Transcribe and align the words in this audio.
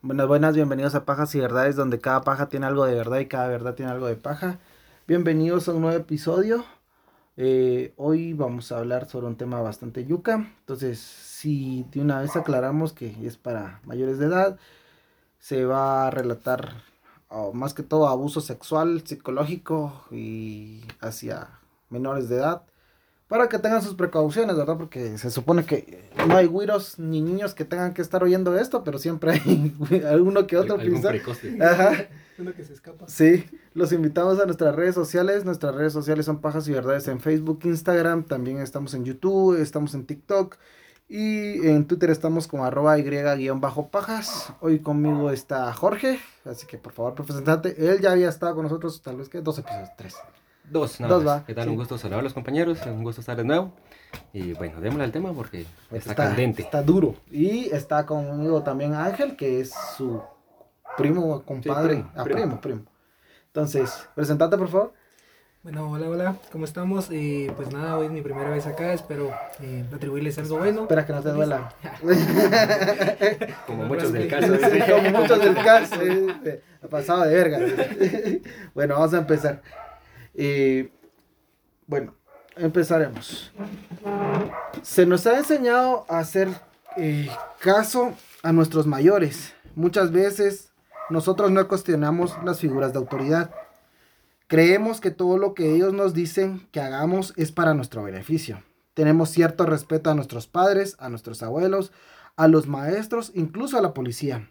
Buenas, 0.00 0.28
buenas, 0.28 0.54
bienvenidos 0.54 0.94
a 0.94 1.04
Pajas 1.04 1.34
y 1.34 1.40
Verdades, 1.40 1.74
donde 1.74 1.98
cada 1.98 2.20
paja 2.20 2.48
tiene 2.48 2.66
algo 2.66 2.84
de 2.84 2.94
verdad 2.94 3.18
y 3.18 3.26
cada 3.26 3.48
verdad 3.48 3.74
tiene 3.74 3.90
algo 3.90 4.06
de 4.06 4.14
paja. 4.14 4.60
Bienvenidos 5.08 5.68
a 5.68 5.72
un 5.72 5.80
nuevo 5.80 5.96
episodio. 5.98 6.64
Eh, 7.36 7.94
hoy 7.96 8.32
vamos 8.32 8.70
a 8.70 8.78
hablar 8.78 9.08
sobre 9.08 9.26
un 9.26 9.34
tema 9.34 9.60
bastante 9.60 10.04
yuca. 10.04 10.34
Entonces, 10.60 11.00
si 11.00 11.84
de 11.90 12.00
una 12.00 12.20
vez 12.20 12.36
aclaramos 12.36 12.92
que 12.92 13.12
es 13.26 13.36
para 13.36 13.80
mayores 13.84 14.20
de 14.20 14.26
edad, 14.26 14.56
se 15.40 15.64
va 15.64 16.06
a 16.06 16.10
relatar 16.12 16.74
más 17.52 17.74
que 17.74 17.82
todo 17.82 18.06
abuso 18.06 18.40
sexual, 18.40 19.02
psicológico 19.04 20.04
y 20.12 20.84
hacia 21.00 21.58
menores 21.90 22.28
de 22.28 22.36
edad 22.36 22.67
para 23.28 23.48
que 23.50 23.58
tengan 23.58 23.82
sus 23.82 23.94
precauciones, 23.94 24.56
¿verdad? 24.56 24.78
Porque 24.78 25.18
se 25.18 25.30
supone 25.30 25.64
que 25.64 26.10
no 26.26 26.36
hay 26.36 26.46
güiros 26.46 26.98
ni 26.98 27.20
niños 27.20 27.54
que 27.54 27.66
tengan 27.66 27.92
que 27.92 28.00
estar 28.00 28.22
oyendo 28.24 28.58
esto, 28.58 28.82
pero 28.84 28.98
siempre 28.98 29.32
hay 29.32 29.76
alguno 30.10 30.46
que 30.46 30.56
otro 30.56 30.78
Ajá. 31.60 32.08
Uno 32.38 32.54
que 32.54 32.64
se 32.64 32.72
escapa. 32.72 33.06
Sí, 33.08 33.44
los 33.74 33.92
invitamos 33.92 34.40
a 34.40 34.46
nuestras 34.46 34.74
redes 34.74 34.94
sociales. 34.94 35.44
Nuestras 35.44 35.74
redes 35.74 35.92
sociales 35.92 36.24
son 36.24 36.40
Pajas 36.40 36.66
y 36.68 36.72
Verdades 36.72 37.06
en 37.08 37.20
Facebook, 37.20 37.60
Instagram, 37.64 38.24
también 38.24 38.58
estamos 38.60 38.94
en 38.94 39.04
YouTube, 39.04 39.60
estamos 39.60 39.94
en 39.94 40.06
TikTok. 40.06 40.56
Y 41.10 41.66
en 41.66 41.86
Twitter 41.86 42.10
estamos 42.10 42.46
como 42.46 42.64
arroba 42.66 42.98
y-pajas. 42.98 44.52
Hoy 44.60 44.80
conmigo 44.80 45.30
está 45.30 45.72
Jorge, 45.72 46.20
así 46.44 46.66
que 46.66 46.76
por 46.76 46.92
favor, 46.92 47.14
presentate. 47.14 47.74
Él 47.78 48.00
ya 48.00 48.12
había 48.12 48.28
estado 48.28 48.54
con 48.54 48.64
nosotros 48.64 49.00
tal 49.02 49.16
vez 49.16 49.28
que 49.28 49.40
dos 49.40 49.58
episodios, 49.58 49.88
tres. 49.96 50.16
Dos, 50.70 51.00
nada 51.00 51.14
Dos 51.14 51.26
va. 51.26 51.44
¿Qué 51.46 51.54
tal? 51.54 51.68
Un 51.68 51.76
gusto 51.76 51.98
saludar 51.98 52.20
a 52.20 52.22
los 52.22 52.34
compañeros, 52.34 52.78
un 52.86 53.02
gusto 53.02 53.20
estar 53.20 53.36
de 53.36 53.44
nuevo. 53.44 53.72
Y 54.32 54.52
bueno, 54.54 54.80
démosle 54.80 55.04
al 55.04 55.12
tema 55.12 55.32
porque 55.32 55.66
está, 55.90 56.14
candente. 56.14 56.62
Está 56.62 56.82
duro. 56.82 57.14
Y 57.30 57.70
está 57.70 58.06
conmigo 58.06 58.62
también 58.62 58.94
Ángel, 58.94 59.36
que 59.36 59.60
es 59.60 59.72
su 59.96 60.22
primo, 60.96 61.42
compadre. 61.42 62.04
ah, 62.14 62.24
primo. 62.24 62.60
primo, 62.60 62.82
Entonces, 63.46 64.08
presentate 64.14 64.56
por 64.56 64.68
favor. 64.68 64.92
Bueno, 65.62 65.90
hola, 65.90 66.08
hola, 66.08 66.36
¿cómo 66.52 66.64
estamos? 66.64 67.08
Eh, 67.10 67.52
pues 67.56 67.72
nada, 67.72 67.98
hoy 67.98 68.06
es 68.06 68.12
mi 68.12 68.22
primera 68.22 68.48
vez 68.48 68.66
acá, 68.66 68.92
espero 68.92 69.32
eh, 69.60 69.84
atribuirles 69.92 70.38
algo 70.38 70.58
bueno. 70.58 70.82
Espera 70.82 71.04
que 71.04 71.12
no 71.12 71.20
te 71.20 71.30
duela. 71.30 71.74
Como 73.66 73.84
muchos 73.84 74.12
del 74.12 74.28
caso. 74.28 74.54
Como 74.56 75.18
muchos 75.18 75.38
del 75.40 75.54
caso. 75.56 75.96
Ha 76.82 76.88
pasado 76.88 77.22
de 77.22 77.34
verga. 77.34 77.58
bueno, 78.74 78.94
vamos 78.94 79.12
a 79.14 79.18
empezar. 79.18 79.60
Y 80.38 80.88
bueno, 81.88 82.14
empezaremos. 82.56 83.52
Se 84.82 85.04
nos 85.04 85.26
ha 85.26 85.36
enseñado 85.36 86.06
a 86.08 86.20
hacer 86.20 86.48
eh, 86.96 87.28
caso 87.58 88.14
a 88.44 88.52
nuestros 88.52 88.86
mayores. 88.86 89.52
Muchas 89.74 90.12
veces 90.12 90.70
nosotros 91.10 91.50
no 91.50 91.66
cuestionamos 91.66 92.36
las 92.44 92.60
figuras 92.60 92.92
de 92.92 93.00
autoridad. 93.00 93.50
Creemos 94.46 95.00
que 95.00 95.10
todo 95.10 95.38
lo 95.38 95.54
que 95.54 95.74
ellos 95.74 95.92
nos 95.92 96.14
dicen 96.14 96.68
que 96.70 96.80
hagamos 96.80 97.34
es 97.36 97.50
para 97.50 97.74
nuestro 97.74 98.04
beneficio. 98.04 98.62
Tenemos 98.94 99.30
cierto 99.30 99.66
respeto 99.66 100.08
a 100.08 100.14
nuestros 100.14 100.46
padres, 100.46 100.94
a 101.00 101.08
nuestros 101.08 101.42
abuelos, 101.42 101.90
a 102.36 102.46
los 102.46 102.68
maestros, 102.68 103.32
incluso 103.34 103.76
a 103.76 103.82
la 103.82 103.92
policía. 103.92 104.48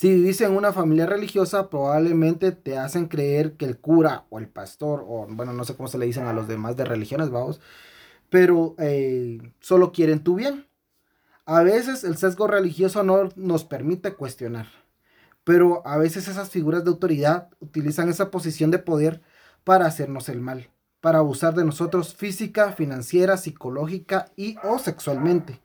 Si 0.00 0.08
vivís 0.08 0.40
en 0.40 0.56
una 0.56 0.72
familia 0.72 1.04
religiosa, 1.04 1.68
probablemente 1.68 2.52
te 2.52 2.78
hacen 2.78 3.06
creer 3.06 3.58
que 3.58 3.66
el 3.66 3.78
cura 3.78 4.24
o 4.30 4.38
el 4.38 4.48
pastor, 4.48 5.04
o 5.06 5.26
bueno, 5.28 5.52
no 5.52 5.62
sé 5.64 5.76
cómo 5.76 5.90
se 5.90 5.98
le 5.98 6.06
dicen 6.06 6.26
a 6.26 6.32
los 6.32 6.48
demás 6.48 6.74
de 6.74 6.86
religiones, 6.86 7.28
vamos, 7.28 7.60
pero 8.30 8.74
eh, 8.78 9.52
solo 9.60 9.92
quieren 9.92 10.24
tu 10.24 10.36
bien. 10.36 10.66
A 11.44 11.62
veces 11.62 12.02
el 12.04 12.16
sesgo 12.16 12.46
religioso 12.46 13.02
no 13.02 13.28
nos 13.36 13.64
permite 13.64 14.14
cuestionar, 14.14 14.68
pero 15.44 15.86
a 15.86 15.98
veces 15.98 16.28
esas 16.28 16.48
figuras 16.48 16.82
de 16.82 16.92
autoridad 16.92 17.50
utilizan 17.60 18.08
esa 18.08 18.30
posición 18.30 18.70
de 18.70 18.78
poder 18.78 19.20
para 19.64 19.84
hacernos 19.84 20.30
el 20.30 20.40
mal, 20.40 20.70
para 21.02 21.18
abusar 21.18 21.54
de 21.54 21.66
nosotros 21.66 22.14
física, 22.14 22.72
financiera, 22.72 23.36
psicológica 23.36 24.32
y 24.34 24.56
o 24.64 24.78
sexualmente. 24.78 25.60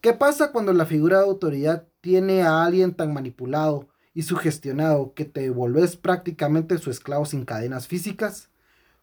¿Qué 0.00 0.14
pasa 0.14 0.50
cuando 0.50 0.72
la 0.72 0.86
figura 0.86 1.18
de 1.18 1.24
autoridad 1.24 1.86
tiene 2.00 2.40
a 2.40 2.64
alguien 2.64 2.94
tan 2.94 3.12
manipulado 3.12 3.88
y 4.14 4.22
sugestionado 4.22 5.12
que 5.12 5.26
te 5.26 5.50
volvés 5.50 5.96
prácticamente 5.96 6.78
su 6.78 6.90
esclavo 6.90 7.26
sin 7.26 7.44
cadenas 7.44 7.86
físicas? 7.86 8.48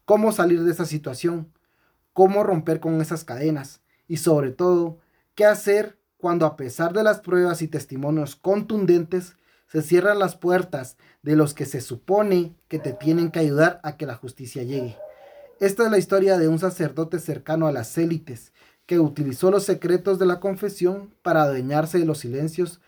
¿Cómo 0.06 0.32
salir 0.32 0.64
de 0.64 0.72
esa 0.72 0.86
situación? 0.86 1.54
¿Cómo 2.14 2.42
romper 2.44 2.80
con 2.80 3.00
esas 3.00 3.24
cadenas? 3.24 3.82
Y 4.08 4.18
sobre 4.18 4.50
todo, 4.50 4.98
¿qué 5.36 5.46
hacer 5.46 6.00
cuando 6.18 6.48
a 6.48 6.56
pesar 6.56 6.94
de 6.94 7.04
las 7.04 7.20
pruebas 7.20 7.62
y 7.62 7.68
testimonios 7.68 8.36
contundentes 8.36 9.36
se 9.68 9.84
cierran 9.84 10.18
las 10.18 10.36
puertas 10.36 10.98
de 11.22 11.36
los 11.36 11.54
que 11.54 11.66
se 11.66 11.80
supone 11.80 12.56
que 12.68 12.80
te 12.80 12.94
tienen 12.94 13.30
que 13.30 13.38
ayudar 13.38 13.80
a 13.84 13.98
que 13.98 14.08
la 14.08 14.16
justicia 14.16 14.64
llegue? 14.64 14.98
Esta 15.60 15.86
es 15.86 15.92
la 15.92 16.00
historia 16.00 16.40
de 16.40 16.48
un 16.48 16.58
sacerdote 16.58 17.20
cercano 17.20 17.68
a 17.68 17.72
las 17.72 17.96
élites 18.00 18.52
que 18.88 19.00
utilizó 19.00 19.52
los 19.52 19.66
secretos 19.66 20.18
de 20.18 20.26
la 20.26 20.40
confesión 20.40 21.14
para 21.22 21.44
adueñarse 21.44 22.00
de 22.00 22.06
los 22.06 22.20
silencios 22.20 22.80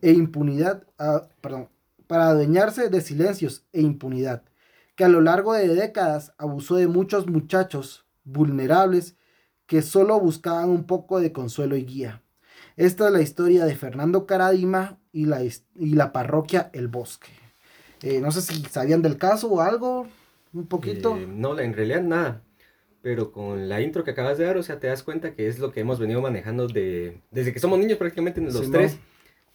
e 0.00 0.12
impunidad, 0.12 0.84
ah, 0.98 1.26
perdón, 1.40 1.68
para 2.06 2.28
adueñarse 2.28 2.88
de 2.88 3.00
silencios 3.00 3.64
e 3.72 3.82
impunidad, 3.82 4.44
que 4.94 5.04
a 5.04 5.08
lo 5.08 5.20
largo 5.20 5.52
de 5.52 5.68
décadas 5.68 6.32
abusó 6.38 6.76
de 6.76 6.86
muchos 6.86 7.26
muchachos 7.26 8.06
vulnerables 8.24 9.16
que 9.66 9.82
solo 9.82 10.18
buscaban 10.20 10.70
un 10.70 10.84
poco 10.84 11.20
de 11.20 11.32
consuelo 11.32 11.76
y 11.76 11.84
guía. 11.84 12.22
Esta 12.76 13.06
es 13.06 13.12
la 13.12 13.20
historia 13.20 13.64
de 13.64 13.74
Fernando 13.74 14.26
Caradima 14.26 14.98
y 15.12 15.26
la, 15.26 15.42
y 15.42 15.94
la 15.94 16.12
parroquia 16.12 16.70
El 16.72 16.86
Bosque. 16.88 17.30
Eh, 18.02 18.20
no 18.20 18.30
sé 18.30 18.40
si 18.40 18.62
sabían 18.64 19.02
del 19.02 19.18
caso 19.18 19.48
o 19.48 19.60
algo, 19.60 20.06
un 20.52 20.66
poquito. 20.66 21.16
Eh, 21.16 21.26
no, 21.28 21.58
en 21.58 21.74
realidad 21.74 22.02
nada 22.02 22.42
pero 23.02 23.32
con 23.32 23.68
la 23.68 23.80
intro 23.80 24.04
que 24.04 24.10
acabas 24.10 24.38
de 24.38 24.44
dar, 24.44 24.56
o 24.56 24.62
sea, 24.62 24.78
te 24.78 24.86
das 24.86 25.02
cuenta 25.02 25.34
que 25.34 25.48
es 25.48 25.58
lo 25.58 25.72
que 25.72 25.80
hemos 25.80 25.98
venido 25.98 26.20
manejando 26.20 26.66
de, 26.66 27.20
desde 27.30 27.52
que 27.52 27.60
somos 27.60 27.78
niños 27.78 27.98
prácticamente 27.98 28.40
los 28.40 28.70
tres, 28.70 28.98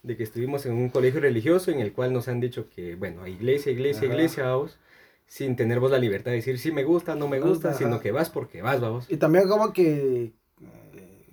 de 0.04 0.18
que 0.18 0.24
estuvimos 0.24 0.66
en 0.66 0.74
un 0.74 0.90
colegio 0.90 1.20
religioso 1.20 1.72
en 1.72 1.80
el 1.80 1.94
cual 1.94 2.14
nos 2.14 2.28
han 2.28 2.40
dicho 2.40 2.70
que, 2.70 2.96
bueno, 2.96 3.28
iglesia, 3.28 3.72
iglesia, 3.72 4.08
iglesia, 4.08 4.46
vamos, 4.46 4.78
sin 5.28 5.56
tener 5.56 5.80
vos 5.80 5.92
la 5.92 6.00
libertad 6.00 6.32
de 6.32 6.38
decir 6.38 6.60
si 6.60 6.72
me 6.72 6.84
gusta, 6.84 7.16
no 7.16 7.28
me 7.28 7.40
gusta, 7.40 7.74
sino 7.74 8.00
que 8.00 8.12
vas 8.12 8.30
porque 8.30 8.62
vas, 8.62 8.82
vamos. 8.82 9.06
Y 9.10 9.18
también 9.18 9.48
como 9.48 9.74
que, 9.74 10.34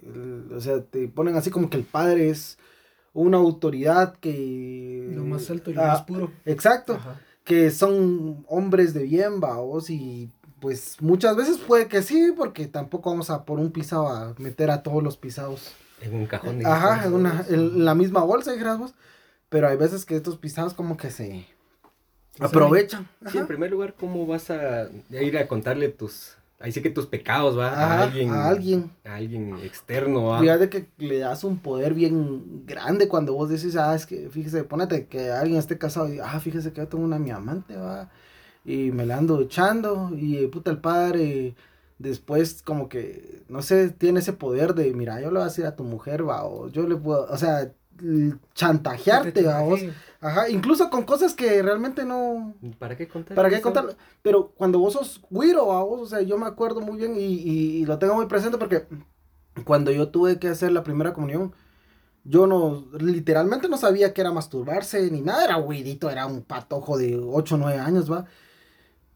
eh, 0.03 0.43
o 0.55 0.61
sea, 0.61 0.83
te 0.83 1.09
ponen 1.09 1.37
así 1.37 1.51
como 1.51 1.71
que 1.71 1.77
el 1.77 1.85
padre 1.85 2.29
es 2.29 2.59
una 3.15 3.39
autoridad 3.39 4.17
que... 4.17 5.11
Lo 5.15 5.25
más 5.25 5.51
alto 5.51 5.71
y 5.71 5.75
lo 5.75 5.83
más 5.83 6.03
puro. 6.03 6.31
Exacto. 6.47 6.99
Que 7.45 7.71
son 7.71 8.45
hombres 8.49 8.95
de 8.95 9.03
bien, 9.03 9.41
vamos, 9.41 9.91
y 9.91 10.31
pues 10.63 10.97
muchas 11.01 11.35
veces 11.35 11.59
puede 11.59 11.89
que 11.89 12.03
sí, 12.03 12.33
porque 12.37 12.69
tampoco 12.69 13.11
vamos 13.11 13.31
a 13.31 13.45
por 13.45 13.59
un 13.59 13.73
pisado 13.73 14.07
a 14.07 14.33
meter 14.39 14.71
a 14.71 14.85
todos 14.85 15.03
los 15.03 15.17
pisados. 15.17 15.73
En 16.01 16.15
un 16.15 16.27
cajón. 16.27 16.61
De 16.61 16.65
Ajá, 16.65 17.05
en, 17.05 17.15
una, 17.15 17.45
en 17.49 17.85
la 17.85 17.97
misma 17.97 18.23
bolsa, 18.23 18.53
dijéramos. 18.53 18.95
Pero 19.49 19.69
hay 19.69 19.77
veces 19.77 20.07
que 20.07 20.15
estos 20.15 20.39
pisados 20.39 20.73
como 20.73 20.97
que 20.97 21.11
se 21.11 21.49
aprovechan. 22.39 23.09
Sí, 23.27 23.39
en 23.39 23.49
primer 23.49 23.73
lugar, 23.73 23.95
¿cómo 23.99 24.25
vas 24.25 24.51
a 24.51 24.87
ir 25.11 25.37
a 25.37 25.49
contarle 25.49 25.89
tus... 25.89 26.37
Ahí 26.61 26.71
sí 26.71 26.81
que 26.81 26.91
tus 26.91 27.07
pecados, 27.07 27.59
¿va? 27.59 27.71
a 27.71 28.03
alguien. 28.05 28.31
A 28.31 28.47
alguien. 28.47 28.93
A 29.05 29.17
alguien 29.17 29.59
externo, 29.65 30.27
¿va? 30.27 30.39
Fíjate 30.39 30.69
que 30.69 30.87
le 30.99 31.19
das 31.19 31.43
un 31.43 31.59
poder 31.59 31.93
bien 31.93 32.65
grande 32.67 33.09
cuando 33.09 33.35
vos 33.35 33.49
decís, 33.49 33.75
ah, 33.75 33.97
es 33.97 34.07
que, 34.07 34.31
fíjese, 34.31 34.63
ponete 34.63 35.07
que 35.07 35.33
alguien 35.33 35.59
esté 35.59 35.77
casado 35.77 36.15
y, 36.15 36.21
ah, 36.21 36.39
fíjese 36.39 36.73
que 36.73 36.83
yo 36.83 36.87
tengo 36.87 37.03
una 37.03 37.19
mi 37.19 37.33
amante, 37.33 37.75
¿va? 37.75 38.09
Y 38.65 38.91
me 38.93 39.07
la 39.07 39.19
ando 39.19 39.41
echando 39.41 40.11
y 40.15 40.47
puta 40.47 40.71
el 40.71 40.79
padre 40.79 41.55
después 41.99 42.63
como 42.63 42.89
que 42.89 43.43
no 43.49 43.63
sé 43.63 43.91
tiene 43.91 44.21
ese 44.21 44.33
poder 44.33 44.75
de 44.75 44.93
mira 44.93 45.21
yo 45.21 45.29
le 45.29 45.35
voy 45.35 45.43
a 45.43 45.47
decir 45.47 45.67
a 45.67 45.77
tu 45.77 45.85
mujer 45.85 46.29
va 46.29 46.45
o 46.45 46.69
yo 46.69 46.87
le 46.87 46.97
puedo 46.97 47.27
o 47.29 47.37
sea 47.37 47.73
chantajearte 48.55 49.49
a 49.49 49.61
vos 49.61 49.81
ajá 50.21 50.49
incluso 50.49 50.91
con 50.91 51.05
cosas 51.05 51.35
que 51.35 51.63
realmente 51.63 52.05
no 52.05 52.55
para 52.79 52.97
qué 52.97 53.07
contar 53.07 53.37
para 53.37 53.49
qué 53.51 53.61
contar 53.61 53.97
pero 54.23 54.53
cuando 54.57 54.79
vos 54.79 54.95
sos 54.95 55.21
güiro 55.31 55.73
a 55.73 55.83
vos 55.85 56.01
o 56.01 56.07
sea 56.07 56.23
yo 56.23 56.39
me 56.39 56.47
acuerdo 56.47 56.81
muy 56.81 56.97
bien 56.97 57.15
y, 57.17 57.21
y, 57.21 57.85
lo 57.85 57.99
tengo 57.99 58.15
muy 58.15 58.27
presente 58.27 58.59
porque 58.59 58.87
cuando 59.65 59.91
yo 59.91 60.09
tuve 60.09 60.39
que 60.39 60.49
hacer 60.49 60.73
la 60.73 60.83
primera 60.83 61.13
comunión 61.13 61.53
yo 62.25 62.47
no, 62.47 62.85
literalmente 62.99 63.69
no 63.69 63.77
sabía 63.77 64.15
que 64.15 64.21
era 64.21 64.31
masturbarse 64.31 65.11
ni 65.11 65.21
nada, 65.21 65.45
era 65.45 65.57
güirito, 65.57 66.09
era 66.09 66.27
un 66.27 66.43
patojo 66.43 66.97
de 66.97 67.19
8 67.19 67.57
o 67.57 67.59
9 67.59 67.79
años, 67.79 68.11
va. 68.11 68.27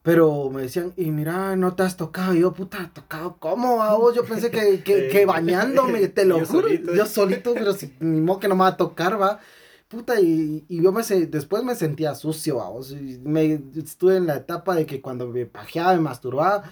Pero 0.06 0.50
me 0.50 0.62
decían, 0.62 0.93
y 0.97 1.11
mira, 1.11 1.56
no 1.56 1.75
te 1.75 1.82
has 1.82 1.97
tocado. 1.97 2.32
Y 2.32 2.38
yo, 2.38 2.53
puta, 2.53 2.93
¿tocado 2.94 3.38
cómo, 3.41 3.79
vos? 3.99 4.14
Yo 4.14 4.25
pensé 4.25 4.53
que, 4.53 4.81
que, 4.85 5.08
que 5.08 5.26
bañándome, 5.26 6.06
te 6.06 6.25
lo 6.25 6.47
juro. 6.47 6.69
yo 6.69 7.06
solito, 7.06 7.55
pero 7.55 7.73
si, 7.73 7.93
ni 7.99 8.20
modo 8.20 8.38
que 8.38 8.47
no 8.47 8.55
me 8.55 8.61
va 8.61 8.69
a 8.69 8.76
tocar, 8.76 9.20
va. 9.20 9.41
Puta, 9.88 10.20
y, 10.20 10.64
y 10.69 10.81
yo 10.81 10.93
me 10.93 11.03
después 11.03 11.64
me 11.64 11.75
sentía 11.75 12.14
sucio, 12.14 12.55
vos. 12.55 12.93
Y 12.93 13.19
me 13.25 13.61
estuve 13.75 14.19
en 14.19 14.29
la 14.29 14.37
etapa 14.37 14.76
de 14.76 14.87
que 14.87 15.00
cuando 15.00 15.26
me 15.26 15.44
pajeaba, 15.44 15.94
me 15.94 16.03
masturbaba, 16.03 16.62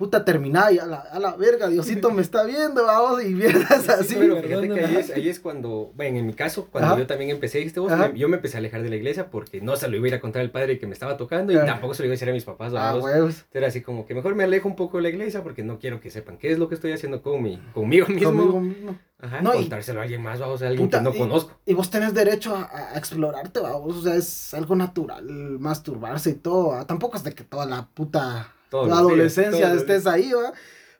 puta, 0.00 0.24
terminá 0.24 0.72
y 0.72 0.78
a 0.78 0.86
la, 0.86 0.96
a 0.96 1.18
la 1.18 1.36
verga, 1.36 1.68
Diosito 1.68 2.10
me 2.10 2.22
está 2.22 2.44
viendo, 2.44 2.86
vamos, 2.86 3.22
y 3.22 3.34
mierdas 3.34 3.86
así. 3.90 4.14
pero 4.18 4.40
fíjate 4.42 4.68
que 4.70 4.80
ahí 4.86 4.96
es, 4.96 5.10
ahí 5.10 5.28
es 5.28 5.38
cuando, 5.40 5.92
bueno, 5.94 6.18
en 6.18 6.26
mi 6.26 6.32
caso, 6.32 6.68
cuando 6.72 6.96
yo 6.98 7.06
también 7.06 7.30
empecé, 7.30 7.58
dijiste 7.58 7.80
vos, 7.80 7.92
me- 7.92 8.18
yo 8.18 8.26
me 8.30 8.36
empecé 8.36 8.56
a 8.56 8.60
alejar 8.60 8.82
de 8.82 8.88
la 8.88 8.96
iglesia 8.96 9.30
porque 9.30 9.60
no 9.60 9.76
se 9.76 9.88
lo 9.88 9.96
iba 9.98 10.06
a 10.06 10.08
ir 10.08 10.14
a 10.14 10.20
contar 10.20 10.40
al 10.40 10.50
padre 10.50 10.78
que 10.78 10.86
me 10.86 10.94
estaba 10.94 11.18
tocando 11.18 11.52
y 11.52 11.56
tampoco 11.56 11.92
se 11.92 12.02
lo 12.02 12.06
iba 12.06 12.12
a 12.12 12.14
decir 12.14 12.30
a 12.30 12.32
mis 12.32 12.44
papás, 12.44 12.72
Ah, 12.72 12.92
vamos. 12.92 13.04
huevos. 13.04 13.44
Era 13.52 13.66
así 13.68 13.82
como 13.82 14.06
que 14.06 14.14
mejor 14.14 14.34
me 14.34 14.44
alejo 14.44 14.66
un 14.68 14.74
poco 14.76 14.96
de 14.96 15.02
la 15.02 15.10
iglesia 15.10 15.42
porque 15.42 15.62
no 15.62 15.78
quiero 15.78 16.00
que 16.00 16.10
sepan 16.10 16.38
qué 16.38 16.50
es 16.50 16.58
lo 16.58 16.68
que 16.70 16.74
estoy 16.76 16.92
haciendo 16.92 17.20
con 17.20 17.42
mi, 17.42 17.58
conmigo 17.74 18.06
mismo. 18.08 18.30
Conmigo 18.30 18.60
mismo. 18.60 18.98
Ajá, 19.22 19.42
No, 19.42 19.52
y- 19.54 19.58
contárselo 19.58 20.00
a 20.00 20.04
alguien 20.04 20.22
más, 20.22 20.40
vamos, 20.40 20.62
a 20.62 20.68
alguien 20.68 20.86
Puta, 20.88 20.98
que 20.98 21.04
no 21.04 21.14
y- 21.14 21.18
conozco. 21.18 21.52
Y 21.66 21.74
vos 21.74 21.90
tenés 21.90 22.14
derecho 22.14 22.56
a, 22.56 22.94
a 22.94 22.96
explorarte, 22.98 23.60
vamos, 23.60 23.96
o 23.98 24.02
sea, 24.02 24.14
es 24.14 24.54
algo 24.54 24.74
natural 24.76 25.24
masturbarse 25.60 26.30
y 26.30 26.34
todo, 26.34 26.68
¿va? 26.68 26.86
tampoco 26.86 27.18
es 27.18 27.24
de 27.24 27.34
que 27.34 27.44
toda 27.44 27.66
la 27.66 27.86
puta 27.92 28.54
Todos 28.70 28.88
la 28.88 28.94
días, 28.94 29.06
adolescencia 29.06 29.74
estés 29.74 30.06
ahí, 30.06 30.32
¿va? 30.32 30.52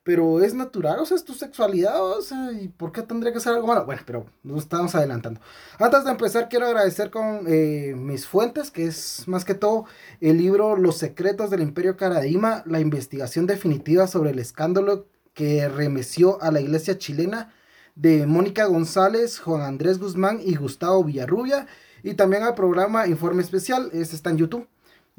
Pero 0.03 0.43
es 0.43 0.55
natural, 0.55 0.99
o 0.99 1.07
sea, 1.07 1.17
es 1.17 1.25
tu 1.25 1.35
sexualidad, 1.35 2.03
o 2.03 2.21
sea, 2.23 2.53
¿y 2.53 2.69
por 2.69 2.91
qué 2.91 3.03
tendría 3.03 3.33
que 3.33 3.41
ser 3.41 3.53
algo 3.53 3.67
malo? 3.67 3.85
Bueno, 3.85 4.03
pero 4.05 4.27
nos 4.43 4.63
estamos 4.63 4.95
adelantando. 4.95 5.41
Antes 5.79 6.05
de 6.05 6.11
empezar, 6.11 6.49
quiero 6.49 6.67
agradecer 6.67 7.11
con 7.11 7.45
eh, 7.47 7.95
mis 7.97 8.27
fuentes, 8.27 8.71
que 8.71 8.87
es 8.87 9.29
más 9.29 9.45
que 9.45 9.55
todo 9.55 9.85
el 10.21 10.39
libro 10.39 10.77
Los 10.77 10.97
secretos 10.97 11.51
del 11.51 11.63
Imperio 11.63 11.97
Caradima, 11.97 12.63
la 12.67 12.81
investigación 12.81 13.47
definitiva 13.47 14.07
sobre 14.07 14.31
el 14.31 14.39
escándalo 14.39 15.07
que 15.35 15.69
remeció 15.69 16.43
a 16.43 16.51
la 16.51 16.61
iglesia 16.61 16.99
chilena 16.99 17.53
de 17.95 18.27
Mónica 18.27 18.65
González, 18.65 19.39
Juan 19.39 19.63
Andrés 19.63 19.99
Guzmán 19.99 20.41
y 20.43 20.57
Gustavo 20.57 21.05
Villarrubia. 21.05 21.67
Y 22.03 22.15
también 22.15 22.43
al 22.43 22.55
programa 22.55 23.07
Informe 23.07 23.43
Especial, 23.43 23.91
este 23.93 24.17
está 24.17 24.31
en 24.31 24.39
YouTube, 24.39 24.67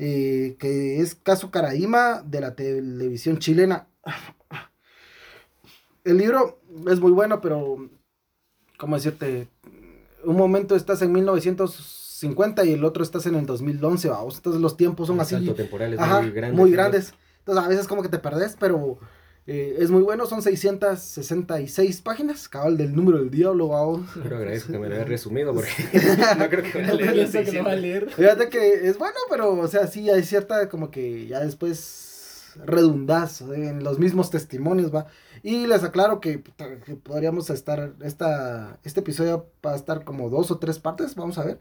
eh, 0.04 0.56
que 0.58 1.00
es 1.00 1.14
Caso 1.14 1.52
Caraíma 1.52 2.24
de 2.26 2.42
la 2.42 2.56
televisión 2.56 3.38
chilena. 3.38 3.86
El 6.04 6.18
libro 6.18 6.60
es 6.90 7.00
muy 7.00 7.12
bueno, 7.12 7.40
pero, 7.40 7.88
¿cómo 8.80 8.96
decirte? 8.96 9.48
Un 10.24 10.38
momento 10.38 10.76
estás 10.76 11.04
en 11.04 11.12
1950 11.12 12.66
y 12.66 12.74
el 12.74 12.84
otro 12.84 13.04
estás 13.04 13.28
en 13.28 13.36
el 13.36 13.46
2011, 13.46 14.10
vamos. 14.10 14.38
Entonces 14.38 14.60
los 14.60 14.76
tiempos 14.76 15.06
son 15.06 15.18
El 15.18 15.22
así. 15.22 15.36
Ajá, 16.00 16.22
muy 16.22 16.32
grande. 16.32 16.58
muy 16.58 16.72
grandes. 16.72 17.14
Entonces 17.38 17.64
a 17.64 17.68
veces 17.68 17.88
como 17.88 18.02
que 18.02 18.10
te 18.10 18.18
perdés, 18.18 18.58
pero 18.60 18.98
eh, 19.48 19.78
es 19.80 19.90
muy 19.90 20.04
bueno. 20.04 20.26
Son 20.26 20.42
666 20.42 22.02
páginas, 22.02 22.48
cabal 22.48 22.78
del 22.78 22.96
número 22.96 23.18
del 23.20 23.32
diablo, 23.32 23.70
vamos. 23.70 24.10
Pero 24.22 24.38
agradezco 24.38 24.72
que 24.72 24.80
me 24.80 24.90
lo 24.90 24.96
hayas 24.96 25.08
resumido 25.10 25.54
porque 25.54 25.70
no 26.38 26.50
creo 26.50 26.64
que 26.64 26.78
vaya 26.78 26.92
a 26.92 26.94
leer 26.94 27.16
las 27.16 27.30
Piensa 27.32 27.52
que 27.52 27.58
lo 27.58 27.64
va 27.64 27.72
a 27.72 27.76
600. 27.76 27.82
leer. 27.82 28.10
Fíjate 28.10 28.50
que 28.50 28.88
es 28.88 28.98
bueno, 28.98 29.18
pero, 29.30 29.54
o 29.54 29.68
sea, 29.68 29.88
sí 29.88 30.10
hay 30.10 30.24
cierta, 30.24 30.70
como 30.70 30.92
que 30.92 31.28
ya 31.28 31.40
después 31.40 32.12
redundas 32.66 33.42
en 33.42 33.84
los 33.84 34.00
mismos 34.00 34.30
testimonios, 34.30 34.94
va. 34.94 35.08
Y 35.44 35.68
les 35.68 35.84
aclaro 35.84 36.20
que, 36.20 36.40
podríamos 37.04 37.50
estar, 37.50 37.94
esta, 38.02 38.80
este 38.84 39.00
episodio 39.00 39.50
va 39.66 39.74
a 39.74 39.76
estar 39.76 40.04
como 40.04 40.30
dos 40.30 40.52
o 40.52 40.60
tres 40.60 40.80
partes, 40.80 41.16
vamos 41.16 41.38
a 41.38 41.46
ver. 41.46 41.60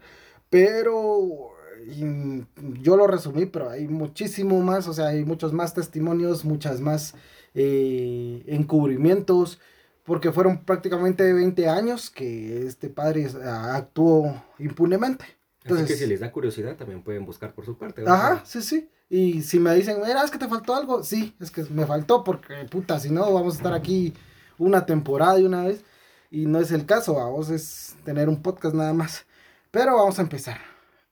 Pero 0.49 1.53
y, 1.87 2.45
yo 2.81 2.95
lo 2.95 3.07
resumí, 3.07 3.45
pero 3.45 3.69
hay 3.69 3.87
muchísimo 3.87 4.59
más, 4.59 4.87
o 4.87 4.93
sea, 4.93 5.07
hay 5.07 5.25
muchos 5.25 5.53
más 5.53 5.73
testimonios, 5.73 6.45
muchas 6.45 6.79
más 6.79 7.15
eh, 7.53 8.43
encubrimientos, 8.47 9.59
porque 10.03 10.31
fueron 10.31 10.63
prácticamente 10.63 11.31
20 11.33 11.67
años 11.69 12.09
que 12.09 12.65
este 12.65 12.89
padre 12.89 13.29
ah, 13.43 13.75
actuó 13.75 14.43
impunemente. 14.59 15.25
Así 15.25 15.67
que 15.67 15.69
Entonces- 15.69 15.99
si 15.99 16.05
les 16.07 16.19
da 16.19 16.31
curiosidad 16.31 16.75
también 16.75 17.03
pueden 17.03 17.25
buscar 17.25 17.53
por 17.53 17.65
su 17.65 17.77
parte. 17.77 18.03
Ajá, 18.07 18.41
sí, 18.45 18.61
sí. 18.61 18.89
Y 19.09 19.41
si 19.41 19.59
me 19.59 19.75
dicen, 19.75 19.97
mira, 20.01 20.23
es 20.23 20.31
que 20.31 20.37
te 20.37 20.47
faltó 20.47 20.73
algo, 20.73 21.03
sí, 21.03 21.35
es 21.39 21.51
que 21.51 21.63
me 21.65 21.85
faltó 21.85 22.23
porque, 22.23 22.65
puta, 22.69 22.99
si 22.99 23.09
no, 23.09 23.31
vamos 23.33 23.55
a 23.55 23.57
estar 23.57 23.73
aquí 23.73 24.13
una 24.57 24.85
temporada 24.85 25.37
y 25.39 25.43
una 25.43 25.65
vez. 25.65 25.83
Y 26.29 26.45
no 26.45 26.59
es 26.59 26.71
el 26.71 26.85
caso, 26.85 27.15
vamos, 27.15 27.49
es 27.49 27.95
tener 28.05 28.29
un 28.29 28.41
podcast 28.41 28.73
nada 28.73 28.93
más. 28.93 29.25
Pero 29.69 29.97
vamos 29.97 30.17
a 30.17 30.21
empezar. 30.21 30.59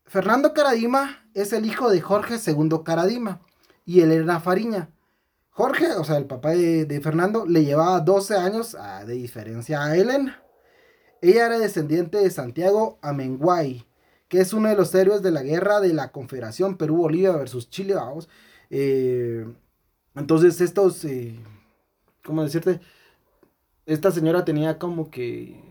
Fernando 0.05 0.53
Caradima 0.53 1.23
es 1.33 1.51
el 1.51 1.65
hijo 1.65 1.89
de 1.89 1.99
Jorge 2.01 2.37
II 2.43 2.69
Caradima 2.85 3.41
y 3.85 3.99
Elena 3.99 4.39
Fariña. 4.39 4.89
Jorge, 5.59 5.91
o 5.91 6.05
sea, 6.05 6.15
el 6.15 6.23
papá 6.23 6.51
de, 6.51 6.85
de 6.85 7.01
Fernando, 7.01 7.45
le 7.45 7.65
llevaba 7.65 7.99
12 7.99 8.33
años 8.37 8.77
ah, 8.79 9.03
de 9.03 9.15
diferencia 9.15 9.83
a 9.83 9.97
Elena. 9.97 10.41
Ella 11.21 11.47
era 11.47 11.59
descendiente 11.59 12.17
de 12.17 12.29
Santiago 12.31 12.97
Amenguay, 13.01 13.85
que 14.29 14.39
es 14.39 14.53
uno 14.53 14.69
de 14.69 14.77
los 14.77 14.95
héroes 14.95 15.21
de 15.21 15.31
la 15.31 15.43
guerra 15.43 15.81
de 15.81 15.91
la 15.91 16.13
Confederación 16.13 16.77
Perú-Bolivia 16.77 17.33
versus 17.33 17.69
Chile, 17.69 17.95
vamos. 17.95 18.29
Eh, 18.69 19.45
entonces 20.15 20.61
estos, 20.61 21.03
eh, 21.03 21.35
¿cómo 22.23 22.41
decirte? 22.41 22.79
Esta 23.85 24.11
señora 24.11 24.45
tenía 24.45 24.79
como 24.79 25.11
que 25.11 25.61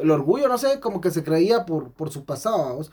el 0.00 0.10
orgullo, 0.12 0.46
no 0.46 0.58
sé, 0.58 0.78
como 0.78 1.00
que 1.00 1.10
se 1.10 1.24
creía 1.24 1.66
por, 1.66 1.90
por 1.90 2.10
su 2.10 2.24
pasado, 2.24 2.58
vamos. 2.58 2.92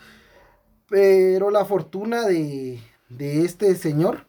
Pero 0.90 1.52
la 1.52 1.66
fortuna 1.66 2.26
de, 2.26 2.80
de 3.10 3.46
este 3.46 3.76
señor 3.76 4.26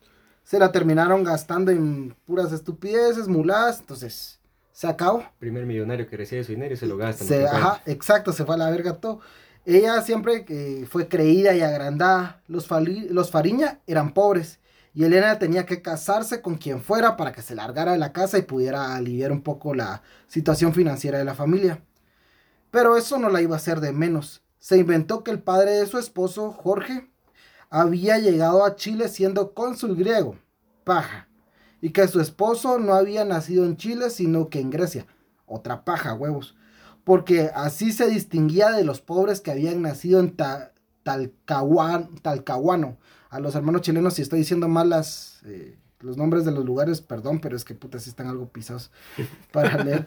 se 0.47 0.61
la 0.61 0.71
terminaron 0.71 1.25
gastando 1.25 1.73
en 1.73 2.15
puras 2.25 2.53
estupideces, 2.53 3.27
muladas, 3.27 3.81
entonces 3.81 4.39
se 4.71 4.87
acabó. 4.87 5.25
Primer 5.41 5.67
millonario 5.67 6.07
que 6.07 6.17
recibe 6.17 6.45
su 6.45 6.53
dinero 6.53 6.73
y 6.73 6.77
se 6.77 6.87
lo 6.87 6.97
gasta. 6.97 7.25
Se, 7.25 7.45
ajá, 7.45 7.83
exacto, 7.85 8.33
se 8.33 8.45
fue 8.45 8.55
a 8.55 8.59
la 8.59 8.71
verga 8.71 8.95
todo. 8.95 9.19
Ella 9.65 10.01
siempre 10.03 10.45
eh, 10.49 10.87
fue 10.89 11.09
creída 11.09 11.53
y 11.53 11.63
agrandada. 11.63 12.43
Los, 12.47 12.69
Fali- 12.69 13.09
los 13.11 13.33
Fariña 13.33 13.81
eran 13.89 14.15
pobres 14.15 14.61
y 14.95 15.03
Elena 15.03 15.37
tenía 15.41 15.67
que 15.67 15.83
casarse 15.83 16.41
con 16.41 16.55
quien 16.55 16.81
fuera 16.81 17.17
para 17.17 17.33
que 17.33 17.43
se 17.43 17.57
largara 17.57 17.91
de 17.91 17.99
la 17.99 18.13
casa 18.13 18.39
y 18.39 18.43
pudiera 18.43 18.95
aliviar 18.95 19.33
un 19.33 19.43
poco 19.43 19.75
la 19.75 20.03
situación 20.29 20.73
financiera 20.73 21.19
de 21.19 21.25
la 21.25 21.35
familia. 21.35 21.83
Pero 22.71 22.97
eso 22.97 23.19
no 23.19 23.31
la 23.31 23.43
iba 23.43 23.57
a 23.57 23.59
hacer 23.59 23.81
de 23.81 23.93
menos. 23.93 24.43
Se 24.61 24.77
inventó 24.77 25.25
que 25.25 25.33
el 25.33 25.43
padre 25.43 25.73
de 25.73 25.87
su 25.87 25.99
esposo, 25.99 26.53
Jorge, 26.53 27.11
había 27.81 28.19
llegado 28.19 28.65
a 28.65 28.75
Chile 28.77 29.09
siendo 29.09 29.53
cónsul 29.53 29.97
griego, 29.97 30.37
paja, 30.85 31.29
y 31.81 31.91
que 31.91 32.09
su 32.09 32.21
esposo 32.21 32.79
no 32.79 32.95
había 32.95 33.25
nacido 33.25 33.67
en 33.67 33.77
Chile, 33.77 34.09
sino 34.09 34.49
que 34.49 34.61
en 34.61 34.71
Grecia, 34.71 35.07
otra 35.45 35.85
paja, 35.85 36.15
huevos, 36.15 36.57
porque 37.05 37.51
así 37.55 37.93
se 37.93 38.09
distinguía 38.09 38.71
de 38.71 38.83
los 38.83 39.01
pobres 39.01 39.41
que 39.41 39.51
habían 39.51 39.83
nacido 39.83 40.21
en 40.21 40.35
Ta- 40.37 40.73
Talcahuano. 42.23 42.97
A 43.29 43.41
los 43.41 43.55
hermanos 43.55 43.83
chilenos, 43.83 44.15
si 44.15 44.23
estoy 44.23 44.39
diciendo 44.41 44.69
mal 44.69 44.89
las, 44.89 45.41
eh, 45.45 45.77
los 46.01 46.17
nombres 46.17 46.45
de 46.45 46.53
los 46.53 46.65
lugares, 46.65 47.01
perdón, 47.03 47.41
pero 47.41 47.57
es 47.57 47.65
que 47.65 47.75
puta, 47.75 47.99
sí 47.99 48.09
están 48.09 48.29
algo 48.29 48.49
pisados 48.49 48.91
para 49.53 49.85
leer. 49.85 50.07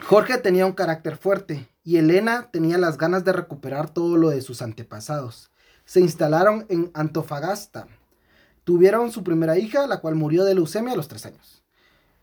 Jorge 0.00 0.38
tenía 0.38 0.64
un 0.64 0.72
carácter 0.72 1.16
fuerte 1.16 1.68
y 1.84 1.96
Elena 1.96 2.48
tenía 2.50 2.78
las 2.78 2.96
ganas 2.98 3.24
de 3.24 3.32
recuperar 3.32 3.90
todo 3.90 4.16
lo 4.16 4.30
de 4.30 4.40
sus 4.40 4.62
antepasados. 4.62 5.50
Se 5.88 6.00
instalaron 6.00 6.66
en 6.68 6.90
Antofagasta. 6.92 7.88
Tuvieron 8.62 9.10
su 9.10 9.24
primera 9.24 9.56
hija, 9.56 9.86
la 9.86 10.02
cual 10.02 10.16
murió 10.16 10.44
de 10.44 10.54
leucemia 10.54 10.92
a 10.92 10.96
los 10.96 11.08
tres 11.08 11.24
años. 11.24 11.64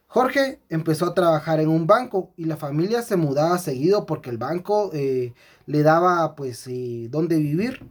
Jorge 0.05 0.61
empezó 0.69 1.07
a 1.07 1.15
trabajar 1.15 1.59
en 1.59 1.69
un 1.69 1.87
banco 1.87 2.31
y 2.37 2.45
la 2.45 2.57
familia 2.57 3.01
se 3.01 3.15
mudaba 3.15 3.57
seguido 3.57 4.05
porque 4.05 4.29
el 4.29 4.37
banco 4.37 4.91
eh, 4.93 5.33
le 5.65 5.81
daba 5.81 6.35
pues 6.35 6.67
eh, 6.67 7.07
dónde 7.09 7.37
vivir. 7.37 7.89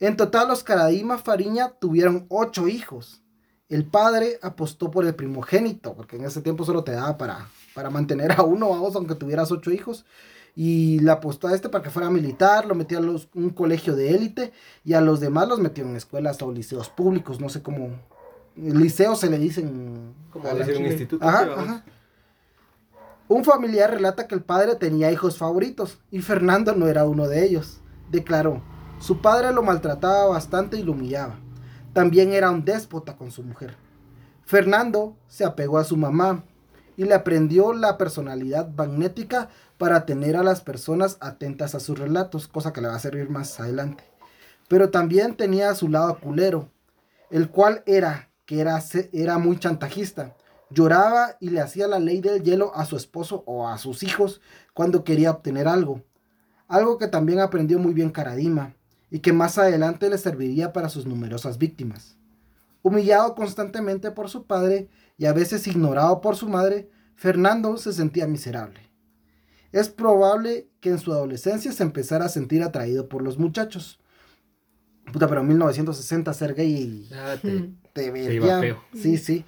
En 0.00 0.16
total 0.16 0.48
los 0.48 0.64
Caradima 0.64 1.16
Fariña 1.18 1.74
tuvieron 1.78 2.26
ocho 2.28 2.66
hijos. 2.66 3.22
El 3.68 3.84
padre 3.86 4.40
apostó 4.42 4.90
por 4.90 5.06
el 5.06 5.14
primogénito, 5.14 5.94
porque 5.94 6.16
en 6.16 6.24
ese 6.24 6.42
tiempo 6.42 6.64
solo 6.64 6.82
te 6.82 6.90
daba 6.90 7.16
para, 7.16 7.46
para 7.72 7.88
mantener 7.88 8.32
a 8.32 8.42
uno, 8.42 8.70
vamos, 8.70 8.96
aunque 8.96 9.14
tuvieras 9.14 9.52
ocho 9.52 9.70
hijos. 9.70 10.04
Y 10.60 10.98
le 10.98 11.12
apostó 11.12 11.46
a 11.46 11.54
este 11.54 11.68
para 11.68 11.84
que 11.84 11.90
fuera 11.90 12.10
militar, 12.10 12.66
lo 12.66 12.74
metió 12.74 12.98
a 12.98 13.00
los- 13.00 13.28
un 13.32 13.50
colegio 13.50 13.94
de 13.94 14.10
élite 14.16 14.52
y 14.84 14.94
a 14.94 15.00
los 15.00 15.20
demás 15.20 15.46
los 15.46 15.60
metió 15.60 15.84
en 15.84 15.94
escuelas 15.94 16.42
o 16.42 16.50
liceos 16.50 16.88
públicos, 16.88 17.38
no 17.38 17.48
sé 17.48 17.62
cómo. 17.62 17.90
Liceos 18.56 19.20
se 19.20 19.30
le 19.30 19.38
dicen. 19.38 20.14
Como 20.32 20.48
decir 20.48 20.76
un 20.78 20.86
instituto. 20.86 21.24
Ajá, 21.24 21.48
ajá. 21.56 21.84
Un 23.28 23.44
familiar 23.44 23.88
relata 23.92 24.26
que 24.26 24.34
el 24.34 24.42
padre 24.42 24.74
tenía 24.74 25.12
hijos 25.12 25.38
favoritos 25.38 25.98
y 26.10 26.22
Fernando 26.22 26.74
no 26.74 26.88
era 26.88 27.04
uno 27.04 27.28
de 27.28 27.44
ellos. 27.44 27.80
Declaró, 28.10 28.60
su 28.98 29.20
padre 29.20 29.52
lo 29.52 29.62
maltrataba 29.62 30.26
bastante 30.26 30.76
y 30.76 30.82
lo 30.82 30.90
humillaba. 30.90 31.36
También 31.92 32.32
era 32.32 32.50
un 32.50 32.64
déspota 32.64 33.16
con 33.16 33.30
su 33.30 33.44
mujer. 33.44 33.76
Fernando 34.44 35.14
se 35.28 35.44
apegó 35.44 35.78
a 35.78 35.84
su 35.84 35.96
mamá 35.96 36.42
y 36.98 37.04
le 37.04 37.14
aprendió 37.14 37.72
la 37.72 37.96
personalidad 37.96 38.70
magnética 38.70 39.50
para 39.78 40.04
tener 40.04 40.36
a 40.36 40.42
las 40.42 40.62
personas 40.62 41.16
atentas 41.20 41.76
a 41.76 41.80
sus 41.80 41.96
relatos, 41.96 42.48
cosa 42.48 42.72
que 42.72 42.80
le 42.80 42.88
va 42.88 42.96
a 42.96 42.98
servir 42.98 43.30
más 43.30 43.60
adelante. 43.60 44.02
Pero 44.66 44.90
también 44.90 45.36
tenía 45.36 45.70
a 45.70 45.76
su 45.76 45.88
lado 45.88 46.18
culero, 46.18 46.72
el 47.30 47.50
cual 47.50 47.84
era 47.86 48.30
que 48.46 48.60
era, 48.60 48.82
era 49.12 49.38
muy 49.38 49.60
chantajista. 49.60 50.34
Lloraba 50.70 51.36
y 51.38 51.50
le 51.50 51.60
hacía 51.60 51.86
la 51.86 52.00
ley 52.00 52.20
del 52.20 52.42
hielo 52.42 52.74
a 52.74 52.84
su 52.84 52.96
esposo 52.96 53.44
o 53.46 53.68
a 53.68 53.78
sus 53.78 54.02
hijos 54.02 54.40
cuando 54.74 55.04
quería 55.04 55.30
obtener 55.30 55.68
algo. 55.68 56.02
Algo 56.66 56.98
que 56.98 57.06
también 57.06 57.38
aprendió 57.38 57.78
muy 57.78 57.94
bien 57.94 58.10
Caradima 58.10 58.74
y 59.08 59.20
que 59.20 59.32
más 59.32 59.56
adelante 59.56 60.10
le 60.10 60.18
serviría 60.18 60.72
para 60.72 60.88
sus 60.88 61.06
numerosas 61.06 61.58
víctimas. 61.58 62.17
Humillado 62.82 63.34
constantemente 63.34 64.10
por 64.10 64.28
su 64.28 64.46
padre 64.46 64.88
y 65.16 65.26
a 65.26 65.32
veces 65.32 65.66
ignorado 65.66 66.20
por 66.20 66.36
su 66.36 66.48
madre, 66.48 66.90
Fernando 67.16 67.76
se 67.76 67.92
sentía 67.92 68.26
miserable. 68.26 68.80
Es 69.72 69.88
probable 69.88 70.68
que 70.80 70.90
en 70.90 70.98
su 70.98 71.12
adolescencia 71.12 71.72
se 71.72 71.82
empezara 71.82 72.26
a 72.26 72.28
sentir 72.30 72.62
atraído 72.62 73.08
por 73.08 73.22
los 73.22 73.38
muchachos. 73.38 74.00
Puta, 75.12 75.26
pero 75.26 75.40
en 75.40 75.48
1960 75.48 76.32
ser 76.34 76.54
gay 76.54 77.08
Ah, 77.14 77.36
te- 77.40 77.70
te 77.92 78.12
Se 78.24 78.34
iba 78.34 78.60
feo. 78.60 78.82
Sí, 78.94 79.16
sí. 79.18 79.44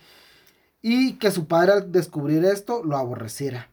Y 0.83 1.15
que 1.15 1.31
su 1.31 1.47
padre 1.47 1.73
al 1.73 1.93
descubrir 1.93 2.45
esto 2.45 2.83
lo 2.85 2.97
aborreciera. 2.97 3.71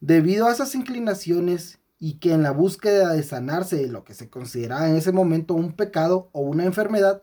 Debido 0.00 0.46
a 0.46 0.52
esas 0.52 0.74
inclinaciones 0.74 1.78
y 1.98 2.14
que 2.18 2.32
en 2.32 2.42
la 2.42 2.50
búsqueda 2.50 3.12
de 3.12 3.22
sanarse 3.22 3.76
de 3.76 3.88
lo 3.88 4.04
que 4.04 4.14
se 4.14 4.28
consideraba 4.28 4.88
en 4.88 4.96
ese 4.96 5.12
momento 5.12 5.54
un 5.54 5.72
pecado 5.72 6.28
o 6.32 6.40
una 6.40 6.64
enfermedad, 6.64 7.22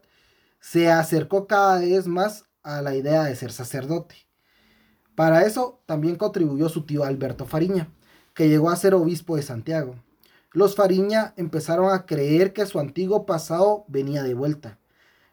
se 0.60 0.92
acercó 0.92 1.48
cada 1.48 1.80
vez 1.80 2.08
más 2.08 2.46
a 2.64 2.82
la 2.82 2.96
idea 2.96 3.24
de 3.24 3.36
ser 3.36 3.52
sacerdote. 3.52 4.16
Para 5.16 5.44
eso 5.46 5.82
también 5.86 6.16
contribuyó 6.16 6.70
su 6.70 6.84
tío 6.86 7.04
Alberto 7.04 7.46
Fariña, 7.46 7.90
que 8.34 8.50
llegó 8.50 8.70
a 8.70 8.76
ser 8.76 8.94
obispo 8.94 9.36
de 9.36 9.42
Santiago. 9.42 9.96
Los 10.52 10.76
Fariña 10.76 11.34
empezaron 11.38 11.92
a 11.94 12.06
creer 12.06 12.54
que 12.54 12.66
su 12.66 12.80
antiguo 12.80 13.26
pasado 13.26 13.86
venía 13.88 14.24
de 14.24 14.34
vuelta. 14.34 14.80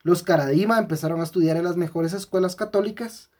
Los 0.02 0.22
Caradima 0.22 0.78
empezaron 0.78 1.20
a 1.20 1.24
estudiar 1.24 1.56
en 1.56 1.64
las 1.64 1.76
mejores 1.76 2.12
escuelas 2.12 2.56
católicas 2.56 3.30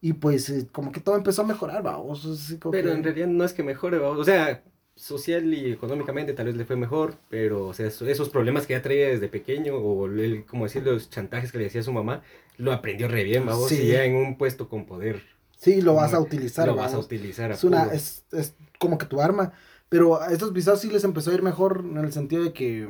y 0.00 0.14
pues 0.14 0.48
eh, 0.50 0.68
como 0.70 0.92
que 0.92 1.00
todo 1.00 1.16
empezó 1.16 1.42
a 1.42 1.46
mejorar, 1.46 1.82
vamos. 1.82 2.56
Pero 2.60 2.70
que- 2.70 2.92
en 2.92 3.04
realidad 3.04 3.26
no 3.28 3.44
es 3.44 3.52
que 3.52 3.62
mejore, 3.62 3.98
¿va? 3.98 4.10
o 4.10 4.24
sea, 4.24 4.62
social 4.94 5.52
y 5.54 5.72
económicamente 5.72 6.32
tal 6.34 6.46
vez 6.46 6.56
le 6.56 6.64
fue 6.64 6.76
mejor, 6.76 7.14
pero 7.30 7.66
o 7.68 7.74
sea, 7.74 7.86
eso- 7.86 8.06
esos 8.06 8.28
problemas 8.28 8.66
que 8.66 8.74
ya 8.74 8.82
traía 8.82 9.08
desde 9.08 9.28
pequeño, 9.28 9.74
o 9.76 10.06
el, 10.06 10.44
como 10.46 10.64
decir, 10.64 10.82
los 10.84 11.08
chantajes 11.10 11.50
que 11.50 11.58
le 11.58 11.64
decía 11.64 11.82
su 11.82 11.92
mamá, 11.92 12.22
lo 12.58 12.72
aprendió 12.72 13.08
re 13.08 13.24
bien, 13.24 13.46
vamos, 13.46 13.68
Sí. 13.70 13.82
y 13.82 13.88
ya 13.92 14.04
en 14.04 14.14
un 14.14 14.36
puesto 14.36 14.68
con 14.68 14.84
poder. 14.84 15.22
Sí, 15.56 15.80
lo 15.80 15.94
vas 15.94 16.12
a 16.12 16.20
utilizar. 16.20 16.66
Lo 16.66 16.74
vas 16.76 16.92
a 16.92 16.98
utilizar. 16.98 17.50
a 17.50 17.54
Es, 17.54 17.64
una, 17.64 17.84
es, 17.92 18.24
es 18.32 18.54
como 18.78 18.98
que 18.98 19.06
tu 19.06 19.20
arma. 19.20 19.52
Pero 19.88 20.20
a 20.20 20.32
estos 20.32 20.50
pisados 20.52 20.80
sí 20.80 20.88
les 20.90 21.04
empezó 21.04 21.30
a 21.30 21.34
ir 21.34 21.42
mejor 21.42 21.84
en 21.88 21.98
el 21.98 22.12
sentido 22.12 22.42
de 22.44 22.52
que 22.52 22.88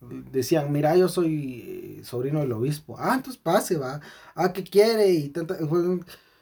de- 0.00 0.22
decían, 0.30 0.70
mira, 0.72 0.96
yo 0.96 1.08
soy 1.08 1.98
eh, 2.00 2.04
sobrino 2.04 2.40
del 2.40 2.52
obispo. 2.52 2.96
Ah, 2.98 3.14
entonces 3.16 3.40
pase, 3.42 3.76
va. 3.76 4.00
Ah, 4.34 4.52
¿qué 4.52 4.62
quiere? 4.64 5.08
Y 5.10 5.28
tanta- 5.30 5.58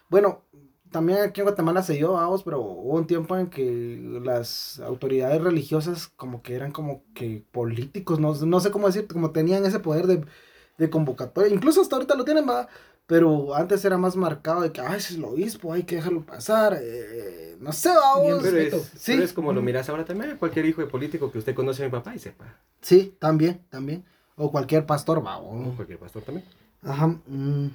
bueno, 0.09 0.43
también 0.91 1.21
aquí 1.21 1.41
en 1.41 1.47
Guatemala 1.47 1.83
se 1.83 1.95
dio, 1.95 2.13
vamos, 2.13 2.43
pero 2.43 2.61
hubo 2.61 2.95
un 2.97 3.07
tiempo 3.07 3.37
en 3.37 3.49
que 3.49 4.21
las 4.25 4.81
autoridades 4.81 5.43
religiosas 5.43 6.09
como 6.17 6.43
que 6.43 6.55
eran 6.55 6.73
como 6.73 7.03
que 7.15 7.45
políticos, 7.53 8.19
no, 8.21 8.35
no 8.35 8.61
sé 8.61 8.71
cómo 8.71 8.87
decir, 8.87 9.07
como 9.07 9.31
tenían 9.31 9.65
ese 9.67 9.81
poder 9.81 10.07
de, 10.07 10.25
de 10.79 10.91
convocatoria. 10.91 11.53
Incluso 11.55 11.81
hasta 11.81 11.97
ahorita 11.97 12.15
lo 12.15 12.25
tienen, 12.25 12.49
va. 12.49 12.69
Pero 13.07 13.55
antes 13.55 13.83
era 13.87 13.97
más 13.97 14.17
marcado 14.17 14.61
de 14.61 14.71
que, 14.71 14.83
ay, 14.83 14.99
ese 14.99 15.15
es 15.15 15.19
el 15.19 15.25
obispo, 15.25 15.73
hay 15.73 15.85
que 15.85 15.97
dejarlo 15.97 16.27
pasar. 16.27 16.79
eh, 16.81 17.57
no 17.59 17.73
sé, 17.73 17.89
vamos. 17.89 18.41
Pero 18.43 18.59
es. 18.59 18.75
Sí. 18.99 19.13
pero 19.13 19.25
es 19.25 19.33
como 19.33 19.53
lo 19.55 19.63
miras 19.63 19.89
ahora 19.89 20.05
también, 20.05 20.37
cualquier 20.37 20.67
hijo 20.67 20.83
de 20.83 20.89
político 20.89 21.33
que 21.33 21.39
usted 21.39 21.55
conoce 21.55 21.83
a 21.83 21.87
mi 21.87 21.93
papá 21.93 22.15
y 22.15 22.19
sepa, 22.19 22.45
Sí, 22.83 23.15
también, 23.19 23.63
también. 23.71 24.05
O 24.37 24.53
cualquier 24.53 24.85
pastor, 24.85 25.25
va. 25.27 25.39
o 25.39 25.71
o- 25.71 25.75
cualquier 25.75 25.99
pastor 25.99 26.23
también. 26.23 26.45
Ajá. 26.83 27.07
mm. 27.27 27.69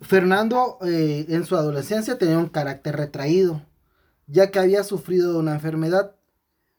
Fernando 0.00 0.78
eh, 0.82 1.26
en 1.28 1.44
su 1.44 1.56
adolescencia 1.56 2.18
tenía 2.18 2.38
un 2.38 2.48
carácter 2.48 2.96
retraído, 2.96 3.62
ya 4.26 4.50
que 4.50 4.58
había 4.58 4.84
sufrido 4.84 5.32
de 5.32 5.38
una 5.38 5.54
enfermedad. 5.54 6.14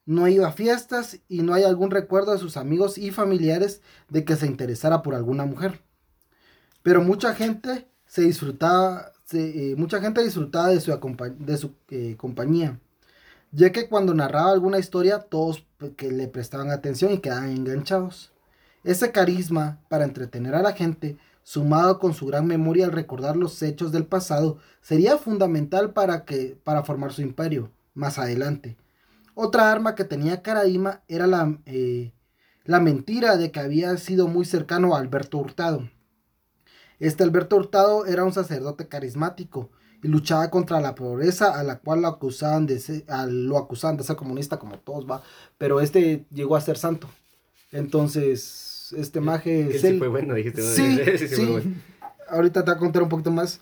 No 0.06 0.28
iba 0.28 0.48
a 0.48 0.54
fiestas 0.54 1.20
y 1.28 1.44
no 1.44 1.54
hay 1.54 1.64
algún 1.64 1.92
recuerdo 1.92 2.32
de 2.32 2.40
sus 2.40 2.58
amigos 2.58 2.98
y 2.98 3.12
familiares 3.12 3.82
de 4.08 4.26
que 4.26 4.36
se 4.36 4.48
interesara 4.48 5.04
por 5.04 5.14
alguna 5.14 5.46
mujer. 5.46 5.82
Pero 6.82 7.04
mucha 7.04 7.36
gente 7.36 7.88
se 8.08 8.24
disfrutaba, 8.24 9.12
eh, 9.34 9.76
mucha 9.78 10.02
gente 10.02 10.24
disfrutaba 10.24 10.70
de 10.70 10.80
su, 10.80 11.76
eh, 11.90 12.16
compañía, 12.18 12.80
ya 13.52 13.72
que 13.72 13.88
cuando 13.88 14.14
narraba 14.16 14.52
alguna 14.52 14.80
historia 14.80 15.20
todos 15.20 15.66
que 15.96 16.12
le 16.12 16.28
prestaban 16.28 16.72
atención 16.72 17.14
y 17.14 17.20
quedaban 17.20 17.52
enganchados. 17.52 18.32
Ese 18.84 19.12
carisma 19.12 19.80
para 19.90 20.06
entretener 20.06 20.56
a 20.56 20.62
la 20.62 20.72
gente, 20.74 21.18
sumado 21.44 22.00
con 22.00 22.14
su 22.14 22.26
gran 22.26 22.46
memoria 22.46 22.86
al 22.86 22.92
recordar 22.92 23.36
los 23.36 23.62
hechos 23.62 23.92
del 23.92 24.06
pasado, 24.06 24.58
sería 24.82 25.18
fundamental 25.18 25.94
para, 25.94 26.26
que, 26.26 26.58
para 26.64 26.84
formar 26.84 27.12
su 27.14 27.22
imperio 27.22 27.72
más 27.94 28.20
adelante. 28.20 28.78
Otra 29.36 29.72
arma 29.72 29.96
que 29.96 30.04
tenía 30.04 30.42
Caradima 30.42 31.02
era 31.08 31.26
la, 31.28 31.58
eh, 31.66 32.14
la 32.66 32.80
mentira 32.80 33.38
de 33.38 33.52
que 33.52 33.60
había 33.60 33.96
sido 33.98 34.28
muy 34.28 34.46
cercano 34.46 34.96
a 34.96 35.00
Alberto 35.00 35.38
Hurtado. 35.38 35.90
Este 37.00 37.24
Alberto 37.24 37.56
Hurtado 37.56 38.06
era 38.06 38.26
un 38.26 38.34
sacerdote 38.34 38.88
carismático 38.88 39.70
y 40.04 40.08
luchaba 40.08 40.50
contra 40.50 40.80
la 40.82 40.96
pobreza 40.96 41.58
a 41.60 41.64
la 41.64 41.80
cual 41.80 42.02
lo 42.02 42.08
acusaban 42.08 42.66
de 42.66 42.80
ser, 42.80 43.06
a- 43.08 43.26
lo 43.26 43.58
acusaban 43.58 43.98
de 43.98 44.04
ser 44.04 44.16
comunista 44.16 44.58
como 44.60 44.78
todos 44.78 45.06
va, 45.10 45.22
pero 45.58 45.80
este 45.82 46.26
llegó 46.32 46.56
a 46.56 46.62
ser 46.62 46.78
santo. 46.78 47.10
Entonces, 47.72 48.69
este 48.94 49.22
maje 49.22 49.62
Él 49.62 49.72
es 49.76 49.82
sí 49.82 49.88
el- 49.88 50.00
fue 50.00 50.08
bueno, 50.08 50.34
dijiste. 50.36 50.62
Sí, 50.62 51.00
sí 51.18 51.28
sí. 51.28 51.46
bueno. 51.46 51.76
Ahorita 52.30 52.64
te 52.64 52.72
voy 52.72 52.76
a 52.78 52.80
contar 52.80 53.04
un 53.04 53.10
poquito 53.10 53.32
más. 53.32 53.60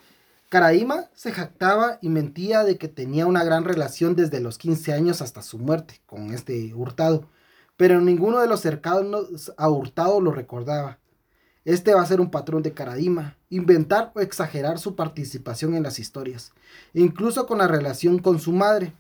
Caraíma 0.50 1.06
se 1.14 1.32
jactaba 1.32 2.00
y 2.02 2.10
mentía 2.10 2.64
de 2.64 2.78
que 2.78 2.88
tenía 2.88 3.26
una 3.26 3.44
gran 3.44 3.66
relación 3.66 4.16
desde 4.16 4.40
los 4.40 4.58
15 4.58 4.94
años 4.94 5.22
hasta 5.22 5.42
su 5.42 5.58
muerte 5.60 6.00
con 6.06 6.34
este 6.34 6.74
Hurtado, 6.74 7.28
pero 7.76 8.00
ninguno 8.00 8.40
de 8.40 8.48
los 8.48 8.62
cercanos 8.62 9.52
a 9.58 9.70
Hurtado 9.70 10.22
lo 10.22 10.32
recordaba. 10.32 11.00
Este 11.66 11.94
va 11.94 12.02
a 12.02 12.06
ser 12.06 12.22
un 12.22 12.32
patrón 12.32 12.64
de 12.64 12.72
Caraíma, 12.72 13.36
inventar 13.50 14.14
o 14.16 14.22
exagerar 14.22 14.80
su 14.80 14.96
participación 14.96 15.76
en 15.76 15.84
las 15.84 16.00
historias, 16.00 16.54
incluso 16.94 17.46
con 17.46 17.58
la 17.58 17.68
relación 17.68 18.20
con 18.20 18.40
su 18.40 18.54
madre. 18.54 18.94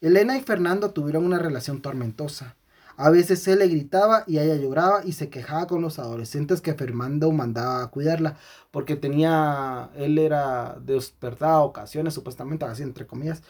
Elena 0.00 0.36
y 0.36 0.42
Fernando 0.42 0.90
tuvieron 0.92 1.24
una 1.24 1.40
relación 1.40 1.80
tormentosa. 1.82 2.54
A 2.96 3.10
veces 3.10 3.46
él 3.48 3.58
le 3.58 3.68
gritaba 3.68 4.24
y 4.26 4.38
ella 4.38 4.56
lloraba 4.56 5.04
y 5.04 5.12
se 5.12 5.28
quejaba 5.28 5.66
con 5.66 5.82
los 5.82 5.98
adolescentes 5.98 6.60
que 6.60 6.74
Fernando 6.74 7.30
mandaba 7.32 7.82
a 7.82 7.88
cuidarla, 7.90 8.36
porque 8.70 8.96
tenía, 8.96 9.90
él 9.96 10.18
era 10.18 10.76
despertado 10.80 11.54
a 11.54 11.64
ocasiones, 11.64 12.14
supuestamente, 12.14 12.64
así 12.64 12.82
entre 12.82 13.06
comillas, 13.06 13.42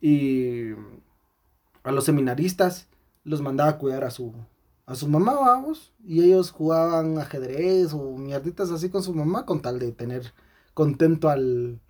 y 0.00 0.72
a 1.82 1.92
los 1.92 2.04
seminaristas 2.04 2.88
los 3.24 3.40
mandaba 3.42 3.70
a 3.70 3.78
cuidar 3.78 4.04
a 4.04 4.10
su, 4.10 4.34
a 4.86 4.94
su 4.94 5.08
mamá, 5.08 5.34
vamos, 5.34 5.92
y 6.04 6.22
ellos 6.22 6.50
jugaban 6.50 7.18
ajedrez 7.18 7.92
o 7.92 8.16
mierditas 8.16 8.70
así 8.70 8.88
con 8.90 9.02
su 9.02 9.14
mamá 9.14 9.46
con 9.46 9.60
tal 9.62 9.78
de 9.78 9.92
tener 9.92 10.32
contento 10.74 11.28
al, 11.28 11.80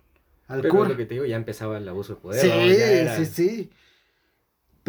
al 0.47 0.61
Pero 0.61 0.73
cura. 0.75 0.83
es 0.85 0.91
lo 0.91 0.97
que 0.97 1.05
te 1.05 1.13
digo, 1.15 1.25
ya 1.25 1.35
empezaba 1.35 1.77
el 1.77 1.87
abuso 1.87 2.15
de 2.15 2.21
poder. 2.21 2.41
Sí, 2.41 2.47
¿no? 2.49 2.53
Era- 2.55 3.15
sí, 3.17 3.25
sí. 3.25 3.69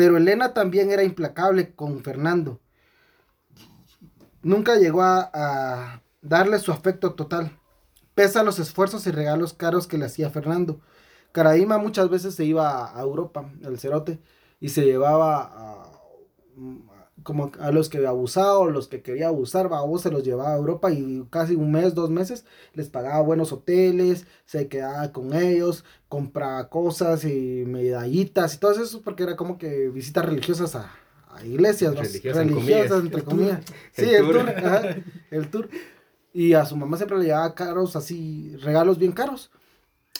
Pero 0.03 0.17
Elena 0.17 0.53
también 0.53 0.91
era 0.91 1.05
implacable 1.05 1.77
con 1.77 2.03
Fernando. 2.03 2.61
Nunca 4.43 4.75
llegó 4.75 5.03
a, 5.05 6.03
darle 6.21 6.59
su 6.59 6.73
afecto 6.73 7.15
total, 7.15 7.57
pese 8.13 8.41
a 8.41 8.43
los 8.43 8.59
esfuerzos 8.59 9.07
y 9.07 9.13
regalos 9.13 9.53
caros 9.53 9.87
que 9.87 9.99
le 9.99 10.07
hacía 10.07 10.29
Fernando. 10.31 10.81
Caraíma 11.31 11.79
muchas 11.79 12.11
veces 12.11 12.35
se 12.35 12.45
iba 12.45 12.99
a, 12.99 13.01
Europa, 13.01 13.49
el 13.63 13.79
cerote, 13.79 14.19
y 14.59 14.71
se 14.71 14.85
llevaba 14.85 15.53
a, 15.55 15.93
como 17.23 17.53
a 17.61 17.71
los 17.71 17.89
que 17.89 18.07
abusaba 18.07 18.59
o 18.59 18.71
los 18.71 18.89
que 18.89 19.03
quería 19.03 19.29
abusar, 19.29 19.69
vos 19.69 20.03
se 20.03 20.11
los 20.11 20.25
llevaba 20.25 20.55
a 20.55 20.57
Europa 20.57 20.91
y 20.93 21.25
casi 21.31 21.55
un 21.55 21.73
mes, 21.73 21.95
dos 21.95 22.11
meses 22.11 22.45
les 22.75 22.89
pagaba 22.89 23.21
buenos 23.21 23.53
hoteles, 23.53 24.27
se 24.45 24.69
quedaba 24.69 25.13
con 25.13 25.35
ellos, 25.35 25.85
compraba 26.09 26.69
cosas 26.69 27.25
y 27.25 27.65
medallitas 27.67 28.55
y 28.55 28.59
todo 28.59 28.73
eso 28.73 29.03
porque 29.03 29.23
era 29.23 29.37
como 29.37 29.59
que 29.59 29.89
visitas 29.89 30.25
religiosas 30.25 30.75
a, 30.75 30.91
a 31.31 31.45
iglesias. 31.45 31.95
Religiosas, 31.95 32.47
religiosas 32.47 33.01
entre 33.05 33.23
comillas. 33.23 33.61
Sí, 33.93 34.09
El 34.11 34.27
tour, 34.27 34.51
ajá, 34.51 34.83
el 35.31 35.49
tour. 35.49 35.69
Y 36.35 36.55
a 36.55 36.65
su 36.65 36.77
mamá 36.77 36.97
siempre 36.97 37.19
le 37.19 37.27
llevaba 37.27 37.55
caros 37.55 37.95
así, 37.97 38.57
regalos 38.57 38.99
bien 38.99 39.13
caros. 39.13 39.51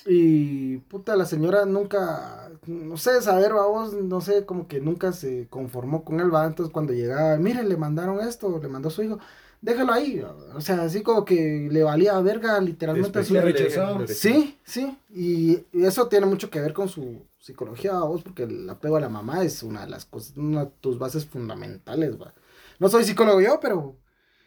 Y 0.05 0.79
puta, 0.79 1.15
la 1.15 1.27
señora 1.27 1.65
nunca, 1.65 2.51
no 2.67 2.97
sé, 2.97 3.23
saber, 3.23 3.53
vamos, 3.53 3.93
no 3.95 4.21
sé, 4.21 4.45
como 4.45 4.67
que 4.67 4.81
nunca 4.81 5.13
se 5.13 5.47
conformó 5.49 6.05
con 6.05 6.19
él, 6.21 6.35
va. 6.35 6.45
Entonces 6.47 6.73
cuando 6.73 6.93
llegaba, 6.93 7.37
miren, 7.37 7.69
le 7.69 7.77
mandaron 7.77 8.21
esto, 8.21 8.59
le 8.61 8.69
mandó 8.69 8.91
su 8.91 9.03
hijo, 9.05 9.21
déjalo 9.61 9.93
ahí. 9.93 10.21
O 10.55 10.61
sea, 10.61 10.83
así 10.83 11.03
como 11.03 11.25
que 11.25 11.69
le 11.71 11.85
valía 11.85 12.19
verga 12.21 12.61
literalmente 12.61 13.21
a 13.21 13.23
su 13.25 13.35
le- 13.35 14.09
Sí, 14.09 14.59
sí, 14.65 14.99
y 15.15 15.65
eso 15.73 16.09
tiene 16.09 16.27
mucho 16.27 16.51
que 16.51 16.61
ver 16.61 16.73
con 16.73 16.89
su 16.89 17.23
psicología, 17.39 17.93
vos, 18.01 18.23
porque 18.25 18.43
el 18.45 18.69
apego 18.69 18.97
a 18.97 19.01
la 19.01 19.09
mamá 19.09 19.45
es 19.45 19.63
una 19.63 19.83
de 19.83 19.91
las 19.91 20.05
cosas, 20.05 20.37
una 20.37 20.65
de 20.65 20.71
tus 20.81 20.99
bases 20.99 21.27
fundamentales, 21.27 22.21
va. 22.21 22.35
No 22.81 22.89
soy 22.89 23.05
psicólogo 23.05 23.41
yo, 23.41 23.61
pero 23.61 23.95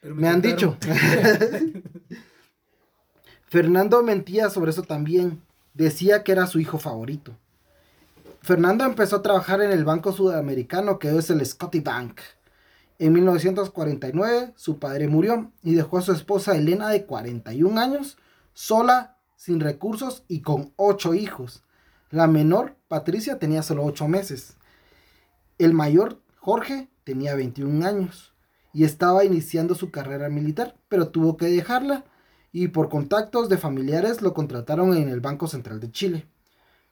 Pero 0.01 0.15
me 0.15 0.27
han 0.27 0.41
dicho. 0.41 0.75
Fernando 3.45 4.01
mentía 4.01 4.49
sobre 4.49 4.71
eso 4.71 4.83
también. 4.83 5.41
Decía 5.73 6.23
que 6.23 6.31
era 6.31 6.47
su 6.47 6.59
hijo 6.59 6.77
favorito. 6.77 7.37
Fernando 8.41 8.83
empezó 8.83 9.17
a 9.17 9.21
trabajar 9.21 9.61
en 9.61 9.71
el 9.71 9.85
banco 9.85 10.11
sudamericano 10.11 10.99
que 10.99 11.15
es 11.17 11.31
el 11.31 11.43
Scotty 11.43 11.79
Bank 11.79 12.19
En 12.99 13.11
1949 13.13 14.53
su 14.55 14.77
padre 14.77 15.07
murió 15.07 15.51
y 15.63 15.73
dejó 15.73 15.97
a 15.97 16.01
su 16.01 16.11
esposa 16.11 16.55
Elena 16.55 16.89
de 16.89 17.05
41 17.05 17.79
años, 17.79 18.17
sola, 18.53 19.17
sin 19.35 19.59
recursos 19.59 20.23
y 20.27 20.41
con 20.41 20.73
ocho 20.75 21.13
hijos. 21.13 21.63
La 22.11 22.27
menor, 22.27 22.75
Patricia, 22.87 23.39
tenía 23.39 23.63
solo 23.63 23.83
ocho 23.83 24.07
meses. 24.07 24.57
El 25.57 25.73
mayor, 25.73 26.21
Jorge, 26.37 26.89
tenía 27.03 27.35
21 27.35 27.85
años 27.85 28.33
y 28.73 28.83
estaba 28.83 29.25
iniciando 29.25 29.75
su 29.75 29.91
carrera 29.91 30.29
militar, 30.29 30.75
pero 30.87 31.09
tuvo 31.09 31.35
que 31.37 31.47
dejarla 31.47 32.05
y 32.57 32.69
por 32.69 32.87
contactos 32.87 33.49
de 33.49 33.57
familiares 33.57 34.21
lo 34.21 34.33
contrataron 34.33 34.95
en 34.95 35.09
el 35.09 35.19
Banco 35.19 35.45
Central 35.45 35.81
de 35.81 35.91
Chile. 35.91 36.25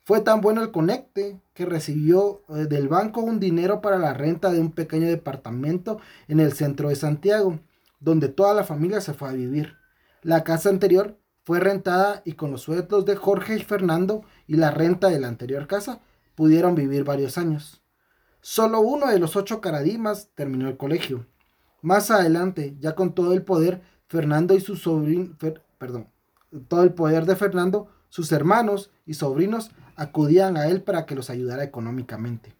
Fue 0.03 0.19
tan 0.19 0.41
bueno 0.41 0.61
el 0.61 0.71
conecte 0.71 1.39
que 1.53 1.65
recibió 1.65 2.41
eh, 2.49 2.65
del 2.65 2.89
banco 2.89 3.21
un 3.21 3.39
dinero 3.39 3.79
para 3.79 3.97
la 3.97 4.13
renta 4.13 4.51
de 4.51 4.59
un 4.59 4.73
pequeño 4.73 5.07
departamento 5.07 6.01
en 6.27 6.41
el 6.41 6.51
centro 6.51 6.89
de 6.89 6.97
Santiago, 6.97 7.61
donde 8.01 8.27
toda 8.27 8.53
la 8.53 8.65
familia 8.65 8.99
se 8.99 9.13
fue 9.13 9.29
a 9.29 9.31
vivir. 9.31 9.77
La 10.21 10.43
casa 10.43 10.67
anterior 10.67 11.17
fue 11.45 11.61
rentada 11.61 12.23
y 12.25 12.33
con 12.33 12.51
los 12.51 12.63
sueldos 12.63 13.05
de 13.05 13.15
Jorge 13.15 13.55
y 13.55 13.63
Fernando 13.63 14.25
y 14.47 14.57
la 14.57 14.69
renta 14.69 15.07
de 15.07 15.21
la 15.21 15.29
anterior 15.29 15.67
casa 15.67 16.01
pudieron 16.35 16.75
vivir 16.75 17.05
varios 17.05 17.37
años. 17.37 17.81
Solo 18.41 18.81
uno 18.81 19.07
de 19.07 19.17
los 19.17 19.37
ocho 19.37 19.61
caradimas 19.61 20.27
terminó 20.35 20.67
el 20.67 20.75
colegio. 20.75 21.25
Más 21.81 22.11
adelante, 22.11 22.75
ya 22.81 22.95
con 22.95 23.13
todo 23.13 23.31
el 23.31 23.43
poder, 23.43 23.81
Fernando 24.07 24.55
y 24.55 24.61
su 24.61 24.75
sobrino, 24.75 25.35
perdón, 25.77 26.07
todo 26.67 26.83
el 26.83 26.93
poder 26.93 27.25
de 27.25 27.35
Fernando, 27.35 27.87
sus 28.09 28.31
hermanos 28.31 28.91
y 29.05 29.15
sobrinos 29.15 29.71
acudían 29.95 30.57
a 30.57 30.67
él 30.67 30.81
para 30.81 31.05
que 31.05 31.15
los 31.15 31.29
ayudara 31.29 31.63
económicamente. 31.63 32.55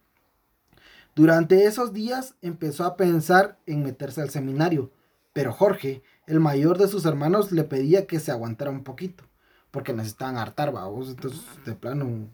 Durante 1.14 1.64
esos 1.64 1.92
días 1.92 2.34
empezó 2.42 2.84
a 2.84 2.96
pensar 2.96 3.58
en 3.66 3.84
meterse 3.84 4.20
al 4.20 4.30
seminario, 4.30 4.90
pero 5.32 5.52
Jorge, 5.52 6.02
el 6.26 6.40
mayor 6.40 6.78
de 6.78 6.88
sus 6.88 7.04
hermanos, 7.04 7.52
le 7.52 7.64
pedía 7.64 8.06
que 8.06 8.18
se 8.18 8.32
aguantara 8.32 8.70
un 8.70 8.82
poquito, 8.82 9.24
porque 9.70 9.92
necesitaban 9.92 10.38
hartar, 10.38 10.72
vamos, 10.72 11.10
entonces 11.10 11.42
de 11.64 11.74
plano, 11.74 12.28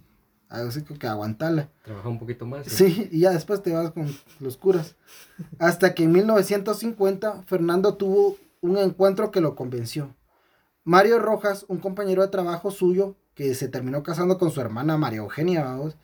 así 0.49 0.83
que 0.83 1.07
aguantarla. 1.07 1.71
Trabaja 1.83 2.09
un 2.09 2.19
poquito 2.19 2.47
más. 2.47 2.67
Sí, 2.67 3.09
y 3.11 3.21
ya 3.21 3.31
después 3.33 3.62
te 3.62 3.73
vas 3.73 3.90
con 3.90 4.14
los 4.38 4.57
curas. 4.57 4.97
Hasta 5.59 5.95
que 5.95 6.05
en 6.05 6.12
1950 6.12 7.43
Fernando 7.43 7.95
tuvo 7.97 8.38
un 8.61 8.76
encuentro 8.76 9.31
que 9.31 9.40
lo 9.40 9.55
convenció. 9.55 10.14
Mario 10.85 11.19
Rojas, 11.19 11.64
un 11.69 11.79
compañero 11.79 12.23
de 12.23 12.29
trabajo 12.29 12.71
suyo, 12.71 13.17
que 13.35 13.55
se 13.55 13.69
terminó 13.69 14.02
casando 14.02 14.38
con 14.38 14.50
su 14.50 14.61
hermana 14.61 14.97
María 14.97 15.21
Eugenia, 15.21 15.64
vamos, 15.64 15.97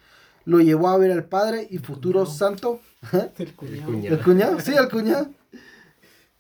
lo 0.45 0.61
llevó 0.61 0.89
a 0.89 0.97
ver 0.97 1.11
al 1.11 1.25
padre 1.25 1.67
y 1.71 1.79
futuro 1.79 2.25
santo. 2.25 2.81
El 3.39 3.55
cuñado. 3.55 3.93
¿El 3.93 4.23
cuñado? 4.23 4.61
Sí, 4.61 4.75
el 4.75 4.89
cuñado. 4.89 5.29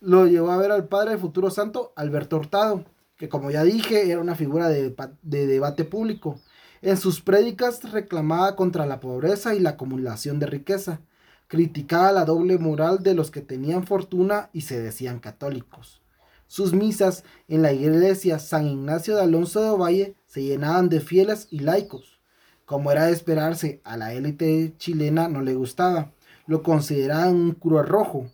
Lo 0.00 0.26
llevó 0.26 0.52
a 0.52 0.56
ver 0.56 0.70
al 0.70 0.87
padre 0.87 1.14
y 1.14 1.18
futuro 1.18 1.50
santo 1.50 1.92
Alberto 1.96 2.37
Hurtado, 2.37 2.85
que 3.16 3.28
como 3.28 3.50
ya 3.50 3.64
dije 3.64 4.11
era 4.11 4.20
una 4.20 4.37
figura 4.37 4.68
de, 4.68 4.94
de 5.23 5.46
debate 5.46 5.85
público. 5.85 6.38
En 6.82 6.96
sus 6.96 7.20
prédicas 7.20 7.90
reclamaba 7.90 8.54
contra 8.54 8.87
la 8.87 9.00
pobreza 9.00 9.54
y 9.54 9.58
la 9.58 9.70
acumulación 9.70 10.38
de 10.38 10.46
riqueza. 10.46 11.00
Criticaba 11.49 12.12
la 12.12 12.25
doble 12.25 12.58
moral 12.58 13.02
de 13.02 13.14
los 13.14 13.30
que 13.30 13.40
tenían 13.40 13.87
fortuna 13.87 14.50
y 14.52 14.61
se 14.62 14.80
decían 14.80 15.18
católicos. 15.18 16.00
Sus 16.48 16.72
misas 16.72 17.24
en 17.48 17.62
la 17.62 17.72
iglesia 17.72 18.38
San 18.38 18.66
Ignacio 18.66 19.16
de 19.16 19.22
Alonso 19.22 19.60
de 19.62 19.70
Ovalle 19.70 20.16
se 20.26 20.42
llenaban 20.42 20.88
de 20.88 21.00
fieles 21.00 21.48
y 21.50 21.60
laicos. 21.60 22.20
Como 22.64 22.90
era 22.92 23.06
de 23.06 23.12
esperarse, 23.12 23.80
a 23.84 23.96
la 23.96 24.12
élite 24.12 24.74
chilena 24.78 25.28
no 25.28 25.40
le 25.40 25.54
gustaba. 25.54 26.12
Lo 26.46 26.62
consideraban 26.62 27.34
un 27.34 27.52
cruel 27.52 27.86
rojo 27.86 28.30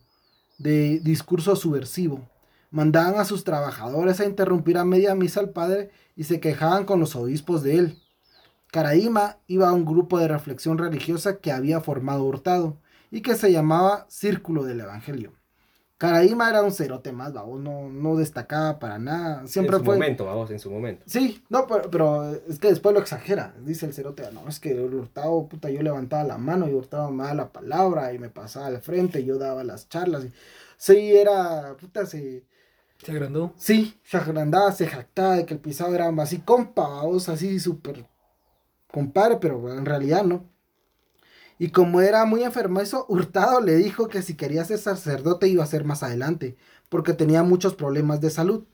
de 0.59 1.00
discurso 1.00 1.57
subversivo. 1.57 2.28
Mandaban 2.71 3.19
a 3.19 3.25
sus 3.25 3.45
trabajadores 3.45 4.21
a 4.21 4.26
interrumpir 4.26 4.78
a 4.78 4.85
media 4.85 5.14
misa 5.14 5.40
al 5.40 5.50
padre 5.50 5.90
y 6.16 6.25
se 6.25 6.40
quejaban 6.40 6.85
con 6.85 7.00
los 7.00 7.16
obispos 7.16 7.62
de 7.62 7.78
él. 7.78 8.02
Caraíma 8.71 9.38
iba 9.47 9.69
a 9.69 9.73
un 9.73 9.85
grupo 9.85 10.19
de 10.19 10.28
reflexión 10.28 10.78
religiosa 10.78 11.38
que 11.38 11.52
había 11.52 11.81
formado 11.81 12.25
Hurtado 12.25 12.78
y 13.11 13.21
que 13.21 13.35
se 13.35 13.52
llamaba 13.52 14.07
Círculo 14.09 14.64
del 14.64 14.81
Evangelio. 14.81 15.33
Caraíma 16.02 16.50
era 16.50 16.62
un 16.62 16.73
cerote 16.73 17.12
más, 17.12 17.32
vamos, 17.32 17.61
no, 17.61 17.88
no 17.88 18.16
destacaba 18.16 18.80
para 18.80 18.99
nada. 18.99 19.47
Siempre 19.47 19.76
en 19.76 19.84
su 19.84 19.88
momento, 19.88 20.25
vamos, 20.25 20.50
en 20.50 20.58
su 20.58 20.69
momento. 20.69 21.04
Sí, 21.06 21.45
no, 21.49 21.65
pero, 21.69 22.28
es 22.49 22.58
que 22.58 22.71
después 22.71 22.93
lo 22.93 23.00
exagera. 23.00 23.54
Dice 23.60 23.86
el 23.86 23.95
cerote, 23.95 24.25
no, 24.32 24.49
es 24.49 24.58
que 24.58 24.73
el 24.73 24.93
Hurtado, 24.93 25.47
puta, 25.47 25.71
yo 25.71 25.80
levantaba 25.80 26.25
la 26.25 26.38
mano 26.38 26.69
y 26.69 26.75
Hurtado 26.75 27.12
me 27.12 27.23
daba 27.23 27.34
la 27.36 27.52
palabra 27.52 28.12
y 28.12 28.19
me 28.19 28.30
pasaba 28.30 28.67
al 28.67 28.82
frente 28.82 29.21
y 29.21 29.26
yo 29.26 29.38
daba 29.38 29.62
las 29.62 29.88
charlas. 29.88 30.25
Y, 30.25 30.32
sí, 30.76 31.17
era, 31.17 31.76
puta, 31.78 32.04
se... 32.04 32.43
¿Se 32.99 33.12
agrandó? 33.12 33.52
Sí, 33.56 34.00
se 34.02 34.17
agrandaba, 34.17 34.73
se 34.73 34.88
jactaba 34.88 35.36
de 35.36 35.47
que 35.47 35.54
el 35.54 35.60
pisado 35.60 35.95
era 35.95 36.08
así 36.19 36.38
compa, 36.38 36.82
vamos, 36.82 37.28
así 37.28 37.60
súper 37.60 38.04
compadre, 38.88 39.36
pero 39.36 39.73
en 39.73 39.86
realidad 39.86 40.25
no. 40.25 40.51
Y 41.63 41.71
como 41.71 42.01
era 42.01 42.25
muy 42.25 42.43
enfermezo, 42.43 43.07
Hurtado 43.09 43.61
le 43.61 43.77
dijo 43.77 44.09
que 44.09 44.23
si 44.23 44.35
quería 44.35 44.65
ser 44.65 44.81
sacerdote 44.81 45.47
iba 45.47 45.63
a 45.63 45.69
ser 45.69 45.85
más 45.85 46.03
adelante, 46.03 46.57
porque 46.89 47.13
tenía 47.13 47.45
muchos 47.45 47.77
problemas 47.77 48.21
de 48.21 48.31
salud. 48.31 48.65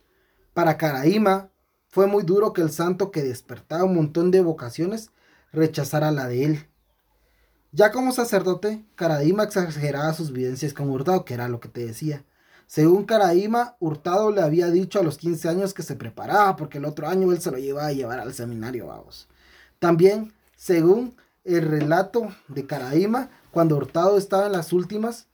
Para 0.54 0.78
Caraíma 0.78 1.50
fue 1.88 2.06
muy 2.06 2.22
duro 2.22 2.54
que 2.54 2.62
el 2.62 2.70
santo 2.70 3.10
que 3.10 3.22
despertaba 3.22 3.84
un 3.84 3.94
montón 3.94 4.30
de 4.30 4.40
vocaciones 4.40 5.10
rechazara 5.52 6.10
la 6.12 6.28
de 6.28 6.44
él. 6.46 6.66
Ya 7.72 7.92
como 7.92 8.10
sacerdote, 8.10 8.86
Caraíma 8.94 9.42
exageraba 9.42 10.14
sus 10.14 10.32
vivencias 10.32 10.72
con 10.72 10.88
Hurtado, 10.88 11.26
que 11.26 11.34
era 11.34 11.46
lo 11.48 11.60
que 11.60 11.68
te 11.68 11.84
decía. 11.84 12.24
Según 12.66 13.04
Caraíma, 13.04 13.76
Hurtado 13.80 14.32
le 14.32 14.40
había 14.40 14.70
dicho 14.70 14.98
a 14.98 15.02
los 15.02 15.18
15 15.18 15.46
años 15.50 15.74
que 15.74 15.82
se 15.82 15.94
preparaba 15.94 16.56
porque 16.56 16.78
el 16.78 16.86
otro 16.86 17.06
año 17.06 17.32
él 17.32 17.42
se 17.42 17.50
lo 17.50 17.58
llevaba 17.58 17.88
a 17.88 17.92
llevar 17.92 18.18
al 18.18 18.32
seminario, 18.32 18.86
vamos. 18.86 19.28
También, 19.78 20.32
según 20.56 21.14
el 21.48 21.66
relato 21.66 22.28
de 22.48 22.66
Caraíma, 22.66 23.30
cuando 23.50 23.76
Hurtado 23.76 24.18
estaba 24.18 24.46
en 24.46 24.52
las 24.52 24.72
últimas, 24.72 25.28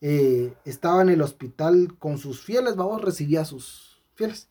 eh, 0.00 0.54
estaba 0.64 1.02
en 1.02 1.08
el 1.08 1.22
hospital 1.22 1.96
con 1.98 2.18
sus 2.18 2.40
fieles, 2.40 2.76
vamos, 2.76 3.02
recibía 3.02 3.40
a 3.40 3.44
sus 3.44 4.00
fieles. 4.14 4.48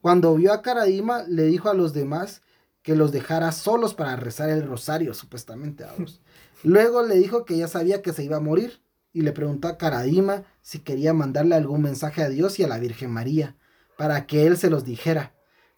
Cuando 0.00 0.34
vio 0.34 0.52
a 0.52 0.62
Caraíma, 0.62 1.24
le 1.24 1.42
dijo 1.44 1.68
a 1.68 1.74
los 1.74 1.92
demás 1.92 2.40
que 2.82 2.96
los 2.96 3.12
dejara 3.12 3.52
solos 3.52 3.94
para 3.94 4.16
rezar 4.16 4.48
el 4.48 4.66
rosario, 4.66 5.12
supuestamente. 5.12 5.84
Vamos. 5.84 6.22
Luego 6.62 7.02
le 7.02 7.16
dijo 7.16 7.44
que 7.44 7.58
ya 7.58 7.68
sabía 7.68 8.00
que 8.00 8.12
se 8.12 8.24
iba 8.24 8.38
a 8.38 8.40
morir 8.40 8.80
y 9.12 9.22
le 9.22 9.32
preguntó 9.32 9.68
a 9.68 9.76
Caraíma 9.76 10.44
si 10.62 10.78
quería 10.78 11.12
mandarle 11.12 11.54
algún 11.54 11.82
mensaje 11.82 12.22
a 12.22 12.28
Dios 12.30 12.58
y 12.58 12.64
a 12.64 12.68
la 12.68 12.78
Virgen 12.78 13.10
María, 13.10 13.56
para 13.98 14.26
que 14.26 14.46
él 14.46 14.56
se 14.56 14.70
los 14.70 14.84
dijera. 14.84 15.34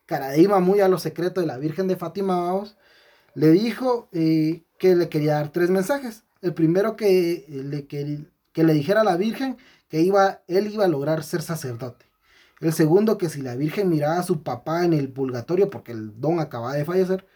Caraíma, 0.06 0.60
muy 0.60 0.80
a 0.80 0.88
lo 0.88 0.98
secreto 0.98 1.40
de 1.40 1.46
la 1.46 1.58
Virgen 1.58 1.88
de 1.88 1.96
Fátima, 1.96 2.40
vamos, 2.40 2.76
le 3.34 3.50
dijo 3.50 4.08
eh, 4.12 4.64
que 4.78 4.96
le 4.96 5.08
quería 5.08 5.34
dar 5.34 5.50
tres 5.50 5.70
mensajes. 5.70 6.24
El 6.40 6.54
primero 6.54 6.96
que 6.96 7.44
le, 7.48 7.86
que, 7.86 8.24
le 8.54 8.72
dijera 8.72 9.02
a 9.02 9.04
la 9.04 9.16
Virgen 9.16 9.56
que 9.88 10.00
iba, 10.00 10.40
él 10.46 10.72
iba 10.72 10.84
a 10.84 10.88
lograr 10.88 11.24
ser 11.24 11.42
sacerdote. 11.42 12.06
El 12.60 12.72
segundo 12.72 13.18
que 13.18 13.28
si 13.28 13.42
la 13.42 13.56
Virgen 13.56 13.88
miraba 13.88 14.18
a 14.18 14.22
su 14.22 14.42
papá 14.42 14.84
en 14.84 14.92
el 14.92 15.08
purgatorio, 15.08 15.70
porque 15.70 15.92
el 15.92 16.20
don 16.20 16.40
acababa 16.40 16.74
de 16.74 16.84
fallecer, 16.84 17.26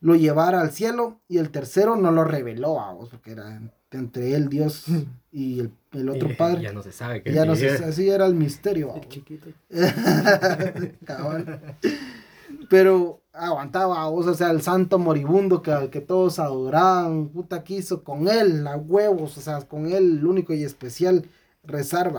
lo 0.00 0.14
llevara 0.14 0.60
al 0.60 0.70
cielo. 0.70 1.20
Y 1.28 1.38
el 1.38 1.50
tercero 1.50 1.96
no 1.96 2.10
lo 2.10 2.24
reveló 2.24 2.80
a 2.80 2.92
vos, 2.92 3.10
porque 3.10 3.32
era 3.32 3.60
entre 3.92 4.34
él, 4.34 4.48
Dios 4.48 4.84
y 5.32 5.60
el, 5.92 6.08
otro 6.08 6.36
padre. 6.36 6.62
Ya 6.62 6.72
no 6.72 6.82
se 6.82 6.92
sabe 6.92 7.22
Ya 7.26 7.44
no 7.44 7.56
se 7.56 7.70
así 7.70 8.08
era 8.08 8.26
el 8.26 8.34
misterio. 8.34 8.94
El 8.94 9.08
chiquito. 9.08 9.48
Pero 12.70 13.24
aguantaba, 13.32 14.06
o 14.08 14.34
sea, 14.34 14.50
el 14.52 14.62
santo 14.62 15.00
moribundo 15.00 15.60
que, 15.60 15.90
que 15.90 16.00
todos 16.00 16.38
adoraban, 16.38 17.28
puta 17.30 17.64
quiso 17.64 18.04
con 18.04 18.28
él, 18.28 18.64
a 18.68 18.76
huevos, 18.76 19.36
o 19.36 19.40
sea, 19.40 19.60
con 19.62 19.86
él 19.86 20.18
el 20.18 20.24
único 20.24 20.54
y 20.54 20.62
especial 20.62 21.28
rezar. 21.64 22.12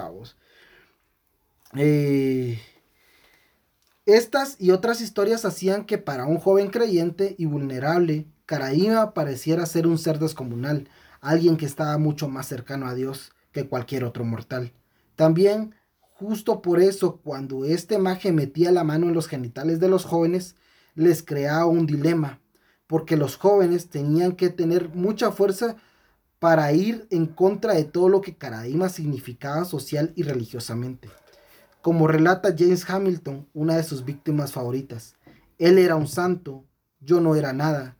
Eh, 1.77 2.59
estas 4.05 4.57
y 4.59 4.71
otras 4.71 4.99
historias 4.99 5.45
hacían 5.45 5.85
que 5.85 5.97
para 5.97 6.25
un 6.25 6.37
joven 6.37 6.69
creyente 6.69 7.33
y 7.37 7.45
vulnerable, 7.45 8.27
Caraíma 8.45 9.13
pareciera 9.13 9.65
ser 9.65 9.87
un 9.87 9.97
ser 9.97 10.19
descomunal, 10.19 10.89
alguien 11.21 11.55
que 11.55 11.65
estaba 11.65 11.97
mucho 11.97 12.27
más 12.27 12.47
cercano 12.47 12.87
a 12.87 12.93
Dios 12.93 13.31
que 13.53 13.69
cualquier 13.69 14.03
otro 14.03 14.25
mortal. 14.25 14.73
También, 15.15 15.75
justo 16.21 16.61
por 16.61 16.79
eso, 16.79 17.15
cuando 17.17 17.65
este 17.65 17.97
maje 17.97 18.31
metía 18.31 18.71
la 18.71 18.83
mano 18.83 19.07
en 19.07 19.15
los 19.15 19.27
genitales 19.27 19.79
de 19.79 19.89
los 19.89 20.05
jóvenes, 20.05 20.55
les 20.93 21.23
creaba 21.23 21.65
un 21.65 21.87
dilema, 21.87 22.39
porque 22.85 23.17
los 23.17 23.37
jóvenes 23.37 23.89
tenían 23.89 24.33
que 24.33 24.49
tener 24.49 24.89
mucha 24.89 25.31
fuerza 25.31 25.77
para 26.37 26.71
ir 26.73 27.07
en 27.09 27.25
contra 27.25 27.73
de 27.73 27.85
todo 27.85 28.07
lo 28.07 28.21
que 28.21 28.35
Caradima 28.35 28.89
significaba 28.89 29.65
social 29.65 30.13
y 30.15 30.21
religiosamente. 30.21 31.09
Como 31.81 32.07
relata 32.07 32.53
James 32.55 32.87
Hamilton, 32.87 33.47
una 33.55 33.77
de 33.77 33.83
sus 33.83 34.05
víctimas 34.05 34.51
favoritas, 34.51 35.15
él 35.57 35.79
era 35.79 35.95
un 35.95 36.07
santo, 36.07 36.65
yo 36.99 37.19
no 37.19 37.35
era 37.35 37.51
nada, 37.51 37.97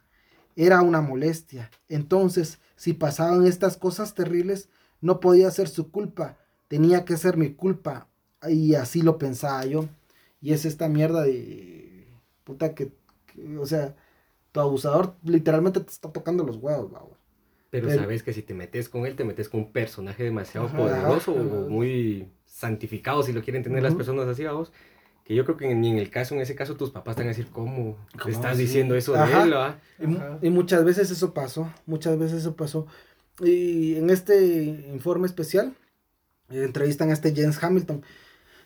era 0.56 0.84
una 0.84 1.02
molestia. 1.02 1.72
Entonces, 1.90 2.60
si 2.76 2.94
pasaban 2.94 3.48
estas 3.48 3.78
cosas 3.78 4.14
terribles, 4.14 4.70
no 5.00 5.20
podía 5.20 5.50
ser 5.50 5.68
su 5.68 5.90
culpa, 5.90 6.38
tenía 6.68 7.04
que 7.04 7.18
ser 7.18 7.36
mi 7.36 7.56
culpa. 7.56 8.11
Y 8.50 8.76
así 8.76 9.02
lo 9.02 9.18
pensaba 9.18 9.66
yo. 9.66 9.86
Y 10.42 10.54
es 10.54 10.66
esta 10.66 10.88
mierda 10.88 11.24
de. 11.24 12.08
Puta 12.44 12.74
que. 12.74 12.92
que- 13.28 13.58
o 13.58 13.66
sea, 13.66 13.96
tu 14.52 14.60
abusador 14.60 15.14
literalmente 15.24 15.80
te 15.80 15.90
está 15.92 16.12
tocando 16.12 16.44
los 16.44 16.58
huevos, 16.58 16.92
babos. 16.92 17.18
Pero, 17.70 17.88
Pero- 17.88 18.02
sabes 18.02 18.24
que 18.24 18.34
si 18.34 18.42
te 18.42 18.54
metes 18.54 18.90
con 18.90 19.06
él, 19.06 19.16
te 19.16 19.24
metes 19.24 19.48
con 19.48 19.62
un 19.62 19.72
personaje 19.72 20.24
demasiado 20.24 20.68
Ajá, 20.68 20.78
poderoso 20.78 21.32
ajá. 21.32 21.42
o 21.42 21.70
muy 21.70 22.28
santificado, 22.46 23.24
si 23.24 23.32
lo 23.32 23.42
quieren 23.44 23.64
tener 23.64 23.82
las 23.82 23.92
Ujú. 23.94 24.00
personas 24.00 24.28
así, 24.28 24.44
vamos. 24.44 24.74
Que 25.24 25.36
yo 25.36 25.46
creo 25.46 25.56
que 25.56 25.74
ni 25.74 25.90
en 25.92 25.98
el 26.00 26.10
caso, 26.10 26.36
en 26.36 26.42
ese 26.42 26.56
caso, 26.56 26.76
tus 26.76 26.90
papás 26.92 27.16
te 27.16 27.22
van 27.22 27.28
a 27.28 27.32
decir, 27.36 27.48
¿cómo, 27.52 27.96
¿Cómo 28.12 28.26
te 28.26 28.32
estás 28.32 28.54
así? 28.54 28.64
diciendo 28.64 28.96
eso 28.96 29.16
Ajá. 29.16 29.38
de 29.40 29.44
él? 29.46 29.54
va?" 29.54 29.80
Y, 30.42 30.48
y 30.48 30.50
muchas 30.50 30.84
veces 30.84 31.10
eso 31.12 31.34
pasó, 31.34 31.72
muchas 31.86 32.18
veces 32.20 32.40
eso 32.40 32.56
pasó. 32.56 32.88
Y 33.40 33.96
en 33.96 34.10
este 34.10 34.64
informe 34.92 35.28
especial, 35.28 35.74
eh, 36.50 36.64
entrevistan 36.66 37.10
a 37.12 37.14
este 37.14 37.34
James 37.34 37.64
Hamilton. 37.64 38.04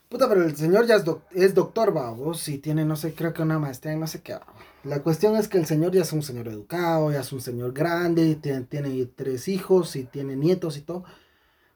Puta, 0.10 0.30
pero 0.30 0.44
el 0.44 0.56
señor 0.56 0.86
ya 0.86 0.96
es, 0.96 1.04
doc- 1.04 1.24
es 1.32 1.54
doctor, 1.54 1.92
vos, 1.92 2.48
y 2.48 2.60
tiene, 2.60 2.86
no 2.86 2.96
sé, 2.96 3.14
creo 3.16 3.34
que 3.34 3.42
una 3.42 3.60
maestría 3.60 3.96
no 3.98 4.08
sé 4.08 4.22
qué. 4.22 4.34
va. 4.34 4.46
La 4.84 5.02
cuestión 5.02 5.36
es 5.36 5.48
que 5.48 5.58
el 5.58 5.66
señor 5.66 5.92
ya 5.94 6.02
es 6.04 6.14
un 6.14 6.22
señor 6.22 6.48
educado, 6.48 7.12
ya 7.12 7.22
es 7.22 7.34
un 7.34 7.42
señor 7.42 7.74
grande, 7.74 8.36
tiene, 8.36 8.62
tiene 8.64 9.06
tres 9.08 9.48
hijos 9.48 9.96
y 9.96 10.04
tiene 10.06 10.36
nietos 10.36 10.78
y 10.78 10.82
todo. 10.82 11.04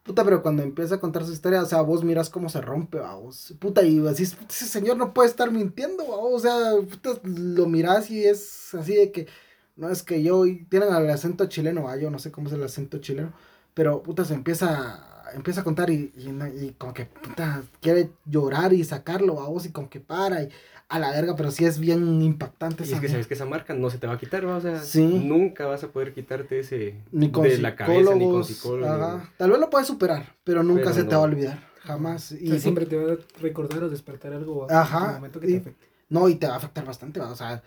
Puta, 0.04 0.24
pero 0.26 0.42
cuando 0.44 0.63
empieza 0.63 0.96
a 0.96 1.00
contar 1.02 1.26
su 1.26 1.34
historia, 1.34 1.63
o 1.63 1.65
sea, 1.68 1.82
vos 1.82 2.04
miras 2.04 2.30
cómo 2.30 2.50
se 2.50 2.62
rompe, 2.62 3.00
vos. 3.00 3.56
Puta, 3.60 3.84
y 3.84 4.00
"Puta, 4.00 4.12
ese 4.13 4.65
señor 4.68 4.98
no 4.98 5.13
puede 5.13 5.30
estar 5.30 5.52
mintiendo, 5.52 6.06
vos. 6.06 6.34
O 6.36 6.39
sea, 6.39 6.74
puta, 6.89 7.20
lo 7.24 7.68
mirás 7.68 8.12
y 8.12 8.26
es 8.26 8.74
así 8.76 8.96
de 8.96 9.12
que, 9.12 9.28
no 9.76 9.89
es 9.89 10.04
que 10.04 10.24
yo, 10.24 10.44
tienen 10.70 10.94
el 10.94 11.10
acento 11.10 11.48
chileno, 11.48 11.84
va, 11.84 11.98
yo 11.98 12.12
no 12.12 12.20
sé 12.20 12.32
cómo 12.32 12.48
es 12.48 12.54
el 12.54 12.63
acento 12.63 13.00
chileno, 13.00 13.34
pero 13.74 14.04
puta, 14.04 14.26
se 14.26 14.34
empieza, 14.34 15.09
empieza 15.34 15.62
a 15.62 15.63
contar 15.63 15.89
y, 15.89 16.12
y, 16.15 16.30
y 16.65 16.76
como 16.78 16.94
que, 16.94 17.06
puta, 17.06 17.63
quiere 17.82 18.10
llorar 18.26 18.74
y 18.74 18.84
sacarlo, 18.84 19.39
a 19.42 19.48
vos, 19.50 19.65
y 19.65 19.72
como 19.72 19.89
que 19.89 20.00
para, 20.00 20.44
y 20.44 20.50
a 20.88 20.98
la 21.00 21.12
verga, 21.12 21.36
pero 21.36 21.52
sí 21.52 21.65
es 21.65 21.80
bien 21.80 22.22
impactante 22.22 22.84
Y 22.84 22.88
esa 22.88 22.96
es 22.96 23.02
que 23.02 23.10
sabes 23.10 23.28
que 23.28 23.34
esa 23.36 23.46
marca 23.46 23.74
no 23.76 23.89
se 23.89 23.98
te 24.00 24.08
va 24.08 24.13
a 24.13 24.18
quitar, 24.18 24.48
¿va? 24.48 24.58
O 24.58 24.62
sea, 24.62 24.80
Sí. 24.82 25.06
nunca 25.06 25.68
vas 25.68 25.84
a 25.84 25.89
poder 25.89 26.13
quitarte 26.13 26.60
ese 26.60 26.96
ni 27.12 27.30
con 27.32 27.44
de 27.44 27.58
la 27.60 27.76
cabeza, 27.76 28.15
ni 28.15 28.28
con 28.30 28.44
psicólogos, 28.44 28.89
ajá. 28.89 29.32
Tal 29.38 29.52
vez 29.52 29.60
lo 29.60 29.70
puedes 29.70 29.88
superar, 29.88 30.36
pero 30.44 30.63
nunca 30.63 30.82
Pero 30.86 30.94
se 30.96 31.04
te 31.04 31.12
no. 31.12 31.20
va 31.20 31.26
a 31.26 31.28
olvidar, 31.30 31.68
jamás. 31.82 32.32
O 32.32 32.36
Y 32.36 32.48
sea, 32.50 32.60
siempre 32.60 32.86
te 32.86 32.96
va 32.98 33.13
a 33.13 33.18
recordar 33.39 33.84
o 33.84 33.89
despertar 33.89 34.34
algo 34.34 34.65
Ajá, 34.70 35.00
en 35.00 35.10
el 35.10 35.15
momento 35.15 35.39
que 35.39 35.48
te 35.48 35.54
y- 35.54 35.58
afecte. 35.58 35.88
No, 36.10 36.28
y 36.28 36.36
te 36.36 36.48
va 36.48 36.54
a 36.56 36.58
afectar 36.58 36.84
bastante, 36.86 37.20
¿va? 37.20 37.30
o 37.30 37.36
sea, 37.36 37.62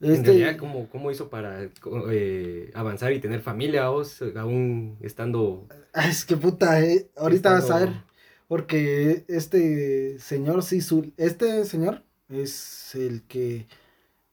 este, 0.00 0.26
realidad, 0.26 0.56
¿cómo, 0.56 0.88
cómo 0.90 1.10
hizo 1.10 1.30
para 1.30 1.68
eh, 2.10 2.70
avanzar 2.74 3.12
y 3.12 3.20
tener 3.20 3.40
familia 3.40 3.88
vos, 3.88 4.22
aún 4.36 4.96
estando... 5.00 5.66
ay, 5.92 6.10
es 6.10 6.24
que 6.24 6.36
puta, 6.36 6.82
eh, 6.82 7.10
ahorita 7.16 7.52
vas 7.52 7.70
a 7.70 7.78
ver, 7.80 7.90
porque 8.48 9.24
este 9.28 10.18
señor, 10.18 10.62
sí, 10.62 10.80
su, 10.80 11.12
este 11.16 11.64
señor 11.64 12.02
es 12.28 12.94
el 12.94 13.22
que, 13.22 13.66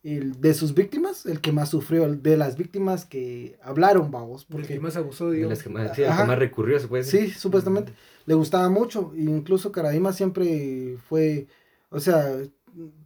el, 0.03 0.41
de 0.41 0.53
sus 0.53 0.73
víctimas, 0.73 1.25
el 1.25 1.41
que 1.41 1.51
más 1.51 1.69
sufrió, 1.69 2.05
el 2.05 2.21
de 2.21 2.37
las 2.37 2.57
víctimas 2.57 3.05
que 3.05 3.57
hablaron, 3.61 4.11
vamos, 4.11 4.45
Porque 4.45 4.73
el 4.73 4.79
que 4.79 4.79
más 4.79 4.97
abusó, 4.97 5.29
de 5.29 5.37
digamos. 5.37 5.57
las 5.57 5.63
que 5.63 5.69
más, 5.69 5.95
sí, 5.95 6.01
el 6.01 6.17
que 6.17 6.23
más 6.23 6.39
recurrió, 6.39 6.79
se 6.79 6.87
puede 6.87 7.03
decir. 7.03 7.29
sí, 7.31 7.39
supuestamente, 7.39 7.93
le 8.25 8.33
gustaba 8.33 8.69
mucho, 8.69 9.13
incluso 9.15 9.71
Caradima 9.71 10.11
siempre 10.11 10.97
fue, 11.07 11.47
o 11.89 11.99
sea, 11.99 12.35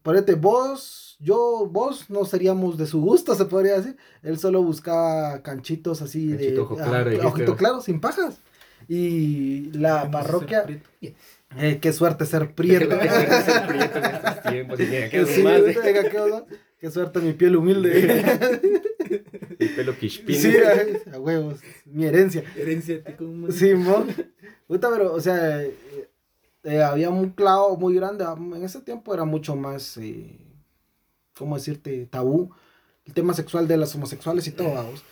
ponete 0.04 0.36
vos, 0.36 1.05
yo, 1.20 1.68
vos 1.72 2.10
no 2.10 2.26
seríamos 2.26 2.78
de 2.78 2.88
su 2.88 3.02
gusto, 3.02 3.36
se 3.36 3.46
podría 3.46 3.78
decir. 3.78 3.98
Él 4.24 4.38
solo 4.38 4.62
buscaba 4.64 5.42
canchitos 5.42 6.02
así 6.02 6.28
de 6.28 6.60
ojo 6.60 6.76
claro, 6.76 7.12
ojito 7.28 7.56
claro, 7.56 7.82
sin 7.82 8.00
pajas. 8.00 8.40
Y 8.88 9.72
la 9.72 10.12
parroquia, 10.12 10.66
eh, 11.58 11.80
qué 11.82 11.94
suerte 11.94 12.26
ser 12.26 12.54
prieto. 12.54 12.98
Qué 13.00 13.10
suerte 13.10 13.42
ser 13.42 13.68
prieto 13.68 13.98
en 13.98 14.06
estos 14.16 14.42
tiempos. 14.44 14.80
Y 14.80 14.84
mira, 14.84 15.10
qué 15.10 15.26
Sí, 15.26 15.42
más, 15.44 15.62
suerte 16.94 17.20
mi 17.20 17.34
piel 17.34 17.56
humilde. 17.56 18.22
El 19.58 19.70
pelo 19.76 19.98
quishpín. 19.98 20.36
sí, 20.36 20.54
a 20.58 21.16
a 21.16 21.20
huevos, 21.20 21.60
mi 21.86 22.06
herencia. 22.06 22.44
Herencia 22.56 23.00
de 23.00 23.16
como 23.16 23.50
Sí, 23.52 23.74
mo. 23.74 24.06
Puta, 24.68 24.90
pero, 24.92 25.14
o 25.14 25.22
sea, 25.22 25.64
eh, 25.64 25.74
eh, 26.64 26.82
había 26.82 27.10
un 27.10 27.30
clavo 27.32 27.78
muy 27.78 27.96
grande. 27.96 28.24
ah, 28.24 28.36
En 28.38 28.64
ese 28.64 28.82
tiempo 28.82 29.14
era 29.14 29.26
mucho 29.26 29.56
más, 29.56 29.98
eh, 29.98 30.38
¿cómo 31.38 31.56
decirte? 31.56 32.06
Tabú. 32.08 32.52
El 33.06 33.14
tema 33.14 33.34
sexual 33.34 33.68
de 33.68 33.78
las 33.78 33.94
homosexuales 33.96 34.48
y 34.48 34.52
todo, 34.52 34.74
vamos. 34.74 35.04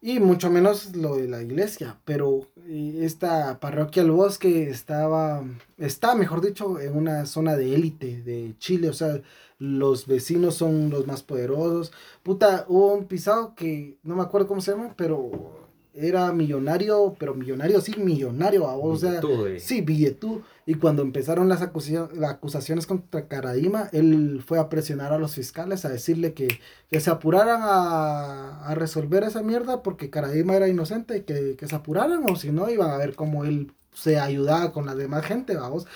Y 0.00 0.20
mucho 0.20 0.50
menos 0.50 0.94
lo 0.94 1.16
de 1.16 1.26
la 1.26 1.42
iglesia. 1.42 1.98
Pero 2.04 2.48
eh, 2.66 3.00
esta 3.02 3.58
parroquia 3.58 4.02
El 4.02 4.12
Bosque 4.12 4.70
estaba, 4.70 5.44
está, 5.76 6.14
mejor 6.14 6.40
dicho, 6.40 6.78
en 6.80 6.96
una 6.96 7.26
zona 7.26 7.56
de 7.56 7.74
élite 7.74 8.22
de 8.22 8.54
Chile. 8.58 8.90
O 8.90 8.92
sea, 8.92 9.20
los 9.58 10.06
vecinos 10.06 10.54
son 10.54 10.90
los 10.90 11.06
más 11.06 11.22
poderosos. 11.22 11.92
Puta, 12.22 12.64
hubo 12.68 12.94
un 12.94 13.06
pisado 13.06 13.54
que 13.54 13.98
no 14.02 14.14
me 14.16 14.22
acuerdo 14.22 14.46
cómo 14.46 14.60
se 14.60 14.72
llama, 14.72 14.94
pero 14.96 15.57
era 16.00 16.32
millonario, 16.32 17.16
pero 17.18 17.34
millonario, 17.34 17.80
sí, 17.80 17.94
millonario, 17.98 18.68
a 18.68 18.74
vos, 18.76 18.98
o 19.04 19.06
sea, 19.10 19.20
de- 19.28 19.60
sí, 19.60 19.80
billetú. 19.80 20.42
Y 20.66 20.74
cuando 20.74 21.02
empezaron 21.02 21.48
las, 21.48 21.62
acusaciones 21.62 22.16
las 22.16 22.30
acusaciones 22.32 22.86
contra 22.86 23.26
Caradima, 23.26 23.88
él 23.92 24.42
fue 24.46 24.58
a 24.58 24.68
presionar 24.68 25.12
a 25.12 25.18
los 25.18 25.34
fiscales 25.34 25.84
a 25.84 25.88
decirle 25.88 26.34
que, 26.34 26.48
que 26.90 27.00
se 27.00 27.10
apuraran 27.10 27.60
a, 27.62 28.64
a 28.66 28.74
resolver 28.74 29.22
esa 29.24 29.42
mierda 29.42 29.82
porque 29.82 30.10
Caradima 30.10 30.54
era 30.56 30.68
inocente 30.68 31.18
y 31.18 31.22
que, 31.22 31.56
que 31.56 31.66
se 31.68 31.74
apuraran 31.74 32.22
o 32.30 32.36
si 32.36 32.50
no 32.52 32.68
iban 32.70 32.90
a 32.90 32.96
ver 32.98 33.14
cómo 33.14 33.44
él 33.44 33.72
se 33.94 34.18
ayudaba 34.18 34.72
con 34.72 34.86
la 34.86 34.94
demás 34.94 35.24
gente, 35.24 35.56
vamos. 35.56 35.86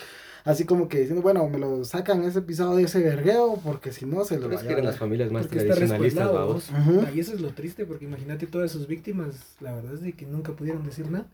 Así 0.45 0.65
como 0.65 0.89
que 0.89 0.99
diciendo, 1.01 1.23
bueno, 1.23 1.49
me 1.49 1.59
lo 1.59 1.85
sacan 1.85 2.25
ese 2.25 2.43
pisado 2.43 2.75
de 2.77 2.83
ese 2.85 3.01
vergueo 3.01 3.61
porque 3.63 3.93
si 3.93 4.07
no 4.07 4.25
se 4.25 4.37
lo 4.37 4.49
Pero 4.49 4.55
es 4.55 4.59
va 4.59 4.63
a 4.63 4.67
que 4.67 4.73
eran 4.73 4.85
las 4.87 4.95
llevar". 4.95 4.99
familias 5.09 5.31
más 5.33 5.47
Porque 5.47 5.61
tradicionalistas, 5.65 6.33
vamos. 6.33 6.71
vos. 6.71 6.71
Ujú. 6.71 7.07
Y 7.15 7.21
eso 7.21 7.33
es 7.35 7.41
lo 7.41 7.51
triste, 7.51 7.87
porque 7.87 8.07
imagínate 8.07 8.47
todas 8.47 8.71
sus 8.73 8.87
víctimas, 8.89 9.57
la 9.61 9.73
verdad 9.73 9.95
es 9.95 10.01
de 10.03 10.13
que 10.15 10.27
nunca 10.27 10.53
pudieron 10.53 10.85
decir 10.85 11.09
nada. 11.11 11.27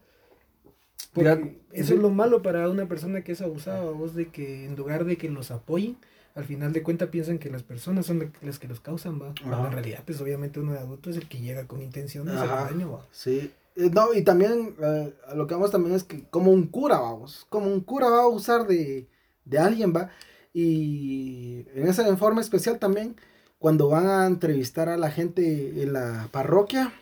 Porque 1.14 1.34
Mira, 1.36 1.50
eso 1.72 1.88
sí. 1.88 1.94
es 1.94 2.00
lo 2.00 2.10
malo 2.10 2.42
para 2.42 2.68
una 2.68 2.86
persona 2.86 3.22
que 3.22 3.32
es 3.32 3.40
abusada, 3.40 3.82
vos, 3.90 4.14
de 4.14 4.28
que 4.28 4.66
en 4.66 4.76
lugar 4.76 5.04
de 5.04 5.16
que 5.16 5.30
los 5.30 5.50
apoyen, 5.50 5.96
al 6.34 6.44
final 6.44 6.72
de 6.72 6.82
cuentas 6.82 7.08
piensan 7.08 7.38
que 7.38 7.50
las 7.50 7.62
personas 7.62 8.06
son 8.06 8.18
la- 8.18 8.30
las 8.42 8.58
que 8.58 8.68
los 8.68 8.80
causan, 8.80 9.20
va. 9.20 9.32
Cuando 9.42 9.66
en 9.66 9.72
realidad, 9.72 10.02
pues 10.04 10.20
obviamente 10.20 10.60
uno 10.60 10.72
de 10.72 10.78
adulto 10.80 11.08
es 11.10 11.16
el 11.16 11.26
que 11.28 11.38
llega 11.40 11.66
con 11.66 11.80
intención 11.82 12.26
de 12.26 12.32
hacer 12.34 12.48
daño, 12.48 12.92
va. 12.92 13.06
Sí. 13.10 13.50
Eh, 13.78 13.90
No, 13.92 14.12
y 14.14 14.22
también 14.24 14.74
eh, 14.82 15.14
lo 15.34 15.46
que 15.46 15.54
vamos 15.54 15.70
también 15.70 15.94
es 15.96 16.04
que 16.04 16.24
como 16.30 16.50
un 16.52 16.66
cura, 16.68 16.98
vamos, 17.00 17.46
como 17.48 17.66
un 17.72 17.80
cura 17.80 18.08
va 18.10 18.22
a 18.22 18.28
usar 18.28 18.66
de, 18.66 19.08
de 19.44 19.58
alguien, 19.58 19.94
va. 19.94 20.10
Y 20.52 21.64
en 21.74 21.88
ese 21.88 22.08
informe 22.08 22.40
especial 22.40 22.78
también, 22.78 23.16
cuando 23.58 23.88
van 23.88 24.06
a 24.08 24.26
entrevistar 24.26 24.88
a 24.88 24.96
la 24.96 25.10
gente 25.10 25.82
en 25.82 25.92
la 25.92 26.28
parroquia, 26.32 26.92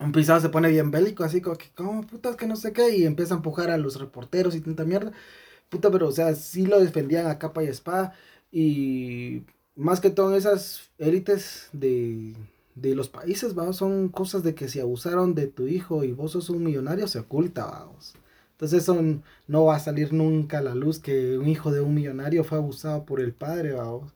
un 0.00 0.12
pisado 0.12 0.40
se 0.40 0.50
pone 0.50 0.70
bien 0.70 0.90
bélico, 0.92 1.24
así 1.24 1.40
como 1.42 1.56
que, 1.56 1.70
como 1.74 2.02
putas 2.06 2.36
que 2.36 2.46
no 2.46 2.56
sé 2.56 2.72
qué, 2.74 2.96
y 2.96 3.06
empieza 3.06 3.34
a 3.34 3.38
empujar 3.38 3.70
a 3.70 3.78
los 3.78 4.00
reporteros 4.00 4.56
y 4.56 4.62
tanta 4.62 4.84
mierda. 4.84 5.12
Puta, 5.70 5.90
pero 5.90 6.08
o 6.08 6.12
sea, 6.12 6.34
sí 6.36 6.66
lo 6.66 6.80
defendían 6.80 7.26
a 7.28 7.38
capa 7.38 7.64
y 7.64 7.68
espada. 7.68 8.14
Y 8.52 9.44
más 9.76 10.00
que 10.00 10.10
todo 10.10 10.32
en 10.32 10.38
esas 10.38 10.90
élites 10.98 11.68
de, 11.72 12.34
de 12.74 12.94
los 12.94 13.08
países, 13.08 13.54
vamos, 13.54 13.76
son 13.76 14.08
cosas 14.08 14.42
de 14.42 14.54
que 14.54 14.68
si 14.68 14.80
abusaron 14.80 15.34
de 15.34 15.46
tu 15.46 15.66
hijo 15.66 16.04
y 16.04 16.12
vos 16.12 16.32
sos 16.32 16.50
un 16.50 16.64
millonario, 16.64 17.08
se 17.08 17.18
oculta, 17.20 17.66
vamos. 17.66 18.14
Entonces 18.52 18.82
eso 18.82 18.96
no 19.48 19.64
va 19.64 19.76
a 19.76 19.80
salir 19.80 20.12
nunca 20.12 20.58
a 20.58 20.62
la 20.62 20.74
luz 20.74 20.98
que 20.98 21.38
un 21.38 21.48
hijo 21.48 21.72
de 21.72 21.80
un 21.80 21.94
millonario 21.94 22.44
fue 22.44 22.58
abusado 22.58 23.04
por 23.06 23.20
el 23.20 23.32
padre, 23.32 23.72
vamos. 23.72 24.12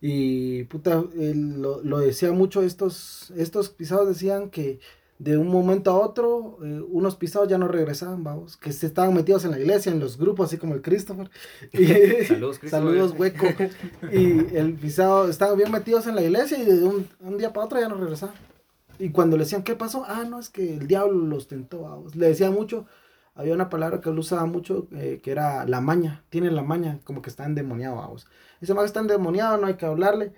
Y 0.00 0.64
puta, 0.64 1.04
él 1.18 1.60
lo, 1.60 1.82
lo 1.82 1.98
decía 1.98 2.32
mucho, 2.32 2.62
estos, 2.62 3.32
estos 3.36 3.70
pisados 3.70 4.08
decían 4.08 4.50
que 4.50 4.80
de 5.18 5.36
un 5.36 5.48
momento 5.48 5.90
a 5.90 5.98
otro, 5.98 6.58
eh, 6.64 6.80
unos 6.88 7.16
pisados 7.16 7.48
ya 7.48 7.58
no 7.58 7.66
regresaban, 7.68 8.22
vamos, 8.22 8.56
que 8.56 8.72
se 8.72 8.86
estaban 8.86 9.12
metidos 9.14 9.44
en 9.44 9.50
la 9.50 9.58
iglesia, 9.58 9.90
en 9.90 9.98
los 10.00 10.16
grupos, 10.16 10.46
así 10.46 10.58
como 10.58 10.74
el 10.74 10.82
Christopher. 10.82 11.28
Y- 11.72 12.24
Saludos, 12.24 12.58
Cristo. 12.58 12.76
Saludos, 12.76 13.14
hueco. 13.18 13.46
Y 14.12 14.54
el 14.56 14.74
pisado, 14.74 15.28
estaban 15.28 15.56
bien 15.56 15.72
metidos 15.72 16.06
en 16.06 16.14
la 16.14 16.22
iglesia 16.22 16.58
y 16.58 16.64
de 16.64 16.84
un, 16.84 17.08
un 17.20 17.38
día 17.38 17.52
para 17.52 17.66
otro 17.66 17.80
ya 17.80 17.88
no 17.88 17.96
regresaban. 17.96 18.34
Y 19.00 19.10
cuando 19.10 19.36
le 19.36 19.44
decían, 19.44 19.62
¿qué 19.62 19.76
pasó? 19.76 20.04
Ah, 20.06 20.24
no, 20.28 20.38
es 20.40 20.50
que 20.50 20.74
el 20.74 20.86
diablo 20.88 21.18
los 21.26 21.46
tentó. 21.48 21.82
vamos. 21.82 22.16
Le 22.16 22.28
decía 22.28 22.50
mucho, 22.50 22.86
había 23.34 23.54
una 23.54 23.70
palabra 23.70 24.00
que 24.00 24.10
él 24.10 24.18
usaba 24.18 24.46
mucho, 24.46 24.88
eh, 24.92 25.20
que 25.22 25.30
era 25.30 25.64
la 25.66 25.80
maña. 25.80 26.24
Tiene 26.30 26.50
la 26.50 26.62
maña, 26.62 26.98
como 27.04 27.22
que 27.22 27.30
está 27.30 27.44
endemoniado, 27.44 27.96
vamos. 27.96 28.26
Ese 28.60 28.74
más 28.74 28.86
está 28.86 29.00
endemoniado, 29.00 29.56
no 29.58 29.66
hay 29.68 29.74
que 29.74 29.86
hablarle. 29.86 30.32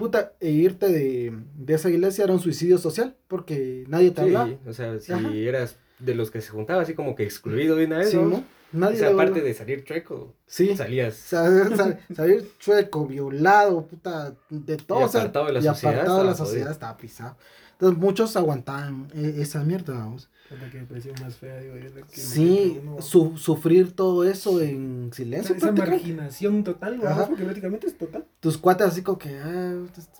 Puta, 0.00 0.32
e 0.40 0.50
irte 0.50 0.88
de, 0.88 1.32
de 1.54 1.74
esa 1.74 1.88
iglesia 1.90 2.24
era 2.24 2.32
un 2.32 2.40
suicidio 2.40 2.78
social, 2.78 3.14
porque 3.28 3.84
nadie 3.86 4.10
te 4.10 4.22
hablaba. 4.22 4.46
Sí, 4.48 4.58
o 4.66 4.72
sea, 4.72 4.98
si 4.98 5.12
Ajá. 5.12 5.32
eras 5.32 5.76
de 6.00 6.14
los 6.16 6.30
que 6.32 6.40
se 6.40 6.48
juntaba 6.50 6.82
así 6.82 6.94
como 6.94 7.14
que 7.14 7.22
excluido 7.24 7.76
de 7.76 7.84
una 7.86 7.98
vez, 7.98 8.10
Sí, 8.10 8.16
¿no? 8.16 8.42
Nadie 8.72 8.94
o 8.96 8.98
sea, 8.98 9.08
aparte 9.08 9.30
hablaba. 9.32 9.48
de 9.48 9.54
salir 9.54 9.84
chueco, 9.84 10.34
Sí. 10.46 10.76
salías 10.76 11.14
Saber, 11.16 11.76
sa- 11.76 11.98
salir 12.14 12.50
chueco, 12.58 13.06
violado, 13.06 13.86
puta, 13.86 14.34
de 14.48 14.76
todo. 14.78 15.00
Y 15.00 15.02
o 15.04 15.08
sea, 15.08 15.20
apartado 15.22 15.46
de 15.46 15.52
la 15.52 15.58
y 15.60 15.62
sociedad 15.64 15.94
apartado 15.94 16.18
de 16.18 16.24
la 16.24 16.34
sociedad 16.34 16.54
jodido. 16.60 16.72
estaba 16.72 16.96
pisado. 16.96 17.36
Entonces 17.80 17.98
muchos 17.98 18.36
aguantaban 18.36 19.08
eh, 19.14 19.36
esa 19.38 19.64
mierda, 19.64 19.94
vamos. 19.94 20.28
Puta, 20.50 20.68
qué 20.70 20.80
depresión 20.80 21.14
más 21.22 21.36
fea, 21.36 21.58
digo 21.60 21.76
yo, 21.76 21.88
la 21.94 22.06
que 22.06 22.20
Sí, 22.20 22.78
uno- 22.82 23.00
su- 23.00 23.38
sufrir 23.38 23.92
todo 23.96 24.24
eso 24.24 24.60
en 24.60 25.10
silencio. 25.14 25.54
esa 25.54 25.72
marginación 25.72 26.62
total. 26.62 27.00
Ajá. 27.06 27.26
porque 27.28 27.44
prácticamente 27.44 27.86
es 27.86 27.96
total. 27.96 28.26
Tus 28.40 28.58
cuates 28.58 28.86
así 28.88 29.02
como 29.02 29.16
que, 29.16 29.38
ah, 29.38 29.74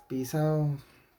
pisado, 0.08 0.70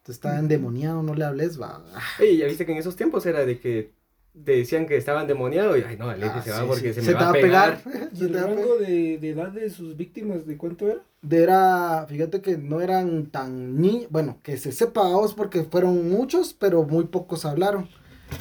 te 0.03 0.11
está 0.11 0.39
endemoniado, 0.39 1.03
no 1.03 1.13
le 1.13 1.25
hables, 1.25 1.61
va. 1.61 1.83
Ey, 2.19 2.37
ya 2.37 2.45
viste 2.47 2.65
que 2.65 2.71
en 2.71 2.79
esos 2.79 2.95
tiempos 2.95 3.23
era 3.27 3.45
de 3.45 3.59
que 3.59 3.93
decían 4.33 4.85
que 4.87 4.97
estaban 4.97 5.27
demoniados 5.27 5.77
y, 5.77 5.83
ay, 5.83 5.97
no, 5.97 6.09
aléjese, 6.09 6.51
Ah, 6.51 6.59
va, 6.59 6.61
sí, 6.61 6.67
porque 6.67 6.93
sí. 6.93 7.01
se, 7.01 7.01
me 7.01 7.13
va 7.13 7.29
a 7.29 7.33
pegar. 7.33 7.81
¿Y 8.13 8.17
Se 8.17 8.25
el 8.25 8.31
te 8.31 8.39
va 8.41 8.47
rango 8.47 8.77
de, 8.77 9.17
de 9.17 9.29
edad 9.29 9.51
de 9.51 9.69
sus 9.69 9.95
víctimas 9.97 10.45
de 10.45 10.57
cuánto 10.57 10.87
era? 10.87 11.01
De 11.21 11.43
era, 11.43 12.05
fíjate 12.09 12.41
que 12.41 12.57
no 12.57 12.81
eran 12.81 13.27
tan 13.27 13.79
ni, 13.79 14.07
bueno, 14.09 14.39
que 14.43 14.57
se 14.57 14.71
sepa 14.71 15.03
vos 15.03 15.33
porque 15.35 15.63
fueron 15.63 16.09
muchos, 16.09 16.53
pero 16.53 16.83
muy 16.83 17.05
pocos 17.05 17.45
hablaron. 17.45 17.89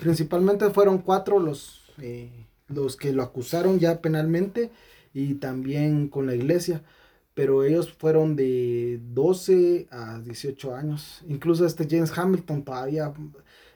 Principalmente 0.00 0.70
fueron 0.70 0.98
cuatro 0.98 1.38
los, 1.38 1.92
eh, 2.00 2.46
los 2.68 2.96
que 2.96 3.12
lo 3.12 3.22
acusaron 3.22 3.79
ya 3.79 4.00
penalmente 4.00 4.70
y 5.12 5.35
también 5.35 6.09
con 6.09 6.26
la 6.26 6.35
iglesia. 6.35 6.83
Pero 7.35 7.64
ellos 7.64 7.92
fueron 7.92 8.35
de 8.37 8.98
12 9.03 9.88
a 9.90 10.18
18 10.20 10.74
años. 10.74 11.22
Incluso 11.29 11.64
este 11.66 11.87
James 11.88 12.16
Hamilton 12.16 12.64
todavía 12.64 13.12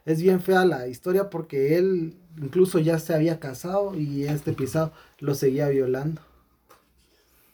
es 0.04 0.20
bien 0.22 0.40
fea 0.40 0.64
la 0.64 0.86
historia 0.88 1.30
porque 1.30 1.76
él 1.76 2.14
incluso 2.40 2.78
ya 2.78 2.98
se 2.98 3.14
había 3.14 3.38
casado 3.40 3.94
y 3.98 4.24
este 4.24 4.52
pisado 4.52 4.92
lo 5.20 5.34
seguía 5.34 5.68
violando. 5.68 6.20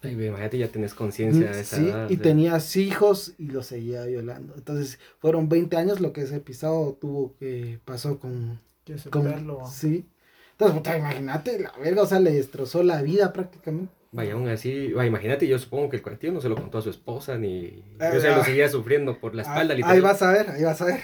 Ay, 0.02 0.12
imagínate, 0.12 0.56
ya 0.56 0.68
tenés 0.68 0.94
conciencia 0.94 1.50
de 1.50 1.60
esa 1.60 1.76
Sí, 1.76 1.88
edad, 1.88 2.08
y 2.08 2.16
tenías 2.16 2.74
hijos 2.76 3.34
y 3.36 3.48
los 3.48 3.66
seguía 3.66 4.04
violando. 4.06 4.54
Entonces, 4.56 4.98
fueron 5.18 5.50
20 5.50 5.76
años 5.76 6.00
lo 6.00 6.14
que 6.14 6.22
ese 6.22 6.40
pisado 6.40 6.96
tuvo 6.98 7.34
que 7.38 7.78
pasó 7.84 8.18
con... 8.18 8.60
Que 8.86 8.96
con 9.10 9.24
sí. 9.70 10.06
Entonces, 10.52 10.76
puta, 10.78 10.96
imagínate, 10.96 11.58
la 11.60 11.72
verga, 11.78 12.02
o 12.02 12.06
sea, 12.06 12.18
le 12.18 12.32
destrozó 12.32 12.82
la 12.82 13.02
vida 13.02 13.32
prácticamente. 13.34 13.92
Vaya, 14.12 14.32
aún 14.32 14.48
así, 14.48 14.90
vaya, 14.92 15.06
imagínate, 15.08 15.46
yo 15.46 15.58
supongo 15.58 15.90
que 15.90 15.96
el 15.96 16.02
colectivo 16.02 16.32
no 16.32 16.40
se 16.40 16.48
lo 16.48 16.56
contó 16.56 16.78
a 16.78 16.82
su 16.82 16.88
esposa, 16.90 17.36
ni... 17.36 17.84
Ah, 18.00 18.10
o 18.16 18.20
sea, 18.20 18.36
lo 18.38 18.42
seguía 18.42 18.70
sufriendo 18.70 19.18
por 19.20 19.34
la 19.34 19.42
espalda, 19.42 19.74
Ah, 19.74 19.76
literal. 19.76 19.96
ahí 19.96 20.00
vas 20.00 20.22
a 20.22 20.32
ver, 20.32 20.50
ahí 20.50 20.62
vas 20.64 20.80
a 20.80 20.86
ver. 20.86 21.00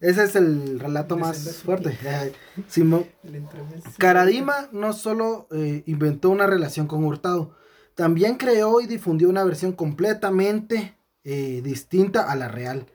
Ese 0.00 0.24
es 0.24 0.36
el 0.36 0.80
relato 0.80 1.16
más 1.16 1.58
fuerte. 1.58 1.98
Simón. 2.68 3.06
Caradima 3.98 4.68
no 4.72 4.92
solo 4.92 5.46
eh, 5.50 5.82
inventó 5.86 6.30
una 6.30 6.46
relación 6.46 6.86
con 6.86 7.04
Hurtado, 7.04 7.54
también 7.94 8.36
creó 8.36 8.80
y 8.80 8.86
difundió 8.86 9.28
una 9.28 9.44
versión 9.44 9.72
completamente 9.72 10.96
eh, 11.22 11.60
distinta 11.62 12.30
a 12.30 12.36
la 12.36 12.48
real. 12.48 12.86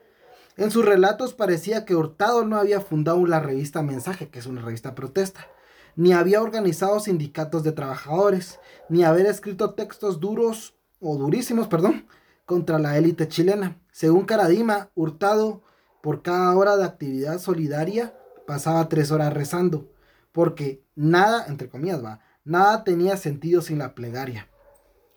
En 0.57 0.71
sus 0.71 0.85
relatos 0.85 1.33
parecía 1.33 1.85
que 1.85 1.95
Hurtado 1.95 2.45
no 2.45 2.57
había 2.57 2.79
fundado 2.79 3.25
la 3.25 3.39
revista 3.39 3.81
Mensaje, 3.81 4.29
que 4.29 4.39
es 4.39 4.45
una 4.45 4.61
revista 4.61 4.95
protesta, 4.95 5.47
ni 5.95 6.13
había 6.13 6.41
organizado 6.41 6.99
sindicatos 6.99 7.63
de 7.63 7.73
trabajadores, 7.73 8.59
ni 8.89 9.03
haber 9.03 9.25
escrito 9.25 9.73
textos 9.73 10.19
duros 10.19 10.75
o 10.99 11.17
durísimos, 11.17 11.67
perdón, 11.67 12.07
contra 12.45 12.79
la 12.79 12.97
élite 12.97 13.27
chilena. 13.27 13.77
Según 13.91 14.25
Caradima, 14.25 14.89
Hurtado, 14.95 15.61
por 16.05 16.21
cada 16.21 16.55
hora 16.55 16.77
de 16.77 16.85
actividad 16.85 17.39
solidaria, 17.39 18.13
pasaba 18.45 18.87
tres 18.89 19.09
horas 19.09 19.33
rezando, 19.33 19.91
porque 20.31 20.85
nada, 20.93 21.47
entre 21.47 21.67
comillas, 21.67 22.05
va, 22.05 22.19
nada 22.43 22.83
tenía 22.83 23.17
sentido 23.17 23.63
sin 23.63 23.79
la 23.79 23.95
plegaria. 23.95 24.47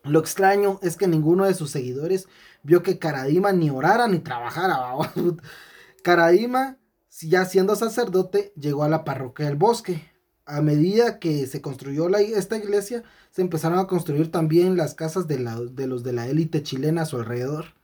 Lo 0.02 0.18
extraño 0.18 0.78
es 0.80 0.96
que 0.96 1.06
ninguno 1.06 1.44
de 1.44 1.52
sus 1.52 1.72
seguidores 1.72 2.26
vio 2.62 2.82
que 2.82 2.98
Caradima 2.98 3.52
ni 3.52 3.68
orara 3.68 4.08
ni 4.08 4.20
trabajara. 4.20 4.78
¿va? 4.78 5.12
Caradima, 6.02 6.78
ya 7.20 7.44
siendo 7.44 7.76
sacerdote, 7.76 8.54
llegó 8.56 8.82
a 8.82 8.88
la 8.88 9.04
parroquia 9.04 9.44
del 9.44 9.56
bosque. 9.56 10.10
A 10.46 10.62
medida 10.62 11.18
que 11.18 11.46
se 11.46 11.60
construyó 11.60 12.08
esta 12.16 12.56
iglesia, 12.56 13.02
se 13.30 13.42
empezaron 13.42 13.78
a 13.78 13.88
construir 13.88 14.32
también 14.32 14.78
las 14.78 14.94
casas 14.94 15.26
de 15.26 15.38
los 15.38 16.02
de 16.02 16.12
la 16.14 16.28
élite 16.28 16.62
chilena 16.62 17.02
a 17.02 17.04
su 17.04 17.18
alrededor. 17.18 17.77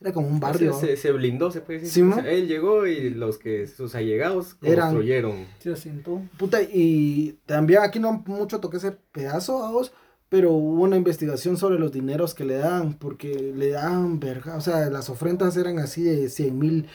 Era 0.00 0.12
como 0.12 0.28
un 0.28 0.40
barrio. 0.40 0.72
se, 0.72 0.96
se 0.96 1.12
blindó, 1.12 1.50
se 1.50 1.60
puede 1.60 1.80
decir. 1.80 1.92
Sí, 1.92 2.00
O 2.02 2.06
¿no? 2.06 2.14
sea, 2.16 2.30
él 2.30 2.48
llegó 2.48 2.86
y 2.86 3.10
los 3.10 3.36
que 3.38 3.66
sus 3.66 3.94
allegados 3.94 4.56
Eran- 4.62 4.88
construyeron. 4.94 5.46
Se 5.58 5.72
asentó. 5.72 6.22
Puta, 6.38 6.62
y 6.62 7.38
también 7.46 7.80
aquí 7.82 7.98
no 7.98 8.22
mucho 8.26 8.60
toqué 8.60 8.78
ese 8.78 8.92
pedazo 8.92 9.62
a 9.64 9.70
vos, 9.70 9.92
pero 10.30 10.52
hubo 10.52 10.82
una 10.84 10.96
investigación 10.96 11.56
sobre 11.58 11.78
los 11.78 11.92
dineros 11.92 12.34
que 12.34 12.44
le 12.44 12.54
dan, 12.54 12.94
porque 12.94 13.52
le 13.54 13.70
dan 13.70 14.20
verga, 14.20 14.56
o 14.56 14.60
sea, 14.60 14.88
las 14.88 15.10
ofrendas 15.10 15.56
eran 15.56 15.78
así 15.80 16.02
de 16.02 16.28
100 16.30 16.58
mil, 16.58 16.86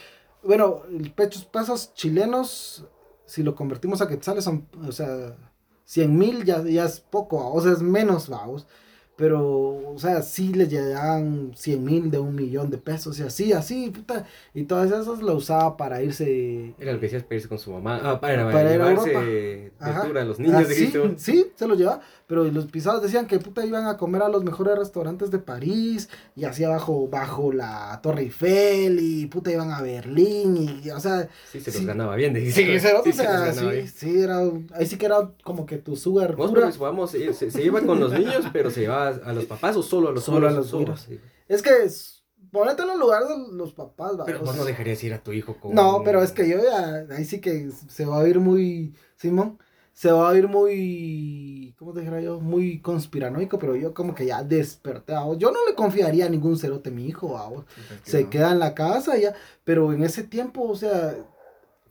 bueno, 0.41 0.83
el 0.89 1.11
pechos 1.11 1.43
pesos 1.45 1.93
chilenos, 1.93 2.85
si 3.25 3.43
lo 3.43 3.53
convertimos 3.53 4.01
a 4.01 4.07
quetzales, 4.07 4.45
son, 4.45 4.67
o 4.87 4.91
sea, 4.91 5.35
100 5.83 6.17
mil 6.17 6.45
ya, 6.45 6.63
ya 6.63 6.85
es 6.85 7.01
poco, 7.01 7.51
o 7.53 7.61
sea, 7.61 7.73
es 7.73 7.81
menos, 7.81 8.29
vamos, 8.29 8.65
pero, 9.15 9.41
o 9.93 9.95
sea, 9.97 10.21
sí 10.21 10.54
le 10.54 10.67
llegaban 10.67 11.51
100 11.56 11.84
mil 11.84 12.12
de 12.12 12.19
un 12.19 12.36
millón 12.36 12.69
de 12.69 12.78
pesos, 12.78 13.17
y 13.19 13.23
así, 13.23 13.54
así, 13.54 13.89
puta, 13.89 14.25
y 14.54 14.63
todas 14.63 14.88
esas 14.91 15.21
lo 15.21 15.36
usaba 15.36 15.78
para 15.78 16.01
irse 16.04 16.73
Era 16.80 16.93
lo 16.93 16.99
que 16.99 17.06
decías 17.06 17.23
para 17.23 17.36
irse 17.36 17.47
con 17.47 17.58
su 17.60 17.71
mamá. 17.71 17.99
Ah, 18.04 18.19
para, 18.19 18.45
Para 18.51 18.73
ir 18.75 18.82
a 18.82 18.88
llevarse 18.89 19.71
tour 20.04 20.17
a 20.17 20.25
los 20.25 20.39
niños 20.39 20.56
Ah, 20.56 20.63
de 20.67 20.73
sí, 20.75 20.82
Cristo. 20.91 21.13
sí, 21.17 21.47
se 21.56 21.67
lo 21.67 21.75
lleva, 21.75 22.01
pero 22.28 22.43
los 22.45 22.65
pisados 22.65 23.01
decían 23.01 23.28
que 23.28 23.39
puta 23.39 23.65
iban 23.65 23.88
a 23.88 23.97
comer 23.97 24.21
a 24.23 24.30
los 24.30 24.43
mejores 24.43 24.78
restaurantes 24.78 25.32
de 25.32 25.39
París 25.39 26.10
y 26.36 26.45
así 26.45 26.63
abajo 26.63 27.08
bajo 27.08 27.51
la 27.54 27.99
Torre 28.01 28.23
Eiffel 28.23 28.99
y 28.99 29.28
puta 29.28 29.51
iban 29.51 29.71
a 29.71 29.82
Berlín 29.82 30.82
y 30.84 30.89
o 30.89 30.99
sea, 30.99 31.30
Sí, 31.51 31.60
se 31.60 31.71
Sí. 31.71 31.78
los 31.80 31.88
ganaba 31.88 32.15
bien. 32.15 32.34
de 32.34 32.41
sí, 32.41 32.51
Sí, 32.51 32.69
o 32.69 32.73
los 32.73 32.82
sea, 32.82 33.54
sí, 33.54 33.88
sí, 33.88 34.19
era 34.19 34.39
ahí 34.73 34.86
sí 34.86 34.97
que 34.97 35.06
era 35.06 35.30
como 35.43 35.65
que 35.65 35.78
tu 35.78 35.95
sugar 35.95 36.36
Vos, 36.36 36.51
pues, 36.51 36.78
vamos, 36.80 37.12
se, 37.12 37.34
se- 37.34 37.51
se 37.51 37.63
iba 37.63 37.80
con 37.82 37.99
los 37.99 38.12
niños, 38.12 38.45
pero 38.51 38.69
se 38.71 38.82
llevaba 38.82 39.04
a 39.07 39.33
los 39.33 39.45
papás 39.45 39.75
o 39.75 39.83
solo 39.83 40.09
a 40.09 40.11
los 40.11 40.23
Solo 40.23 40.47
a 40.47 40.51
solos, 40.51 40.55
los 40.65 40.69
solos, 40.69 41.05
giros. 41.05 41.21
sí. 41.23 41.29
Es 41.47 41.61
que 41.61 41.83
es, 41.83 42.23
ponete 42.51 42.83
en 42.83 42.89
el 42.91 42.99
lugar 42.99 43.23
de 43.27 43.35
los 43.53 43.73
papás, 43.73 44.13
Pero 44.25 44.39
vos 44.39 44.55
no 44.55 44.65
dejarías 44.65 45.03
ir 45.03 45.13
a 45.13 45.23
tu 45.23 45.31
hijo 45.31 45.59
con. 45.59 45.73
No, 45.73 46.01
pero 46.03 46.21
es 46.23 46.31
que 46.31 46.47
yo 46.49 46.57
ya, 46.63 47.05
ahí 47.15 47.25
sí 47.25 47.39
que 47.41 47.69
se 47.71 48.05
va 48.05 48.17
a 48.17 48.19
oír 48.19 48.39
muy, 48.39 48.95
Simón, 49.15 49.59
se 49.93 50.11
va 50.11 50.27
a 50.27 50.31
oír 50.31 50.47
muy, 50.47 51.73
¿cómo 51.77 51.93
te 51.93 52.01
dijera 52.01 52.19
yo? 52.21 52.39
Muy 52.41 52.81
conspiranoico, 52.81 53.57
pero 53.59 53.75
yo 53.75 53.93
como 53.93 54.13
que 54.13 54.25
ya 54.25 54.43
desperté. 54.43 55.13
Yo 55.37 55.51
no 55.51 55.65
le 55.67 55.75
confiaría 55.75 56.25
a 56.25 56.29
ningún 56.29 56.57
cerote 56.57 56.89
a 56.89 56.93
mi 56.93 57.05
hijo. 57.07 57.65
Se 58.03 58.27
queda 58.27 58.51
en 58.51 58.59
la 58.59 58.73
casa 58.75 59.17
ya, 59.17 59.33
pero 59.63 59.93
en 59.93 60.03
ese 60.03 60.23
tiempo, 60.23 60.63
o 60.63 60.75
sea, 60.75 61.15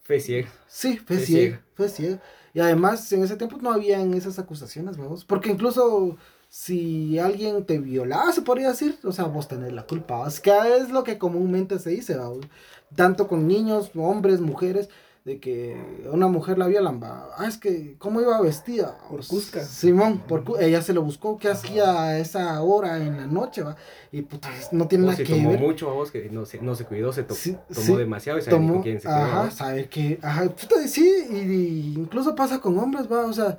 Fe 0.02 0.20
ciega. 0.20 0.48
sí, 0.66 0.98
fue 0.98 1.16
Fue 1.16 1.24
ciego, 1.26 1.40
ciega. 1.56 1.64
fue 1.74 1.88
ciego. 1.88 2.18
Y 2.52 2.60
además, 2.60 3.10
en 3.12 3.22
ese 3.24 3.36
tiempo 3.36 3.56
no 3.60 3.72
habían 3.72 4.12
esas 4.14 4.38
acusaciones, 4.38 4.96
vamos, 4.96 5.24
porque 5.24 5.50
incluso 5.50 6.16
si 6.56 7.18
alguien 7.18 7.64
te 7.64 7.80
violaba, 7.80 8.30
se 8.30 8.42
podría 8.42 8.68
decir, 8.68 8.96
o 9.02 9.10
sea, 9.10 9.24
vos 9.24 9.48
tenés 9.48 9.72
la 9.72 9.82
culpa, 9.88 10.24
es 10.28 10.38
que 10.38 10.52
es 10.78 10.88
lo 10.90 11.02
que 11.02 11.18
comúnmente 11.18 11.80
se 11.80 11.90
dice, 11.90 12.14
vamos, 12.16 12.46
tanto 12.94 13.26
con 13.26 13.48
niños, 13.48 13.90
hombres, 13.96 14.40
mujeres, 14.40 14.88
de 15.24 15.40
que 15.40 15.76
una 16.12 16.28
mujer 16.28 16.56
la 16.58 16.68
violan, 16.68 17.02
va, 17.02 17.28
ah, 17.36 17.48
es 17.48 17.58
que, 17.58 17.96
¿cómo 17.98 18.20
iba 18.20 18.40
vestida? 18.40 18.96
Por 19.10 19.26
Cusca. 19.26 19.64
Simón, 19.64 20.18
por 20.28 20.44
ella 20.60 20.80
se 20.80 20.92
lo 20.92 21.02
buscó, 21.02 21.38
¿qué 21.38 21.48
hacía 21.48 22.00
a 22.04 22.18
esa 22.20 22.62
hora 22.62 22.98
en 22.98 23.16
la 23.16 23.26
noche, 23.26 23.62
va? 23.62 23.74
Y 24.12 24.22
puta, 24.22 24.48
no 24.70 24.86
tiene 24.86 25.04
O 25.04 25.06
nada 25.08 25.16
si 25.16 25.24
que 25.24 25.32
tomó 25.32 25.50
ver. 25.50 25.58
mucho 25.58 25.90
a 25.90 25.94
vos 25.94 26.12
que 26.12 26.30
no 26.30 26.46
se, 26.46 26.60
no 26.60 26.76
se 26.76 26.84
cuidó, 26.84 27.12
se 27.12 27.24
to- 27.24 27.34
Sí, 27.34 27.56
tomó 27.74 27.86
sí, 27.86 27.96
demasiado 27.96 28.38
y 28.38 28.42
sabe 28.42 28.56
tomó, 28.58 28.74
con 28.74 28.82
quién 28.84 29.00
se 29.00 29.08
ajá, 29.08 29.50
sabe 29.50 29.88
que, 29.88 30.20
ajá, 30.22 30.44
puta, 30.50 30.86
sí, 30.86 31.12
y, 31.30 31.34
y 31.36 31.94
incluso 31.96 32.36
pasa 32.36 32.60
con 32.60 32.78
hombres, 32.78 33.10
va, 33.10 33.26
o 33.26 33.32
sea, 33.32 33.58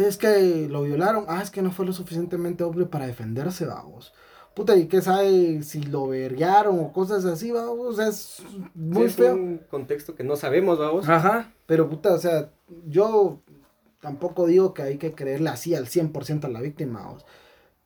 es 0.00 0.16
que 0.16 0.68
lo 0.70 0.82
violaron, 0.82 1.24
ah, 1.28 1.42
es 1.42 1.50
que 1.50 1.62
no 1.62 1.70
fue 1.70 1.86
lo 1.86 1.92
suficientemente 1.92 2.64
hombre 2.64 2.86
para 2.86 3.06
defenderse, 3.06 3.66
vamos. 3.66 4.12
Puta, 4.54 4.76
y 4.76 4.86
qué 4.86 5.00
sabe 5.00 5.62
si 5.62 5.82
lo 5.82 6.08
verguearon 6.08 6.78
o 6.80 6.92
cosas 6.92 7.24
así, 7.24 7.50
vamos, 7.52 7.98
es 7.98 8.42
muy 8.74 9.08
Sí, 9.08 9.08
es 9.08 9.16
feo. 9.16 9.34
un 9.34 9.58
contexto 9.70 10.14
que 10.14 10.24
no 10.24 10.36
sabemos, 10.36 10.78
vamos. 10.78 11.08
Ajá, 11.08 11.52
pero 11.66 11.88
puta, 11.88 12.12
o 12.14 12.18
sea, 12.18 12.50
yo 12.86 13.40
tampoco 14.00 14.46
digo 14.46 14.74
que 14.74 14.82
hay 14.82 14.98
que 14.98 15.12
creerle 15.14 15.50
así 15.50 15.74
al 15.74 15.86
100% 15.86 16.44
a 16.44 16.48
la 16.48 16.60
víctima, 16.60 17.00
vamos. 17.02 17.24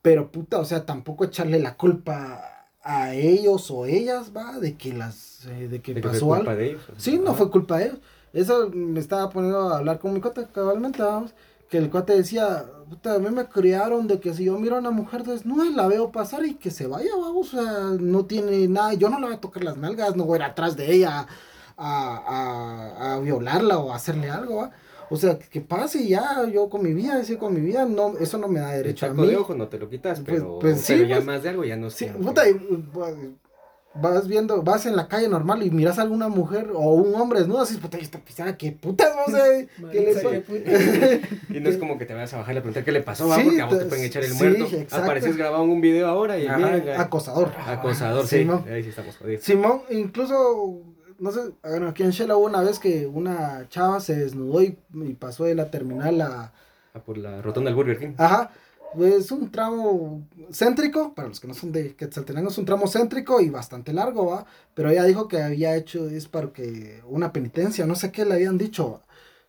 Pero 0.01 0.31
puta, 0.31 0.59
o 0.59 0.65
sea, 0.65 0.85
tampoco 0.85 1.25
echarle 1.25 1.59
la 1.59 1.75
culpa 1.77 2.69
a 2.83 3.13
ellos 3.13 3.69
o 3.71 3.85
ellas, 3.85 4.31
va, 4.35 4.59
de 4.59 4.75
que 4.77 4.93
las, 4.93 5.45
eh, 5.47 5.67
de 5.67 5.81
que 5.81 5.93
de 5.93 6.01
que 6.01 6.07
fue 6.09 6.11
pasó 6.11 6.27
culpa 6.27 6.51
algo. 6.51 6.55
de 6.61 6.67
ellos. 6.71 6.81
Sí, 6.97 7.17
no 7.17 7.33
fue 7.33 7.49
culpa 7.51 7.77
de 7.77 7.85
ellos. 7.87 7.99
Eso 8.33 8.69
me 8.73 8.99
estaba 8.99 9.29
poniendo 9.29 9.69
a 9.69 9.77
hablar 9.77 9.99
con 9.99 10.13
mi 10.13 10.21
cuate 10.21 10.47
cabalmente, 10.53 11.01
vamos. 11.01 11.33
Que 11.69 11.77
el 11.77 11.89
cuate 11.89 12.13
decía, 12.15 12.65
puta, 12.89 13.15
a 13.15 13.19
mí 13.19 13.29
me 13.29 13.45
criaron 13.45 14.07
de 14.07 14.19
que 14.19 14.33
si 14.33 14.45
yo 14.45 14.57
miro 14.57 14.77
a 14.77 14.79
una 14.79 14.91
mujer 14.91 15.23
desnuda, 15.23 15.65
la 15.71 15.87
veo 15.87 16.11
pasar 16.11 16.45
y 16.45 16.55
que 16.55 16.71
se 16.71 16.87
vaya, 16.87 17.11
vamos. 17.19 17.53
O 17.53 17.57
sea, 17.61 17.71
no 17.99 18.25
tiene 18.25 18.67
nada. 18.69 18.93
Yo 18.93 19.09
no 19.09 19.19
le 19.19 19.25
voy 19.25 19.35
a 19.35 19.41
tocar 19.41 19.63
las 19.63 19.75
nalgas, 19.77 20.15
no 20.15 20.23
voy 20.25 20.35
a 20.35 20.37
ir 20.37 20.43
atrás 20.51 20.77
de 20.77 20.93
ella 20.93 21.27
a, 21.75 22.17
a, 23.11 23.13
a 23.15 23.19
violarla 23.19 23.77
o 23.79 23.91
a 23.91 23.95
hacerle 23.97 24.29
algo, 24.29 24.57
¿va? 24.57 24.71
O 25.09 25.15
sea, 25.15 25.39
que 25.39 25.61
pase 25.61 26.01
y 26.01 26.09
ya, 26.09 26.45
yo 26.51 26.69
con 26.69 26.83
mi 26.83 26.93
vida, 26.93 27.15
decir 27.17 27.37
con 27.37 27.53
mi 27.53 27.61
vida, 27.61 27.85
no, 27.85 28.17
eso 28.17 28.37
no 28.37 28.47
me 28.49 28.59
da 28.59 28.75
El 28.75 28.83
derecho 28.83 29.05
a 29.05 29.13
mí. 29.13 29.25
de 29.27 29.37
ojo 29.37 29.55
no 29.55 29.67
te 29.69 29.77
lo 29.79 29.89
quitas, 29.89 30.19
Pues- 30.19 30.39
pero, 30.41 30.59
pues 30.59 30.81
sí, 30.81 30.93
pero 30.95 31.07
ya 31.07 31.15
pues, 31.17 31.25
más 31.25 31.43
de 31.43 31.49
algo 31.49 31.63
ya 31.63 31.77
no 31.77 31.89
Sí, 31.89 32.05
sé. 32.05 32.11
puta, 32.11 32.47
y, 32.49 32.53
pues, 32.93 33.15
vas 34.01 34.27
viendo, 34.27 34.61
vas 34.63 34.85
en 34.85 34.95
la 34.95 35.07
calle 35.07 35.27
normal 35.27 35.63
y 35.63 35.71
miras 35.71 35.99
a 35.99 36.03
alguna 36.03 36.27
mujer 36.29 36.69
o 36.73 36.91
un 36.93 37.15
hombre 37.15 37.39
desnudo, 37.39 37.61
así, 37.61 37.77
puta, 37.77 37.97
esta 37.97 38.19
pisada, 38.19 38.57
qué 38.57 38.71
putas, 38.71 39.13
no 39.15 39.35
sé, 39.35 39.67
qué 39.91 39.99
le 40.01 40.13
pasa. 40.13 41.27
Y 41.49 41.59
no 41.59 41.69
es 41.69 41.77
como 41.77 41.97
que 41.97 42.05
te 42.05 42.13
vayas 42.13 42.33
a 42.33 42.37
bajar 42.37 42.55
y 42.55 42.57
a 42.57 42.61
preguntar 42.61 42.83
qué 42.83 42.91
le 42.91 43.01
pasó. 43.01 43.33
Sí, 43.35 43.41
porque 43.43 43.61
a 43.61 43.65
vos 43.65 43.73
te 43.73 43.79
pues, 43.85 43.89
pueden 43.89 44.05
echar 44.05 44.23
el 44.23 44.31
sí, 44.31 44.37
muerto. 44.37 44.63
exacto. 44.65 44.95
Apareces 44.97 45.37
grabado 45.37 45.63
en 45.63 45.69
un 45.69 45.81
video 45.81 46.07
ahora 46.07 46.37
y 46.37 46.47
Ajá, 46.47 46.57
miren, 46.57 46.89
acosador. 46.99 47.51
acosador, 47.65 48.27
sí. 48.27 48.39
Simón. 48.39 48.63
Ahí 48.69 48.83
sí 48.83 48.89
estamos 48.89 49.17
jodidos. 49.17 49.43
Simón, 49.43 49.81
incluso, 49.89 50.81
no 51.19 51.31
sé, 51.31 51.39
bueno, 51.63 51.87
aquí 51.89 52.03
en 52.03 52.11
Shela 52.11 52.35
hubo 52.35 52.45
una 52.45 52.61
vez 52.61 52.79
que 52.79 53.07
una 53.07 53.67
chava 53.69 53.99
se 53.99 54.15
desnudó 54.15 54.61
y, 54.61 54.77
y 54.93 55.13
pasó 55.13 55.45
de 55.45 55.55
la 55.55 55.69
terminal 55.71 56.21
a, 56.21 56.53
Ah, 56.93 56.99
por 57.05 57.17
la 57.17 57.41
rotonda 57.41 57.69
del 57.69 57.75
Burger 57.75 57.99
King. 57.99 58.13
Ajá, 58.17 58.51
es 59.01 59.31
un 59.31 59.51
tramo 59.51 60.27
céntrico, 60.51 61.13
para 61.13 61.27
los 61.27 61.39
que 61.39 61.47
no 61.47 61.53
son 61.53 61.71
de 61.71 61.95
Quetzaltenango, 61.95 62.49
es 62.49 62.57
un 62.57 62.65
tramo 62.65 62.87
céntrico 62.87 63.41
y 63.41 63.49
bastante 63.49 63.93
largo, 63.93 64.27
¿va? 64.27 64.45
Pero 64.73 64.89
ella 64.89 65.03
dijo 65.03 65.27
que 65.27 65.41
había 65.41 65.75
hecho, 65.75 66.07
es 66.09 66.27
para 66.27 66.51
que 66.51 67.01
una 67.05 67.31
penitencia, 67.33 67.85
no 67.85 67.95
sé 67.95 68.11
qué 68.11 68.25
le 68.25 68.33
habían 68.35 68.57
dicho, 68.57 69.01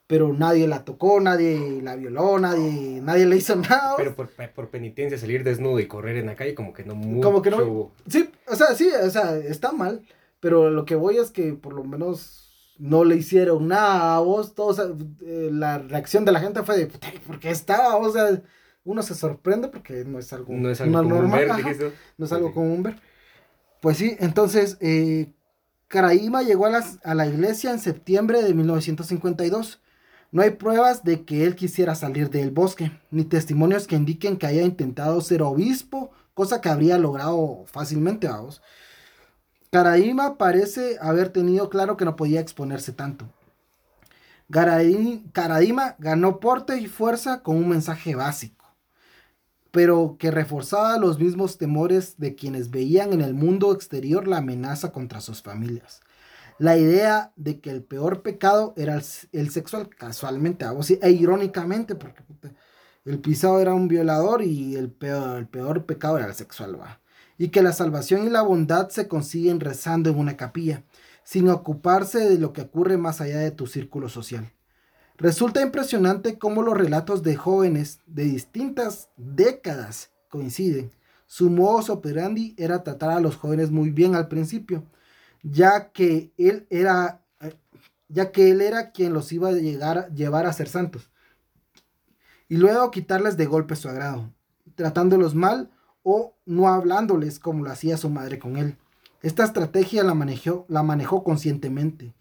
pero 0.07 0.33
nadie 0.33 0.67
la 0.67 0.85
tocó, 0.85 1.21
nadie 1.21 1.81
la 1.83 1.95
violó, 1.97 2.39
nadie, 2.39 3.01
nadie 3.03 3.27
le 3.27 3.37
hizo 3.37 3.57
nada. 3.57 3.91
¿va? 3.93 3.97
Pero 3.97 4.15
por, 4.15 4.29
por 4.55 4.69
penitencia 4.71 5.19
salir 5.19 5.45
desnudo 5.45 5.81
y 5.81 5.87
correr 5.87 6.17
en 6.17 6.27
la 6.27 6.35
calle 6.37 6.55
como 6.55 6.73
que 6.73 6.85
no 6.85 6.95
mucho. 6.95 7.29
Como 7.29 7.43
que 7.43 7.51
no- 7.51 7.93
Sí, 8.09 8.29
o 8.49 8.57
sea, 8.57 8.75
sí, 8.75 8.89
o 8.91 9.11
sea, 9.11 9.37
está 9.37 9.73
mal, 9.73 10.03
pero 10.41 10.71
lo 10.71 10.85
que 10.85 10.95
voy 10.95 11.19
es 11.19 11.31
que 11.31 11.53
por 11.53 11.75
lo 11.75 11.85
menos 11.85 12.47
no 12.79 13.05
le 13.05 13.17
hicieron 13.17 13.69
nada 13.69 14.17
a 14.17 14.21
vos, 14.21 14.55
todo, 14.55 14.69
o 14.69 14.73
sea, 14.75 14.85
eh, 15.23 15.51
la 15.53 15.79
reacción 15.79 16.25
de 16.25 16.31
la 16.33 16.41
gente 16.41 16.63
fue 16.63 16.79
de, 16.79 16.87
"Puta, 16.87 17.09
¿por 17.27 17.39
qué 17.41 17.51
estaba? 17.51 17.97
O 17.97 18.11
sea, 18.13 18.41
uno 18.85 19.03
se 19.03 19.15
sorprende 19.15 19.69
porque 19.69 20.05
no 20.05 20.19
es 20.19 20.33
algo, 20.33 20.53
No 20.55 20.71
es 20.71 20.81
algo 20.81 20.93
no 20.93 21.03
común 21.03 21.19
normal, 21.19 21.41
ver, 21.41 21.51
ajá, 21.51 21.59
dijiste. 21.59 21.93
no 22.17 22.25
es 22.27 22.33
algo 22.33 22.55
común 22.55 22.83
ver. 22.83 23.01
Pues 23.81 23.97
sí, 23.99 24.17
entonces, 24.19 24.77
eh, 24.81 25.33
llegó 26.43 26.67
a, 26.67 26.71
las- 26.71 26.99
a 27.05 27.15
la 27.15 27.27
iglesia 27.27 27.71
en 27.71 27.79
septiembre 27.79 28.43
de 28.43 28.55
1952. 28.55 29.81
No 30.31 30.43
hay 30.43 30.51
pruebas 30.51 31.05
de 31.05 31.25
que 31.25 31.45
él 31.45 31.55
quisiera 31.57 31.95
salir 31.95 32.29
del 32.31 32.51
bosque, 32.51 32.93
ni 33.11 33.25
testimonios 33.25 33.87
que 33.87 33.97
indiquen 33.97 34.37
que 34.37 34.47
haya 34.47 34.63
intentado 34.63 35.21
ser 35.21 35.43
obispo, 35.43 36.11
cosa 36.35 36.61
que 36.61 36.69
habría 36.69 36.99
logrado 36.99 37.65
fácilmente, 37.67 38.29
vamos. 38.29 38.61
Caraíma 39.71 40.37
parece 40.39 40.97
haber 41.01 41.29
tenido 41.31 41.69
claro 41.69 41.97
que 41.97 42.05
no 42.05 42.17
podía 42.17 42.41
exponerse 42.41 42.93
tanto. 42.93 43.27
Garaí- 44.49 45.31
Caraíma 45.33 45.97
ganó 45.99 46.41
porte 46.41 46.79
y 46.79 46.87
fuerza 46.87 47.43
con 47.43 47.57
un 47.57 47.69
mensaje 47.69 48.15
básico, 48.15 48.58
pero 49.71 50.17
que 50.19 50.31
reforzaba 50.31 50.99
los 50.99 51.19
mismos 51.19 51.59
temores 51.59 52.15
de 52.19 52.35
quienes 52.35 52.71
veían 52.71 53.13
en 53.13 53.21
el 53.21 53.35
mundo 53.35 53.73
exterior 53.73 54.27
la 54.27 54.39
amenaza 54.39 54.93
contra 54.93 55.21
sus 55.21 55.43
familias. 55.43 56.01
La 56.59 56.77
idea 56.77 57.33
de 57.37 57.61
que 57.61 57.71
el 57.71 57.85
peor 57.85 58.23
pecado 58.23 58.75
era 58.77 59.01
el, 59.33 59.51
sexual, 59.51 59.89
casualmente, 59.89 60.67
e 61.01 61.11
irónicamente, 61.11 61.95
porque 61.95 62.25
el 63.05 63.21
pisado 63.21 63.61
era 63.61 63.75
un 63.75 63.87
violador 63.87 64.43
y 64.43 64.75
el 64.75 64.91
peor, 64.91 65.39
el 65.39 65.47
peor 65.47 65.87
pecado 65.87 66.19
era 66.19 66.27
el 66.27 66.35
sexual, 66.35 66.81
va. 66.81 67.01
Y 67.37 67.49
que 67.49 67.63
la 67.63 67.73
salvación 67.73 68.27
y 68.27 68.31
la 68.31 68.43
bondad 68.43 68.89
se 68.89 69.07
consiguen 69.07 69.61
rezando 69.61 70.11
en 70.11 70.19
una 70.19 70.37
capilla, 70.37 70.83
sin 71.23 71.49
ocuparse 71.49 72.29
de 72.29 72.39
lo 72.39 72.53
que 72.53 72.63
ocurre 72.63 72.97
más 72.97 73.21
allá 73.21 73.39
de 73.39 73.53
tu 73.53 73.69
círculo 73.69 74.09
social. 74.09 74.51
Resulta 75.19 75.61
impresionante 75.63 76.39
cómo 76.39 76.63
los 76.63 76.79
relatos 76.79 77.25
de 77.25 77.35
jóvenes 77.35 78.01
de 78.07 78.23
distintas 78.23 79.09
décadas 79.17 80.13
coinciden. 80.29 80.93
Su 81.27 81.51
modus 81.51 81.91
operandi 81.91 82.55
era 82.57 82.85
tratar 82.85 83.11
a 83.11 83.21
los 83.21 83.35
jóvenes 83.37 83.73
muy 83.73 83.91
bien 83.91 84.15
al 84.15 84.29
principio, 84.29 84.85
ya 85.43 85.91
que 85.91 86.33
él 86.39 86.69
era, 86.71 87.25
eh, 87.41 87.53
ya 88.09 88.31
que 88.31 88.53
él 88.53 88.61
era 88.61 88.93
quien 88.93 89.13
los 89.13 89.33
iba 89.33 89.49
a 89.49 89.53
llegar, 89.53 90.09
llevar 90.15 90.47
a 90.47 90.53
ser 90.53 90.69
santos. 90.69 91.11
Y 92.49 92.57
luego 92.57 92.93
quitarles 92.93 93.37
de 93.37 93.47
golpe 93.47 93.75
su 93.75 93.89
agrado, 93.89 94.33
tratándolos 94.77 95.35
mal 95.35 95.69
o 96.05 96.37
no 96.47 96.69
hablándoles 96.69 97.41
como 97.41 97.65
lo 97.65 97.73
hacía 97.73 97.97
su 97.97 98.09
madre 98.09 98.39
con 98.39 98.57
él. 98.57 98.79
Esta 99.21 99.43
estrategia 99.43 100.05
la 100.05 100.15
manejó, 100.15 100.65
la 100.69 100.85
manejó 100.85 101.25
conscientemente. 101.25 102.15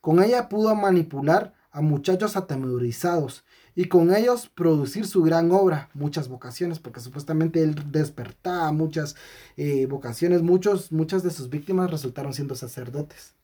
Con 0.00 0.22
ella 0.22 0.48
pudo 0.48 0.76
manipular 0.76 1.52
a 1.74 1.80
muchachos 1.82 2.36
atemorizados 2.36 3.44
y 3.74 3.86
con 3.86 4.14
ellos 4.14 4.48
producir 4.48 5.06
su 5.06 5.22
gran 5.22 5.50
obra, 5.50 5.90
muchas 5.92 6.28
vocaciones, 6.28 6.78
porque 6.78 7.00
supuestamente 7.00 7.62
él 7.62 7.74
despertaba 7.90 8.70
muchas 8.72 9.16
eh, 9.56 9.86
vocaciones, 9.86 10.42
muchos, 10.42 10.92
muchas 10.92 11.22
de 11.24 11.30
sus 11.30 11.50
víctimas 11.50 11.90
resultaron 11.90 12.32
siendo 12.32 12.54
sacerdotes. 12.54 13.34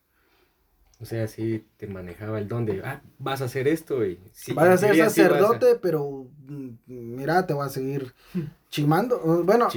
O 1.01 1.05
sea, 1.05 1.27
sí 1.27 1.65
te 1.77 1.87
manejaba 1.87 2.37
el 2.39 2.47
don 2.47 2.65
de, 2.65 2.81
ah, 2.85 3.01
vas 3.17 3.41
a 3.41 3.45
hacer 3.45 3.67
esto 3.67 4.05
y... 4.05 4.19
Sí, 4.31 4.53
vas 4.53 4.69
a 4.69 4.77
ser 4.77 4.93
sí 4.93 5.01
a- 5.01 5.05
sacerdote, 5.09 5.75
pero 5.81 6.27
mm, 6.47 6.69
mira, 6.87 7.45
te 7.45 7.53
voy 7.53 7.65
a 7.65 7.69
seguir 7.69 8.13
chimando. 8.69 9.43
Bueno, 9.43 9.67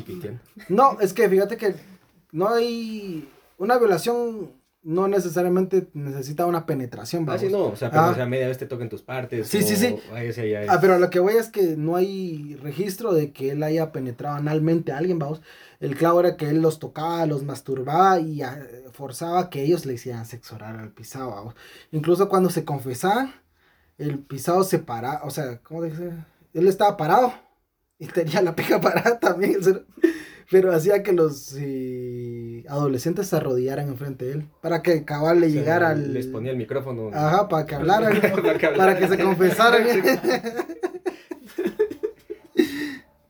no, 0.69 1.01
es 1.01 1.13
que 1.15 1.29
fíjate 1.29 1.57
que 1.57 1.75
no 2.31 2.49
hay 2.51 3.29
una 3.59 3.79
violación, 3.79 4.53
no 4.85 5.09
necesariamente 5.09 5.89
necesita 5.95 6.47
una 6.47 6.67
penetración. 6.67 7.25
Ah, 7.29 7.39
sí, 7.39 7.47
vamos. 7.47 7.59
no, 7.69 7.73
o 7.73 7.77
sea, 7.77 7.91
pero 7.91 8.03
Ah. 8.03 8.11
o 8.11 8.15
sea, 8.15 8.27
media 8.27 8.47
vez 8.49 8.59
te 8.59 8.67
toquen 8.67 8.89
tus 8.89 9.03
partes. 9.03 9.49
Sí, 9.49 9.63
sí, 9.63 9.77
sí. 9.77 9.97
allá, 10.13 10.67
Ah, 10.69 10.79
pero 10.81 10.99
lo 10.99 11.11
que 11.11 11.19
voy 11.21 11.35
es 11.35 11.49
que 11.49 11.77
no 11.77 11.97
hay 11.97 12.55
registro 12.63 13.13
de 13.15 13.33
que 13.33 13.51
él 13.51 13.63
haya 13.63 13.93
penetrado 13.93 14.37
analmente 14.37 14.93
a 14.93 14.99
alguien, 14.99 15.19
vamos. 15.19 15.41
El 15.81 15.97
clavo 15.97 16.21
era 16.21 16.37
que 16.37 16.49
él 16.51 16.61
los 16.63 16.79
tocaba, 16.79 17.25
los 17.27 17.43
masturbaba 17.45 18.21
y 18.21 18.43
ah, 18.43 18.59
forzaba 18.93 19.51
que 19.51 19.63
ellos 19.63 19.87
le 19.87 19.95
hicieran 19.95 20.27
sexo 20.27 20.55
oral 20.57 20.79
al 20.79 20.93
pisado, 20.93 21.31
vamos. 21.31 21.55
Incluso 21.91 22.29
cuando 22.29 22.51
se 22.51 22.65
confesaban, 22.65 23.33
el 23.99 24.19
pisado 24.19 24.65
se 24.65 24.79
paraba, 24.79 25.23
o 25.25 25.31
sea, 25.31 25.59
¿cómo 25.63 25.83
dice? 25.83 26.11
Él 26.53 26.67
estaba 26.69 26.97
parado 26.97 27.33
y 27.99 28.07
tenía 28.07 28.43
la 28.43 28.55
pija 28.55 28.81
parada 28.83 29.19
también, 29.19 29.61
pero 30.51 30.73
hacía 30.75 31.03
que 31.03 31.13
los 31.13 31.55
eh, 31.59 32.44
adolescentes 32.69 33.27
se 33.29 33.37
arrodillaran 33.37 33.89
enfrente 33.89 34.25
de 34.25 34.33
él 34.33 34.49
para 34.61 34.83
que 34.83 35.05
cabal 35.05 35.41
le 35.41 35.47
o 35.47 35.51
sea, 35.51 35.61
llegara 35.61 35.91
al... 35.91 36.13
Les 36.15 36.27
ponía 36.27 36.53
el 36.53 36.57
micrófono. 36.57 37.11
Ajá, 37.13 37.49
para 37.49 37.67
que 37.67 37.75
hablaran, 37.75 38.21
Para 38.43 38.59
que 38.59 38.69
para 38.69 38.99
que 38.99 39.09
se 39.09 39.19
confesaran. 39.19 39.87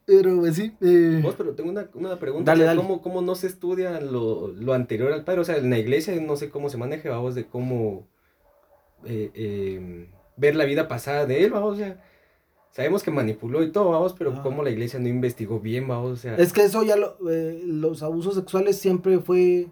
Pero 0.06 0.38
pues 0.38 0.56
sí. 0.56 0.72
eh, 0.82 1.20
Vos, 1.22 1.34
pero 1.36 1.54
tengo 1.54 1.70
una, 1.70 1.88
una 1.94 2.18
pregunta. 2.18 2.54
Dale. 2.54 2.76
¿cómo, 2.76 3.00
¿Cómo 3.00 3.22
no 3.22 3.34
se 3.34 3.46
estudia 3.46 4.00
lo, 4.00 4.48
lo 4.48 4.74
anterior 4.74 5.12
al 5.12 5.24
padre? 5.24 5.40
O 5.40 5.44
sea, 5.44 5.56
en 5.56 5.70
la 5.70 5.78
iglesia 5.78 6.14
no 6.20 6.36
sé 6.36 6.50
cómo 6.50 6.68
se 6.68 6.76
maneja, 6.76 7.08
vamos, 7.10 7.34
de 7.34 7.46
cómo 7.46 8.06
eh, 9.06 9.30
eh, 9.34 10.08
ver 10.36 10.56
la 10.56 10.64
vida 10.66 10.88
pasada 10.88 11.24
de 11.26 11.44
él, 11.44 11.50
vamos, 11.52 11.74
o 11.74 11.76
sea, 11.76 12.02
sabemos 12.74 13.04
que 13.04 13.12
manipuló 13.12 13.62
y 13.62 13.70
todo, 13.70 13.90
vamos, 13.92 14.14
pero 14.18 14.42
cómo 14.42 14.64
la 14.64 14.70
iglesia 14.70 14.98
no 14.98 15.06
investigó 15.08 15.60
bien, 15.60 15.86
vamos, 15.86 16.10
o 16.10 16.16
sea, 16.16 16.34
Es 16.34 16.52
que 16.52 16.64
eso 16.64 16.82
ya 16.82 16.96
lo, 16.96 17.16
eh, 17.30 17.62
los 17.64 18.02
abusos 18.02 18.34
sexuales 18.34 18.76
siempre 18.78 19.20
fue 19.20 19.68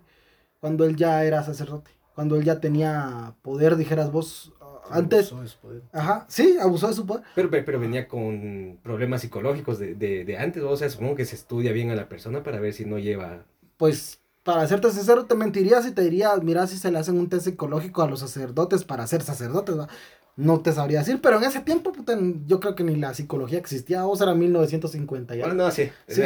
cuando 0.61 0.85
él 0.85 0.95
ya 0.95 1.25
era 1.25 1.43
sacerdote, 1.43 1.91
cuando 2.15 2.37
él 2.37 2.45
ya 2.45 2.61
tenía 2.61 3.35
poder, 3.43 3.75
dijeras 3.75 4.13
vos, 4.13 4.53
antes, 4.89 5.33
Abusó 5.33 5.43
de 5.43 5.49
su 5.49 5.59
poder. 5.59 5.83
ajá, 5.93 6.27
sí, 6.29 6.57
abusó 6.61 6.87
de 6.89 6.95
su 6.95 7.05
poder. 7.05 7.25
pero, 7.35 7.51
pero, 7.51 7.65
pero 7.65 7.81
venía 7.81 8.07
con 8.07 8.79
problemas 8.85 9.23
psicológicos 9.23 9.81
de, 9.81 9.95
de, 9.97 10.25
de 10.25 10.39
antes, 10.39 10.63
o 10.63 10.77
sea, 10.77 10.89
supongo 10.89 11.17
que 11.17 11.25
se 11.25 11.35
estudia 11.35 11.73
bien 11.73 11.91
a 11.91 11.97
la 11.97 12.09
persona 12.09 12.45
para 12.45 12.61
ver 12.61 12.73
si 12.73 12.85
no 12.85 12.99
lleva... 12.99 13.45
Pues, 13.77 14.21
para 14.45 14.67
serte 14.69 14.91
sincero, 14.91 15.25
te 15.27 15.35
mentiría 15.35 15.83
si 15.83 15.93
te 15.93 16.03
diría, 16.03 16.37
mira 16.37 16.67
si 16.69 16.77
se 16.77 16.91
le 16.93 16.99
hacen 16.99 17.19
un 17.19 17.29
test 17.29 17.47
psicológico 17.47 18.03
a 18.03 18.09
los 18.09 18.21
sacerdotes 18.21 18.85
para 18.85 19.07
ser 19.09 19.23
sacerdotes, 19.23 19.77
¿va? 19.79 19.89
No 20.37 20.61
te 20.61 20.73
sabría 20.73 21.01
decir, 21.01 21.21
pero 21.23 21.37
en 21.39 21.45
ese 21.45 21.61
tiempo, 21.61 21.93
puta, 21.93 22.17
yo 22.47 22.59
creo 22.59 22.75
que 22.75 22.85
ni 22.85 22.97
la 22.97 23.13
psicología 23.13 23.59
existía, 23.59 24.03
vos 24.05 24.21
era 24.21 24.35
1950 24.35 25.35
ya. 25.37 25.45
Bueno, 25.47 25.65
no, 25.65 25.71
sí, 25.71 25.91
Sí. 26.09 26.23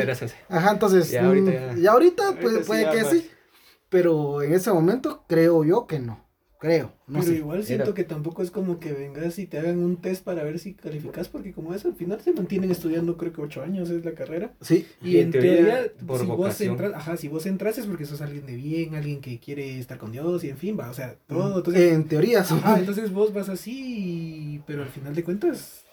Ajá, 0.48 0.70
entonces, 0.72 1.10
Ya 1.10 1.26
ahorita 1.26 1.50
mm, 1.50 1.54
ya- 1.54 1.78
y 1.78 1.86
ahorita, 1.86 2.26
ahorita 2.28 2.40
pues, 2.42 2.66
puede 2.66 2.90
que 2.90 3.04
sí, 3.04 3.30
pero 3.88 4.42
en 4.42 4.52
ese 4.54 4.72
momento 4.72 5.24
creo 5.26 5.64
yo 5.64 5.86
que 5.86 5.98
no, 5.98 6.24
creo, 6.58 6.92
no 7.06 7.20
pero 7.20 7.30
sé. 7.32 7.36
igual 7.36 7.64
siento 7.64 7.84
Era- 7.84 7.94
que 7.94 8.04
tampoco 8.04 8.42
es 8.42 8.50
como 8.50 8.78
que 8.80 8.92
vengas 8.92 9.38
y 9.38 9.46
te 9.46 9.58
hagan 9.58 9.78
un 9.78 9.96
test 9.98 10.24
para 10.24 10.42
ver 10.42 10.58
si 10.58 10.74
calificas, 10.74 11.28
porque 11.28 11.52
como 11.52 11.74
es 11.74 11.84
al 11.84 11.94
final 11.94 12.20
se 12.20 12.32
mantienen 12.32 12.70
estudiando, 12.70 13.16
creo 13.16 13.32
que 13.32 13.42
ocho 13.42 13.62
años 13.62 13.90
es 13.90 14.04
la 14.04 14.12
carrera. 14.14 14.54
Sí, 14.60 14.86
Y, 15.02 15.16
Y 15.16 15.20
en 15.20 15.30
teoría, 15.30 15.52
teoría, 15.54 15.92
por 16.06 16.20
si 16.20 16.26
vos 16.26 16.60
entras, 16.60 16.92
ajá, 16.94 17.16
si 17.16 17.28
vos 17.28 17.46
entras 17.46 17.78
es 17.78 17.86
porque 17.86 18.06
sos 18.06 18.20
alguien 18.22 18.46
de 18.46 18.56
bien, 18.56 18.94
alguien 18.94 19.20
que 19.20 19.38
quiere 19.38 19.78
estar 19.78 19.98
con 19.98 20.12
Dios 20.12 20.42
y 20.44 20.50
en 20.50 20.56
fin, 20.56 20.76
va, 20.78 20.90
o 20.90 20.94
sea, 20.94 21.16
todo. 21.26 21.58
Entonces, 21.58 21.92
en 21.92 22.08
teoría, 22.08 22.42
sí. 22.44 22.54
ajá, 22.54 22.78
entonces 22.78 23.12
vos 23.12 23.32
vas 23.34 23.48
así, 23.48 24.62
pero 24.66 24.82
al 24.82 24.88
final 24.88 25.14
de 25.14 25.24
cuentas, 25.24 25.84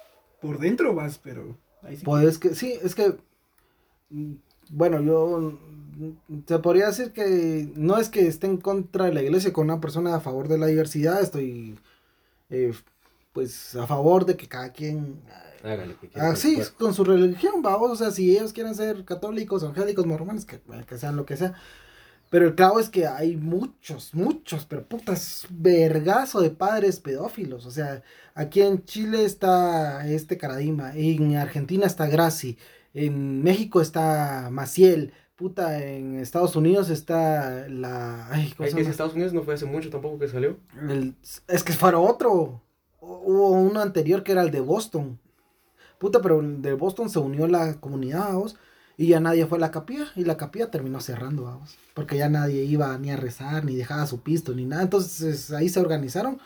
por 0.42 0.60
dentro 0.60 0.94
vas, 0.96 1.18
pero 1.20 1.58
ahí 1.82 1.98
sí. 1.98 2.06
Pues 2.06 2.26
es 2.26 2.38
que, 2.38 2.56
sí, 2.56 2.74
es 2.82 2.96
que, 2.96 3.16
mm, 4.10 4.34
bueno, 4.72 5.02
yo, 5.02 5.40
mm, 5.40 5.83
se 6.48 6.60
podría 6.60 6.88
decir 6.88 7.12
que 7.14 7.72
no 7.76 7.98
es 7.98 8.10
que 8.10 8.28
esté 8.28 8.48
en 8.48 8.58
contra 8.58 9.06
de 9.06 9.14
la 9.14 9.22
iglesia 9.24 9.54
con 9.54 9.66
una 9.66 9.80
persona 9.82 10.16
a 10.16 10.20
favor 10.22 10.48
de 10.48 10.58
la 10.58 10.68
diversidad, 10.68 11.22
estoy, 11.22 11.80
eh, 12.50 12.74
pues, 13.34 13.76
a 13.76 13.88
favor 13.88 14.26
de 14.26 14.38
que 14.38 14.48
cada 14.48 14.72
quien, 14.74 15.22
Hágale 15.64 15.88
lo 15.88 16.00
que 16.00 16.10
quiera. 16.10 16.32
ah, 16.32 16.36
sí, 16.36 16.56
Pues, 16.56 16.72
con 16.72 16.94
su 16.94 17.04
religión, 17.04 17.62
vamos, 17.62 17.91
o 17.91 17.96
sea, 17.96 18.12
si 18.12 18.32
ellos 18.38 18.54
quieren 18.54 18.76
ser 18.76 19.06
católicos, 19.06 19.64
evangélicos, 19.64 20.06
mormones, 20.06 20.46
que, 20.46 20.62
que 20.88 20.98
sean 20.98 21.16
lo 21.16 21.26
que 21.26 21.38
sea. 21.38 21.54
Pero 22.30 22.48
el 22.48 22.56
clavo 22.56 22.80
es 22.80 22.89
que 22.89 23.06
hay 23.08 23.38
muchos, 23.38 24.14
muchos, 24.16 24.66
pero 24.66 24.88
putas, 24.88 25.46
vergazo 25.52 26.41
de 26.41 26.50
padres 26.50 27.00
pedófilos. 27.00 27.66
O 27.68 27.72
sea, 27.72 28.02
aquí 28.34 28.62
en 28.62 28.84
Chile 28.86 29.24
está 29.26 30.08
este 30.08 30.38
Caradima, 30.38 30.94
en 30.96 31.36
Argentina 31.38 31.86
está 31.86 32.08
Graci, 32.08 32.58
en 32.96 33.44
México 33.44 33.82
está 33.82 34.50
Maciel, 34.52 35.14
puta, 35.36 35.84
en 35.84 36.20
Estados 36.20 36.56
Unidos 36.56 36.90
está 36.90 37.68
la... 37.68 38.30
Ay, 38.30 38.54
¿cómo 38.56 38.70
se 38.70 38.76
llama? 38.76 38.90
Estados 38.90 39.14
Unidos 39.14 39.34
no 39.34 39.44
fue 39.44 39.56
hace 39.56 39.66
mucho 39.66 39.90
tampoco 39.90 40.20
que 40.20 40.28
salió. 40.28 40.58
es 41.48 41.64
que 41.64 41.74
fue 41.74 41.94
otro. 41.96 42.62
Hubo 43.00 43.52
uno 43.52 43.82
anterior 43.82 44.24
que 44.24 44.32
era 44.32 44.44
el 44.44 44.52
de 44.52 44.62
Boston. 44.62 45.20
Puta, 45.98 46.22
pero 46.22 46.40
el 46.40 46.62
de 46.62 46.74
Boston 46.74 47.10
se 47.10 47.20
unió 47.20 47.48
la 47.48 47.76
comunidad, 47.80 48.34
vos. 48.34 48.58
Y 48.96 49.08
ya 49.08 49.20
nadie 49.20 49.46
fue 49.48 49.58
a 49.58 49.62
la 49.62 49.72
capilla. 49.72 50.08
Y 50.16 50.24
la 50.26 50.38
capilla 50.38 50.70
terminó 50.70 51.02
cerrando, 51.02 51.44
vamos. 51.44 51.78
Porque 51.94 52.18
ya 52.18 52.30
nadie 52.30 52.64
iba 52.64 52.98
ni 52.98 53.12
a 53.12 53.18
rezar, 53.18 53.66
ni 53.66 53.76
dejaba 53.76 54.06
su 54.06 54.22
pisto, 54.22 54.54
ni 54.54 54.66
nada. 54.66 54.84
Entonces 54.84 55.52
ahí 55.52 55.70
se 55.70 55.80
organizaron. 55.80 56.40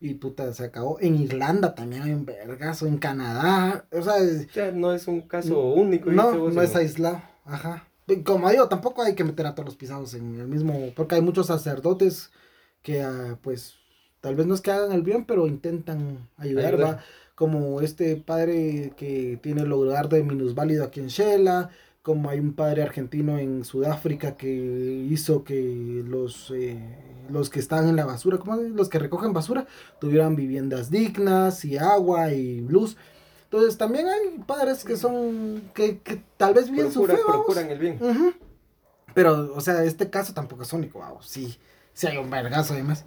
Y 0.00 0.14
puta, 0.14 0.52
se 0.54 0.64
acabó. 0.64 0.98
En 1.00 1.16
Irlanda 1.16 1.74
también 1.74 2.02
hay 2.02 2.12
un 2.12 2.24
vergazo. 2.24 2.86
En 2.86 2.96
Canadá. 2.96 3.84
O 3.92 4.02
sea. 4.02 4.72
no 4.72 4.94
es 4.94 5.06
un 5.06 5.22
caso 5.22 5.60
único. 5.72 6.10
No, 6.10 6.50
no 6.50 6.62
es 6.62 6.74
aislado. 6.74 7.22
Ajá. 7.44 7.89
Como 8.24 8.50
digo, 8.50 8.68
tampoco 8.68 9.02
hay 9.02 9.14
que 9.14 9.24
meter 9.24 9.46
a 9.46 9.54
todos 9.54 9.66
los 9.66 9.76
pisados 9.76 10.14
en 10.14 10.40
el 10.40 10.48
mismo. 10.48 10.92
Porque 10.96 11.16
hay 11.16 11.22
muchos 11.22 11.46
sacerdotes 11.46 12.30
que, 12.82 13.02
ah, 13.02 13.38
pues, 13.42 13.74
tal 14.20 14.36
vez 14.36 14.46
no 14.46 14.54
es 14.54 14.60
que 14.60 14.70
hagan 14.70 14.92
el 14.92 15.02
bien, 15.02 15.24
pero 15.24 15.46
intentan 15.46 16.28
ayudar, 16.36 16.80
¿va? 16.80 17.00
Como 17.34 17.80
este 17.80 18.16
padre 18.16 18.92
que 18.96 19.38
tiene 19.42 19.62
el 19.62 19.68
lugar 19.68 20.08
de 20.08 20.22
minusválido 20.22 20.84
aquí 20.84 21.00
en 21.00 21.08
Shela 21.08 21.70
como 22.02 22.30
hay 22.30 22.40
un 22.40 22.54
padre 22.54 22.82
argentino 22.82 23.38
en 23.38 23.64
Sudáfrica 23.64 24.36
que 24.36 24.48
hizo 25.10 25.44
que 25.44 26.02
los, 26.06 26.50
eh, 26.50 26.78
los 27.28 27.50
que 27.50 27.60
están 27.60 27.88
en 27.88 27.96
la 27.96 28.06
basura, 28.06 28.38
como 28.38 28.56
los 28.56 28.88
que 28.88 28.98
recogen 28.98 29.32
basura, 29.32 29.66
tuvieran 30.00 30.34
viviendas 30.34 30.90
dignas 30.90 31.64
y 31.64 31.76
agua 31.76 32.32
y 32.32 32.60
luz. 32.62 32.96
Entonces 33.52 33.76
también 33.76 34.06
hay 34.06 34.38
padres 34.46 34.84
que 34.84 34.96
son, 34.96 35.72
que, 35.74 35.98
que 35.98 36.22
tal 36.36 36.54
vez 36.54 36.70
bien 36.70 36.92
su 36.92 37.02
procuran 37.04 37.68
el 37.68 37.80
bien. 37.80 37.98
Pero, 39.12 39.52
o 39.56 39.60
sea, 39.60 39.82
este 39.82 40.08
caso 40.08 40.32
tampoco 40.32 40.62
es 40.62 40.72
único, 40.72 41.00
vamos. 41.00 41.26
Sí, 41.26 41.58
sí 41.92 42.06
hay 42.06 42.16
un 42.16 42.30
vergazo 42.30 42.74
además. 42.74 43.04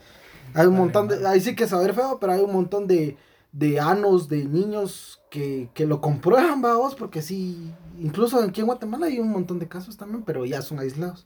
Hay 0.54 0.68
un 0.68 0.76
montón 0.76 1.08
de, 1.08 1.26
ahí 1.26 1.40
sí 1.40 1.56
que 1.56 1.66
saber 1.66 1.94
feo, 1.94 2.20
pero 2.20 2.34
hay 2.34 2.42
un 2.42 2.52
montón 2.52 2.88
de, 2.88 3.16
de 3.54 3.80
anos 3.80 4.28
de 4.28 4.44
niños 4.44 5.22
que, 5.30 5.70
que 5.74 5.86
lo 5.86 6.02
comprueban, 6.02 6.62
vamos, 6.62 6.96
porque 6.96 7.22
sí, 7.22 7.74
incluso 7.98 8.38
aquí 8.40 8.60
en 8.60 8.68
Guatemala 8.68 9.06
hay 9.06 9.22
un 9.22 9.32
montón 9.32 9.60
de 9.60 9.70
casos 9.70 9.96
también, 9.96 10.24
pero 10.24 10.44
ya 10.44 10.62
son 10.62 10.78
aislados. 10.80 11.26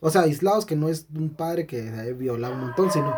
O 0.00 0.10
sea, 0.10 0.22
aislados 0.22 0.66
que 0.66 0.74
no 0.74 0.88
es 0.88 1.06
un 1.14 1.30
padre 1.30 1.64
que 1.64 1.90
haya 1.90 2.12
violado 2.12 2.54
un 2.54 2.60
montón, 2.62 2.90
sino 2.90 3.16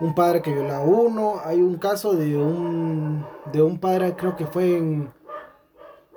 un 0.00 0.14
padre 0.14 0.42
que 0.42 0.52
viola 0.52 0.78
a 0.78 0.80
uno. 0.80 1.40
Hay 1.44 1.60
un 1.60 1.76
caso 1.78 2.14
de 2.14 2.36
un, 2.36 3.26
de 3.52 3.62
un 3.62 3.78
padre, 3.78 4.14
creo 4.16 4.36
que 4.36 4.46
fue 4.46 4.76
en, 4.76 5.10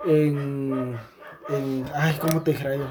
en, 0.05 0.95
en 1.49 1.85
ay, 1.93 2.17
¿cómo 2.19 2.41
te 2.41 2.51
dijera 2.51 2.75
yo? 2.75 2.87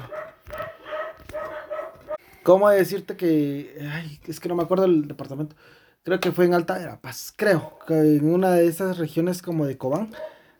¿Cómo 2.43 2.69
decirte 2.69 3.15
que, 3.15 3.77
ay, 3.91 4.19
es 4.27 4.39
que 4.39 4.49
no 4.49 4.55
me 4.55 4.63
acuerdo 4.63 4.83
del 4.83 5.07
departamento. 5.07 5.55
Creo 6.03 6.19
que 6.19 6.31
fue 6.31 6.45
en 6.45 6.55
Alta 6.55 6.79
Verapaz, 6.79 7.31
creo, 7.35 7.77
que 7.85 7.93
en 7.93 8.33
una 8.33 8.51
de 8.51 8.65
esas 8.65 8.97
regiones 8.97 9.43
como 9.43 9.67
de 9.67 9.77
Cobán 9.77 10.09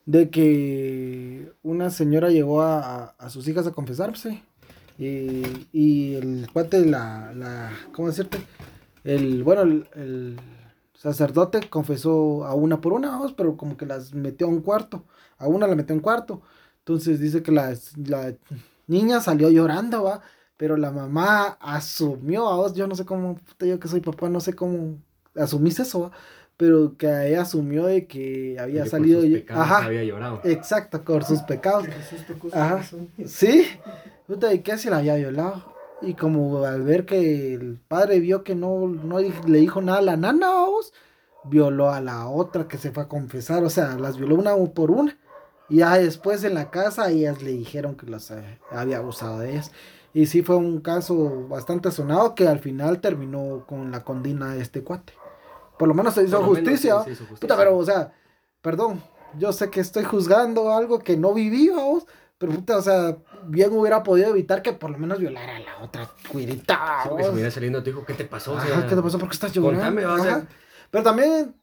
de 0.05 0.29
que 0.29 1.51
una 1.63 1.89
señora 1.89 2.29
llevó 2.29 2.61
a, 2.61 3.15
sus 3.29 3.47
hijas 3.47 3.65
a 3.65 3.71
confesarse 3.71 4.43
y, 4.99 5.67
y 5.71 6.15
el 6.15 6.47
cuate, 6.51 6.85
la, 6.85 7.33
la, 7.35 7.71
¿cómo 7.91 8.09
decirte? 8.09 8.39
El, 9.03 9.43
bueno, 9.43 9.61
el, 9.63 10.39
sacerdote 10.93 11.61
confesó 11.67 12.45
a 12.45 12.53
una 12.53 12.79
por 12.79 12.93
una, 12.93 13.19
pero 13.35 13.57
como 13.57 13.75
que 13.75 13.87
las 13.87 14.13
metió 14.13 14.45
a 14.45 14.49
un 14.51 14.61
cuarto, 14.61 15.03
a 15.39 15.47
una 15.47 15.65
la 15.65 15.75
metió 15.75 15.95
a 15.95 15.97
un 15.97 16.01
cuarto, 16.03 16.43
entonces 16.77 17.19
dice 17.19 17.41
que 17.41 17.51
la, 17.51 17.75
la 18.05 18.35
niña 18.85 19.19
salió 19.19 19.49
llorando, 19.49 20.03
va, 20.03 20.21
pero 20.57 20.77
la 20.77 20.91
mamá 20.91 21.57
asumió, 21.59 22.47
a 22.47 22.55
vos, 22.55 22.75
yo 22.75 22.85
no 22.85 22.93
sé 22.93 23.03
cómo, 23.03 23.39
yo 23.59 23.79
que 23.79 23.87
soy 23.87 24.01
papá, 24.01 24.29
no 24.29 24.39
sé 24.39 24.53
cómo 24.53 24.99
asumís 25.35 25.79
eso, 25.79 26.01
¿va? 26.01 26.11
pero 26.61 26.95
que 26.95 27.07
ella 27.07 27.41
asumió 27.41 27.87
de 27.87 28.05
que 28.05 28.55
había 28.59 28.85
salido 28.85 29.23
sus 29.23 29.43
ajá 29.49 29.85
había 29.85 30.03
llorado. 30.03 30.41
exacto 30.43 31.03
por 31.03 31.23
sus 31.23 31.41
pecados. 31.41 31.87
ajá. 32.53 32.83
sí. 33.25 33.65
Puta 34.27 34.53
y 34.53 34.59
que 34.59 34.77
se 34.77 34.91
la 34.91 34.97
había 34.97 35.15
violado 35.15 35.70
y 36.01 36.15
como 36.15 36.63
al 36.65 36.83
ver 36.83 37.05
que 37.05 37.53
el 37.53 37.79
padre 37.87 38.19
vio 38.19 38.43
que 38.43 38.55
no, 38.55 38.87
no 38.87 39.19
le 39.19 39.57
dijo 39.59 39.81
nada 39.81 39.99
a 39.99 40.03
la 40.03 40.17
nana 40.17 40.65
vos 40.65 40.93
violó 41.43 41.91
a 41.91 42.01
la 42.01 42.27
otra 42.27 42.67
que 42.67 42.77
se 42.77 42.91
fue 42.91 43.03
a 43.03 43.07
confesar 43.07 43.63
o 43.63 43.69
sea 43.69 43.95
las 43.97 44.17
violó 44.17 44.35
una 44.35 44.55
por 44.73 44.91
una 44.91 45.17
y 45.69 45.77
ya 45.77 45.97
después 45.97 46.43
en 46.43 46.55
la 46.55 46.69
casa 46.71 47.09
ellas 47.09 47.41
le 47.41 47.51
dijeron 47.51 47.95
que 47.95 48.07
las 48.07 48.31
eh, 48.31 48.59
había 48.71 48.97
abusado 48.97 49.39
de 49.39 49.51
ellas 49.51 49.71
y 50.13 50.25
sí 50.25 50.41
fue 50.41 50.57
un 50.57 50.81
caso 50.81 51.47
bastante 51.47 51.91
sonado 51.91 52.35
que 52.35 52.47
al 52.47 52.59
final 52.59 52.99
terminó 52.99 53.65
con 53.67 53.91
la 53.91 54.03
condena 54.03 54.53
de 54.53 54.61
este 54.61 54.83
cuate 54.83 55.13
por 55.81 55.87
lo 55.87 55.95
menos 55.95 56.13
se 56.13 56.23
hizo, 56.23 56.43
justicia. 56.43 56.97
Puta, 57.39 57.57
pero, 57.57 57.75
o 57.75 57.83
sea, 57.83 58.13
perdón, 58.61 59.01
yo 59.39 59.51
sé 59.51 59.71
que 59.71 59.79
estoy 59.79 60.03
juzgando 60.03 60.71
algo 60.71 60.99
que 60.99 61.17
no 61.17 61.33
viví, 61.33 61.69
vamos. 61.69 62.05
Pero 62.41 62.53
puta, 62.53 62.77
o 62.77 62.81
sea, 62.81 63.17
bien 63.45 63.71
hubiera 63.71 64.01
podido 64.01 64.31
evitar 64.31 64.63
que 64.63 64.73
por 64.73 64.89
lo 64.89 64.97
menos 64.97 65.19
violara 65.19 65.57
a 65.57 65.59
la 65.59 65.77
otra 65.77 66.09
cuirita. 66.31 67.01
Sí, 67.03 67.09
porque 67.09 67.25
si 67.25 67.29
hubiera 67.29 67.51
saliendo 67.51 67.83
te 67.83 67.91
dijo, 67.91 68.03
¿qué 68.03 68.15
te 68.15 68.25
pasó? 68.25 68.57
¿qué 68.89 68.95
te 68.95 68.99
pasó? 68.99 69.19
¿Por 69.19 69.29
qué 69.29 69.33
estás 69.33 69.53
llorando? 69.53 70.01
Contame, 70.01 70.47
Pero 70.89 71.03
también 71.03 71.53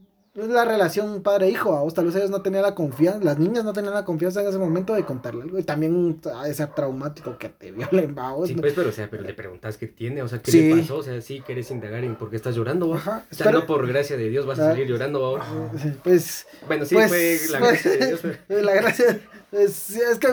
es 0.44 0.50
la 0.50 0.64
relación 0.64 1.22
padre-hijo, 1.22 1.70
vos 1.82 1.94
tal 1.94 2.06
vez 2.06 2.14
ellos 2.16 2.30
no 2.30 2.42
tenían 2.42 2.62
la 2.62 2.74
confianza, 2.74 3.24
las 3.24 3.38
niñas 3.38 3.64
no 3.64 3.72
tenían 3.72 3.94
la 3.94 4.04
confianza 4.04 4.40
en 4.40 4.48
ese 4.48 4.58
momento 4.58 4.94
de 4.94 5.04
contarle 5.04 5.42
algo, 5.42 5.58
y 5.58 5.62
también 5.62 6.20
ha 6.34 6.44
de 6.44 6.54
ser 6.54 6.68
traumático 6.74 7.36
que 7.38 7.48
te 7.48 7.72
violen, 7.72 8.14
vos. 8.14 8.48
Sí, 8.48 8.54
pues, 8.54 8.72
pero, 8.74 8.90
o 8.90 8.92
sea, 8.92 9.08
pero 9.10 9.22
le 9.22 9.34
preguntas 9.34 9.76
qué 9.76 9.86
tiene, 9.86 10.22
o 10.22 10.28
sea, 10.28 10.40
qué 10.40 10.52
le 10.52 10.76
pasó, 10.76 10.98
o 10.98 11.02
sea, 11.02 11.20
sí 11.20 11.42
quieres 11.44 11.70
indagar 11.70 12.04
en 12.04 12.16
por 12.16 12.30
qué 12.30 12.36
estás 12.36 12.54
llorando, 12.54 12.94
Ajá. 12.94 13.24
O 13.30 13.34
sea, 13.34 13.50
no 13.50 13.66
por 13.66 13.86
gracia 13.86 14.16
de 14.16 14.28
Dios 14.28 14.46
vas 14.46 14.58
a 14.58 14.70
salir 14.70 14.86
llorando, 14.86 15.20
vos. 15.20 15.42
Pues, 16.02 16.46
bueno, 16.66 16.84
sí, 16.84 16.94
pues, 16.94 17.08
fue 17.08 17.38
la 17.50 17.58
gracia 17.58 17.90
de 17.90 18.06
Dios. 18.06 18.20
La 18.48 18.74
gracia, 18.74 19.20
es, 19.52 19.90
es 19.96 20.18
que 20.18 20.28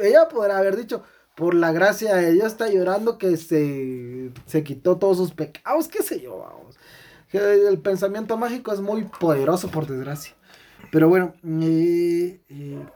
ella 0.00 0.28
podrá 0.28 0.58
haber 0.58 0.76
dicho, 0.76 1.02
por 1.36 1.54
la 1.54 1.72
gracia 1.72 2.14
de 2.16 2.32
Dios 2.32 2.46
está 2.46 2.68
llorando 2.68 3.18
que 3.18 3.36
se, 3.36 4.30
se 4.46 4.64
quitó 4.64 4.96
todos 4.96 5.16
sus 5.16 5.32
pecados, 5.32 5.88
qué 5.88 6.02
sé 6.02 6.20
yo, 6.20 6.38
vamos 6.38 6.76
el 7.38 7.78
pensamiento 7.78 8.36
mágico 8.36 8.72
es 8.72 8.80
muy 8.80 9.04
poderoso, 9.04 9.68
por 9.68 9.86
desgracia. 9.86 10.34
Pero 10.92 11.08
bueno, 11.08 11.34
eh, 11.44 12.40
eh, 12.48 12.86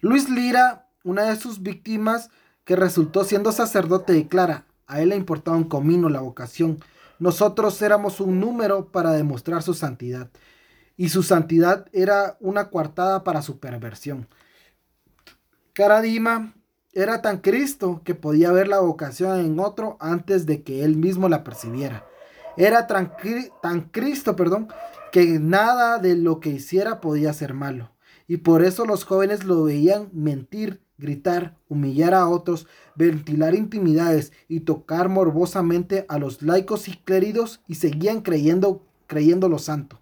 Luis 0.00 0.30
Lira, 0.30 0.88
una 1.04 1.24
de 1.24 1.36
sus 1.36 1.62
víctimas 1.62 2.30
que 2.64 2.76
resultó 2.76 3.24
siendo 3.24 3.52
sacerdote, 3.52 4.12
declara, 4.12 4.64
a 4.86 5.00
él 5.02 5.10
le 5.10 5.16
importaba 5.16 5.56
un 5.56 5.64
comino 5.64 6.08
la 6.08 6.20
vocación. 6.20 6.78
Nosotros 7.18 7.80
éramos 7.82 8.20
un 8.20 8.40
número 8.40 8.86
para 8.86 9.12
demostrar 9.12 9.62
su 9.62 9.74
santidad. 9.74 10.30
Y 10.96 11.10
su 11.10 11.22
santidad 11.22 11.86
era 11.92 12.36
una 12.40 12.70
coartada 12.70 13.24
para 13.24 13.42
su 13.42 13.58
perversión. 13.58 14.28
Caradima 15.72 16.54
era 16.92 17.22
tan 17.22 17.38
Cristo 17.38 18.02
que 18.04 18.14
podía 18.14 18.52
ver 18.52 18.68
la 18.68 18.80
vocación 18.80 19.40
en 19.40 19.58
otro 19.60 19.96
antes 20.00 20.46
de 20.46 20.62
que 20.62 20.84
él 20.84 20.96
mismo 20.96 21.28
la 21.28 21.44
percibiera. 21.44 22.04
Era 22.56 22.86
tan, 22.86 23.12
Cristo, 23.90 24.36
perdón, 24.36 24.68
que 25.12 25.38
nada 25.38 25.98
de 25.98 26.16
lo 26.16 26.40
que 26.40 26.50
hiciera 26.50 27.00
podía 27.00 27.32
ser 27.32 27.54
malo. 27.54 27.90
Y 28.26 28.38
por 28.38 28.64
eso 28.64 28.84
los 28.84 29.04
jóvenes 29.04 29.44
lo 29.44 29.64
veían 29.64 30.08
mentir, 30.12 30.82
gritar, 30.98 31.56
humillar 31.68 32.14
a 32.14 32.28
otros, 32.28 32.66
ventilar 32.94 33.54
intimidades 33.54 34.32
y 34.46 34.60
tocar 34.60 35.08
morbosamente 35.08 36.04
a 36.08 36.18
los 36.18 36.42
laicos 36.42 36.88
y 36.88 36.96
cléridos 36.96 37.60
y 37.66 37.76
seguían 37.76 38.20
creyendo, 38.20 38.86
creyendo 39.06 39.48
lo 39.48 39.58
santo. 39.58 40.00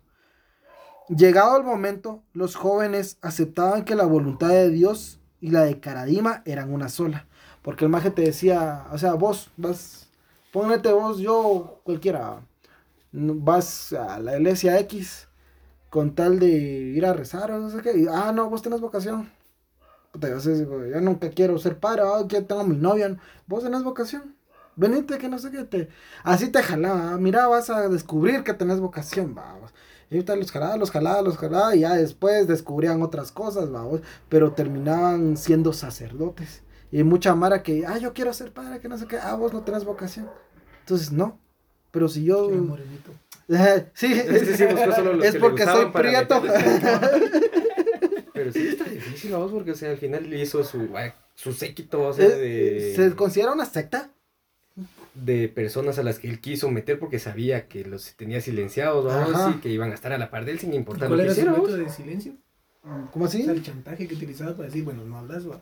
Llegado 1.09 1.57
el 1.57 1.65
momento, 1.65 2.23
los 2.35 2.55
jóvenes 2.55 3.17
aceptaban 3.23 3.85
que 3.85 3.95
la 3.95 4.05
voluntad 4.05 4.49
de 4.49 4.69
Dios 4.69 5.21
y 5.41 5.51
la 5.51 5.63
de 5.63 5.81
Caradima 5.81 6.43
eran 6.45 6.73
una 6.73 6.91
sola. 6.91 7.27
Porque 7.63 7.85
el 7.85 7.91
maje 7.91 8.11
te 8.11 8.23
decía, 8.23 8.87
o 8.93 8.99
sea, 8.99 9.15
vos 9.15 9.51
vas 9.57 10.08
Póngate 10.53 10.93
vos, 10.93 11.19
yo, 11.19 11.81
cualquiera, 11.85 12.41
vas 13.13 13.93
a 13.93 14.19
la 14.19 14.37
iglesia 14.39 14.79
X 14.81 15.29
con 15.91 16.15
tal 16.15 16.39
de 16.39 16.49
ir 16.49 17.07
a 17.07 17.13
rezar 17.13 17.51
o 17.51 17.59
no 17.59 17.71
sé 17.71 17.83
qué. 17.83 18.07
ah, 18.11 18.33
no, 18.33 18.49
vos 18.51 18.63
tenés 18.63 18.81
vocación. 18.81 19.31
yo, 20.15 21.01
nunca 21.01 21.31
quiero 21.31 21.59
ser 21.59 21.79
padre, 21.79 22.03
ah, 22.05 22.25
que 22.29 22.41
tengo 22.43 22.65
mi 22.65 22.77
novia. 22.77 23.17
Vos 23.47 23.63
tenés 23.65 23.83
vocación. 23.85 24.37
Venite, 24.77 25.19
que 25.19 25.29
no 25.29 25.39
sé 25.39 25.51
qué 25.51 25.65
te. 25.65 25.89
Así 26.23 26.51
te 26.51 26.63
jalaba. 26.63 27.17
Mira, 27.19 27.49
vas 27.49 27.69
a 27.69 27.89
descubrir 27.89 28.45
que 28.45 28.55
tenés 28.55 28.81
vocación, 28.81 29.35
vamos. 29.35 29.73
Y 30.11 30.15
ahorita 30.15 30.37
los 30.37 30.53
jalaba, 30.53 30.77
los 30.77 30.91
jalaba, 30.91 31.23
los 31.23 31.37
jalaba. 31.37 31.75
Y 31.75 31.81
ya 31.81 31.95
después 31.95 32.47
descubrían 32.47 33.03
otras 33.03 33.33
cosas, 33.33 33.71
vamos. 33.71 34.03
Pero 34.29 34.53
terminaban 34.53 35.37
siendo 35.37 35.73
sacerdotes. 35.73 36.63
Y 36.91 37.03
mucha 37.03 37.35
mara 37.35 37.63
que, 37.63 37.85
ah, 37.87 37.99
yo 37.99 38.13
quiero 38.15 38.33
ser 38.33 38.53
padre, 38.53 38.81
que 38.81 38.89
no 38.89 38.97
sé 38.97 39.07
qué, 39.07 39.19
ah, 39.19 39.35
vos 39.35 39.53
no 39.53 39.63
tenés 39.63 39.85
vocación. 39.85 40.29
Entonces, 40.81 41.13
no. 41.13 41.39
Pero 41.91 42.09
si 42.09 42.25
yo. 42.25 42.51
Sí, 43.95 44.07
Es 44.13 44.43
que 44.43 44.57
sí 44.57 44.65
solo 44.95 45.23
es 45.25 45.37
porque 45.37 45.65
soy 45.65 45.87
prieto. 45.91 46.43
Pero 48.33 48.53
sí 48.53 48.69
está 48.69 48.85
difícil, 48.85 49.33
vamos, 49.33 49.51
porque 49.51 49.73
o 49.73 49.75
sea, 49.75 49.91
al 49.91 49.97
final 49.97 50.31
le 50.31 50.41
hizo 50.41 50.63
su, 50.63 50.89
su 51.35 51.53
séquito, 51.53 52.03
o 52.03 52.13
sea, 52.13 52.27
Eh, 52.31 52.93
¿Se 52.95 53.11
de, 53.11 53.17
considera 53.17 53.53
una 53.53 53.67
secta? 53.67 54.11
de 55.15 55.49
personas 55.49 55.99
a 55.99 56.05
las 56.05 56.21
que 56.21 56.29
él 56.29 56.41
quiso 56.41 56.71
meter 56.71 57.01
porque 57.01 57.19
sabía 57.19 57.67
que 57.67 57.85
los 57.85 58.15
tenía 58.15 58.41
silenciados, 58.41 59.13
Ajá. 59.13 59.55
y 59.57 59.61
que 59.61 59.69
iban 59.69 59.91
a 59.91 59.95
estar 59.95 60.13
a 60.13 60.19
la 60.19 60.31
par 60.31 60.45
de 60.45 60.53
él 60.53 60.61
sin 60.61 60.73
¿Y 60.73 60.77
importar 60.77 61.09
¿Cuál 61.09 61.27
lo 61.27 61.35
que 61.35 61.41
era 61.41 61.55
su 61.55 61.61
método 61.61 61.77
de 61.77 61.89
silencio? 61.91 62.35
¿Cómo 63.13 63.25
así? 63.25 63.41
O 63.43 63.45
sea, 63.47 63.55
el 63.55 63.63
chantaje 63.65 64.07
que 64.07 64.15
utilizaba 64.15 64.53
para 64.53 64.67
decir, 64.69 64.85
bueno, 64.85 65.05
no 65.05 65.19
hablas, 65.19 65.51
va. 65.51 65.61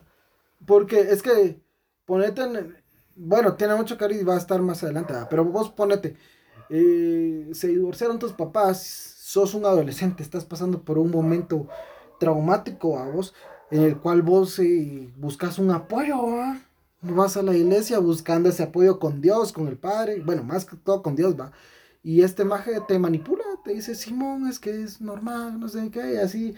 Porque 0.65 0.99
es 0.99 1.21
que 1.21 1.61
ponete 2.05 2.43
en. 2.43 2.75
Bueno, 3.15 3.55
tiene 3.55 3.75
mucho 3.75 3.97
cariño 3.97 4.21
y 4.21 4.25
va 4.25 4.35
a 4.35 4.37
estar 4.37 4.61
más 4.61 4.83
adelante, 4.83 5.13
pero 5.29 5.43
vos 5.45 5.69
ponete. 5.69 6.15
eh, 6.69 7.49
se 7.53 7.67
divorciaron 7.69 8.19
tus 8.19 8.33
papás, 8.33 8.81
sos 8.83 9.53
un 9.53 9.65
adolescente, 9.65 10.23
estás 10.23 10.45
pasando 10.45 10.83
por 10.83 10.97
un 10.97 11.11
momento 11.11 11.67
traumático 12.19 12.99
a 12.99 13.07
vos, 13.09 13.33
en 13.71 13.83
el 13.83 13.97
cual 13.99 14.21
vos 14.21 14.59
eh, 14.59 15.11
buscas 15.17 15.59
un 15.59 15.71
apoyo, 15.71 16.21
¿va? 16.27 16.59
vas 17.01 17.37
a 17.37 17.43
la 17.43 17.55
iglesia 17.55 17.99
buscando 17.99 18.49
ese 18.49 18.63
apoyo 18.63 18.99
con 18.99 19.21
Dios, 19.21 19.53
con 19.53 19.67
el 19.67 19.77
Padre, 19.77 20.21
bueno, 20.21 20.43
más 20.43 20.65
que 20.65 20.75
todo 20.77 21.01
con 21.03 21.15
Dios, 21.15 21.39
va. 21.39 21.51
Y 22.03 22.21
este 22.21 22.45
maje 22.45 22.79
te 22.87 22.99
manipula, 22.99 23.43
te 23.63 23.73
dice, 23.73 23.95
Simón, 23.95 24.47
es 24.47 24.59
que 24.59 24.83
es 24.83 25.01
normal, 25.01 25.59
no 25.59 25.67
sé 25.69 25.89
qué, 25.91 26.19
así 26.19 26.55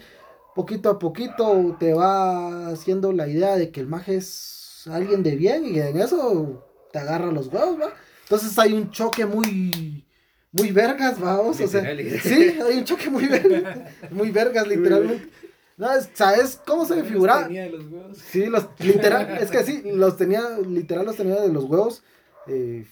poquito 0.60 0.90
a 0.90 0.98
poquito 0.98 1.76
te 1.78 1.92
va 1.94 2.68
haciendo 2.68 3.12
la 3.12 3.26
idea 3.28 3.56
de 3.56 3.70
que 3.70 3.80
el 3.80 3.86
maje 3.86 4.16
es 4.16 4.86
alguien 4.90 5.22
de 5.22 5.36
bien 5.36 5.64
y 5.66 5.78
en 5.78 5.98
eso 6.00 6.64
te 6.92 6.98
agarra 6.98 7.30
los 7.32 7.46
huevos, 7.48 7.80
¿va? 7.80 7.92
Entonces 8.24 8.58
hay 8.58 8.72
un 8.72 8.90
choque 8.90 9.26
muy, 9.26 10.04
muy 10.52 10.70
vergas, 10.72 11.18
vamos, 11.20 11.60
o 11.60 11.66
sea, 11.68 11.82
sí, 12.22 12.58
hay 12.66 12.78
un 12.78 12.84
choque 12.84 13.08
muy 13.10 13.26
vergas, 13.26 13.78
muy 14.10 14.30
vergas, 14.30 14.66
literalmente. 14.66 15.28
No, 15.76 15.90
es- 15.92 16.10
¿sabes 16.14 16.60
cómo 16.66 16.84
se 16.84 16.96
me 16.96 17.04
figuraba? 17.04 17.44
Tenía 17.44 17.62
de 17.64 17.70
los 17.70 17.86
huevos. 17.86 18.18
Sí, 18.18 18.46
los, 18.46 18.66
literal, 18.80 19.38
es 19.40 19.50
que 19.50 19.62
sí, 19.64 19.82
los 19.94 20.16
tenía, 20.16 20.42
literal 20.66 21.06
los 21.06 21.16
tenía 21.16 21.40
de 21.40 21.52
los 21.52 21.64
huevos, 21.64 22.02
eh, 22.46 22.84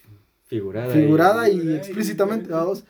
Figurada. 0.47 0.93
figurada 0.93 1.49
y, 1.49 1.53
Figurada 1.53 1.75
y- 1.75 1.77
explícitamente, 1.79 2.51
vamos. 2.51 2.85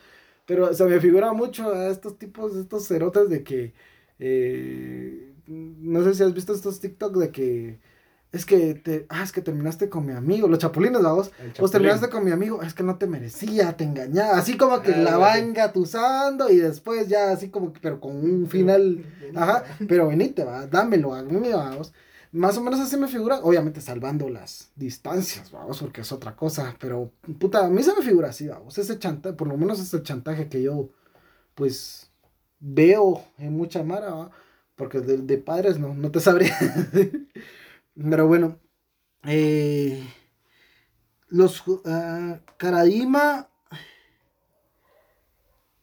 Pero 0.45 0.73
se 0.73 0.83
me 0.85 0.99
figura 0.99 1.31
mucho 1.33 1.71
a 1.73 1.89
estos 1.89 2.17
tipos, 2.17 2.55
estos 2.55 2.87
cerotes 2.87 3.29
de 3.29 3.43
que, 3.43 3.73
eh, 4.19 5.33
no 5.47 6.03
sé 6.03 6.13
si 6.13 6.23
has 6.23 6.33
visto 6.33 6.53
estos 6.53 6.79
TikTok 6.79 7.17
de 7.17 7.31
que, 7.31 7.79
es 8.31 8.45
que 8.45 8.75
te, 8.75 9.07
ah, 9.09 9.23
es 9.23 9.31
que 9.31 9.41
terminaste 9.41 9.89
con 9.89 10.05
mi 10.05 10.13
amigo, 10.13 10.47
los 10.47 10.59
chapulines, 10.59 11.01
vamos. 11.01 11.31
Chapulín. 11.53 11.71
terminaste 11.71 12.09
con 12.09 12.23
mi 12.23 12.31
amigo, 12.31 12.61
es 12.61 12.73
que 12.73 12.83
no 12.83 12.97
te 12.97 13.07
merecía, 13.07 13.75
te 13.75 13.85
engañaba, 13.85 14.37
así 14.37 14.55
como 14.57 14.81
que 14.81 14.93
Ah, 14.93 14.97
la 14.97 15.17
va 15.17 15.39
engatusando 15.39 16.49
y 16.49 16.57
después 16.57 17.07
ya 17.07 17.31
así 17.31 17.49
como 17.49 17.73
que, 17.73 17.79
pero 17.79 17.99
con 17.99 18.15
un 18.15 18.47
final, 18.47 19.03
ajá, 19.35 19.63
pero 19.87 20.07
venite, 20.09 20.43
va, 20.43 20.67
dámelo, 20.67 21.15
a 21.15 21.23
mí, 21.23 21.49
vamos. 21.51 21.93
Más 22.31 22.55
o 22.57 22.61
menos 22.61 22.79
así 22.79 22.95
me 22.95 23.07
figura, 23.07 23.39
obviamente 23.41 23.81
salvando 23.81 24.29
las 24.29 24.69
distancias, 24.75 25.49
vamos, 25.51 25.79
porque 25.79 26.01
es 26.01 26.11
otra 26.11 26.35
cosa, 26.35 26.75
pero 26.79 27.11
puta, 27.39 27.65
a 27.65 27.69
mí 27.69 27.81
se 27.81 27.95
me 27.95 28.03
figura 28.03 28.29
así, 28.29 28.47
vamos, 28.47 28.77
ese 28.77 28.99
chantaje, 28.99 29.35
por 29.35 29.47
lo 29.47 29.57
menos 29.57 29.79
ese 29.79 30.03
chantaje 30.03 30.47
que 30.47 30.61
yo, 30.61 30.89
pues, 31.55 32.08
veo 32.59 33.23
en 33.37 33.55
mucha 33.55 33.83
mara, 33.83 34.13
¿va? 34.13 34.31
porque 34.75 35.01
de, 35.01 35.17
de 35.17 35.37
padres 35.37 35.79
no, 35.79 35.93
no 35.93 36.11
te 36.11 36.19
sabría. 36.19 36.57
pero 38.09 38.27
bueno, 38.27 38.59
eh, 39.23 40.01
los 41.27 41.63
ah, 41.85 42.39
Karadima 42.57 43.49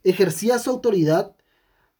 ejercía 0.03 0.59
su 0.59 0.71
autoridad 0.71 1.37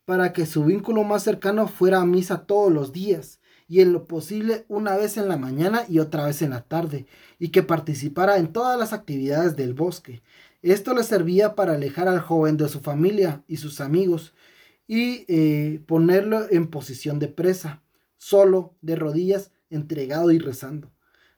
para 0.05 0.33
que 0.33 0.47
su 0.47 0.65
vínculo 0.65 1.05
más 1.05 1.25
cercano 1.25 1.69
fuera 1.69 2.01
a 2.01 2.07
misa 2.07 2.47
todos 2.47 2.73
los 2.73 2.93
días 2.93 3.41
y 3.69 3.81
en 3.81 3.93
lo 3.93 4.05
posible 4.05 4.65
una 4.69 4.97
vez 4.97 5.17
en 5.17 5.29
la 5.29 5.37
mañana 5.37 5.83
y 5.89 5.99
otra 5.99 6.27
vez 6.27 6.41
en 6.43 6.51
la 6.51 6.63
tarde 6.63 7.07
y 7.39 7.49
que 7.49 7.65
participara 7.65 8.39
en 8.39 8.53
todas 8.53 8.79
las 8.79 8.93
actividades 8.93 9.57
del 9.57 9.75
bosque. 9.75 10.23
Esto 10.63 10.95
le 10.95 11.03
servía 11.03 11.55
para 11.55 11.75
alejar 11.75 12.09
al 12.09 12.21
joven 12.21 12.57
de 12.57 12.69
su 12.69 12.81
familia 12.81 13.43
y 13.49 13.57
sus 13.57 13.81
amigos 13.81 14.35
y 14.87 15.25
eh, 15.29 15.83
ponerlo 15.87 16.47
en 16.51 16.69
posición 16.69 17.19
de 17.19 17.29
presa, 17.29 17.83
solo, 18.17 18.75
de 18.83 18.97
rodillas, 18.97 19.53
entregado 19.71 20.31
y 20.31 20.39
rezando. 20.39 20.93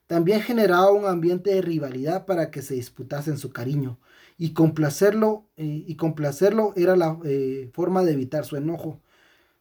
También 0.07 0.41
generaba 0.41 0.91
un 0.91 1.05
ambiente 1.05 1.51
de 1.51 1.61
rivalidad 1.61 2.25
para 2.25 2.51
que 2.51 2.61
se 2.61 2.73
disputasen 2.75 3.37
su 3.37 3.51
cariño 3.51 3.99
y 4.37 4.53
complacerlo, 4.53 5.49
eh, 5.57 5.83
y 5.85 5.95
complacerlo 5.97 6.73
era 6.75 6.95
la 6.95 7.19
eh, 7.25 7.69
forma 7.73 8.03
de 8.03 8.13
evitar 8.13 8.45
su 8.45 8.55
enojo. 8.57 9.01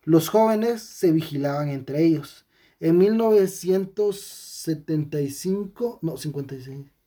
Los 0.04 0.28
jóvenes 0.30 0.82
se 0.82 1.12
vigilaban 1.12 1.68
entre 1.68 2.04
ellos. 2.04 2.46
En 2.80 2.98
1975, 2.98 5.98
no, 6.02 6.16
56. 6.16 6.97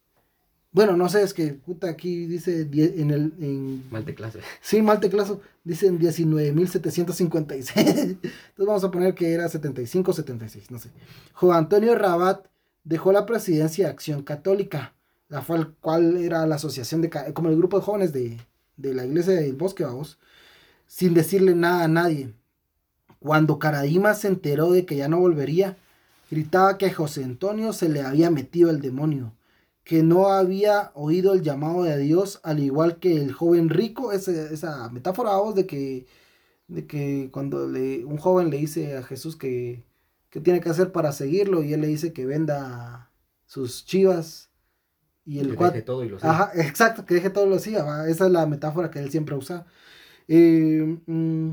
Bueno, 0.74 0.96
no 0.96 1.10
sé, 1.10 1.22
es 1.22 1.34
que 1.34 1.54
puta 1.54 1.90
aquí 1.90 2.26
dice 2.28 2.62
en 2.62 3.12
el 3.12 3.34
en 3.40 3.84
Mal 3.92 4.06
de 4.06 4.16
clase. 4.16 4.40
Sí, 4.62 4.82
mal 4.82 5.02
teclazo. 5.02 5.42
Dicen 5.66 6.00
19.756. 6.00 7.74
Entonces 7.76 8.18
vamos 8.58 8.84
a 8.86 8.92
poner 8.92 9.14
que 9.14 9.34
era 9.34 9.50
75 9.50 10.14
76, 10.14 10.72
no 10.72 10.80
sé. 10.80 10.90
Juan 11.34 11.58
Antonio 11.58 11.94
Rabat 11.96 12.48
dejó 12.86 13.12
la 13.12 13.26
presidencia 13.26 13.86
de 13.86 13.92
Acción 13.92 14.24
Católica, 14.24 14.94
la 15.28 15.42
cual, 15.42 15.76
cual 15.82 16.16
era 16.18 16.48
la 16.48 16.56
asociación 16.56 17.02
de, 17.02 17.10
como 17.34 17.50
el 17.50 17.58
grupo 17.58 17.78
de 17.78 17.86
jóvenes 17.86 18.14
de, 18.14 18.40
de 18.78 18.94
la 18.94 19.06
iglesia 19.06 19.34
del 19.34 19.58
bosque, 19.58 19.84
vamos, 19.84 20.20
sin 20.88 21.14
decirle 21.14 21.54
nada 21.54 21.84
a 21.84 21.90
nadie. 21.90 22.34
Cuando 23.20 23.60
Caradima 23.60 24.14
se 24.14 24.30
enteró 24.30 24.72
de 24.72 24.86
que 24.86 24.96
ya 24.96 25.10
no 25.10 25.20
volvería, 25.20 25.76
gritaba 26.32 26.78
que 26.78 26.86
a 26.86 26.94
José 26.94 27.26
Antonio 27.26 27.74
se 27.74 27.90
le 27.90 28.02
había 28.02 28.32
metido 28.32 28.70
el 28.70 28.80
demonio 28.80 29.34
que 29.84 30.04
no 30.04 30.28
había 30.30 30.92
oído 30.96 31.34
el 31.34 31.42
llamado 31.42 31.84
de 31.84 31.98
Dios, 31.98 32.40
al 32.44 32.60
igual 32.60 33.00
que 33.00 33.18
el 33.18 33.34
joven 33.34 33.70
rico, 33.70 34.12
ese- 34.14 34.54
esa 34.54 34.90
metáfora 34.90 35.38
vos, 35.38 35.56
de 35.56 35.66
que, 35.68 36.08
de 36.68 36.88
que 36.88 37.30
cuando 37.32 37.68
le, 37.70 38.06
un 38.06 38.18
joven 38.18 38.50
le 38.52 38.58
dice 38.58 38.98
a 38.98 39.04
Jesús 39.04 39.36
que, 39.38 39.84
que 40.30 40.42
tiene 40.42 40.62
que 40.62 40.70
hacer 40.70 40.92
para 40.92 41.12
seguirlo, 41.14 41.64
y 41.64 41.74
él 41.74 41.82
le 41.82 41.88
dice 41.88 42.14
que 42.14 42.26
venda 42.26 43.12
sus 43.48 43.86
chivas, 43.86 44.50
y 45.26 45.40
el 45.40 45.56
Que 45.58 45.64
deje 45.66 45.82
todo 45.84 46.04
y 46.04 46.10
lo 46.10 46.20
siga. 46.20 46.32
Ajá, 46.32 46.52
exacto, 46.56 47.06
que 47.06 47.16
deje 47.16 47.30
todo 47.30 47.46
lo 47.48 47.60
siga, 47.60 47.84
va, 47.84 48.10
esa 48.10 48.26
es 48.28 48.32
la 48.32 48.46
metáfora 48.48 48.92
que 48.92 49.00
él 49.00 49.12
siempre 49.12 49.36
usa. 49.36 49.66
Eh, 50.28 51.00
mm, 51.08 51.52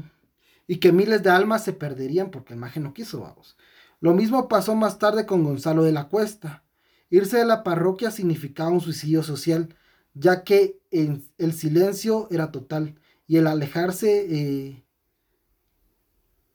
y 0.66 0.76
que 0.78 0.92
miles 0.92 1.22
de 1.22 1.30
almas 1.30 1.64
se 1.64 1.72
perderían 1.72 2.30
porque 2.30 2.54
el 2.54 2.60
maje 2.60 2.80
no 2.80 2.94
quiso, 2.94 3.20
vamos. 3.20 3.56
Lo 4.00 4.14
mismo 4.14 4.48
pasó 4.48 4.74
más 4.74 4.98
tarde 4.98 5.26
con 5.26 5.44
Gonzalo 5.44 5.82
de 5.84 5.92
la 5.92 6.08
Cuesta. 6.08 6.64
Irse 7.10 7.38
de 7.38 7.44
la 7.44 7.62
parroquia 7.64 8.10
significaba 8.10 8.70
un 8.70 8.80
suicidio 8.80 9.22
social, 9.22 9.74
ya 10.14 10.44
que 10.44 10.80
el 10.90 11.52
silencio 11.52 12.28
era 12.30 12.50
total 12.50 12.94
y 13.28 13.36
el 13.36 13.46
alejarse, 13.46 14.26
eh, 14.30 14.84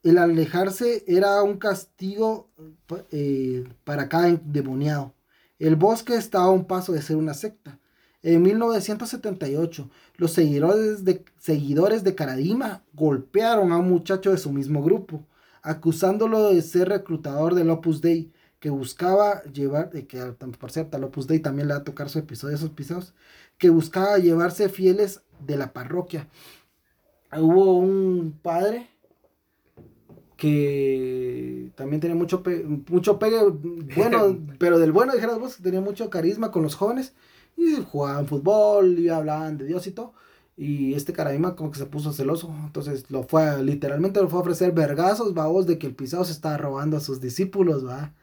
el 0.01 0.17
alejarse 0.17 1.05
era 1.07 1.41
un 1.43 1.57
castigo 1.57 2.49
eh, 3.11 3.63
para 3.85 4.09
cada 4.09 4.27
endemoniado. 4.27 5.13
El 5.59 5.75
bosque 5.77 6.15
estaba 6.15 6.45
a 6.45 6.49
un 6.49 6.65
paso 6.65 6.91
de 6.91 7.01
ser 7.01 7.15
una 7.15 7.35
secta. 7.35 7.79
En 8.23 8.41
1978, 8.41 9.89
los 10.17 10.31
seguidores 10.31 11.05
de, 11.05 11.23
seguidores 11.37 12.03
de 12.03 12.15
Caradima 12.15 12.83
golpearon 12.93 13.71
a 13.71 13.77
un 13.77 13.89
muchacho 13.89 14.31
de 14.31 14.37
su 14.37 14.51
mismo 14.51 14.81
grupo, 14.81 15.27
acusándolo 15.61 16.49
de 16.49 16.61
ser 16.63 16.89
reclutador 16.89 17.53
del 17.53 17.69
Opus 17.69 18.01
Dei, 18.01 18.32
que 18.63 18.69
buscaba 18.69 19.43
llevar, 19.51 19.89
eh, 19.93 20.07
que 20.07 20.21
al- 20.21 20.35
por 20.37 20.71
cierto 20.71 20.95
al 20.95 21.03
Opus 21.03 21.27
Dei 21.27 21.39
también 21.41 21.67
le 21.67 21.73
va 21.73 21.81
a 21.81 21.83
tocar 21.83 22.07
su 22.09 22.17
episodio, 22.19 22.55
esos 22.55 22.69
episodios, 22.69 23.13
que 23.57 23.69
buscaba 23.69 24.17
llevarse 24.19 24.69
fieles 24.69 25.21
de 25.45 25.57
la 25.57 25.73
parroquia. 25.73 26.29
Hubo 27.35 27.73
un 27.77 28.39
padre 28.41 28.87
que 30.37 31.71
también 31.75 31.99
tenía 31.99 32.15
mucho, 32.15 32.41
pe- 32.41 32.63
mucho 32.63 33.19
pegue, 33.19 33.37
bueno, 33.95 34.37
pero 34.59 34.79
del 34.79 34.93
bueno, 34.93 35.11
dijeras 35.13 35.39
vos, 35.39 35.57
tenía 35.57 35.81
mucho 35.81 36.09
carisma 36.09 36.49
con 36.51 36.63
los 36.63 36.75
jóvenes, 36.75 37.13
y 37.57 37.75
jugaban 37.91 38.27
fútbol, 38.27 38.97
y 38.97 39.09
hablaban 39.09 39.57
de 39.57 39.65
Dios 39.65 39.87
y 39.87 39.91
todo, 39.91 40.13
y 40.55 40.93
este 40.93 41.11
Caradima 41.11 41.57
como 41.57 41.71
que 41.71 41.79
se 41.79 41.85
puso 41.85 42.13
celoso, 42.13 42.49
entonces 42.65 43.11
lo 43.11 43.23
fue, 43.23 43.43
a- 43.43 43.57
literalmente 43.61 44.21
lo 44.21 44.29
fue 44.29 44.39
a 44.39 44.41
ofrecer 44.43 44.71
vergazos, 44.71 45.33
babos, 45.33 45.67
de 45.67 45.77
que 45.77 45.87
el 45.87 45.95
pisado 45.95 46.23
se 46.23 46.31
estaba 46.31 46.55
robando 46.57 46.95
a 46.95 47.01
sus 47.01 47.19
discípulos, 47.19 47.85
va, 47.85 48.13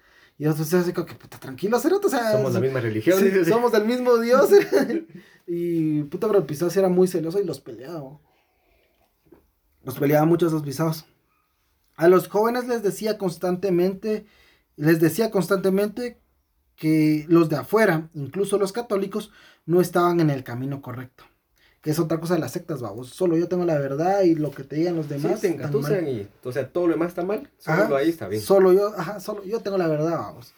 y 0.41 0.47
entonces 0.47 0.73
así 0.73 0.95
como 0.95 1.07
que, 1.07 1.15
puta, 1.15 1.39
tranquilo, 1.39 1.79
cerote, 1.79 2.07
o 2.07 2.09
sea, 2.09 2.33
Somos 2.33 2.55
la 2.55 2.61
misma 2.61 2.81
religión. 2.81 3.19
Sí, 3.19 3.45
somos 3.45 3.73
del 3.73 3.85
mismo 3.85 4.17
Dios. 4.17 4.49
y 5.47 6.03
puta, 6.05 6.29
pero 6.29 6.39
el 6.39 6.47
pisado 6.47 6.71
sí 6.71 6.79
era 6.79 6.89
muy 6.89 7.09
celoso 7.09 7.39
y 7.39 7.45
los 7.45 7.61
peleaba. 7.61 8.19
Los 9.83 9.99
peleaba 9.99 10.25
mucho 10.25 10.47
esos 10.47 10.63
pisados. 10.63 11.05
A 11.95 12.09
los 12.09 12.29
jóvenes 12.29 12.67
les 12.67 12.83
decía 12.83 13.19
constantemente, 13.19 14.25
les 14.77 14.99
decía 14.99 15.31
constantemente 15.31 16.23
que 16.75 17.27
los 17.29 17.51
de 17.51 17.57
afuera, 17.57 18.09
incluso 18.15 18.57
los 18.57 18.73
católicos, 18.73 19.33
no 19.67 19.83
estaban 19.83 20.21
en 20.21 20.31
el 20.31 20.43
camino 20.43 20.81
correcto. 20.81 21.25
Que 21.81 21.91
es 21.91 21.99
otra 21.99 22.21
cosa 22.21 22.35
de 22.35 22.41
las 22.41 22.53
sectas, 22.53 22.81
vamos. 22.83 23.09
Solo 23.09 23.37
yo 23.39 23.49
tengo 23.49 23.65
la 23.65 23.79
verdad 23.79 24.21
y 24.23 24.35
lo 24.35 24.51
que 24.51 24.65
te 24.65 24.77
digan 24.77 24.97
los 24.97 25.09
demás. 25.09 25.41
Sí, 25.41 25.49
te 25.57 25.63
están 25.65 25.81
mal. 25.81 26.09
y, 26.09 26.29
o 26.45 26.53
sea, 26.53 26.69
todo 26.69 26.87
lo 26.87 26.93
demás 26.93 27.09
está 27.09 27.23
mal, 27.25 27.49
solo 27.59 27.83
Ajá, 27.85 27.97
ahí 27.97 28.11
está 28.11 28.29
bien. 28.29 28.43
Solo 28.43 28.73
yo, 28.73 28.93
ajá, 28.97 29.19
solo 29.21 29.43
yo 29.45 29.61
tengo 29.61 29.79
la 29.79 29.87
verdad, 29.87 30.11
vamos. 30.19 30.53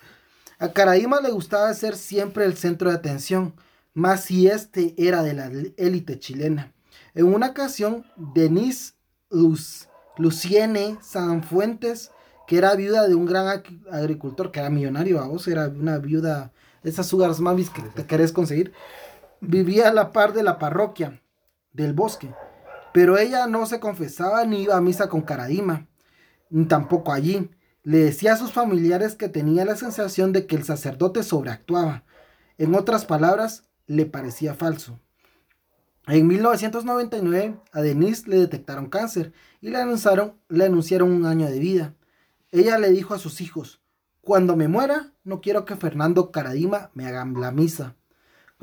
A 0.58 0.72
Caraíma 0.72 1.20
le 1.20 1.30
gustaba 1.30 1.72
ser 1.74 1.96
siempre 1.96 2.44
el 2.44 2.56
centro 2.56 2.90
de 2.90 2.96
atención, 2.96 3.54
más 3.94 4.24
si 4.24 4.48
este 4.48 4.94
era 4.96 5.22
de 5.22 5.34
la 5.34 5.50
élite 5.76 6.18
chilena. 6.18 6.72
En 7.14 7.26
una 7.26 7.48
ocasión, 7.48 8.04
Denise 8.16 8.94
Luz, 9.30 9.88
Luciene 10.18 10.98
Sanfuentes, 11.02 12.10
que 12.46 12.58
era 12.58 12.74
viuda 12.74 13.06
de 13.08 13.14
un 13.14 13.26
gran 13.26 13.46
ag- 13.46 13.86
agricultor, 13.90 14.50
que 14.50 14.60
era 14.60 14.70
millonario, 14.70 15.18
vamos, 15.18 15.46
era 15.46 15.68
una 15.68 15.98
viuda, 15.98 16.52
esas 16.82 17.06
sugar 17.06 17.38
mamis 17.40 17.70
que 17.70 17.82
te 17.82 18.06
querés 18.06 18.32
conseguir, 18.32 18.72
vivía 19.42 19.88
a 19.88 19.92
la 19.92 20.12
par 20.12 20.32
de 20.32 20.42
la 20.42 20.58
parroquia 20.58 21.20
del 21.72 21.92
bosque, 21.92 22.32
pero 22.94 23.18
ella 23.18 23.46
no 23.46 23.66
se 23.66 23.80
confesaba 23.80 24.44
ni 24.46 24.62
iba 24.62 24.76
a 24.76 24.80
misa 24.80 25.08
con 25.08 25.22
Caradima, 25.22 25.88
ni 26.48 26.64
tampoco 26.66 27.12
allí. 27.12 27.50
Le 27.82 27.98
decía 27.98 28.34
a 28.34 28.36
sus 28.36 28.52
familiares 28.52 29.16
que 29.16 29.28
tenía 29.28 29.64
la 29.64 29.74
sensación 29.74 30.32
de 30.32 30.46
que 30.46 30.54
el 30.54 30.64
sacerdote 30.64 31.24
sobreactuaba. 31.24 32.04
En 32.56 32.74
otras 32.76 33.04
palabras, 33.04 33.64
le 33.86 34.06
parecía 34.06 34.54
falso. 34.54 35.00
En 36.06 36.28
1999 36.28 37.56
a 37.72 37.80
Denise 37.80 38.28
le 38.28 38.36
detectaron 38.36 38.88
cáncer 38.88 39.32
y 39.60 39.70
le 39.70 39.78
anunciaron, 39.78 40.34
le 40.48 40.66
anunciaron 40.66 41.10
un 41.10 41.26
año 41.26 41.46
de 41.46 41.58
vida. 41.58 41.94
Ella 42.52 42.78
le 42.78 42.90
dijo 42.90 43.14
a 43.14 43.18
sus 43.18 43.40
hijos, 43.40 43.80
cuando 44.20 44.54
me 44.54 44.68
muera, 44.68 45.12
no 45.24 45.40
quiero 45.40 45.64
que 45.64 45.74
Fernando 45.74 46.30
Caradima 46.30 46.90
me 46.94 47.06
haga 47.06 47.24
la 47.24 47.50
misa. 47.50 47.96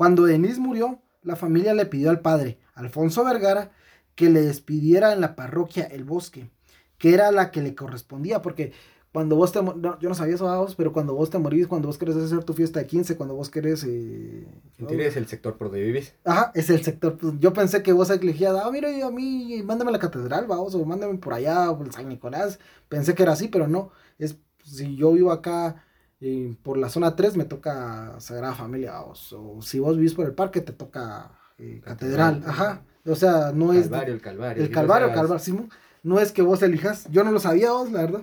Cuando 0.00 0.24
Denise 0.24 0.58
murió, 0.58 0.98
la 1.22 1.36
familia 1.36 1.74
le 1.74 1.84
pidió 1.84 2.08
al 2.08 2.20
padre, 2.20 2.58
Alfonso 2.72 3.22
Vergara, 3.22 3.70
que 4.14 4.30
le 4.30 4.40
despidiera 4.40 5.12
en 5.12 5.20
la 5.20 5.36
parroquia 5.36 5.84
El 5.84 6.04
Bosque, 6.04 6.48
que 6.96 7.12
era 7.12 7.30
la 7.32 7.50
que 7.50 7.60
le 7.60 7.74
correspondía, 7.74 8.40
porque 8.40 8.72
cuando 9.12 9.36
vos 9.36 9.52
te... 9.52 9.62
no, 9.62 9.98
yo 10.00 10.08
no 10.08 10.14
sabía 10.14 10.36
eso, 10.36 10.66
pero 10.78 10.94
cuando 10.94 11.14
vos 11.14 11.28
te 11.28 11.36
morís, 11.36 11.66
cuando 11.66 11.88
vos 11.88 11.98
querés 11.98 12.16
hacer 12.16 12.42
tu 12.44 12.54
fiesta 12.54 12.80
de 12.80 12.86
15, 12.86 13.18
cuando 13.18 13.34
vos 13.34 13.50
querés... 13.50 13.84
eh, 13.84 14.46
es 14.88 15.16
el 15.18 15.26
sector 15.26 15.58
por 15.58 15.66
donde 15.66 15.84
vivís. 15.84 16.14
Ajá, 16.24 16.50
es 16.54 16.70
el 16.70 16.82
sector. 16.82 17.18
pues, 17.18 17.34
Yo 17.38 17.52
pensé 17.52 17.82
que 17.82 17.92
vos 17.92 18.08
elegías, 18.08 18.54
ah, 18.54 18.70
mira, 18.72 18.88
a 19.06 19.10
mí, 19.10 19.62
mándame 19.66 19.90
a 19.90 19.92
la 19.92 19.98
catedral, 19.98 20.46
vamos, 20.46 20.74
o 20.74 20.82
mándame 20.86 21.18
por 21.18 21.34
allá, 21.34 21.76
por 21.76 21.92
San 21.92 22.08
Nicolás. 22.08 22.58
Pensé 22.88 23.14
que 23.14 23.22
era 23.22 23.32
así, 23.32 23.48
pero 23.48 23.68
no. 23.68 23.90
Es, 24.18 24.38
si 24.64 24.96
yo 24.96 25.12
vivo 25.12 25.30
acá 25.30 25.84
eh, 26.20 26.56
por 26.62 26.76
la 26.78 26.88
zona 26.88 27.16
3, 27.16 27.36
me 27.36 27.44
toca 27.44 28.18
Sagrada 28.20 28.54
Familia. 28.54 29.00
O 29.02 29.14
si 29.62 29.78
vos 29.78 29.96
vivís 29.96 30.14
por 30.14 30.26
el 30.26 30.34
parque, 30.34 30.60
te 30.60 30.72
toca 30.72 31.32
eh, 31.58 31.80
catedral. 31.84 32.40
Catedral. 32.40 32.50
Ajá. 32.50 32.82
O 33.06 33.14
sea, 33.14 33.52
no 33.52 33.72
es. 33.72 33.88
Calvario, 33.88 34.14
el 34.14 34.20
Calvario. 34.20 34.62
El 34.64 34.70
y 34.70 34.72
Calvario, 34.72 35.08
Calvario. 35.12 35.68
No 36.02 36.18
es 36.20 36.32
que 36.32 36.42
vos 36.42 36.62
elijas. 36.62 37.06
Yo 37.10 37.24
no 37.24 37.32
lo 37.32 37.40
sabía 37.40 37.72
vos, 37.72 37.90
la 37.92 38.02
verdad. 38.02 38.22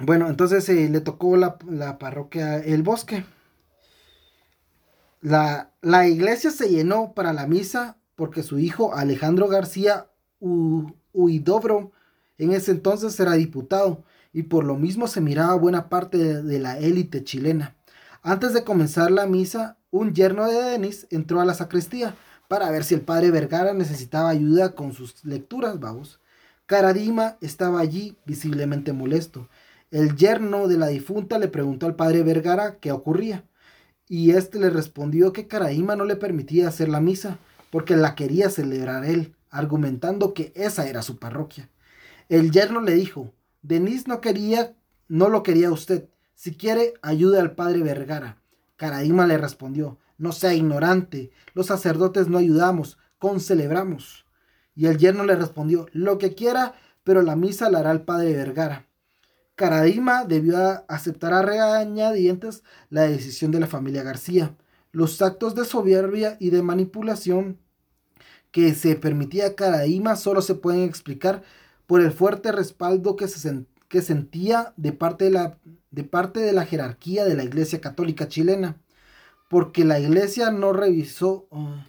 Bueno, 0.00 0.28
entonces 0.28 0.68
eh, 0.68 0.88
le 0.88 1.00
tocó 1.00 1.36
la, 1.36 1.58
la 1.68 1.98
parroquia 1.98 2.58
El 2.58 2.82
Bosque. 2.82 3.24
La, 5.20 5.72
la 5.82 6.06
iglesia 6.06 6.50
se 6.50 6.68
llenó 6.68 7.12
para 7.14 7.32
la 7.32 7.46
misa 7.46 7.98
porque 8.14 8.42
su 8.42 8.58
hijo 8.58 8.94
Alejandro 8.94 9.48
García 9.48 10.10
U- 10.40 10.92
Huidobro 11.12 11.92
en 12.38 12.52
ese 12.52 12.70
entonces 12.70 13.18
era 13.18 13.32
diputado 13.32 14.04
y 14.32 14.44
por 14.44 14.64
lo 14.64 14.76
mismo 14.76 15.06
se 15.08 15.20
miraba 15.20 15.54
buena 15.54 15.88
parte 15.88 16.18
de, 16.42 16.58
la 16.58 16.78
élite 16.78 17.24
chilena. 17.24 17.76
Antes 18.22 18.52
de 18.52 18.64
comenzar 18.64 19.10
la 19.10 19.26
misa, 19.26 19.78
un 19.90 20.14
yerno 20.14 20.46
de 20.46 20.62
Denis 20.62 21.06
entró 21.10 21.40
a 21.40 21.44
la 21.44 21.54
sacristía 21.54 22.14
para 22.48 22.70
ver 22.70 22.84
si 22.84 22.94
el 22.94 23.00
padre 23.02 23.30
Vergara 23.30 23.74
necesitaba 23.74 24.30
ayuda 24.30 24.74
con 24.74 24.92
sus 24.92 25.24
lecturas, 25.24 25.80
vamos. 25.80 26.20
Caradima 26.66 27.36
estaba 27.40 27.80
allí 27.80 28.16
visiblemente 28.26 28.92
molesto. 28.92 29.48
El 29.90 30.16
yerno 30.16 30.68
de 30.68 30.76
la 30.76 30.88
difunta 30.88 31.38
le 31.38 31.48
preguntó 31.48 31.86
al 31.86 31.96
padre 31.96 32.22
Vergara 32.22 32.76
qué 32.76 32.92
ocurría, 32.92 33.44
y 34.08 34.32
éste 34.32 34.58
le 34.58 34.70
respondió 34.70 35.32
que 35.32 35.46
Caradima 35.46 35.96
no 35.96 36.04
le 36.04 36.16
permitía 36.16 36.68
hacer 36.68 36.88
la 36.88 37.00
misa, 37.00 37.38
porque 37.70 37.96
la 37.96 38.14
quería 38.14 38.50
celebrar 38.50 39.04
él, 39.04 39.34
argumentando 39.50 40.34
que 40.34 40.52
esa 40.54 40.86
era 40.88 41.02
su 41.02 41.18
parroquia. 41.18 41.68
El 42.28 42.50
yerno 42.50 42.80
le 42.80 42.92
dijo, 42.92 43.32
Denis 43.68 44.08
no 44.08 44.22
quería, 44.22 44.74
no 45.08 45.28
lo 45.28 45.42
quería 45.42 45.70
usted, 45.70 46.08
si 46.34 46.54
quiere, 46.54 46.94
ayude 47.02 47.38
al 47.38 47.54
padre 47.54 47.82
Vergara. 47.82 48.38
Caradima 48.76 49.26
le 49.26 49.36
respondió, 49.36 49.98
no 50.16 50.32
sea 50.32 50.54
ignorante, 50.54 51.32
los 51.52 51.66
sacerdotes 51.66 52.28
no 52.28 52.38
ayudamos, 52.38 52.96
concelebramos. 53.18 54.24
Y 54.74 54.86
el 54.86 54.96
yerno 54.96 55.22
le 55.24 55.36
respondió, 55.36 55.84
lo 55.92 56.16
que 56.16 56.34
quiera, 56.34 56.76
pero 57.04 57.20
la 57.20 57.36
misa 57.36 57.68
la 57.68 57.80
hará 57.80 57.90
el 57.90 58.00
padre 58.00 58.32
Vergara. 58.32 58.86
Caradima 59.54 60.24
debió 60.24 60.56
aceptar 60.88 61.34
a 61.34 61.42
regañadientes 61.42 62.62
la 62.88 63.02
decisión 63.02 63.50
de 63.50 63.60
la 63.60 63.66
familia 63.66 64.02
García. 64.02 64.56
Los 64.92 65.20
actos 65.20 65.54
de 65.54 65.66
soberbia 65.66 66.38
y 66.40 66.48
de 66.48 66.62
manipulación 66.62 67.58
que 68.50 68.74
se 68.74 68.96
permitía 68.96 69.48
a 69.48 69.54
Caradima 69.54 70.16
solo 70.16 70.40
se 70.40 70.54
pueden 70.54 70.84
explicar 70.84 71.42
por 71.88 72.02
el 72.02 72.12
fuerte 72.12 72.52
respaldo 72.52 73.16
que, 73.16 73.26
se 73.28 73.64
que 73.88 74.02
sentía 74.02 74.74
de 74.76 74.92
parte 74.92 75.24
de, 75.24 75.30
la, 75.30 75.58
de 75.90 76.04
parte 76.04 76.38
de 76.38 76.52
la 76.52 76.66
jerarquía 76.66 77.24
de 77.24 77.34
la 77.34 77.44
Iglesia 77.44 77.80
Católica 77.80 78.28
chilena, 78.28 78.76
porque 79.48 79.86
la 79.86 79.98
Iglesia 79.98 80.50
no 80.50 80.74
revisó 80.74 81.48
ah, 81.50 81.86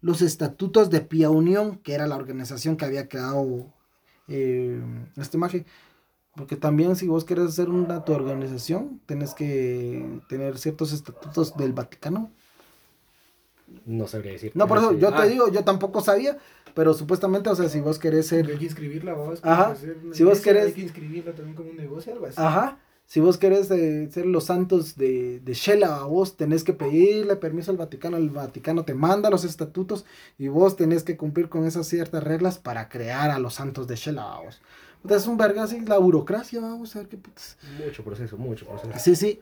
los 0.00 0.20
estatutos 0.20 0.90
de 0.90 1.00
Pía 1.00 1.30
Unión, 1.30 1.78
que 1.78 1.94
era 1.94 2.08
la 2.08 2.16
organización 2.16 2.76
que 2.76 2.86
había 2.86 3.08
creado 3.08 3.72
eh, 4.26 4.82
este 5.16 5.38
maje. 5.38 5.64
Porque 6.34 6.56
también 6.56 6.96
si 6.96 7.06
vos 7.06 7.24
querés 7.24 7.46
hacer 7.46 7.70
una 7.70 8.04
tu 8.04 8.14
organización, 8.14 9.00
tenés 9.06 9.32
que 9.32 10.20
tener 10.28 10.58
ciertos 10.58 10.92
estatutos 10.92 11.56
del 11.56 11.72
Vaticano. 11.72 12.32
No 13.84 14.08
sabría 14.08 14.32
decir. 14.32 14.50
No, 14.56 14.66
por 14.66 14.78
eso 14.78 14.92
yo 14.98 15.10
Ah, 15.14 15.22
te 15.22 15.28
digo, 15.28 15.48
yo 15.52 15.62
tampoco 15.62 16.00
sabía, 16.00 16.36
pero 16.76 16.92
supuestamente, 16.92 17.48
o 17.48 17.56
sea, 17.56 17.70
si 17.70 17.80
vos 17.80 17.98
querés 17.98 18.26
ser... 18.26 18.46
Hay 18.46 18.58
que 18.58 18.66
inscribirla, 18.66 19.14
vos. 19.14 19.40
Ajá, 19.42 19.70
hacer 19.70 19.96
si 20.12 20.24
vos 20.24 20.42
querés- 20.44 20.66
Hay 20.66 20.72
que 20.74 20.82
inscribirla 20.82 21.32
también 21.32 21.56
como 21.56 21.70
un 21.70 21.76
negocio, 21.78 22.12
algo 22.12 22.26
así. 22.26 22.36
Ajá. 22.38 22.76
Si 23.06 23.18
vos 23.18 23.38
querés 23.38 23.70
eh, 23.70 24.10
ser 24.12 24.26
los 24.26 24.44
santos 24.44 24.96
de, 24.96 25.40
de 25.40 25.54
Shela, 25.54 26.02
vos 26.04 26.36
tenés 26.36 26.64
que 26.64 26.74
pedirle 26.74 27.36
permiso 27.36 27.70
al 27.70 27.78
Vaticano. 27.78 28.18
El 28.18 28.28
Vaticano 28.28 28.84
te 28.84 28.92
manda 28.92 29.30
los 29.30 29.44
estatutos 29.44 30.04
y 30.38 30.48
vos 30.48 30.76
tenés 30.76 31.02
que 31.02 31.16
cumplir 31.16 31.48
con 31.48 31.64
esas 31.64 31.86
ciertas 31.86 32.22
reglas 32.22 32.58
para 32.58 32.90
crear 32.90 33.30
a 33.30 33.38
los 33.38 33.54
santos 33.54 33.86
de 33.86 33.96
Shela, 33.96 34.40
vos. 34.44 34.60
Entonces 34.96 35.22
es 35.22 35.28
un 35.28 35.38
verga 35.38 35.62
así, 35.62 35.80
la 35.80 35.96
burocracia, 35.96 36.60
vamos 36.60 36.94
a 36.94 36.98
ver 36.98 37.08
qué 37.08 37.16
putas. 37.16 37.56
Mucho 37.82 38.04
proceso, 38.04 38.36
mucho 38.36 38.66
proceso. 38.66 38.92
Sí, 38.98 39.16
sí. 39.16 39.40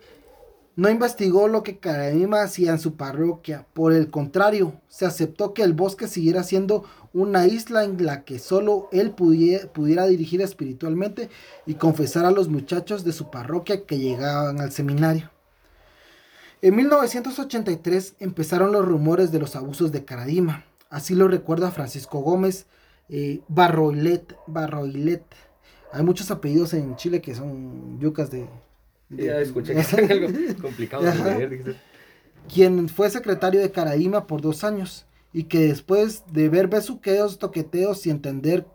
No 0.76 0.90
investigó 0.90 1.46
lo 1.46 1.62
que 1.62 1.78
Caradima 1.78 2.42
hacía 2.42 2.72
en 2.72 2.80
su 2.80 2.96
parroquia. 2.96 3.64
Por 3.74 3.92
el 3.92 4.10
contrario, 4.10 4.80
se 4.88 5.06
aceptó 5.06 5.54
que 5.54 5.62
el 5.62 5.72
bosque 5.72 6.08
siguiera 6.08 6.42
siendo 6.42 6.84
una 7.12 7.46
isla 7.46 7.84
en 7.84 8.04
la 8.04 8.24
que 8.24 8.40
solo 8.40 8.88
él 8.90 9.14
pudie- 9.14 9.68
pudiera 9.68 10.06
dirigir 10.06 10.42
espiritualmente 10.42 11.28
y 11.64 11.74
confesar 11.74 12.24
a 12.24 12.32
los 12.32 12.48
muchachos 12.48 13.04
de 13.04 13.12
su 13.12 13.30
parroquia 13.30 13.86
que 13.86 13.98
llegaban 13.98 14.60
al 14.60 14.72
seminario. 14.72 15.30
En 16.60 16.74
1983 16.74 18.14
empezaron 18.18 18.72
los 18.72 18.84
rumores 18.84 19.30
de 19.30 19.38
los 19.38 19.54
abusos 19.54 19.92
de 19.92 20.04
Caradima. 20.04 20.64
Así 20.90 21.14
lo 21.14 21.28
recuerda 21.28 21.70
Francisco 21.70 22.18
Gómez 22.20 22.66
eh, 23.08 23.42
Barroilet, 23.48 24.34
Barroilet. 24.48 25.22
Hay 25.92 26.02
muchos 26.02 26.30
apellidos 26.32 26.74
en 26.74 26.96
Chile 26.96 27.20
que 27.20 27.34
son 27.36 28.00
yucas 28.00 28.30
de... 28.30 28.48
Ya 29.16 29.40
escuché 29.40 29.74
que 29.74 29.80
es 29.80 29.94
algo 29.94 30.28
complicado 30.60 31.04
de 31.04 31.14
leer. 31.14 31.76
quien 32.52 32.88
fue 32.88 33.10
secretario 33.10 33.60
de 33.60 33.70
Caraíma 33.70 34.26
por 34.26 34.40
dos 34.40 34.64
años 34.64 35.06
y 35.32 35.44
que 35.44 35.60
después 35.60 36.24
de 36.32 36.48
ver 36.48 36.68
besuqueos, 36.68 37.38
toqueteos 37.38 38.06
y 38.06 38.10
entender 38.10 38.66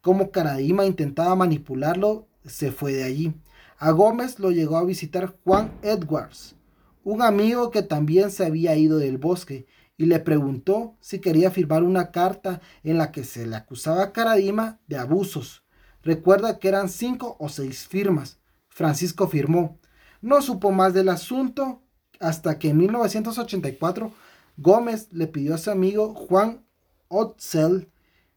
cómo 0.00 0.30
Caraíma 0.30 0.86
intentaba 0.86 1.34
manipularlo, 1.36 2.26
se 2.44 2.72
fue 2.72 2.92
de 2.92 3.04
allí. 3.04 3.34
A 3.78 3.92
Gómez 3.92 4.38
lo 4.38 4.50
llegó 4.50 4.76
a 4.76 4.84
visitar 4.84 5.36
Juan 5.44 5.72
Edwards, 5.82 6.56
un 7.04 7.22
amigo 7.22 7.70
que 7.70 7.82
también 7.82 8.30
se 8.30 8.44
había 8.44 8.76
ido 8.76 8.98
del 8.98 9.18
bosque, 9.18 9.66
y 9.96 10.06
le 10.06 10.18
preguntó 10.18 10.96
si 11.00 11.18
quería 11.18 11.50
firmar 11.50 11.82
una 11.82 12.10
carta 12.10 12.60
en 12.82 12.98
la 12.98 13.12
que 13.12 13.24
se 13.24 13.46
le 13.46 13.56
acusaba 13.56 14.02
a 14.02 14.12
Caradima 14.12 14.80
de 14.86 14.96
abusos. 14.96 15.62
Recuerda 16.02 16.58
que 16.58 16.68
eran 16.68 16.88
cinco 16.88 17.36
o 17.38 17.48
seis 17.48 17.86
firmas. 17.86 18.38
Francisco 18.68 19.28
firmó. 19.28 19.79
No 20.20 20.42
supo 20.42 20.70
más 20.70 20.94
del 20.94 21.08
asunto 21.08 21.82
hasta 22.18 22.58
que 22.58 22.70
en 22.70 22.76
1984 22.78 24.12
Gómez 24.58 25.08
le 25.12 25.26
pidió 25.26 25.54
a 25.54 25.58
su 25.58 25.70
amigo 25.70 26.14
Juan 26.14 26.64
Otzel, 27.08 27.88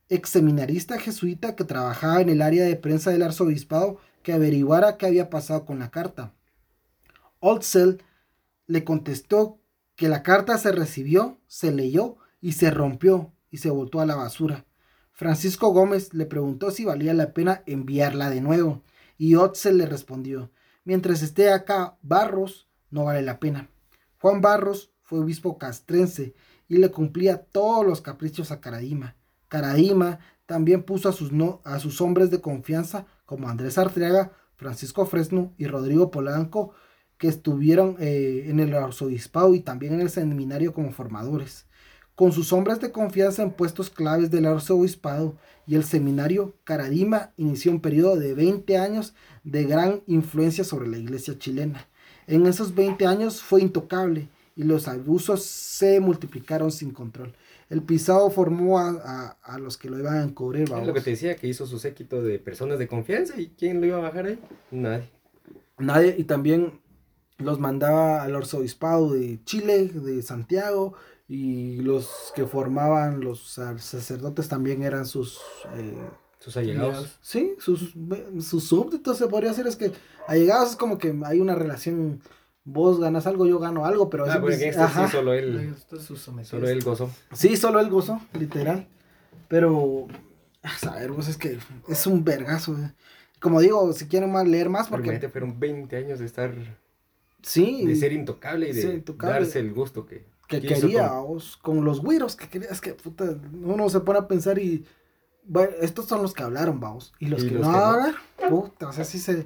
ex 0.10 0.30
seminarista 0.30 0.98
jesuita 0.98 1.56
que 1.56 1.66
trabajaba 1.66 2.22
en 2.22 2.30
el 2.30 2.42
área 2.42 2.64
de 2.66 2.76
prensa 2.76 3.12
del 3.12 3.24
arzobispado, 3.24 4.00
que 4.22 4.32
averiguara 4.32 4.98
qué 4.98 5.06
había 5.06 5.30
pasado 5.30 5.66
con 5.66 5.80
la 5.80 5.92
carta. 5.92 6.34
Oldsell 7.40 8.02
le 8.68 8.86
contestó 8.86 9.60
que 9.96 10.08
la 10.08 10.24
carta 10.24 10.58
se 10.58 10.72
recibió, 10.72 11.42
se 11.48 11.74
leyó 11.74 12.16
y 12.40 12.54
se 12.54 12.72
rompió 12.72 13.34
y 13.52 13.58
se 13.58 13.70
botó 13.70 14.00
a 14.00 14.06
la 14.06 14.16
basura. 14.16 14.66
Francisco 15.12 15.70
Gómez 15.70 16.14
le 16.14 16.26
preguntó 16.26 16.72
si 16.72 16.86
valía 16.86 17.14
la 17.14 17.34
pena 17.34 17.62
enviarla 17.66 18.30
de 18.30 18.40
nuevo 18.40 18.82
y 19.18 19.36
Otzel 19.36 19.78
le 19.78 19.86
respondió, 19.86 20.52
mientras 20.84 21.22
esté 21.22 21.52
acá 21.52 21.98
Barros, 22.02 22.68
no 22.90 23.06
vale 23.06 23.22
la 23.22 23.40
pena. 23.40 23.70
Juan 24.20 24.42
Barros 24.42 24.92
fue 25.02 25.20
obispo 25.20 25.58
castrense 25.58 26.34
y 26.68 26.78
le 26.78 26.92
cumplía 26.92 27.44
todos 27.44 27.86
los 27.86 28.02
caprichos 28.02 28.52
a 28.52 28.62
Caradima. 28.62 29.16
Caradima 29.48 30.20
también 30.46 30.84
puso 30.84 31.10
a 31.10 31.14
sus, 31.14 31.32
no, 31.32 31.62
a 31.64 31.80
sus 31.80 32.02
hombres 32.02 32.32
de 32.32 32.42
confianza 32.42 33.06
como 33.26 33.50
Andrés 33.50 33.78
Arteaga, 33.78 34.32
Francisco 34.56 35.06
Fresno 35.06 35.54
y 35.58 35.68
Rodrigo 35.68 36.12
Polanco, 36.12 36.74
que 37.18 37.28
estuvieron 37.28 37.96
eh, 38.00 38.46
en 38.48 38.60
el 38.60 38.74
arzobispado 38.76 39.54
y 39.56 39.62
también 39.62 39.94
en 39.94 40.02
el 40.02 40.10
seminario 40.10 40.74
como 40.74 40.92
formadores. 40.92 41.68
Con 42.16 42.32
sus 42.32 42.54
hombres 42.54 42.80
de 42.80 42.92
confianza 42.92 43.42
en 43.42 43.52
puestos 43.52 43.90
claves 43.90 44.30
del 44.30 44.46
arzobispado 44.46 45.36
y 45.66 45.76
el 45.76 45.84
seminario, 45.84 46.54
Caradima 46.64 47.32
inició 47.38 47.72
un 47.72 47.80
periodo 47.80 48.18
de 48.18 48.36
20 48.36 48.78
años 48.78 49.16
de 49.44 49.64
gran 49.64 50.04
influencia 50.06 50.64
sobre 50.64 50.88
la 50.88 51.00
iglesia 51.00 51.38
chilena. 51.40 51.88
En 52.28 52.46
esos 52.46 52.76
20 52.76 53.08
años 53.08 53.42
fue 53.42 53.62
intocable 53.62 54.30
y 54.56 54.64
los 54.64 54.88
abusos 54.88 55.44
se 55.44 56.00
multiplicaron 56.00 56.72
sin 56.72 56.92
control. 56.92 57.34
El 57.72 57.82
pisado 57.82 58.30
formó 58.30 58.78
a, 58.78 59.36
los 59.60 59.78
que 59.78 59.90
lo 59.90 59.98
iban 59.98 60.18
a 60.18 60.24
encubrir. 60.24 60.64
Es 60.64 60.70
lo 60.86 60.94
que 60.94 61.02
te 61.02 61.12
decía, 61.12 61.36
que 61.36 61.48
hizo 61.48 61.66
su 61.66 61.80
séquito 61.80 62.22
de 62.22 62.38
personas 62.38 62.78
de 62.78 62.88
confianza 62.88 63.40
y 63.42 63.48
¿quién 63.58 63.82
lo 63.82 63.88
iba 63.88 63.98
a 63.98 64.02
bajar 64.02 64.28
ahí? 64.28 64.40
Nadie. 64.70 65.10
Nadie, 65.80 66.16
y 66.16 66.26
también 66.26 66.80
los 67.40 67.60
mandaba 67.60 68.22
al 68.22 68.36
arzobispado 68.36 69.14
de 69.14 69.40
Chile, 69.44 69.88
de 69.88 70.22
Santiago, 70.22 70.94
y 71.28 71.78
los 71.78 72.32
que 72.36 72.46
formaban 72.46 73.22
los 73.22 73.60
sacerdotes 73.78 74.48
también 74.48 74.84
eran 74.84 75.06
sus... 75.06 75.40
Eh, 75.76 75.98
sus 76.40 76.58
allegados. 76.58 77.18
Sí, 77.22 77.56
sus, 77.58 77.96
sus 78.42 78.66
súbditos 78.66 79.18
se 79.18 79.28
podría 79.28 79.52
decir, 79.52 79.66
es 79.66 79.78
que 79.78 79.94
allegados 80.28 80.72
es 80.72 80.76
como 80.76 80.98
que 80.98 81.18
hay 81.26 81.40
una 81.40 81.56
relación 81.56 82.22
vos 82.66 83.00
ganas 83.00 83.28
algo, 83.28 83.46
yo 83.46 83.60
gano 83.60 83.86
algo, 83.86 84.10
pero... 84.10 84.26
Ah, 84.30 84.40
porque 84.40 84.70
este 84.70 84.88
sí 84.88 85.08
solo 85.12 85.34
él, 85.34 85.76
solo 86.44 86.68
él 86.68 86.82
gozó. 86.82 87.10
Sí, 87.34 87.58
solo 87.58 87.80
él 87.80 87.90
gozó, 87.90 88.22
literal. 88.34 88.88
Pero, 89.48 90.08
a 90.62 90.78
saber, 90.78 91.12
vos 91.12 91.28
es 91.28 91.38
que 91.38 91.58
es 91.88 92.08
un 92.08 92.24
vergazo. 92.24 92.76
Eh. 92.78 92.94
Como 93.40 93.60
digo, 93.60 93.92
si 93.94 94.08
quieren 94.08 94.32
más 94.32 94.48
leer 94.48 94.70
más, 94.70 94.88
porque... 94.88 95.20
fueron 95.30 95.60
20 95.60 95.96
años 95.96 96.20
de 96.20 96.26
estar... 96.26 96.54
Sí. 97.42 97.86
De 97.86 97.96
ser 97.98 98.14
intocable 98.14 98.70
y 98.70 98.74
de 98.74 99.04
darse 99.18 99.60
el 99.60 99.74
gusto 99.74 100.06
que... 100.06 100.26
Que 100.62 100.68
quería, 100.68 101.10
vos, 101.14 101.58
con 101.58 101.84
los 101.86 102.02
güiros 102.02 102.36
que 102.36 102.48
quería, 102.48 102.70
es 102.70 102.82
que, 102.82 102.94
puta, 102.94 103.38
uno 103.64 103.90
se 103.90 104.00
pone 104.00 104.20
a 104.20 104.28
pensar 104.28 104.60
y... 104.60 104.86
Bueno, 105.46 105.74
estos 105.82 106.06
son 106.06 106.22
los 106.22 106.34
que 106.34 106.44
hablaron, 106.44 106.80
vamos. 106.80 107.14
Y 107.20 107.28
los 107.28 107.44
que 107.44 107.52
no 107.52 107.70
hablan, 107.70 108.16
puta, 108.50 108.88
o 108.88 108.94
sea, 108.94 109.04
sí 109.04 109.20
se 109.20 109.46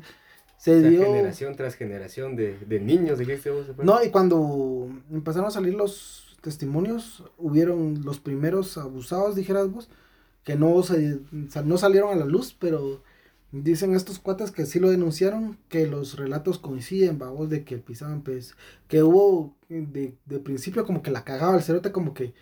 se 0.58 0.82
dio... 0.82 1.06
Generación 1.06 1.56
tras 1.56 1.76
generación 1.76 2.36
de, 2.36 2.58
de 2.58 2.80
niños, 2.80 3.20
dijiste 3.20 3.52
vos. 3.52 3.66
No, 3.78 4.04
y 4.04 4.10
cuando 4.10 4.90
empezaron 5.12 5.48
a 5.48 5.52
salir 5.52 5.76
los 5.76 6.38
testimonios, 6.42 7.24
hubieron 7.38 8.04
los 8.04 8.20
primeros 8.20 8.78
abusados, 8.78 9.36
dijeras 9.36 9.72
vos, 9.72 9.90
que 10.44 10.56
no, 10.56 10.82
se, 10.84 11.20
no 11.64 11.78
salieron 11.78 12.12
a 12.12 12.16
la 12.16 12.26
luz, 12.26 12.56
pero 12.58 13.02
dicen 13.64 13.96
estos 13.96 14.20
cuates 14.20 14.52
que 14.52 14.66
sí 14.66 14.80
lo 14.80 14.90
denunciaron, 14.90 15.58
que 15.70 15.88
los 15.88 16.18
relatos 16.18 16.60
coinciden, 16.60 17.20
vamos, 17.20 17.50
de 17.50 17.64
que 17.64 17.78
pisaban 17.78 18.22
pues, 18.22 18.56
que 18.88 19.04
hubo 19.04 19.56
de, 19.70 20.16
de 20.26 20.40
principio 20.40 20.86
como 20.86 21.02
que 21.02 21.12
la 21.12 21.24
cagaba 21.24 21.56
el 21.56 21.64
cerote, 21.64 21.92
como 21.92 22.14
que 22.14 22.34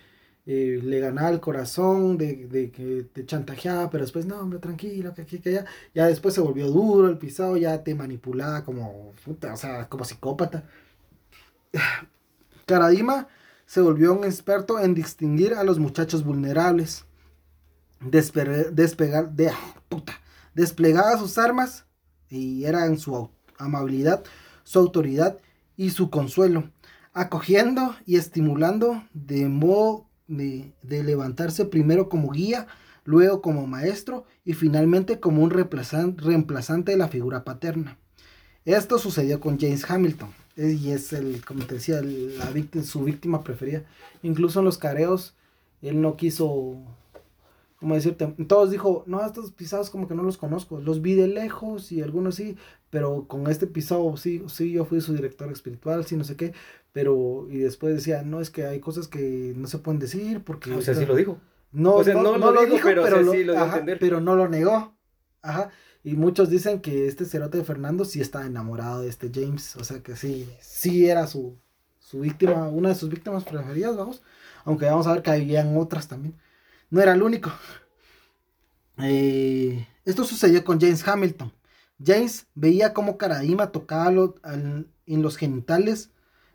eh, 0.46 0.80
le 0.82 1.00
ganaba 1.00 1.30
el 1.30 1.40
corazón, 1.40 2.16
de, 2.18 2.70
que 2.72 3.06
te 3.12 3.26
chantajeaba, 3.26 3.90
pero 3.90 4.04
después, 4.04 4.26
no, 4.26 4.38
hombre, 4.38 4.60
tranquilo, 4.60 5.12
que 5.12 5.22
aquí, 5.22 5.40
que 5.40 5.50
allá. 5.50 5.66
Ya 5.94 6.06
después 6.06 6.34
se 6.34 6.40
volvió 6.40 6.68
duro 6.68 7.08
el 7.08 7.18
pisado, 7.18 7.56
ya 7.56 7.82
te 7.82 7.94
manipulaba 7.96 8.64
como, 8.64 9.12
o 9.26 9.56
sea, 9.56 9.88
como 9.88 10.04
psicópata. 10.04 10.64
Caradima 12.66 13.28
se 13.66 13.80
volvió 13.80 14.12
un 14.14 14.24
experto 14.24 14.78
en 14.80 14.94
distinguir 14.94 15.54
a 15.54 15.64
los 15.64 15.78
muchachos 15.78 16.24
vulnerables. 16.24 17.04
despegar, 18.00 19.30
de, 19.32 19.52
puta, 19.88 20.20
desplegaba 20.56 21.18
sus 21.18 21.36
armas 21.36 21.84
y 22.30 22.64
eran 22.64 22.98
su 22.98 23.30
amabilidad, 23.58 24.24
su 24.64 24.78
autoridad 24.78 25.38
y 25.76 25.90
su 25.90 26.08
consuelo, 26.08 26.70
acogiendo 27.12 27.94
y 28.06 28.16
estimulando 28.16 29.04
de 29.12 29.48
modo 29.48 30.06
de, 30.26 30.72
levantarse 30.82 31.66
primero 31.66 32.08
como 32.08 32.30
guía, 32.30 32.66
luego 33.04 33.42
como 33.42 33.66
maestro 33.66 34.24
y 34.44 34.54
finalmente 34.54 35.20
como 35.20 35.42
un 35.42 35.50
reemplazante 35.50 36.92
de 36.92 36.98
la 36.98 37.08
figura 37.08 37.44
paterna. 37.44 37.98
Esto 38.64 38.98
sucedió 38.98 39.40
con 39.40 39.60
James 39.60 39.88
Hamilton 39.88 40.30
y 40.56 40.90
es 40.90 41.12
el, 41.12 41.44
como 41.44 41.66
te 41.66 41.74
decía, 41.74 42.00
su 42.82 43.04
víctima 43.04 43.44
preferida. 43.44 43.84
Incluso 44.22 44.60
en 44.60 44.64
los 44.64 44.78
careos, 44.78 45.34
él 45.82 46.00
no 46.00 46.16
quiso, 46.16 46.78
como 47.76 47.94
decirte, 47.94 48.26
todos 48.48 48.70
dijo, 48.70 49.04
no, 49.06 49.24
estos 49.24 49.52
pisados 49.52 49.90
como 49.90 50.08
que 50.08 50.14
no 50.14 50.22
los 50.22 50.38
conozco, 50.38 50.80
los 50.80 51.02
vi 51.02 51.14
de 51.14 51.28
lejos 51.28 51.92
y 51.92 52.02
algunos 52.02 52.36
sí, 52.36 52.56
pero 52.90 53.26
con 53.28 53.46
este 53.48 53.66
pisado 53.66 54.16
sí, 54.16 54.42
sí, 54.48 54.72
yo 54.72 54.84
fui 54.84 55.00
su 55.00 55.14
director 55.14 55.50
espiritual, 55.52 56.04
sí, 56.06 56.16
no 56.16 56.24
sé 56.24 56.36
qué, 56.36 56.54
pero 56.92 57.46
y 57.50 57.58
después 57.58 57.94
decía, 57.94 58.22
no, 58.22 58.40
es 58.40 58.50
que 58.50 58.64
hay 58.64 58.80
cosas 58.80 59.08
que 59.08 59.52
no 59.56 59.68
se 59.68 59.78
pueden 59.78 60.00
decir 60.00 60.42
porque... 60.42 60.72
O 60.72 60.80
sea, 60.80 60.94
sí 60.94 61.04
lo 61.04 61.14
dijo. 61.14 61.38
No, 61.72 62.02
no, 62.02 62.38
lo, 62.52 62.64
dijo, 62.64 62.78
pero, 62.82 63.32
sí 63.32 63.44
lo 63.44 63.54
pero 64.00 64.20
no 64.20 64.34
lo 64.34 64.48
negó. 64.48 64.94
Ajá. 65.42 65.70
Y 66.02 66.14
muchos 66.14 66.48
dicen 66.48 66.80
que 66.80 67.06
este 67.06 67.24
cerote 67.24 67.58
de 67.58 67.64
Fernando 67.64 68.04
sí 68.04 68.20
está 68.20 68.46
enamorado 68.46 69.02
de 69.02 69.08
este 69.08 69.30
James. 69.34 69.76
O 69.76 69.84
sea 69.84 70.02
que 70.02 70.16
sí, 70.16 70.48
sí 70.60 71.10
era 71.10 71.26
su, 71.26 71.58
su 71.98 72.20
víctima, 72.20 72.68
una 72.68 72.90
de 72.90 72.94
sus 72.94 73.10
víctimas 73.10 73.44
preferidas, 73.44 73.96
vamos. 73.96 74.22
Aunque 74.64 74.86
vamos 74.86 75.06
a 75.06 75.12
ver 75.12 75.22
que 75.22 75.32
habían 75.32 75.76
otras 75.76 76.08
también. 76.08 76.34
No 76.90 77.00
era 77.00 77.12
el 77.12 77.22
único. 77.22 77.50
Eh, 78.98 79.86
esto 80.04 80.24
sucedió 80.24 80.64
con 80.64 80.80
James 80.80 81.06
Hamilton. 81.06 81.52
James 82.04 82.46
veía 82.54 82.92
cómo 82.92 83.18
Caradima 83.18 83.72
tocaba 83.72 84.10
en 84.10 85.22
los 85.22 85.36
genitales 85.36 86.10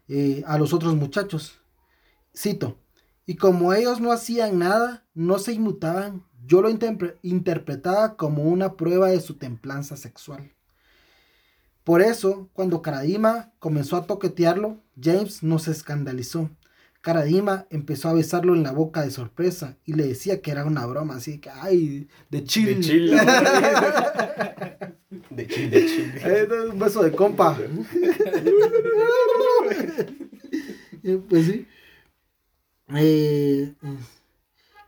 eh, 0.08 0.44
a 0.46 0.58
los 0.58 0.74
otros 0.74 0.96
muchachos. 0.96 1.62
Cito, 2.36 2.78
y 3.26 3.36
como 3.36 3.74
ellos 3.74 4.02
no 4.02 4.12
hacían 4.12 4.60
nada, 4.60 5.06
no 5.14 5.40
se 5.40 5.54
inmutaban, 5.54 6.26
yo 6.46 6.62
lo 6.62 6.70
interpretaba 7.22 8.18
como 8.18 8.44
una 8.44 8.76
prueba 8.76 9.08
de 9.08 9.22
su 9.22 9.36
templanza 9.36 9.96
sexual. 9.96 10.54
Por 11.84 12.02
eso, 12.02 12.50
cuando 12.54 12.82
Caradima 12.82 13.54
comenzó 13.60 13.96
a 13.96 14.06
toquetearlo, 14.06 14.84
James 15.02 15.44
no 15.44 15.60
se 15.60 15.72
escandalizó. 15.72 16.50
Caradima 17.02 17.66
empezó 17.72 18.10
a 18.10 18.14
besarlo 18.14 18.56
en 18.56 18.62
la 18.62 18.72
boca 18.72 19.02
de 19.02 19.10
sorpresa 19.10 19.80
y 19.86 19.94
le 19.94 20.08
decía 20.08 20.40
que 20.42 20.52
era 20.52 20.66
una 20.66 20.86
broma, 20.86 21.16
así 21.16 21.40
que, 21.40 21.50
ay, 21.50 22.08
de 22.30 22.44
chill. 22.44 22.76
De 22.76 22.80
chill. 22.80 23.10
de 25.32 25.48
chill, 25.48 25.72
de 25.72 25.86
chill. 25.88 26.14
Eh, 26.24 26.48
un 26.72 26.78
beso 26.78 27.02
de 27.04 27.12
compa. 27.12 27.58
pues 31.30 31.48
sí. 31.48 31.66
Eh, 32.94 33.74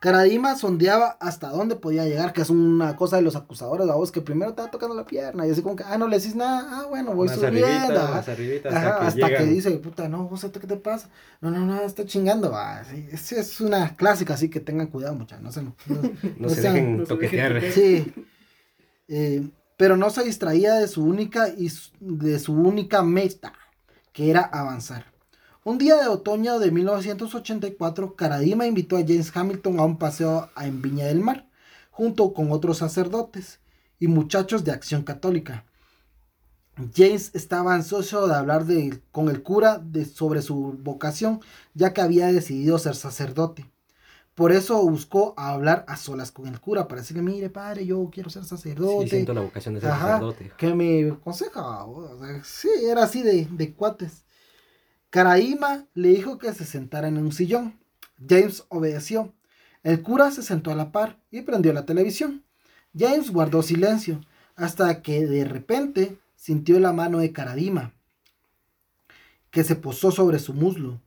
Caradima 0.03 0.57
sondeaba 0.57 1.15
hasta 1.21 1.47
dónde 1.47 1.77
podía 1.77 2.03
llegar, 2.03 2.33
que 2.33 2.41
es 2.41 2.49
una 2.49 2.97
cosa 2.97 3.15
de 3.15 3.21
los 3.21 3.37
acusadores, 3.37 3.87
la 3.87 3.95
voz 3.95 4.11
que 4.11 4.19
primero 4.19 4.49
estaba 4.49 4.69
tocando 4.69 4.93
la 4.95 5.05
pierna 5.05 5.47
y 5.47 5.51
así 5.51 5.61
como 5.61 5.77
que, 5.77 5.85
ah, 5.87 5.97
no 5.97 6.09
le 6.09 6.17
decís 6.17 6.35
nada, 6.35 6.67
ah, 6.71 6.87
bueno, 6.89 7.15
voy 7.15 7.29
subiendo. 7.29 8.01
hasta, 8.01 8.35
que, 8.35 9.45
dice, 9.45 9.71
puta, 9.77 10.09
no, 10.09 10.27
vos, 10.27 10.45
¿qué 10.51 10.67
te 10.67 10.75
pasa? 10.75 11.09
No, 11.39 11.51
no, 11.51 11.65
no, 11.65 11.79
está 11.83 12.03
chingando, 12.03 12.51
va. 12.51 12.81
es, 12.81 13.61
una 13.61 13.95
clásica, 13.95 14.33
así 14.33 14.49
que 14.49 14.59
tengan 14.59 14.87
cuidado, 14.87 15.15
muchachos, 15.15 15.41
no 15.41 15.51
se, 15.53 15.61
no, 16.37 16.49
se 16.49 16.61
dejen 16.61 17.05
toquetear. 17.05 17.61
Sí. 17.71 18.13
Eh, 19.07 19.47
pero 19.77 19.95
no 19.95 20.09
se 20.09 20.25
distraía 20.25 20.73
de 20.73 20.89
su 20.89 21.05
única 21.05 21.47
y 21.47 21.71
de 22.01 22.39
su 22.39 22.51
única 22.51 23.03
meta, 23.03 23.53
que 24.11 24.29
era 24.29 24.41
avanzar. 24.41 25.12
Un 25.65 25.77
día 25.77 25.95
de 25.95 26.07
otoño 26.07 26.59
de 26.59 26.71
1984, 26.71 28.15
Caradima 28.15 28.67
invitó 28.67 28.97
a 28.97 29.01
James 29.01 29.31
Hamilton 29.35 29.79
a 29.79 29.85
un 29.85 29.97
paseo 29.97 30.49
en 30.57 30.81
Viña 30.81 31.05
del 31.05 31.21
Mar, 31.21 31.47
junto 31.89 32.33
con 32.33 32.51
otros 32.51 32.79
sacerdotes 32.79 33.59
y 33.99 34.07
muchachos 34.07 34.65
de 34.65 34.71
acción 34.71 35.03
católica. 35.03 35.65
James 36.95 37.31
estaba 37.33 37.75
ansioso 37.75 38.27
de 38.27 38.35
hablar 38.35 38.65
con 39.11 39.29
el 39.29 39.41
cura 39.41 39.81
sobre 40.13 40.41
su 40.41 40.77
vocación, 40.81 41.39
ya 41.73 41.93
que 41.93 42.01
había 42.01 42.27
decidido 42.27 42.77
ser 42.77 42.95
sacerdote. 42.95 43.65
Por 44.35 44.51
eso 44.51 44.81
buscó 44.81 45.35
hablar 45.37 45.85
a 45.87 45.95
solas 45.95 46.31
con 46.31 46.47
el 46.47 46.59
cura 46.59 46.87
para 46.87 47.01
decirle, 47.01 47.21
mire 47.21 47.51
padre, 47.51 47.85
yo 47.85 48.09
quiero 48.11 48.31
ser 48.31 48.43
sacerdote. 48.43 49.03
Sí, 49.03 49.09
siento 49.11 49.33
la 49.33 49.41
vocación 49.41 49.75
de 49.75 49.81
ser 49.81 49.91
Ajá, 49.91 50.07
sacerdote. 50.13 50.51
que 50.57 50.73
me 50.73 51.11
aconseja. 51.11 51.85
o 51.85 52.17
sea, 52.19 52.43
sí, 52.43 52.69
era 52.83 53.03
así 53.03 53.21
de, 53.21 53.47
de 53.49 53.73
cuates. 53.73 54.25
Caraíma 55.13 55.85
le 55.93 56.09
dijo 56.09 56.39
que 56.39 56.51
se 56.55 56.65
sentara 56.65 57.07
en 57.07 57.19
un 57.19 57.31
sillón. 57.31 57.79
James 58.27 58.65
obedeció. 58.69 59.31
El 59.83 60.01
cura 60.01 60.31
se 60.31 60.41
sentó 60.41 60.71
a 60.71 60.75
la 60.75 60.91
par 60.91 61.19
y 61.29 61.41
prendió 61.41 61.71
la 61.71 61.85
televisión. 61.85 62.43
James 62.97 63.29
guardó 63.29 63.61
silencio 63.61 64.21
hasta 64.55 65.03
que 65.03 65.27
de 65.27 65.45
repente 65.45 66.17
sintió 66.35 66.79
la 66.79 66.93
mano 66.93 67.19
de 67.19 67.31
Caradima 67.31 67.93
que 69.51 69.63
se 69.63 69.75
posó 69.75 70.09
sobre 70.09 70.39
su 70.39 70.55
muslo. 70.55 70.99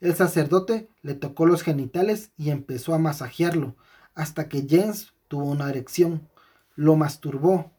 El 0.00 0.14
sacerdote 0.14 0.88
le 1.02 1.14
tocó 1.14 1.44
los 1.44 1.64
genitales 1.64 2.30
y 2.36 2.50
empezó 2.50 2.94
a 2.94 2.98
masajearlo 2.98 3.74
hasta 4.14 4.48
que 4.48 4.68
James 4.70 5.14
tuvo 5.26 5.46
una 5.46 5.68
erección. 5.68 6.28
Lo 6.76 6.94
masturbó. 6.94 7.72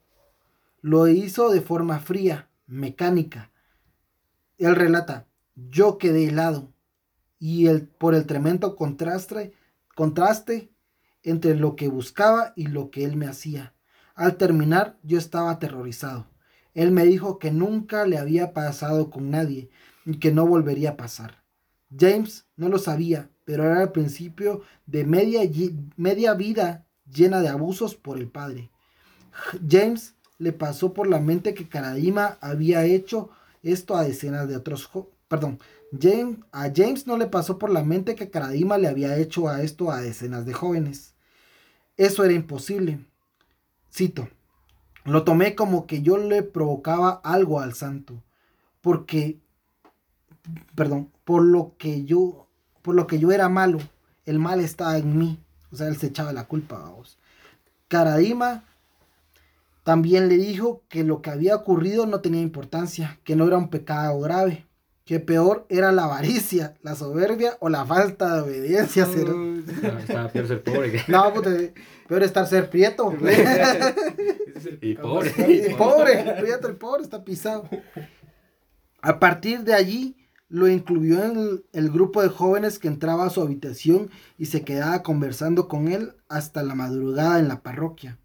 Lo 0.82 1.08
hizo 1.08 1.52
de 1.52 1.62
forma 1.62 2.00
fría, 2.00 2.50
mecánica. 2.68 3.50
Él 4.58 4.76
relata, 4.76 5.29
yo 5.70 5.98
quedé 5.98 6.26
helado 6.26 6.74
y 7.40 7.68
el, 7.68 7.88
por 7.88 8.16
el 8.16 8.26
tremendo 8.26 8.76
contraste, 8.76 9.54
contraste 9.96 10.72
entre 11.24 11.56
lo 11.56 11.76
que 11.76 11.88
buscaba 11.88 12.54
y 12.56 12.68
lo 12.68 12.92
que 12.92 13.04
él 13.04 13.16
me 13.16 13.28
hacía. 13.28 13.74
Al 14.16 14.38
terminar 14.38 14.98
yo 15.04 15.18
estaba 15.18 15.52
aterrorizado. 15.52 16.28
Él 16.74 16.92
me 16.92 17.06
dijo 17.06 17.40
que 17.40 17.52
nunca 17.52 18.06
le 18.06 18.18
había 18.18 18.54
pasado 18.54 19.10
con 19.10 19.32
nadie 19.32 19.70
y 20.06 20.18
que 20.20 20.32
no 20.32 20.46
volvería 20.46 20.92
a 20.92 20.98
pasar. 20.98 21.44
James 21.98 22.46
no 22.56 22.70
lo 22.70 22.78
sabía, 22.78 23.30
pero 23.46 23.64
era 23.64 23.82
el 23.82 23.92
principio 23.92 24.62
de 24.86 25.06
media, 25.06 25.42
media 25.98 26.34
vida 26.36 26.86
llena 27.12 27.42
de 27.42 27.50
abusos 27.50 27.96
por 27.96 28.18
el 28.18 28.30
padre. 28.30 28.70
James 29.68 30.16
le 30.38 30.54
pasó 30.54 30.94
por 30.94 31.08
la 31.08 31.20
mente 31.20 31.54
que 31.54 31.68
Caradima 31.68 32.38
había 32.42 32.86
hecho 32.86 33.30
esto 33.64 33.96
a 33.96 34.04
decenas 34.04 34.48
de 34.48 34.56
otros 34.56 34.88
perdón, 35.30 35.60
a 36.52 36.72
James 36.76 37.08
no 37.08 37.18
le 37.18 37.28
pasó 37.28 37.58
por 37.58 37.70
la 37.70 37.84
mente 37.84 38.16
que 38.16 38.30
Caradima 38.30 38.78
le 38.78 38.90
había 38.90 39.18
hecho 39.18 39.48
a 39.48 39.62
esto 39.62 39.92
a 39.92 40.02
decenas 40.02 40.46
de 40.46 40.54
jóvenes. 40.54 41.14
Eso 41.96 42.24
era 42.26 42.34
imposible. 42.34 43.00
Cito, 43.94 44.28
lo 45.06 45.24
tomé 45.24 45.56
como 45.56 45.88
que 45.88 46.02
yo 46.02 46.18
le 46.18 46.44
provocaba 46.44 47.22
algo 47.24 47.60
al 47.60 47.74
santo, 47.74 48.22
porque, 48.82 49.40
perdón, 50.76 51.12
por 51.24 51.44
lo 51.44 51.76
que 51.78 52.04
yo, 52.06 52.48
por 52.82 52.96
lo 52.96 53.08
que 53.08 53.20
yo 53.20 53.32
era 53.32 53.50
malo, 53.50 53.80
el 54.26 54.40
mal 54.40 54.60
estaba 54.60 54.98
en 54.98 55.18
mí. 55.18 55.40
O 55.72 55.76
sea, 55.76 55.88
él 55.88 55.98
se 55.98 56.08
echaba 56.08 56.34
la 56.34 56.46
culpa 56.46 56.86
a 56.86 56.90
vos. 56.90 57.18
Caradima 57.88 58.64
también 59.84 60.30
le 60.30 60.38
dijo 60.38 60.84
que 60.90 61.04
lo 61.04 61.22
que 61.22 61.32
había 61.32 61.56
ocurrido 61.56 62.06
no 62.06 62.22
tenía 62.22 62.42
importancia, 62.42 63.20
que 63.24 63.36
no 63.36 63.48
era 63.48 63.58
un 63.58 63.70
pecado 63.70 64.20
grave, 64.20 64.69
que 65.10 65.20
peor 65.20 65.66
era 65.70 65.92
la 65.92 66.04
avaricia, 66.04 66.76
la 66.84 66.94
soberbia 66.94 67.58
o 67.62 67.70
la 67.70 67.84
falta 67.84 68.36
de 68.36 68.42
obediencia. 68.42 69.08
No, 69.08 69.98
estaba 69.98 70.30
peor 70.30 70.48
ser 70.48 70.62
pobre. 70.62 71.04
No, 71.08 71.34
pues, 71.34 71.72
peor 72.08 72.22
estar 72.22 72.46
ser 72.46 72.70
prieto. 72.70 73.12
y 74.82 74.94
pobre. 74.94 75.32
Y 75.48 75.74
pobre, 75.74 76.22
el 76.22 76.36
prieto, 76.40 76.68
el 76.68 76.76
pobre 76.76 77.02
está 77.02 77.26
pisado. 77.26 77.68
A 79.02 79.18
partir 79.18 79.64
de 79.64 79.74
allí 79.74 80.16
lo 80.48 80.68
incluyó 80.68 81.24
en 81.24 81.38
el, 81.38 81.66
el, 81.74 81.90
grupo 81.90 82.22
de 82.22 82.30
jóvenes 82.30 82.78
que 82.78 82.88
entraba 82.88 83.26
a 83.26 83.32
su 83.32 83.42
habitación 83.42 84.12
y 84.38 84.46
se 84.46 84.64
quedaba 84.64 85.02
conversando 85.02 85.68
con 85.68 85.88
él 85.88 86.14
hasta 86.28 86.62
la 86.62 86.76
madrugada 86.76 87.40
en 87.40 87.48
la 87.48 87.64
parroquia. 87.64 88.20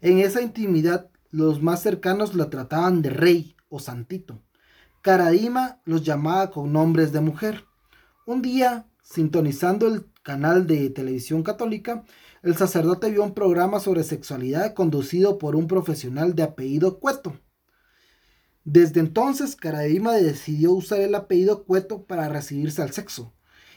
En 0.00 0.18
esa 0.18 0.42
intimidad, 0.42 1.10
los 1.30 1.62
más 1.62 1.80
cercanos 1.80 2.34
lo 2.34 2.48
trataban 2.48 3.02
de 3.02 3.10
rey 3.10 3.54
o 3.68 3.78
santito. 3.78 4.40
Caradima 5.04 5.82
los 5.84 6.02
llamaba 6.02 6.50
con 6.50 6.72
nombres 6.72 7.12
de 7.12 7.20
mujer. 7.20 7.66
Un 8.24 8.40
día, 8.40 8.88
sintonizando 9.02 9.86
el 9.86 10.06
canal 10.22 10.66
de 10.66 10.88
televisión 10.88 11.42
católica, 11.42 12.04
el 12.42 12.56
sacerdote 12.56 13.10
vio 13.10 13.22
un 13.22 13.34
programa 13.34 13.80
sobre 13.80 14.02
sexualidad 14.02 14.72
conducido 14.72 15.36
por 15.36 15.56
un 15.56 15.66
profesional 15.66 16.34
de 16.34 16.44
apellido 16.44 17.00
Cueto. 17.00 17.38
Desde 18.64 19.00
entonces, 19.00 19.56
Caradima 19.56 20.14
decidió 20.14 20.72
usar 20.72 21.00
el 21.02 21.14
apellido 21.14 21.64
Cueto 21.66 22.06
para 22.06 22.30
recibirse 22.30 22.80
al 22.80 22.92
sexo. 22.92 23.34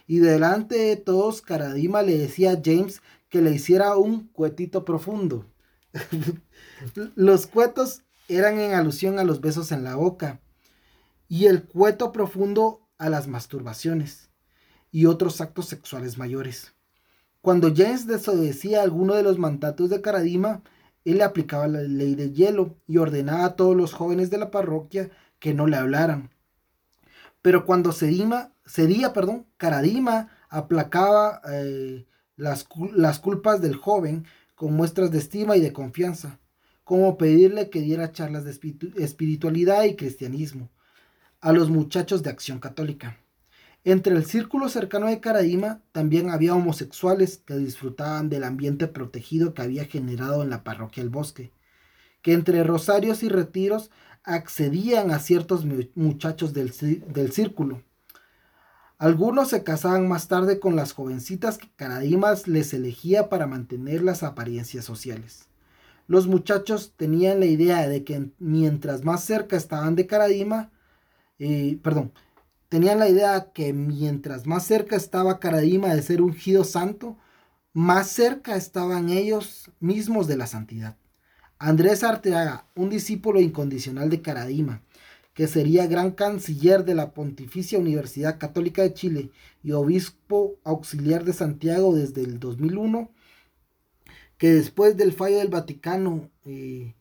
Y 0.07 0.19
delante 0.19 0.77
de 0.77 0.95
todos, 0.95 1.41
Caradima 1.41 2.03
le 2.03 2.17
decía 2.17 2.53
a 2.53 2.61
James 2.63 3.01
que 3.27 3.41
le 3.41 3.51
hiciera 3.51 3.97
un 3.97 4.29
cuetito 4.29 4.85
profundo. 4.85 5.45
los 7.15 7.47
cuetos 7.47 8.03
eran 8.29 8.61
en 8.61 8.75
alusión 8.75 9.19
a 9.19 9.25
los 9.25 9.41
besos 9.41 9.73
en 9.73 9.83
la 9.83 9.97
boca 9.97 10.39
y 11.27 11.45
el 11.45 11.63
cueto 11.63 12.11
profundo 12.11 12.87
a 12.97 13.09
las 13.09 13.27
masturbaciones 13.27 14.29
y 14.91 15.05
otros 15.05 15.41
actos 15.41 15.65
sexuales 15.65 16.17
mayores. 16.17 16.73
Cuando 17.41 17.73
James 17.75 18.07
desobedecía 18.07 18.81
alguno 18.81 19.15
de 19.15 19.23
los 19.23 19.37
mandatos 19.37 19.89
de 19.89 20.01
Caradima, 20.01 20.63
él 21.05 21.17
le 21.17 21.23
aplicaba 21.23 21.67
la 21.67 21.81
ley 21.81 22.15
de 22.15 22.31
hielo 22.31 22.77
y 22.87 22.97
ordenaba 22.97 23.45
a 23.45 23.55
todos 23.55 23.75
los 23.75 23.93
jóvenes 23.93 24.29
de 24.29 24.37
la 24.37 24.51
parroquia 24.51 25.09
que 25.39 25.53
no 25.53 25.67
le 25.67 25.77
hablaran. 25.77 26.31
Pero 27.41 27.65
cuando 27.65 27.91
cedima, 27.91 28.53
cedía, 28.65 29.13
perdón, 29.13 29.45
Caradima 29.57 30.29
aplacaba 30.49 31.41
eh, 31.51 32.05
las, 32.35 32.67
las 32.93 33.19
culpas 33.19 33.61
del 33.61 33.75
joven 33.75 34.25
con 34.55 34.73
muestras 34.73 35.11
de 35.11 35.19
estima 35.19 35.55
y 35.55 35.61
de 35.61 35.71
confianza, 35.71 36.39
como 36.83 37.17
pedirle 37.17 37.69
que 37.69 37.81
diera 37.81 38.11
charlas 38.11 38.43
de 38.43 38.51
espiritualidad 38.97 39.83
y 39.83 39.95
cristianismo 39.95 40.69
a 41.41 41.51
los 41.53 41.69
muchachos 41.69 42.23
de 42.23 42.29
Acción 42.29 42.59
Católica. 42.59 43.17
Entre 43.83 44.15
el 44.15 44.25
círculo 44.25 44.69
cercano 44.69 45.07
de 45.07 45.19
Caradima 45.19 45.81
también 45.91 46.29
había 46.29 46.55
homosexuales 46.55 47.37
que 47.37 47.55
disfrutaban 47.55 48.29
del 48.29 48.43
ambiente 48.43 48.87
protegido 48.87 49.53
que 49.53 49.61
había 49.61 49.85
generado 49.85 50.43
en 50.43 50.49
la 50.49 50.63
parroquia 50.63 51.03
El 51.03 51.09
Bosque, 51.09 51.51
que 52.21 52.33
entre 52.33 52.63
rosarios 52.63 53.23
y 53.23 53.29
retiros 53.29 53.91
accedían 54.23 55.11
a 55.11 55.19
ciertos 55.19 55.65
muchachos 55.95 56.53
del, 56.53 56.73
del 57.07 57.31
círculo. 57.31 57.81
Algunos 58.97 59.49
se 59.49 59.63
casaban 59.63 60.07
más 60.07 60.27
tarde 60.27 60.59
con 60.59 60.75
las 60.75 60.91
jovencitas 60.91 61.57
que 61.57 61.69
Caradimas 61.75 62.47
les 62.47 62.73
elegía 62.73 63.29
para 63.29 63.47
mantener 63.47 64.01
las 64.01 64.23
apariencias 64.23 64.83
sociales. 64.83 65.47
Los 66.07 66.27
muchachos 66.27 66.93
tenían 66.97 67.39
la 67.39 67.45
idea 67.45 67.87
de 67.87 68.03
que 68.03 68.31
mientras 68.39 69.05
más 69.05 69.23
cerca 69.23 69.55
estaban 69.55 69.95
de 69.95 70.07
Caradima, 70.07 70.71
eh, 71.39 71.79
perdón, 71.83 72.11
tenían 72.69 72.99
la 72.99 73.09
idea 73.09 73.51
que 73.53 73.73
mientras 73.73 74.45
más 74.45 74.65
cerca 74.65 74.95
estaba 74.95 75.39
Caradima 75.39 75.93
de 75.93 76.01
ser 76.01 76.21
ungido 76.21 76.63
santo, 76.63 77.17
más 77.73 78.07
cerca 78.09 78.55
estaban 78.55 79.09
ellos 79.09 79.71
mismos 79.79 80.27
de 80.27 80.37
la 80.37 80.47
santidad. 80.47 80.97
Andrés 81.59 82.03
Arteaga, 82.03 82.65
un 82.75 82.89
discípulo 82.89 83.39
incondicional 83.39 84.09
de 84.09 84.21
Caradima, 84.21 84.81
que 85.33 85.47
sería 85.47 85.85
gran 85.85 86.11
canciller 86.11 86.83
de 86.85 86.95
la 86.95 87.11
Pontificia 87.13 87.77
Universidad 87.77 88.39
Católica 88.39 88.81
de 88.81 88.93
Chile 88.93 89.31
y 89.61 89.71
obispo 89.71 90.57
auxiliar 90.63 91.23
de 91.25 91.33
Santiago 91.33 91.95
desde 91.95 92.21
el 92.23 92.39
2001, 92.39 93.11
que 94.39 94.51
después 94.51 94.97
del 94.97 95.13
fallo 95.13 95.37
del 95.37 95.49
Vaticano, 95.49 96.31
eh, 96.45 96.95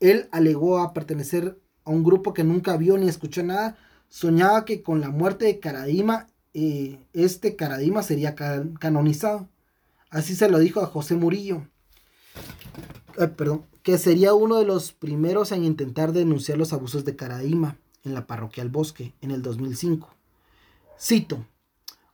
él 0.00 0.28
alegó 0.30 0.78
a 0.78 0.92
pertenecer 0.92 1.58
a 1.86 1.90
un 1.90 2.04
grupo 2.04 2.34
que 2.34 2.44
nunca 2.44 2.76
vio 2.76 2.98
ni 2.98 3.08
escuchó 3.08 3.42
nada, 3.42 3.78
soñaba 4.08 4.64
que 4.64 4.82
con 4.82 5.00
la 5.00 5.08
muerte 5.08 5.46
de 5.46 5.60
Caradima, 5.60 6.26
eh, 6.52 6.98
este 7.14 7.56
Caradima 7.56 8.02
sería 8.02 8.34
canonizado. 8.34 9.48
Así 10.10 10.34
se 10.34 10.50
lo 10.50 10.58
dijo 10.58 10.80
a 10.80 10.86
José 10.86 11.14
Murillo. 11.14 11.66
perdón, 13.36 13.64
que 13.82 13.98
sería 13.98 14.34
uno 14.34 14.58
de 14.58 14.66
los 14.66 14.92
primeros 14.92 15.52
en 15.52 15.64
intentar 15.64 16.12
denunciar 16.12 16.58
los 16.58 16.72
abusos 16.72 17.04
de 17.04 17.16
Caradima 17.16 17.78
en 18.04 18.14
la 18.14 18.26
parroquia 18.26 18.64
del 18.64 18.72
Bosque 18.72 19.14
en 19.20 19.30
el 19.30 19.42
2005. 19.42 20.08
Cito, 21.00 21.46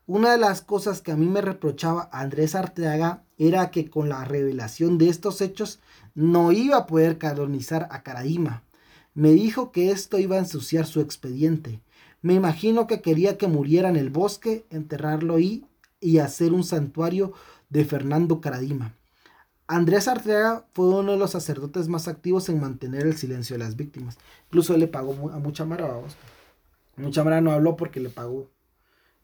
una 0.07 0.33
de 0.33 0.39
las 0.39 0.61
cosas 0.61 1.01
que 1.01 1.13
a 1.13 1.17
mí 1.17 1.27
me 1.27 1.41
reprochaba 1.41 2.11
Andrés 2.13 2.55
Arteaga 2.55 3.25
era 3.39 3.71
que 3.71 3.89
con 3.89 4.11
la 4.11 4.25
revelación 4.25 4.99
de 4.99 5.09
estos 5.09 5.41
hechos 5.41 5.81
no 6.15 6.53
iba 6.53 6.77
a 6.77 6.87
poder 6.87 7.17
canonizar 7.17 7.89
a 7.91 8.03
Caradima. 8.03 8.65
Me 9.15 9.33
dijo 9.33 9.73
que 9.73 9.91
esto 9.91 10.19
iba 10.19 10.37
a 10.37 10.41
ensuciar 10.41 10.87
su 10.87 11.01
expediente. 11.01 11.81
Me 12.23 12.35
imagino 12.35 12.87
que 12.87 13.03
quería 13.03 13.37
que 13.37 13.49
muriera 13.49 13.89
en 13.89 13.97
el 13.97 14.11
bosque, 14.11 14.65
enterrarlo 14.71 15.35
ahí 15.35 15.67
y 16.01 16.19
hacer 16.19 16.53
un 16.53 16.65
santuario 16.65 17.33
de 17.69 17.85
Fernando 17.85 18.41
Caradima. 18.41 18.95
Andrés 19.67 20.09
Arteaga 20.09 20.67
fue 20.73 20.87
uno 20.87 21.13
de 21.13 21.19
los 21.19 21.31
sacerdotes 21.31 21.89
más 21.89 22.09
activos 22.09 22.49
en 22.49 22.61
mantener 22.61 23.07
el 23.07 23.17
silencio 23.17 23.55
de 23.55 23.65
las 23.65 23.77
víctimas. 23.77 24.19
Incluso 24.47 24.75
él 24.75 24.81
le 24.81 24.89
pagó 24.89 25.31
a 25.31 25.39
mucha 25.39 25.65
mara. 25.65 25.95
Mucha 26.97 27.25
mara 27.25 27.41
no 27.41 27.53
habló 27.53 27.77
porque 27.77 28.01
le 28.01 28.11
pagó. 28.11 28.51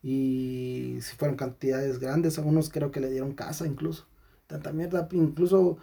Y 0.02 0.98
si 1.00 1.16
fueron 1.16 1.36
cantidades 1.36 1.98
grandes, 1.98 2.38
a 2.38 2.42
unos 2.42 2.70
creo 2.70 2.90
que 2.90 3.00
le 3.00 3.10
dieron 3.10 3.32
casa 3.32 3.66
incluso. 3.66 4.06
Tanta 4.46 4.72
mierda, 4.72 5.08
incluso 5.12 5.78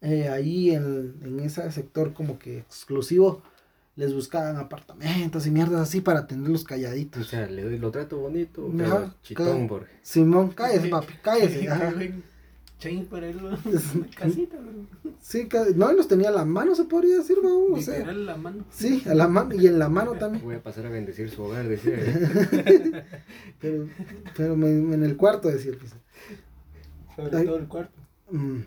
eh, 0.00 0.28
ahí 0.28 0.70
en, 0.70 1.14
en 1.22 1.40
ese 1.40 1.70
sector 1.72 2.12
como 2.14 2.38
que 2.38 2.58
exclusivo 2.58 3.42
les 3.96 4.14
buscaban 4.14 4.56
apartamentos 4.56 5.44
y 5.46 5.50
mierdas 5.50 5.80
así 5.80 6.00
para 6.00 6.26
tenerlos 6.28 6.62
calladitos. 6.64 7.22
O 7.26 7.28
sea, 7.28 7.46
le 7.48 7.64
doy 7.64 7.78
lo 7.78 7.90
trato 7.90 8.18
bonito, 8.18 8.70
pero 8.76 9.12
chitón, 9.22 9.66
porque 9.66 9.90
Simón, 10.02 10.50
cállese, 10.50 10.88
papi, 10.88 11.14
cállese. 11.22 11.68
ajá. 11.68 11.92
Chain 12.78 13.06
para 13.06 13.26
él, 13.26 13.40
casita, 14.16 14.56
bro. 14.56 15.12
Sí, 15.20 15.48
no, 15.74 15.90
y 15.92 15.96
los 15.96 16.06
tenía 16.06 16.28
a 16.28 16.30
la 16.32 16.44
mano, 16.44 16.76
se 16.76 16.84
podría 16.84 17.16
decir, 17.16 17.38
¿no? 17.42 17.74
O 17.74 17.80
sea, 17.82 17.98
Literal 17.98 18.24
la 18.26 18.36
mano. 18.36 18.64
sí, 18.70 19.02
a 19.04 19.14
la 19.14 19.26
mano 19.26 19.52
y 19.56 19.66
en 19.66 19.80
la 19.80 19.88
mano 19.88 20.12
también. 20.18 20.44
voy 20.44 20.54
a 20.54 20.62
pasar 20.62 20.86
a 20.86 20.90
bendecir 20.90 21.28
su 21.28 21.42
hogar, 21.42 21.66
decía. 21.66 21.96
Pero, 23.60 23.88
pero 24.36 24.56
me- 24.56 24.68
en 24.94 25.02
el 25.02 25.16
cuarto, 25.16 25.48
decía 25.48 25.72
el 25.72 25.78
piso. 25.78 25.96
Sobre 27.16 27.36
Ay. 27.36 27.46
todo 27.46 27.56
el 27.56 27.66
cuarto. 27.66 28.00
Mm. 28.30 28.58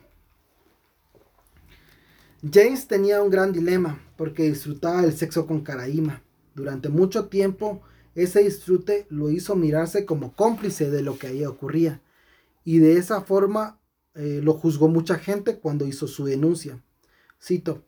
James 2.44 2.88
tenía 2.88 3.22
un 3.22 3.30
gran 3.30 3.54
dilema 3.54 4.02
porque 4.18 4.44
disfrutaba 4.44 5.04
del 5.04 5.16
sexo 5.16 5.46
con 5.46 5.62
Caraíma. 5.62 6.24
Durante 6.56 6.90
mucho 6.90 7.26
tiempo, 7.26 7.84
ese 8.16 8.44
disfrute 8.44 9.06
lo 9.10 9.30
hizo 9.30 9.56
mirarse 9.56 10.06
como 10.06 10.36
cómplice 10.36 10.90
de 10.90 11.04
lo 11.04 11.20
que 11.20 11.28
ahí 11.28 11.46
ocurría. 11.46 12.02
Y 12.64 12.80
de 12.80 12.98
esa 12.98 13.22
forma 13.22 13.80
eh, 14.16 14.40
lo 14.44 14.54
juzgó 14.54 14.88
mucha 14.88 15.20
gente 15.20 15.60
cuando 15.60 15.86
hizo 15.86 16.08
su 16.08 16.26
denuncia. 16.26 16.84
Cito, 17.40 17.84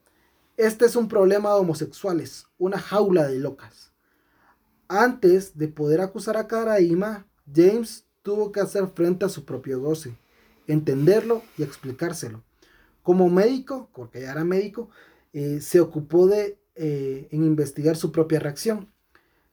este 0.55 0.85
es 0.85 0.95
un 0.95 1.07
problema 1.07 1.49
de 1.49 1.55
homosexuales, 1.55 2.45
una 2.59 2.77
jaula 2.77 3.27
de 3.27 3.39
locas. 3.39 3.91
Antes 4.87 5.57
de 5.57 5.67
poder 5.67 5.99
acusar 5.99 6.37
a 6.37 6.47
Caraíma, 6.47 7.25
James 7.51 8.05
tuvo 8.21 8.51
que 8.51 8.59
hacer 8.59 8.87
frente 8.89 9.25
a 9.25 9.29
su 9.29 9.45
propio 9.45 9.81
goce, 9.81 10.15
entenderlo 10.67 11.41
y 11.57 11.63
explicárselo. 11.63 12.43
Como 13.03 13.29
médico, 13.29 13.89
porque 13.93 14.21
ya 14.21 14.31
era 14.31 14.43
médico, 14.43 14.89
eh, 15.33 15.59
se 15.61 15.79
ocupó 15.79 16.27
de 16.27 16.57
eh, 16.75 17.27
en 17.31 17.43
investigar 17.43 17.95
su 17.95 18.11
propia 18.11 18.39
reacción. 18.39 18.91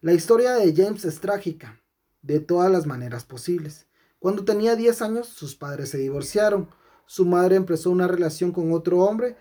La 0.01 0.15
historia 0.15 0.55
de 0.55 0.75
James 0.75 1.05
es 1.05 1.21
trágica, 1.21 1.83
de 2.23 2.41
todas 2.41 2.71
las 2.73 2.87
maneras 2.87 3.25
posibles. 3.25 3.87
Cuando 4.19 4.45
tenía 4.45 4.77
10 4.77 5.03
años, 5.03 5.29
sus 5.29 5.55
padres 5.55 5.91
se 5.91 5.99
divorciaron. 5.99 6.69
Su 7.05 7.27
madre 7.27 7.57
empezó 7.57 7.91
una 7.91 8.09
relación 8.09 8.53
con 8.53 8.73
otro 8.73 9.01
hombre. 9.01 9.37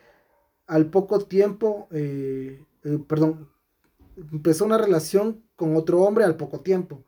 Al 0.67 0.89
poco 0.89 1.19
tiempo, 1.25 1.87
eh, 1.91 2.65
perdón, 3.07 3.49
empezó 4.31 4.65
una 4.65 4.77
relación 4.77 5.43
con 5.55 5.75
otro 5.75 6.01
hombre 6.01 6.25
al 6.25 6.35
poco 6.35 6.61
tiempo. 6.61 7.05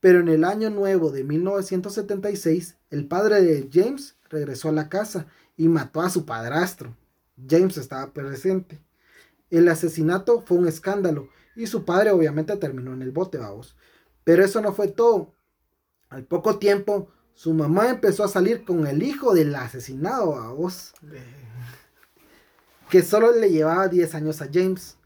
Pero 0.00 0.20
en 0.20 0.28
el 0.28 0.44
año 0.44 0.68
nuevo 0.68 1.10
de 1.10 1.24
1976, 1.24 2.76
el 2.90 3.08
padre 3.08 3.40
de 3.40 3.70
James 3.72 4.18
regresó 4.28 4.68
a 4.68 4.72
la 4.72 4.88
casa 4.88 5.28
y 5.56 5.68
mató 5.68 6.00
a 6.00 6.10
su 6.10 6.24
padrastro. 6.24 6.96
James 7.48 7.76
estaba 7.76 8.12
presente. 8.12 8.80
El 9.50 9.68
asesinato 9.68 10.42
fue 10.46 10.58
un 10.58 10.68
escándalo 10.68 11.28
y 11.56 11.66
su 11.66 11.84
padre 11.84 12.10
obviamente 12.10 12.56
terminó 12.56 12.92
en 12.92 13.02
el 13.02 13.12
bote, 13.12 13.38
vamos. 13.38 13.76
Pero 14.24 14.44
eso 14.44 14.60
no 14.60 14.72
fue 14.72 14.88
todo. 14.88 15.34
Al 16.08 16.24
poco 16.24 16.58
tiempo, 16.58 17.08
su 17.34 17.52
mamá 17.52 17.90
empezó 17.90 18.24
a 18.24 18.28
salir 18.28 18.64
con 18.64 18.86
el 18.86 19.02
hijo 19.02 19.34
del 19.34 19.54
asesinado, 19.54 20.32
vamos, 20.32 20.94
que 22.88 23.02
solo 23.02 23.32
le 23.32 23.50
llevaba 23.50 23.88
10 23.88 24.14
años 24.14 24.40
a 24.40 24.48
James. 24.52 24.96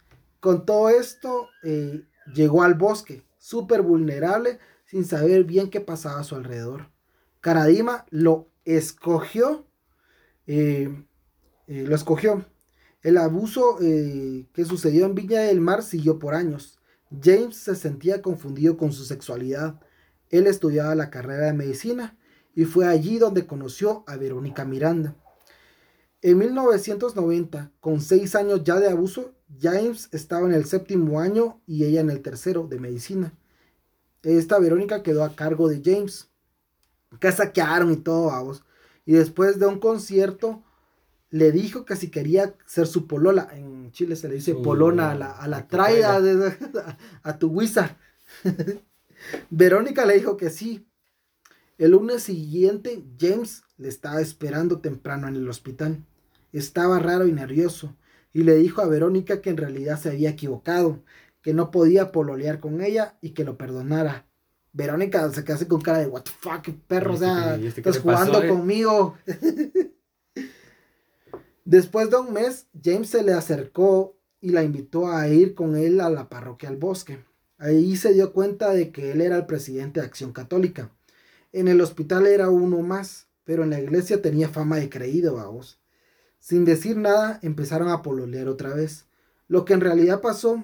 Con 0.41 0.67
todo 0.67 0.91
esto, 0.91 1.49
eh, 1.65 2.05
llegó 2.35 2.63
al 2.63 2.75
bosque, 2.75 3.25
súper 3.39 3.83
vulnerable, 3.83 4.59
sin 4.85 5.05
saber 5.05 5.45
bien 5.45 5.71
qué 5.71 5.81
pasaba 5.81 6.21
a 6.21 6.25
su 6.25 6.35
alrededor. 6.35 6.91
Karadima 7.41 8.05
lo 8.11 8.49
escogió, 8.65 9.67
eh, 10.49 11.05
eh, 11.67 11.85
lo 11.87 11.95
escogió. 11.95 12.45
El 13.03 13.19
abuso 13.19 13.79
eh, 13.81 14.49
que 14.53 14.65
sucedió 14.65 15.07
en 15.07 15.15
Viña 15.15 15.43
del 15.43 15.61
Mar 15.61 15.83
siguió 15.83 16.19
por 16.19 16.35
años. 16.35 16.79
James 17.23 17.57
se 17.57 17.77
sentía 17.77 18.23
confundido 18.23 18.77
con 18.77 18.93
su 18.93 19.05
sexualidad. 19.05 19.81
Él 20.31 20.47
estudiaba 20.47 20.95
la 20.95 21.11
carrera 21.11 21.47
de 21.47 21.53
medicina 21.53 22.19
y 22.55 22.65
fue 22.65 22.87
allí 22.87 23.19
donde 23.19 23.47
conoció 23.47 24.05
a 24.07 24.17
Verónica 24.17 24.65
Miranda. 24.65 25.15
En 26.23 26.39
1990, 26.39 27.71
con 27.81 28.01
seis 28.01 28.35
años 28.35 28.65
ya 28.65 28.81
de 28.81 28.89
abuso, 28.89 29.35
James 29.61 30.09
estaba 30.13 30.47
en 30.49 30.55
el 30.55 30.65
séptimo 30.65 31.21
año 31.21 31.61
y 31.67 31.85
ella 31.85 32.01
en 32.01 32.11
el 32.11 32.23
tercero 32.23 32.67
de 32.67 32.81
medicina. 32.81 33.33
Esta 34.23 34.59
Verónica 34.59 35.03
quedó 35.03 35.25
a 35.25 35.37
cargo 35.37 35.69
de 35.69 35.81
James. 35.85 36.31
Que 37.21 37.33
saquearon 37.33 37.93
y 37.93 37.97
todo, 37.97 38.27
vamos. 38.27 38.65
Y 39.09 39.15
después 39.15 39.59
de 39.59 39.67
un 39.67 39.79
concierto, 39.81 40.63
le 41.31 41.51
dijo 41.53 41.87
que 41.87 41.97
si 41.97 42.11
quería 42.11 42.55
ser 42.67 42.87
su 42.87 43.07
polola. 43.07 43.49
En 43.53 43.91
Chile 43.93 44.17
se 44.17 44.29
le 44.29 44.35
dice 44.37 44.55
polona 44.55 45.13
a 45.13 45.15
la, 45.17 45.31
a 45.33 45.49
la 45.49 45.67
traida, 45.69 46.21
de- 46.21 46.55
a 47.23 47.39
tu 47.39 47.59
guisa. 47.59 47.97
Verónica 49.51 50.07
le 50.07 50.15
dijo 50.15 50.37
que 50.37 50.51
sí. 50.51 50.87
El 51.79 51.93
lunes 51.93 52.23
siguiente, 52.25 53.05
James 53.19 53.63
le 53.79 53.89
estaba 53.89 54.21
esperando 54.21 54.81
temprano 54.81 55.29
en 55.29 55.37
el 55.37 55.49
hospital. 55.49 56.05
Estaba 56.53 56.99
raro 56.99 57.27
y 57.27 57.33
nervioso. 57.33 57.97
Y 58.35 58.43
le 58.45 58.57
dijo 58.57 58.83
a 58.83 58.89
Verónica 58.89 59.41
que 59.41 59.51
en 59.51 59.57
realidad 59.57 59.99
se 59.99 60.11
había 60.11 60.31
equivocado, 60.31 61.03
que 61.43 61.55
no 61.55 61.71
podía 61.71 62.13
pololear 62.13 62.61
con 62.61 62.83
ella 62.83 63.17
y 63.23 63.31
que 63.31 63.45
lo 63.45 63.57
perdonara. 63.57 64.28
Verónica 64.79 65.29
se 65.33 65.43
quedó 65.43 65.57
así 65.57 65.67
con 65.67 65.81
cara 65.81 65.99
de, 65.99 66.07
what 66.07 66.23
the 66.23 66.31
fuck, 66.41 66.63
qué 66.63 66.73
perro, 66.73 67.15
o 67.15 67.15
¿Y 67.15 67.17
este 67.17 67.27
sea, 67.27 67.57
qué- 67.57 67.63
y 67.63 67.67
este 67.67 67.83
qué 67.83 67.91
estás 67.91 68.05
pasó, 68.05 68.19
jugando 68.31 68.43
eh? 68.45 68.49
conmigo. 68.49 69.19
Después 71.65 72.11
de 72.11 72.17
un 72.17 72.33
mes, 72.33 72.67
James 72.83 73.11
se 73.11 73.23
le 73.25 73.33
acercó 73.33 74.17
y 74.41 74.51
la 74.51 74.63
invitó 74.63 75.09
a 75.11 75.29
ir 75.29 75.55
con 75.55 75.77
él 75.77 76.01
a 76.01 76.09
la 76.09 76.29
parroquia 76.29 76.69
al 76.69 76.77
bosque. 76.77 77.19
Ahí 77.59 77.97
se 77.97 78.13
dio 78.15 78.33
cuenta 78.33 78.71
de 78.73 78.93
que 78.93 79.11
él 79.13 79.21
era 79.21 79.37
el 79.37 79.47
presidente 79.47 79.99
de 80.01 80.07
Acción 80.07 80.33
Católica. 80.33 80.91
En 81.53 81.67
el 81.67 81.81
hospital 81.81 82.27
era 82.29 82.49
uno 82.49 82.79
más, 82.83 83.27
pero 83.45 83.65
en 83.65 83.71
la 83.71 83.81
iglesia 83.81 84.23
tenía 84.23 84.49
fama 84.49 84.77
de 84.77 84.89
creído, 84.89 85.35
vamos. 85.35 85.81
Sin 86.39 86.65
decir 86.65 86.97
nada, 86.97 87.41
empezaron 87.43 87.89
a 87.89 88.01
pololear 88.03 88.47
otra 88.49 88.75
vez. 88.75 89.07
Lo 89.49 89.65
que 89.65 89.75
en 89.75 89.81
realidad 89.81 90.21
pasó 90.21 90.63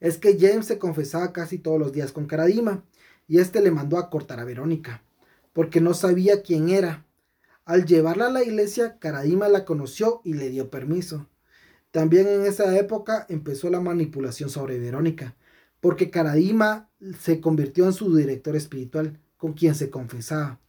es 0.00 0.16
que 0.16 0.38
James 0.40 0.66
se 0.66 0.78
confesaba 0.78 1.32
casi 1.32 1.58
todos 1.58 1.78
los 1.78 1.92
días 1.92 2.12
con 2.12 2.26
Caradima 2.26 2.82
y 3.26 3.38
este 3.38 3.60
le 3.60 3.70
mandó 3.70 3.98
a 3.98 4.10
cortar 4.10 4.40
a 4.40 4.44
Verónica, 4.44 5.02
porque 5.52 5.80
no 5.80 5.94
sabía 5.94 6.42
quién 6.42 6.68
era. 6.68 7.06
Al 7.64 7.86
llevarla 7.86 8.26
a 8.26 8.30
la 8.30 8.42
iglesia, 8.42 8.98
Caradima 8.98 9.48
la 9.48 9.64
conoció 9.64 10.20
y 10.24 10.34
le 10.34 10.50
dio 10.50 10.70
permiso. 10.70 11.28
También 11.90 12.26
en 12.26 12.44
esa 12.44 12.76
época 12.78 13.24
empezó 13.28 13.70
la 13.70 13.80
manipulación 13.80 14.50
sobre 14.50 14.78
Verónica, 14.78 15.36
porque 15.80 16.10
Caradima 16.10 16.90
se 17.20 17.40
convirtió 17.40 17.86
en 17.86 17.92
su 17.92 18.14
director 18.14 18.56
espiritual, 18.56 19.20
con 19.36 19.52
quien 19.52 19.74
se 19.74 19.90
confesaba. 19.90 20.60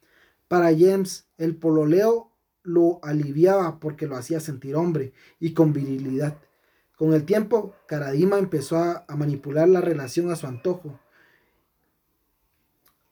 Para 0.47 0.67
James, 0.77 1.27
el 1.37 1.55
pololeo 1.55 2.31
lo 2.63 2.99
aliviaba 3.03 3.79
porque 3.79 4.07
lo 4.07 4.15
hacía 4.15 4.39
sentir 4.39 4.75
hombre 4.75 5.13
y 5.39 5.53
con 5.53 5.73
virilidad. 5.73 6.37
Con 6.95 7.13
el 7.13 7.25
tiempo, 7.25 7.73
Caradima 7.87 8.37
empezó 8.37 8.77
a 8.77 9.05
manipular 9.15 9.67
la 9.67 9.81
relación 9.81 10.31
a 10.31 10.35
su 10.35 10.47
antojo. 10.47 10.99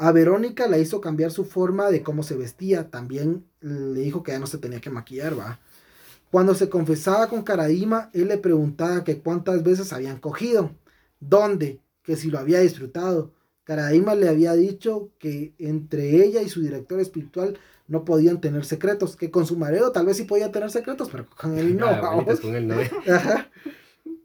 A 0.04 0.12
Verónica 0.12 0.68
la 0.68 0.80
hizo 0.80 1.00
cambiar 1.00 1.32
su 1.32 1.46
forma 1.46 1.90
de 1.90 2.04
cómo 2.04 2.24
se 2.24 2.36
vestía. 2.36 2.90
También 2.90 3.46
le 3.62 4.02
dijo 4.02 4.22
que 4.22 4.34
ya 4.34 4.40
no 4.40 4.48
se 4.48 4.58
tenía 4.58 4.82
que 4.82 4.90
maquillar, 4.90 5.40
va. 5.40 5.62
Cuando 6.30 6.56
se 6.56 6.68
confesaba 6.68 7.30
con 7.30 7.44
Caradima, 7.44 8.10
él 8.12 8.28
le 8.28 8.38
preguntaba 8.38 9.06
que 9.06 9.20
cuántas 9.20 9.64
veces 9.64 9.94
habían 9.94 10.20
cogido, 10.20 10.76
dónde, 11.22 11.80
que 12.04 12.18
si 12.18 12.30
lo 12.30 12.38
había 12.38 12.60
disfrutado. 12.60 13.32
Caradima 13.64 14.14
le 14.14 14.28
había 14.28 14.52
dicho 14.56 15.12
que 15.20 15.54
entre 15.58 16.22
ella 16.26 16.42
y 16.42 16.50
su 16.50 16.60
director 16.62 17.00
espiritual 17.00 17.58
no 17.88 18.04
podían 18.04 18.42
tener 18.42 18.66
secretos, 18.66 19.16
que 19.16 19.32
con 19.32 19.46
su 19.46 19.56
marido 19.56 19.94
tal 19.94 20.06
vez 20.06 20.18
sí 20.18 20.26
podía 20.26 20.52
tener 20.52 20.70
secretos, 20.70 21.08
pero 21.10 21.28
con 21.30 21.58
él 21.58 21.78
no. 21.80 21.88
Ah, 21.88 22.02
vamos. 22.02 22.42
con 22.42 22.54
él, 22.54 22.68
¿no? 22.68 22.76
Ajá. 23.08 23.50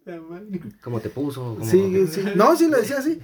La 0.08 0.20
madre. 0.20 0.60
¿Cómo 0.82 1.00
te 1.00 1.10
puso? 1.10 1.54
¿Cómo- 1.58 1.70
Sí, 1.70 2.06
sí. 2.10 2.22
No, 2.34 2.56
sí 2.56 2.68
le 2.70 2.78
decía 2.78 2.96
así. 2.98 3.18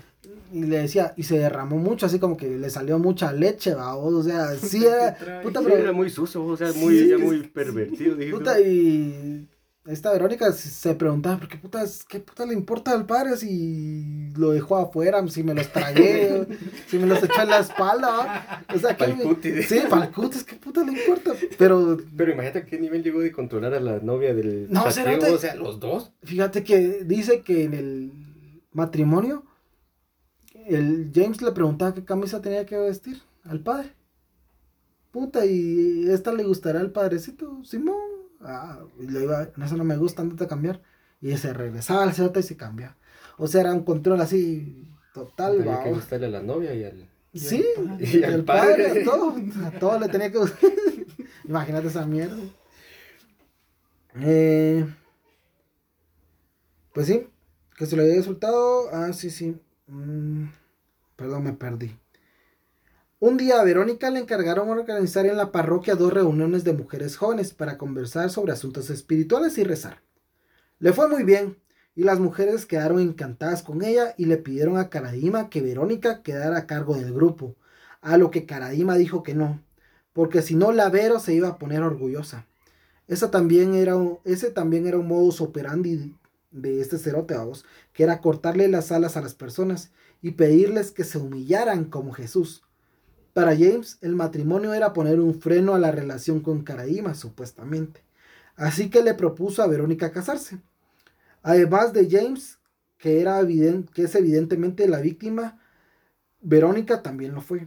Y 0.53 0.64
le 0.64 0.78
decía, 0.78 1.14
y 1.16 1.22
se 1.22 1.39
derramó 1.39 1.76
mucho, 1.78 2.07
así 2.07 2.18
como 2.18 2.37
que 2.37 2.49
le 2.59 2.68
salió 2.70 2.99
mucha 2.99 3.32
leche, 3.32 3.74
va. 3.74 3.97
O 3.97 4.22
sea, 4.22 4.55
sí 4.57 4.85
era. 4.87 5.16
Puta, 5.43 5.61
Sí, 5.61 5.66
pero- 5.68 5.78
era 5.78 5.93
muy 5.93 6.11
sucio, 6.11 6.45
o 6.45 6.57
sea, 6.57 6.72
muy, 6.74 6.99
Sí, 6.99 7.09
ya 7.09 7.16
es- 7.16 7.20
muy 7.22 7.43
pervertido. 7.49 8.14
dije, 8.16 8.30
Puta, 8.32 8.61
y 8.61 9.49
esta 9.87 10.12
Verónica 10.12 10.51
se- 10.53 10.95
preguntaba, 10.95 11.39
¿por 11.39 11.49
qué 11.49 11.59
puta, 11.59 11.85
qué 12.09 12.18
puta 12.20 12.47
le 12.47 12.55
importa 12.55 12.93
al 12.93 13.05
padre 13.07 13.37
si 13.37 14.30
lo 14.37 14.51
dejó 14.53 14.76
afuera, 14.76 15.26
si 15.28 15.43
me 15.43 15.53
los 15.55 15.70
tragué, 15.72 16.47
si 16.89 16.99
me 16.99 17.07
los 17.07 17.22
echó 17.22 17.43
en 17.43 17.51
la 17.51 17.59
espalda? 17.59 18.64
O 18.74 18.78
sea, 18.78 18.97
¿qué 18.97 19.05
Pa'l 19.09 19.16
me-. 19.16 19.62
Sí, 19.62 19.78
falcutis, 19.89 20.45
¿qué 20.45 20.57
puta 20.57 20.82
le 20.85 20.93
importa? 20.93 21.32
Pero 21.59 21.99
Pero 22.16 22.32
imagínate 22.32 22.59
a 22.61 22.64
qué 22.66 22.78
nivel 22.80 23.03
llegó 23.03 23.20
de 23.20 23.30
controlar 23.32 23.74
a 23.74 23.80
la 23.80 23.99
novia 24.01 24.35
del 24.35 24.68
No, 24.70 24.85
o 24.85 24.91
sea, 24.91 25.55
los 25.55 25.80
dos. 25.80 26.12
fíjate 26.22 26.64
que 26.64 27.05
dice 27.05 27.43
que 27.43 27.64
en 27.64 27.74
el 27.74 28.12
matrimonio 28.72 29.45
el 30.66 31.11
James 31.14 31.43
le 31.43 31.53
preguntaba 31.53 31.93
qué 31.95 32.05
camisa 32.05 32.41
tenía 32.41 32.64
que 32.64 32.78
vestir 32.78 33.20
al 33.45 33.61
padre. 33.61 33.93
Puta, 35.11 35.45
y 35.47 36.07
esta 36.09 36.32
le 36.32 36.43
gustará 36.45 36.80
al 36.80 36.91
padrecito, 36.91 37.62
Simón. 37.64 38.13
Ah, 38.45 38.80
y 39.01 39.07
le 39.07 39.24
iba, 39.24 39.42
eso 39.64 39.76
no 39.76 39.84
me 39.84 39.97
gusta, 39.97 40.22
andate 40.22 40.45
a 40.45 40.49
cambiar. 40.49 40.82
Y 41.20 41.36
se 41.38 41.53
regresaba 41.53 42.03
al 42.05 42.12
cerote 42.14 42.40
y 42.40 42.42
se 42.42 42.57
cambia. 42.57 42.97
O 43.38 43.47
sea, 43.47 43.62
era 43.62 43.72
un 43.72 43.84
control 43.84 44.20
así 44.20 44.90
total, 45.14 45.59
Tenía 45.59 45.82
que 45.82 45.90
gustarle 45.90 46.26
a 46.26 46.30
la 46.30 46.42
novia 46.42 46.74
y 46.74 46.84
al... 46.84 47.09
Sí, 47.34 47.64
Y 47.99 48.18
y 48.18 48.24
al 48.24 48.34
al 48.34 48.45
padre, 48.45 48.84
padre. 48.88 49.03
a 49.03 49.05
todo, 49.05 49.34
a 49.66 49.70
todo 49.72 49.99
le 49.99 50.09
tenía 50.09 50.30
que 50.30 50.38
gustar. 50.38 50.70
Imagínate 51.45 51.88
esa 51.88 52.07
mierda. 52.07 52.36
Eh, 54.20 54.84
pues 56.92 57.07
sí, 57.07 57.26
que 57.76 57.86
se 57.86 57.97
lo 57.97 58.03
había 58.03 58.22
soltado. 58.22 58.88
Ah, 58.92 59.12
sí, 59.12 59.30
sí. 59.30 59.57
Mm, 59.86 60.47
perdón, 61.16 61.45
me 61.45 61.53
perdí. 61.53 61.97
Un 63.20 63.36
día 63.36 63.60
a 63.60 63.64
Verónica 63.64 64.10
le 64.10 64.18
encargaron 64.18 64.68
organizar 64.70 65.24
en 65.24 65.36
la 65.36 65.52
parroquia 65.52 65.94
dos 65.94 66.12
reuniones 66.12 66.64
de 66.64 66.72
mujeres 66.72 67.16
jóvenes 67.16 67.54
para 67.54 67.78
conversar 67.78 68.28
sobre 68.28 68.52
asuntos 68.52 68.90
espirituales 68.90 69.56
y 69.56 69.62
rezar. 69.62 70.02
Le 70.80 70.92
fue 70.92 71.08
muy 71.08 71.22
bien 71.22 71.56
y 71.94 72.02
las 72.02 72.18
mujeres 72.18 72.66
quedaron 72.66 72.98
encantadas 72.98 73.62
con 73.62 73.84
ella 73.84 74.14
y 74.18 74.24
le 74.24 74.36
pidieron 74.36 74.78
a 74.78 74.90
Caradima 74.90 75.48
que 75.48 75.62
Verónica 75.62 76.22
quedara 76.22 76.58
a 76.58 76.66
cargo 76.66 76.96
del 76.96 77.14
grupo, 77.14 77.54
a 78.00 78.18
lo 78.18 78.32
que 78.32 78.46
Caradima 78.46 78.96
dijo 78.96 79.22
que 79.22 79.34
no, 79.34 79.62
porque 80.12 80.42
si 80.42 80.56
no 80.56 80.72
la 80.72 80.90
Vero 80.90 81.20
se 81.20 81.34
iba 81.34 81.48
a 81.48 81.58
poner 81.58 81.82
orgullosa. 81.82 82.46
Esa 83.06 83.30
también 83.30 83.74
era, 83.74 83.94
ese 84.24 84.50
también 84.50 84.88
era 84.88 84.98
un 84.98 85.06
modus 85.06 85.40
operandi 85.40 86.16
de 86.50 86.80
este 86.80 86.98
cerote, 86.98 87.36
que 87.92 88.02
era 88.02 88.20
cortarle 88.20 88.66
las 88.66 88.90
alas 88.90 89.16
a 89.16 89.20
las 89.20 89.34
personas 89.34 89.92
y 90.20 90.32
pedirles 90.32 90.90
que 90.90 91.04
se 91.04 91.18
humillaran 91.18 91.84
como 91.84 92.12
Jesús. 92.12 92.63
Para 93.35 93.57
James, 93.57 93.99
el 94.01 94.14
matrimonio 94.14 94.74
era 94.74 94.93
poner 94.93 95.18
un 95.18 95.35
freno 95.35 95.74
a 95.74 95.78
la 95.80 95.91
relación 95.91 96.39
con 96.39 96.62
Caraíma, 96.62 97.14
supuestamente. 97.14 98.05
Así 98.55 98.91
que 98.91 99.03
le 99.03 99.14
propuso 99.14 99.61
a 99.61 99.66
Verónica 99.66 100.12
casarse. 100.12 100.61
Además 101.43 101.93
de 101.93 102.09
James, 102.09 102.61
que, 102.97 103.20
era 103.20 103.45
que 103.93 104.03
es 104.05 104.14
evidentemente 104.14 104.87
la 104.87 105.01
víctima, 105.01 105.61
Verónica 106.43 107.03
también 107.03 107.35
lo 107.35 107.41
fue. 107.41 107.66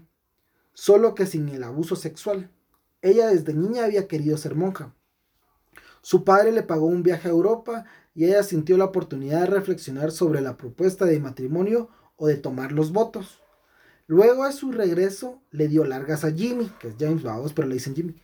Solo 0.73 1.13
que 1.13 1.25
sin 1.25 1.49
el 1.49 1.63
abuso 1.63 1.97
sexual. 1.97 2.49
Ella 3.01 3.27
desde 3.27 3.53
niña 3.53 3.83
había 3.83 4.07
querido 4.07 4.37
ser 4.37 4.55
monja. 4.55 4.95
Su 6.01 6.23
padre 6.23 6.53
le 6.53 6.63
pagó 6.63 6.85
un 6.85 7.03
viaje 7.03 7.27
a 7.27 7.31
Europa 7.31 7.83
y 8.15 8.23
ella 8.23 8.41
sintió 8.41 8.77
la 8.77 8.85
oportunidad 8.85 9.41
de 9.41 9.47
reflexionar 9.47 10.11
sobre 10.11 10.39
la 10.39 10.55
propuesta 10.55 11.03
de 11.03 11.19
matrimonio 11.19 11.89
o 12.15 12.27
de 12.27 12.37
tomar 12.37 12.71
los 12.71 12.93
votos. 12.93 13.41
Luego 14.07 14.43
a 14.43 14.53
su 14.53 14.71
regreso 14.71 15.41
le 15.51 15.67
dio 15.67 15.83
largas 15.83 16.23
a 16.23 16.31
Jimmy, 16.31 16.71
que 16.79 16.87
es 16.87 16.95
James 16.97 17.23
Vamos, 17.23 17.53
pero 17.53 17.67
le 17.67 17.75
dicen 17.75 17.93
Jimmy, 17.93 18.15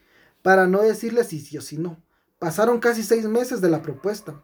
para 0.42 0.66
no 0.66 0.82
decirle 0.82 1.26
si 1.26 1.42
sí 1.42 1.58
o 1.58 1.62
si 1.62 1.78
no. 1.78 2.02
Pasaron 2.40 2.80
casi 2.80 3.04
seis 3.04 3.26
meses 3.26 3.60
de 3.60 3.70
la 3.70 3.82
propuesta. 3.82 4.42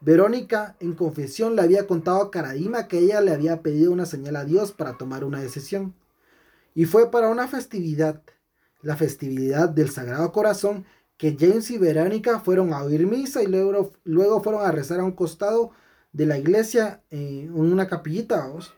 Verónica, 0.00 0.76
en 0.80 0.94
confesión, 0.94 1.56
le 1.56 1.62
había 1.62 1.86
contado 1.86 2.20
a 2.20 2.30
Caradima 2.30 2.88
que 2.88 2.98
ella 2.98 3.20
le 3.20 3.32
había 3.32 3.62
pedido 3.62 3.92
una 3.92 4.04
señal 4.04 4.36
a 4.36 4.44
Dios 4.44 4.72
para 4.72 4.98
tomar 4.98 5.24
una 5.24 5.40
decisión. 5.40 5.94
Y 6.74 6.84
fue 6.84 7.10
para 7.10 7.28
una 7.28 7.48
festividad, 7.48 8.22
la 8.82 8.96
festividad 8.96 9.68
del 9.68 9.90
Sagrado 9.90 10.30
Corazón, 10.32 10.84
que 11.16 11.36
James 11.38 11.70
y 11.70 11.78
Verónica 11.78 12.40
fueron 12.40 12.72
a 12.74 12.82
oír 12.82 13.06
misa 13.06 13.42
y 13.42 13.46
luego, 13.46 13.92
luego 14.04 14.42
fueron 14.42 14.66
a 14.66 14.72
rezar 14.72 15.00
a 15.00 15.04
un 15.04 15.12
costado 15.12 15.70
de 16.12 16.26
la 16.26 16.36
iglesia 16.36 17.02
eh, 17.10 17.44
en 17.44 17.54
una 17.54 17.86
capillita. 17.86 18.38
vamos. 18.38 18.74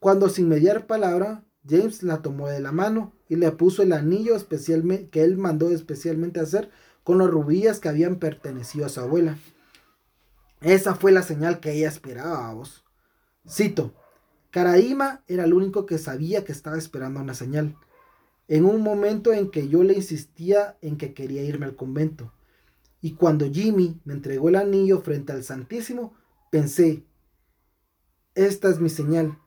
Cuando 0.00 0.28
sin 0.28 0.48
mediar 0.48 0.86
palabra, 0.86 1.44
James 1.68 2.02
la 2.02 2.22
tomó 2.22 2.48
de 2.48 2.60
la 2.60 2.72
mano 2.72 3.12
y 3.28 3.36
le 3.36 3.50
puso 3.52 3.82
el 3.82 3.92
anillo 3.92 4.36
especialmente, 4.36 5.08
que 5.08 5.24
él 5.24 5.36
mandó 5.36 5.70
especialmente 5.70 6.40
hacer 6.40 6.70
con 7.02 7.18
los 7.18 7.30
rubíes 7.30 7.80
que 7.80 7.88
habían 7.88 8.16
pertenecido 8.16 8.86
a 8.86 8.88
su 8.88 9.00
abuela. 9.00 9.38
Esa 10.60 10.94
fue 10.94 11.12
la 11.12 11.22
señal 11.22 11.60
que 11.60 11.72
ella 11.72 11.88
esperaba, 11.88 12.52
vos. 12.54 12.84
Cito, 13.48 13.94
Caraíma 14.50 15.22
era 15.28 15.44
el 15.44 15.54
único 15.54 15.86
que 15.86 15.98
sabía 15.98 16.44
que 16.44 16.52
estaba 16.52 16.78
esperando 16.78 17.20
una 17.20 17.34
señal. 17.34 17.76
En 18.48 18.64
un 18.64 18.80
momento 18.80 19.32
en 19.32 19.50
que 19.50 19.68
yo 19.68 19.82
le 19.82 19.94
insistía 19.94 20.78
en 20.80 20.96
que 20.96 21.14
quería 21.14 21.42
irme 21.42 21.66
al 21.66 21.76
convento. 21.76 22.32
Y 23.00 23.12
cuando 23.12 23.50
Jimmy 23.50 24.00
me 24.04 24.14
entregó 24.14 24.48
el 24.48 24.56
anillo 24.56 25.00
frente 25.00 25.32
al 25.32 25.44
Santísimo, 25.44 26.14
pensé, 26.50 27.04
esta 28.34 28.68
es 28.70 28.80
mi 28.80 28.88
señal. 28.88 29.38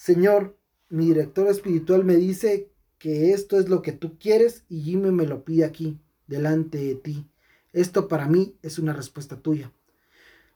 Señor, 0.00 0.56
mi 0.88 1.08
director 1.08 1.46
espiritual 1.48 2.06
me 2.06 2.16
dice 2.16 2.70
que 2.96 3.34
esto 3.34 3.60
es 3.60 3.68
lo 3.68 3.82
que 3.82 3.92
tú 3.92 4.16
quieres 4.18 4.64
y 4.70 4.80
Jimmy 4.80 5.10
me 5.10 5.26
lo 5.26 5.44
pide 5.44 5.66
aquí, 5.66 6.00
delante 6.26 6.78
de 6.78 6.94
ti. 6.94 7.30
Esto 7.74 8.08
para 8.08 8.26
mí 8.26 8.56
es 8.62 8.78
una 8.78 8.94
respuesta 8.94 9.36
tuya. 9.36 9.74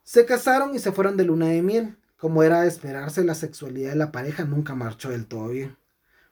Se 0.03 0.25
casaron 0.25 0.75
y 0.75 0.79
se 0.79 0.93
fueron 0.93 1.19
de 1.19 1.27
luna 1.27 1.49
de 1.49 1.61
miel. 1.61 1.99
Como 2.17 2.43
era 2.43 2.63
de 2.63 2.69
esperarse, 2.69 3.23
la 3.23 3.35
sexualidad 3.35 3.91
de 3.91 3.97
la 3.97 4.13
pareja 4.13 4.47
nunca 4.47 4.75
marchó 4.75 5.11
del 5.11 5.27
todo 5.27 5.49
bien. 5.49 5.77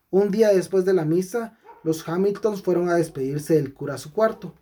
Un 0.09 0.31
día 0.31 0.49
después 0.49 0.87
de 0.87 0.95
la 0.95 1.05
misa, 1.05 1.59
los 1.85 2.09
Hamiltons 2.09 2.63
fueron 2.63 2.89
a 2.89 2.95
despedirse 2.95 3.57
del 3.57 3.75
cura 3.75 3.97
a 3.97 3.99
su 3.99 4.15
cuarto. 4.15 4.55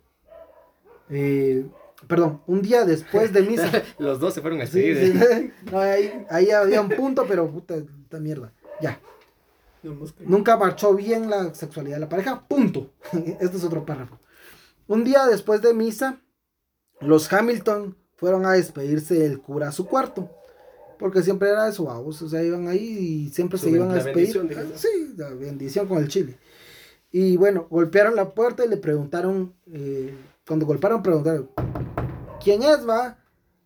Eh, 1.09 1.65
perdón, 2.07 2.41
un 2.47 2.61
día 2.61 2.85
después 2.85 3.31
de 3.33 3.41
misa. 3.43 3.69
Los 3.99 4.19
dos 4.19 4.33
se 4.33 4.41
fueron 4.41 4.61
a 4.61 4.65
Sí, 4.65 4.71
seguir. 4.73 5.19
sí. 5.19 5.51
No, 5.71 5.79
ahí, 5.79 6.25
ahí 6.29 6.51
había 6.51 6.81
un 6.81 6.89
punto, 6.89 7.25
pero 7.27 7.49
puta, 7.49 7.75
puta 7.75 8.19
mierda. 8.19 8.53
Ya. 8.81 8.99
No. 9.83 9.97
Nunca 10.19 10.57
marchó 10.57 10.93
bien 10.93 11.29
la 11.29 11.53
sexualidad 11.55 11.95
de 11.95 12.01
la 12.01 12.09
pareja. 12.09 12.47
Punto. 12.47 12.91
Este 13.39 13.57
es 13.57 13.63
otro 13.63 13.85
párrafo. 13.85 14.19
Un 14.87 15.03
día 15.03 15.25
después 15.25 15.61
de 15.61 15.73
misa, 15.73 16.21
los 16.99 17.31
Hamilton 17.31 17.95
fueron 18.17 18.45
a 18.45 18.51
despedirse 18.53 19.15
del 19.15 19.39
cura 19.39 19.69
a 19.69 19.71
su 19.71 19.85
cuarto. 19.87 20.29
Porque 20.99 21.23
siempre 21.23 21.49
era 21.49 21.67
eso, 21.67 21.85
vamos. 21.85 22.21
O 22.21 22.29
sea, 22.29 22.43
iban 22.43 22.67
ahí 22.67 22.79
y 23.25 23.29
siempre 23.29 23.57
Su 23.57 23.65
se 23.65 23.71
iban 23.71 23.89
a 23.89 23.95
la 23.95 24.03
despedir. 24.03 24.55
Ah, 24.55 24.63
Sí, 24.75 25.13
la 25.17 25.29
bendición 25.29 25.87
con 25.87 25.97
el 25.97 26.07
chile. 26.07 26.37
Y 27.11 27.37
bueno, 27.37 27.65
golpearon 27.71 28.15
la 28.15 28.29
puerta 28.35 28.63
y 28.63 28.69
le 28.69 28.77
preguntaron, 28.77 29.53
eh, 29.73 30.13
cuando 30.45 30.67
golpearon, 30.67 31.01
preguntaron, 31.01 31.49
¿quién 32.43 32.63
es, 32.63 32.87
va? 32.87 33.17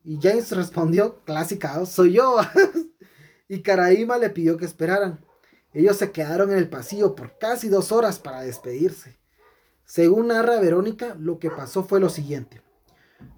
Y 0.03 0.19
James 0.21 0.51
respondió, 0.51 1.23
clásica, 1.23 1.79
"Oh, 1.79 1.85
soy 1.85 2.13
yo. 2.13 2.37
y 3.47 3.61
Caraíma 3.61 4.17
le 4.17 4.29
pidió 4.29 4.57
que 4.57 4.65
esperaran. 4.65 5.25
Ellos 5.73 5.97
se 5.97 6.11
quedaron 6.11 6.51
en 6.51 6.57
el 6.57 6.69
pasillo 6.69 7.15
por 7.15 7.37
casi 7.37 7.67
dos 7.67 7.91
horas 7.91 8.19
para 8.19 8.41
despedirse. 8.41 9.19
Según 9.83 10.27
narra 10.27 10.59
Verónica, 10.59 11.15
lo 11.19 11.37
que 11.37 11.51
pasó 11.51 11.83
fue 11.83 11.99
lo 11.99 12.09
siguiente. 12.09 12.61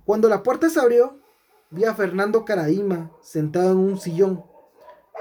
Cuando 0.05 0.29
la 0.29 0.43
puerta 0.43 0.69
se 0.69 0.79
abrió, 0.79 1.19
vi 1.71 1.85
a 1.85 1.95
Fernando 1.95 2.45
Caraíma 2.45 3.11
sentado 3.21 3.71
en 3.71 3.77
un 3.79 3.99
sillón, 3.99 4.45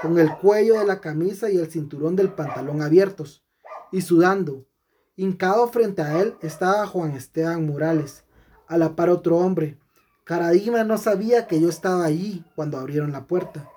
con 0.01 0.19
el 0.19 0.31
cuello 0.37 0.79
de 0.79 0.85
la 0.85 1.01
camisa 1.01 1.49
y 1.49 1.57
el 1.57 1.71
cinturón 1.71 2.15
del 2.15 2.31
pantalón 2.33 2.81
abiertos, 2.81 3.43
y 3.91 4.01
sudando. 4.01 4.65
Hincado 5.15 5.67
frente 5.69 6.03
a 6.03 6.21
él 6.21 6.35
estaba 6.41 6.85
Juan 6.85 7.11
Esteban 7.11 7.65
Morales, 7.65 8.23
a 8.67 8.77
la 8.77 8.95
par 8.95 9.09
otro 9.09 9.37
hombre. 9.37 9.77
Caradima 10.27 10.83
no 10.83 10.97
sabía 10.97 11.47
que 11.47 11.61
yo 11.61 11.69
estaba 11.69 12.03
allí 12.03 12.43
cuando 12.53 12.77
abrieron 12.77 13.13
la 13.13 13.27
puerta. 13.27 13.69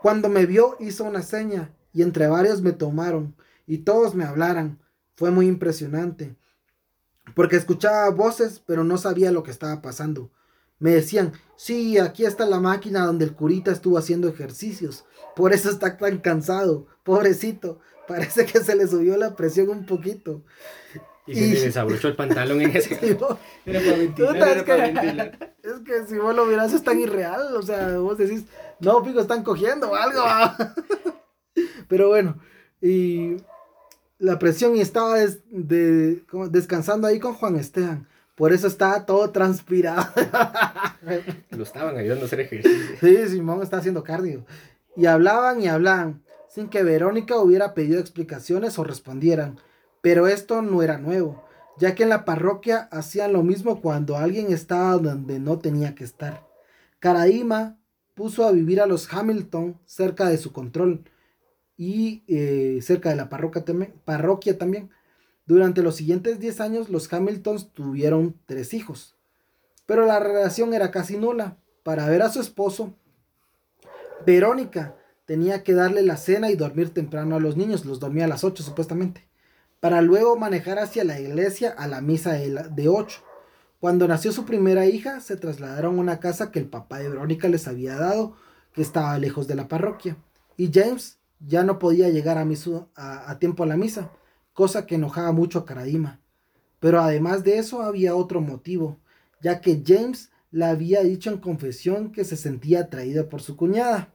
Cuando 0.00 0.30
me 0.30 0.46
vio 0.46 0.78
hizo 0.80 1.04
una 1.04 1.20
seña 1.20 1.74
y 1.92 2.00
entre 2.00 2.26
varios 2.26 2.62
me 2.62 2.72
tomaron 2.72 3.36
y 3.66 3.78
todos 3.78 4.14
me 4.14 4.24
hablaran. 4.24 4.80
Fue 5.14 5.30
muy 5.30 5.46
impresionante. 5.46 6.38
Porque 7.34 7.56
escuchaba 7.56 8.08
voces 8.08 8.62
pero 8.64 8.82
no 8.82 8.96
sabía 8.96 9.30
lo 9.30 9.42
que 9.42 9.50
estaba 9.50 9.82
pasando. 9.82 10.30
Me 10.78 10.92
decían, 10.92 11.34
sí, 11.56 11.98
aquí 11.98 12.24
está 12.24 12.46
la 12.46 12.60
máquina 12.60 13.04
donde 13.04 13.26
el 13.26 13.34
curita 13.34 13.70
estuvo 13.70 13.98
haciendo 13.98 14.26
ejercicios. 14.26 15.04
Por 15.36 15.52
eso 15.52 15.68
está 15.68 15.98
tan 15.98 16.16
cansado. 16.20 16.86
Pobrecito. 17.04 17.78
Parece 18.08 18.46
que 18.46 18.60
se 18.60 18.74
le 18.74 18.86
subió 18.88 19.18
la 19.18 19.36
presión 19.36 19.68
un 19.68 19.84
poquito. 19.84 20.44
Y 21.30 21.34
se 21.34 21.54
le 21.54 21.60
desabrochó 21.66 22.08
el 22.08 22.16
pantalón 22.16 22.60
en 22.62 22.76
ese. 22.76 22.98
Y 23.06 23.14
vos- 23.14 23.36
Era 23.66 23.80
para 23.80 23.96
ventilar. 23.96 24.36
Era 24.36 24.52
es, 24.52 24.62
para 24.64 24.84
ventilar. 24.86 25.54
es 25.62 25.72
que 25.84 26.06
si 26.08 26.18
vos 26.18 26.34
lo 26.34 26.46
miras 26.46 26.72
es 26.72 26.82
tan 26.82 26.98
irreal, 27.00 27.54
o 27.56 27.62
sea, 27.62 27.98
vos 27.98 28.18
decís, 28.18 28.44
no, 28.80 29.02
pico, 29.02 29.20
están 29.20 29.42
cogiendo 29.42 29.90
o 29.90 29.94
algo. 29.94 30.22
Pero 31.88 32.08
bueno, 32.08 32.38
y 32.80 33.36
la 34.18 34.38
presión 34.38 34.76
y 34.76 34.80
estaba 34.80 35.16
des- 35.18 35.40
de- 35.50 36.22
como 36.30 36.48
descansando 36.48 37.06
ahí 37.06 37.18
con 37.18 37.34
Juan 37.34 37.56
Esteban. 37.56 38.06
Por 38.34 38.52
eso 38.54 38.68
estaba 38.68 39.04
todo 39.04 39.30
transpirado. 39.30 40.06
Lo 41.50 41.62
estaban 41.62 41.96
ayudando 41.98 42.24
a 42.24 42.26
hacer 42.26 42.40
ejercicio. 42.40 42.96
Sí, 43.00 43.28
Simón 43.28 43.62
está 43.62 43.76
haciendo 43.78 44.02
cardio. 44.02 44.46
Y 44.96 45.04
hablaban 45.06 45.60
y 45.60 45.68
hablaban, 45.68 46.22
sin 46.48 46.68
que 46.68 46.82
Verónica 46.82 47.36
hubiera 47.36 47.74
pedido 47.74 48.00
explicaciones 48.00 48.78
o 48.78 48.84
respondieran. 48.84 49.58
Pero 50.00 50.26
esto 50.26 50.62
no 50.62 50.82
era 50.82 50.98
nuevo, 50.98 51.44
ya 51.78 51.94
que 51.94 52.04
en 52.04 52.08
la 52.08 52.24
parroquia 52.24 52.88
hacían 52.90 53.32
lo 53.32 53.42
mismo 53.42 53.80
cuando 53.80 54.16
alguien 54.16 54.52
estaba 54.52 54.96
donde 54.96 55.38
no 55.38 55.58
tenía 55.58 55.94
que 55.94 56.04
estar. 56.04 56.46
Caraíma 56.98 57.78
puso 58.14 58.46
a 58.46 58.52
vivir 58.52 58.80
a 58.80 58.86
los 58.86 59.12
Hamilton 59.12 59.78
cerca 59.86 60.28
de 60.28 60.38
su 60.38 60.52
control, 60.52 61.04
y 61.80 62.24
eh, 62.28 62.80
cerca 62.82 63.08
de 63.08 63.16
la 63.16 63.30
parroquia 63.30 63.64
también, 63.64 63.94
parroquia 64.04 64.58
también. 64.58 64.90
Durante 65.46 65.82
los 65.82 65.96
siguientes 65.96 66.38
10 66.38 66.60
años 66.60 66.90
los 66.90 67.10
Hamiltons 67.10 67.72
tuvieron 67.72 68.36
tres 68.44 68.74
hijos, 68.74 69.16
pero 69.86 70.04
la 70.04 70.20
relación 70.20 70.74
era 70.74 70.90
casi 70.90 71.16
nula. 71.16 71.56
Para 71.82 72.06
ver 72.06 72.20
a 72.20 72.28
su 72.28 72.38
esposo, 72.42 72.92
Verónica 74.26 74.94
tenía 75.24 75.62
que 75.62 75.72
darle 75.72 76.02
la 76.02 76.18
cena 76.18 76.50
y 76.50 76.54
dormir 76.54 76.90
temprano 76.90 77.36
a 77.36 77.40
los 77.40 77.56
niños, 77.56 77.86
los 77.86 77.98
dormía 77.98 78.26
a 78.26 78.28
las 78.28 78.44
8 78.44 78.62
supuestamente, 78.62 79.26
para 79.80 80.02
luego 80.02 80.36
manejar 80.36 80.78
hacia 80.78 81.04
la 81.04 81.18
iglesia 81.18 81.70
a 81.70 81.88
la 81.88 82.00
misa 82.00 82.34
de 82.34 82.88
8. 82.88 83.22
Cuando 83.80 84.06
nació 84.06 84.30
su 84.30 84.44
primera 84.44 84.86
hija, 84.86 85.20
se 85.20 85.36
trasladaron 85.36 85.96
a 85.96 86.00
una 86.00 86.20
casa 86.20 86.52
que 86.52 86.58
el 86.58 86.68
papá 86.68 86.98
de 86.98 87.08
Verónica 87.08 87.48
les 87.48 87.66
había 87.66 87.96
dado, 87.96 88.36
que 88.74 88.82
estaba 88.82 89.18
lejos 89.18 89.48
de 89.48 89.54
la 89.54 89.68
parroquia, 89.68 90.18
y 90.58 90.70
James 90.72 91.18
ya 91.40 91.64
no 91.64 91.78
podía 91.78 92.10
llegar 92.10 92.36
a, 92.36 93.30
a, 93.30 93.38
tiempo 93.38 93.62
a 93.62 93.66
la 93.66 93.78
misa, 93.78 94.12
cosa 94.52 94.84
que 94.84 94.96
enojaba 94.96 95.32
mucho 95.32 95.58
a 95.58 95.64
Caradima. 95.64 96.20
Pero 96.78 97.00
además 97.00 97.42
de 97.42 97.58
eso 97.58 97.82
había 97.82 98.14
otro 98.14 98.42
motivo, 98.42 98.98
ya 99.40 99.62
que 99.62 99.82
James 99.84 100.30
le 100.50 100.66
había 100.66 101.00
dicho 101.02 101.30
en 101.30 101.38
confesión 101.38 102.12
que 102.12 102.24
se 102.24 102.36
sentía 102.36 102.80
atraído 102.80 103.30
por 103.30 103.40
su 103.40 103.56
cuñada, 103.56 104.12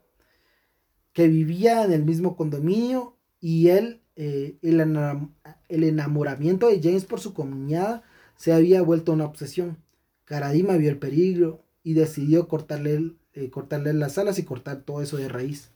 que 1.13 1.27
vivía 1.27 1.83
en 1.83 1.93
el 1.93 2.03
mismo 2.03 2.35
condominio 2.35 3.17
y 3.39 3.69
él, 3.69 4.03
eh, 4.15 4.57
el, 4.61 5.83
enamoramiento 5.83 6.67
de 6.67 6.81
James 6.81 7.05
por 7.05 7.19
su 7.19 7.33
cuñada 7.33 8.03
se 8.37 8.53
había 8.53 8.81
vuelto 8.81 9.11
una 9.11 9.25
obsesión. 9.25 9.77
Caradima 10.23 10.77
vio 10.77 10.89
el 10.89 10.97
peligro 10.97 11.63
y 11.83 11.93
decidió 11.93 12.47
cortarle, 12.47 13.13
eh, 13.33 13.49
cortarle 13.49 13.93
las 13.93 14.17
alas 14.17 14.39
y 14.39 14.43
cortar 14.43 14.81
todo 14.81 15.01
eso 15.01 15.17
de 15.17 15.27
raíz, 15.27 15.71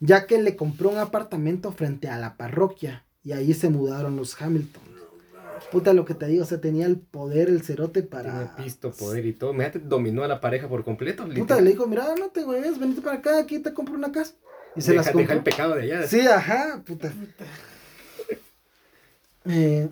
ya 0.00 0.26
que 0.26 0.42
le 0.42 0.56
compró 0.56 0.90
un 0.90 0.98
apartamento 0.98 1.72
frente 1.72 2.08
a 2.08 2.18
la 2.18 2.36
parroquia 2.36 3.04
y 3.22 3.32
ahí 3.32 3.54
se 3.54 3.68
mudaron 3.68 4.16
los 4.16 4.40
Hamilton. 4.40 4.88
Puta 5.70 5.92
lo 5.92 6.04
que 6.04 6.14
te 6.14 6.26
digo, 6.26 6.44
o 6.44 6.46
sea, 6.46 6.60
tenía 6.60 6.86
el 6.86 6.98
poder, 6.98 7.48
el 7.48 7.62
cerote 7.62 8.02
para. 8.02 8.54
Tiene 8.54 8.64
pisto, 8.64 8.92
poder 8.92 9.26
y 9.26 9.32
todo. 9.32 9.52
Mira, 9.52 9.72
dominó 9.74 10.22
a 10.22 10.28
la 10.28 10.40
pareja 10.40 10.68
por 10.68 10.84
completo. 10.84 11.26
Puta, 11.36 11.60
le 11.60 11.70
dijo, 11.70 11.86
mira, 11.86 12.14
no 12.18 12.28
te 12.28 12.44
güeyes, 12.44 12.78
venite 12.78 13.00
para 13.00 13.16
acá, 13.16 13.38
aquí 13.38 13.58
te 13.58 13.74
compro 13.74 13.94
una 13.94 14.12
casa. 14.12 14.34
Y 14.76 14.80
se 14.80 14.94
las 14.94 15.10
compró. 15.10 15.34
el 15.34 15.42
pecado 15.42 15.74
de 15.74 15.82
allá. 15.82 16.06
Sí, 16.06 16.20
ajá, 16.20 16.82
puta. 16.86 17.12
Eh, 19.44 19.88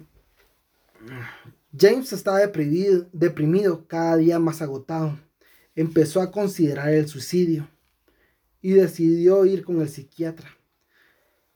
James 1.79 2.13
estaba 2.13 2.39
deprimido, 2.39 3.07
deprimido, 3.13 3.87
cada 3.87 4.17
día 4.17 4.39
más 4.39 4.63
agotado. 4.63 5.19
Empezó 5.75 6.21
a 6.21 6.31
considerar 6.31 6.91
el 6.93 7.09
suicidio 7.09 7.69
y 8.63 8.73
decidió 8.73 9.45
ir 9.45 9.65
con 9.65 9.81
el 9.81 9.89
psiquiatra. 9.89 10.49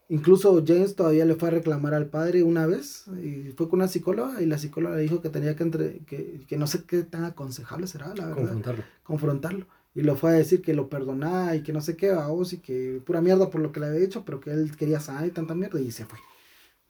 Incluso 0.08 0.62
James 0.66 0.96
todavía 0.96 1.24
le 1.24 1.36
fue 1.36 1.48
a 1.48 1.52
reclamar 1.52 1.94
al 1.94 2.06
padre 2.06 2.42
una 2.42 2.66
vez 2.66 3.04
y 3.22 3.52
fue 3.56 3.68
con 3.68 3.78
una 3.78 3.88
psicóloga 3.88 4.42
y 4.42 4.46
la 4.46 4.58
psicóloga 4.58 4.96
le 4.96 5.02
dijo 5.02 5.22
que 5.22 5.28
tenía 5.28 5.54
que, 5.54 5.62
entre, 5.62 5.98
que, 6.00 6.40
que 6.48 6.56
no 6.56 6.66
sé 6.66 6.82
qué 6.84 7.04
tan 7.04 7.24
aconsejable 7.24 7.86
será, 7.86 8.08
la 8.08 8.26
verdad. 8.26 8.34
Confrontarlo. 8.34 8.84
Confrontarlo. 9.04 9.66
Y 9.94 10.02
le 10.02 10.14
fue 10.14 10.30
a 10.30 10.34
decir 10.34 10.62
que 10.62 10.72
lo 10.72 10.88
perdonaba 10.88 11.56
y 11.56 11.62
que 11.62 11.72
no 11.72 11.80
sé 11.80 11.96
qué, 11.96 12.12
vos 12.12 12.52
y 12.52 12.58
que 12.58 13.02
pura 13.04 13.20
mierda 13.20 13.50
por 13.50 13.60
lo 13.60 13.72
que 13.72 13.80
le 13.80 13.86
había 13.86 14.04
hecho, 14.04 14.24
pero 14.24 14.40
que 14.40 14.50
él 14.50 14.76
quería 14.76 15.00
sanar 15.00 15.26
y 15.26 15.30
tanta 15.30 15.54
mierda 15.54 15.80
y 15.80 15.90
se 15.90 16.06
fue. 16.06 16.18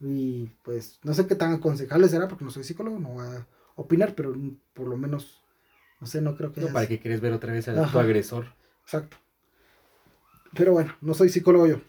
Y 0.00 0.50
pues 0.62 0.98
no 1.02 1.14
sé 1.14 1.26
qué 1.26 1.34
tan 1.34 1.52
aconsejable 1.52 2.08
será 2.08 2.28
porque 2.28 2.44
no 2.44 2.50
soy 2.50 2.64
psicólogo, 2.64 2.98
no 2.98 3.10
voy 3.10 3.26
a 3.26 3.46
opinar, 3.76 4.14
pero 4.14 4.34
por 4.74 4.86
lo 4.86 4.96
menos, 4.96 5.42
no 6.00 6.06
sé, 6.06 6.20
no 6.20 6.36
creo 6.36 6.52
que... 6.52 6.60
No, 6.60 6.68
¿Para 6.68 6.86
qué 6.86 6.98
quieres 6.98 7.20
ver 7.20 7.32
otra 7.32 7.52
vez 7.52 7.68
a 7.68 7.90
tu 7.90 7.98
agresor? 7.98 8.46
Exacto. 8.82 9.16
Pero 10.54 10.72
bueno, 10.72 10.94
no 11.00 11.14
soy 11.14 11.28
psicólogo 11.28 11.66
yo. 11.66 11.80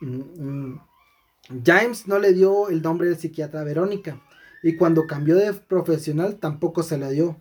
Mm, 0.00 0.20
mm. 0.38 0.80
James 1.64 2.06
no 2.06 2.18
le 2.18 2.32
dio 2.32 2.68
el 2.68 2.82
nombre 2.82 3.08
del 3.08 3.18
psiquiatra 3.18 3.60
a 3.60 3.64
Verónica 3.64 4.20
y 4.62 4.76
cuando 4.76 5.06
cambió 5.06 5.36
de 5.36 5.52
profesional 5.54 6.36
tampoco 6.36 6.82
se 6.82 6.98
le 6.98 7.10
dio. 7.10 7.36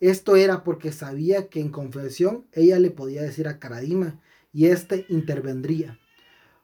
Esto 0.00 0.36
era 0.36 0.64
porque 0.64 0.92
sabía 0.92 1.48
que 1.48 1.60
en 1.60 1.68
confesión 1.68 2.46
ella 2.52 2.78
le 2.78 2.90
podía 2.90 3.22
decir 3.22 3.46
a 3.48 3.58
Caradima 3.58 4.20
y 4.52 4.66
éste 4.66 5.06
intervendría. 5.08 5.98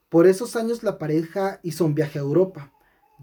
Por 0.08 0.26
esos 0.26 0.56
años 0.56 0.82
la 0.82 0.98
pareja 0.98 1.60
hizo 1.62 1.84
un 1.84 1.94
viaje 1.94 2.18
a 2.18 2.22
Europa. 2.22 2.72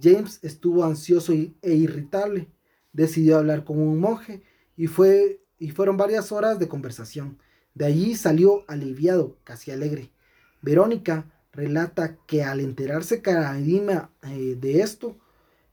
James 0.02 0.40
estuvo 0.44 0.84
ansioso 0.84 1.34
e 1.34 1.73
irritable. 1.73 2.48
Decidió 2.91 3.38
hablar 3.38 3.64
con 3.64 3.80
un 3.80 3.99
monje 3.99 4.44
y, 4.77 4.88
fue, 4.88 5.41
y 5.57 5.72
fueron 5.72 5.98
varias 5.98 6.31
horas 6.31 6.60
de 6.60 6.68
conversación. 6.68 7.40
De 7.73 7.85
allí 7.85 8.15
salió 8.15 8.64
aliviado, 8.68 9.38
casi 9.44 9.72
alegre. 9.72 10.11
Verónica 10.61 11.31
relata 11.52 12.18
que 12.27 12.44
al 12.44 12.60
enterarse 12.60 13.22
Caradima 13.22 14.11
eh, 14.23 14.56
de 14.60 14.81
esto, 14.81 15.18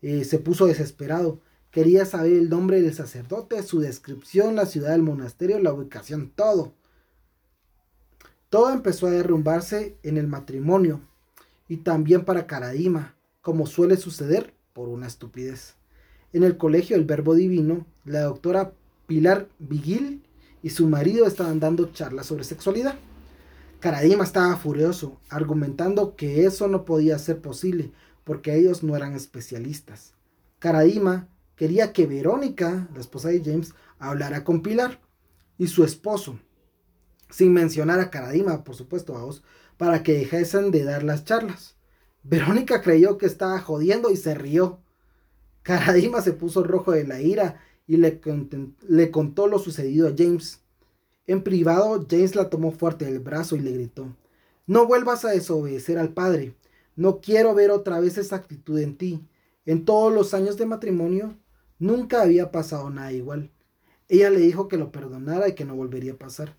eh, 0.03 0.25
se 0.25 0.39
puso 0.39 0.67
desesperado. 0.67 1.41
Quería 1.71 2.05
saber 2.05 2.33
el 2.33 2.51
nombre 2.51 2.83
del 2.83 2.95
sacerdote, 2.95 3.63
su 3.63 3.81
descripción, 3.81 4.57
la 4.57 4.67
ciudad 4.67 4.91
del 4.91 5.03
monasterio, 5.03 5.61
la 5.61 5.73
ubicación, 5.73 6.33
todo. 6.35 6.75
Todo 8.49 8.73
empezó 8.73 9.07
a 9.07 9.13
derrumbarse 9.13 9.97
en 10.03 10.17
el 10.17 10.27
matrimonio 10.27 11.01
y 11.69 11.79
también 11.79 12.25
para 12.25 12.49
Caradima, 12.49 13.15
como 13.41 13.67
suele 13.67 13.97
suceder 13.97 14.53
por 14.73 14.89
una 14.89 15.07
estupidez. 15.07 15.77
En 16.33 16.43
el 16.43 16.57
colegio 16.57 16.97
del 16.97 17.07
Verbo 17.07 17.35
Divino, 17.35 17.87
la 18.05 18.23
doctora 18.23 18.73
Pilar 19.07 19.49
Vigil 19.61 20.25
y 20.63 20.71
su 20.71 20.89
marido 20.89 21.27
estaban 21.27 21.61
dando 21.61 21.93
charlas 21.93 22.27
sobre 22.27 22.43
sexualidad. 22.43 22.97
Caradima 23.79 24.25
estaba 24.25 24.57
furioso, 24.57 25.21
argumentando 25.29 26.17
que 26.17 26.45
eso 26.45 26.67
no 26.67 26.85
podía 26.85 27.19
ser 27.19 27.41
posible 27.41 27.93
porque 28.25 28.57
ellos 28.57 28.83
no 28.83 28.97
eran 28.97 29.15
especialistas. 29.15 30.15
Caradima 30.59 31.29
quería 31.61 31.93
que 31.93 32.07
Verónica, 32.07 32.89
la 32.95 33.01
esposa 33.01 33.29
de 33.29 33.43
James, 33.45 33.75
hablara 33.99 34.45
con 34.45 34.63
Pilar 34.63 34.99
y 35.59 35.67
su 35.67 35.85
esposo, 35.85 36.39
sin 37.29 37.53
mencionar 37.53 38.01
a 38.01 38.09
Caradima, 38.09 38.65
por 38.65 38.75
supuesto, 38.75 39.15
a 39.15 39.25
vos, 39.25 39.43
para 39.77 40.03
que 40.03 40.15
dejasen 40.15 40.71
de 40.71 40.85
dar 40.85 41.03
las 41.03 41.27
charlas. 41.27 41.77
Verónica 42.23 42.81
creyó 42.81 43.19
que 43.19 43.27
estaba 43.27 43.61
jodiendo 43.61 44.11
y 44.11 44.17
se 44.17 44.35
rió. 44.35 44.79
Caradima 45.63 46.23
se 46.23 46.33
puso 46.33 46.65
rojo 46.65 46.93
de 46.93 47.07
la 47.07 47.21
ira 47.21 47.61
y 47.87 47.99
le, 47.99 48.23
le 48.89 49.11
contó 49.11 49.47
lo 49.47 49.59
sucedido 49.59 50.09
a 50.09 50.15
James. 50.17 50.63
En 51.27 51.43
privado, 51.43 52.07
James 52.09 52.37
la 52.37 52.49
tomó 52.49 52.73
fuerte 52.73 53.05
del 53.05 53.21
brazo 53.21 53.57
y 53.57 53.61
le 53.61 53.73
gritó, 53.73 54.17
No 54.67 54.87
vuelvas 54.87 55.27
a 55.27 55.33
desobedecer 55.33 55.99
al 55.99 56.15
padre. 56.15 56.55
No 56.97 57.21
quiero 57.21 57.55
ver 57.55 57.71
otra 57.71 58.01
vez 58.01 58.17
esa 58.17 58.37
actitud 58.37 58.79
en 58.79 58.97
ti. 58.97 59.29
En 59.67 59.85
todos 59.85 60.11
los 60.11 60.33
años 60.33 60.57
de 60.57 60.65
matrimonio, 60.65 61.37
nunca 61.81 62.23
había 62.23 62.53
pasado 62.53 62.89
nada 62.91 63.13
igual. 63.13 63.51
Ella 64.09 64.31
le 64.31 64.39
dijo 64.39 64.69
que 64.69 64.77
lo 64.77 64.93
perdonara 64.93 65.49
y 65.49 65.55
que 65.55 65.65
no 65.65 65.75
volvería 65.75 66.13
a 66.13 66.19
pasar. 66.19 66.57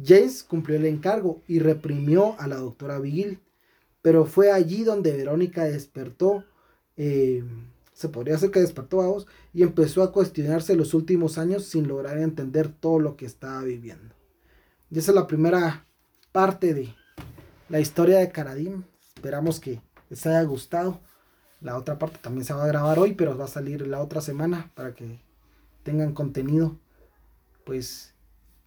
James 0.00 0.44
cumplió 0.44 0.76
el 0.76 0.86
encargo 0.86 1.42
y 1.48 1.58
reprimió 1.58 2.38
a 2.38 2.46
la 2.46 2.56
doctora 2.56 3.00
Vigil, 3.00 3.40
pero 4.02 4.24
fue 4.24 4.52
allí 4.52 4.84
donde 4.84 5.16
Verónica 5.16 5.64
despertó 5.64 6.44
eh, 6.96 7.42
se 7.94 8.08
podría 8.08 8.34
hacer 8.34 8.50
que 8.50 8.60
despertó 8.60 9.00
a 9.00 9.06
vos 9.06 9.26
y 9.52 9.62
empezó 9.62 10.02
a 10.02 10.12
cuestionarse 10.12 10.74
los 10.74 10.94
últimos 10.94 11.38
años 11.38 11.64
sin 11.64 11.86
lograr 11.86 12.18
entender 12.18 12.68
todo 12.68 12.98
lo 12.98 13.16
que 13.16 13.24
estaba 13.24 13.62
viviendo. 13.62 14.14
Y 14.90 14.98
esa 14.98 15.12
es 15.12 15.14
la 15.14 15.26
primera 15.26 15.86
parte 16.32 16.74
de 16.74 16.94
la 17.68 17.80
historia 17.80 18.18
de 18.18 18.30
Caradim. 18.30 18.82
Esperamos 19.14 19.60
que 19.60 19.80
les 20.10 20.26
haya 20.26 20.42
gustado. 20.42 21.00
La 21.64 21.78
otra 21.78 21.98
parte 21.98 22.18
también 22.20 22.44
se 22.44 22.52
va 22.52 22.64
a 22.64 22.68
grabar 22.68 22.98
hoy, 22.98 23.14
pero 23.14 23.36
va 23.36 23.46
a 23.46 23.48
salir 23.48 23.86
la 23.86 24.00
otra 24.00 24.20
semana 24.20 24.70
para 24.74 24.94
que 24.94 25.18
tengan 25.82 26.12
contenido. 26.12 26.76
Pues 27.64 28.12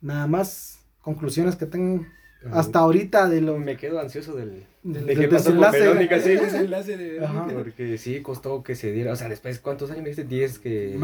nada 0.02 0.26
más 0.26 0.80
conclusiones 1.02 1.56
que 1.56 1.68
tengan 1.68 2.12
hasta 2.52 2.80
ahorita 2.80 3.30
de 3.30 3.42
lo... 3.42 3.60
Me 3.60 3.78
quedo 3.78 4.00
ansioso 4.00 4.36
del, 4.36 4.66
del, 4.82 5.06
de 5.06 5.28
pasó 5.28 5.56
con 5.56 5.72
Verónica, 5.72 6.20
sí. 6.20 6.30
de 6.36 7.54
Porque 7.54 8.00
sí, 8.00 8.22
costó 8.22 8.64
que 8.64 8.76
se 8.76 8.92
diera, 8.92 9.14
o 9.14 9.16
sea, 9.16 9.30
después, 9.30 9.60
¿cuántos 9.60 9.92
años 9.92 10.02
me 10.02 10.10
dijiste? 10.10 10.28
10 10.28 10.58
que... 10.58 11.00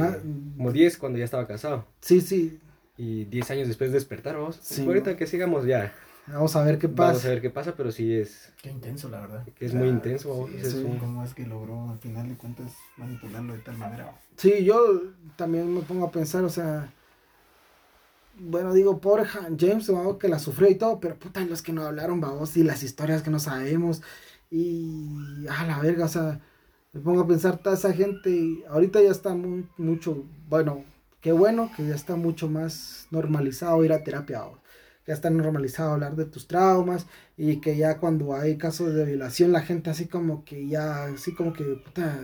Como 0.58 0.72
10 0.72 0.98
cuando 0.98 1.20
ya 1.20 1.26
estaba 1.26 1.46
casado. 1.46 1.86
Sí, 2.02 2.22
sí. 2.22 2.60
Y 2.98 3.26
10 3.26 3.52
años 3.52 3.68
después 3.68 3.92
despertar, 3.92 4.36
vamos. 4.36 4.58
Sí. 4.62 4.84
ahorita 4.84 5.16
que 5.16 5.28
sigamos 5.28 5.66
ya. 5.66 5.94
Vamos 6.28 6.56
a 6.56 6.64
ver 6.64 6.80
qué 6.80 6.88
pasa. 6.88 7.08
Vamos 7.08 7.26
a 7.26 7.30
ver 7.30 7.42
qué 7.42 7.50
pasa, 7.50 7.74
pero 7.76 7.92
sí 7.92 8.14
es... 8.14 8.54
Qué 8.62 8.70
intenso, 8.70 9.10
la 9.10 9.22
verdad. 9.22 9.46
Que 9.56 9.66
es 9.66 9.74
muy 9.74 9.90
intenso. 9.90 10.48
Sí, 10.50 10.58
es 10.58 10.74
un... 10.76 10.98
¿Cómo 10.98 11.24
es 11.24 11.34
que 11.34 11.46
logró 11.46 11.90
al 11.90 12.00
final 12.00 12.30
de 12.30 12.36
cuentas 12.36 12.72
manipularlo 12.98 13.54
de 13.54 13.60
tal 13.60 13.78
manera? 13.78 14.18
Sí, 14.38 14.64
yo 14.64 15.02
también 15.36 15.74
me 15.74 15.82
pongo 15.82 16.06
a 16.08 16.12
pensar, 16.12 16.44
o 16.44 16.50
sea 16.50 16.90
bueno, 18.40 18.74
digo, 18.74 19.00
pobre 19.00 19.26
James, 19.26 19.92
que 20.20 20.28
la 20.28 20.40
sufrió 20.40 20.70
y 20.70 20.76
todo, 20.76 21.00
pero 21.00 21.16
puta, 21.16 21.42
los 21.42 21.62
que 21.62 21.72
no 21.74 21.84
hablaron, 21.84 22.20
vamos, 22.20 22.56
y 22.58 22.64
las 22.64 22.84
historias 22.84 23.22
que 23.22 23.30
no 23.30 23.40
sabemos, 23.40 24.02
y 24.50 25.46
a 25.50 25.66
la 25.66 25.80
verga, 25.80 26.06
o 26.06 26.10
sea, 26.10 26.40
me 26.94 27.02
pongo 27.02 27.22
a 27.22 27.28
pensar, 27.28 27.58
toda 27.58 27.76
esa 27.76 27.94
gente, 27.94 28.64
ahorita 28.70 29.02
ya 29.02 29.12
está 29.12 29.36
muy, 29.36 29.68
mucho, 29.78 30.24
bueno, 30.50 30.84
qué 31.22 31.32
bueno 31.32 31.72
que 31.76 31.88
ya 31.88 31.96
está 31.96 32.16
mucho 32.16 32.50
más 32.50 33.08
normalizado 33.12 33.84
ir 33.84 33.94
a 33.94 34.04
terapia, 34.04 34.44
ya 35.06 35.14
está 35.14 35.30
normalizado 35.30 35.94
hablar 35.94 36.16
de 36.16 36.26
tus 36.26 36.48
traumas 36.48 37.08
y 37.38 37.60
que 37.60 37.76
ya 37.76 38.00
cuando 38.00 38.36
hay 38.36 38.58
casos 38.58 38.94
de 38.94 39.06
violación 39.06 39.52
la 39.52 39.62
gente 39.62 39.90
así 39.90 40.08
como 40.08 40.46
que 40.46 40.68
ya, 40.68 41.06
así 41.06 41.34
como 41.34 41.54
que 41.54 41.64
puta, 41.64 42.20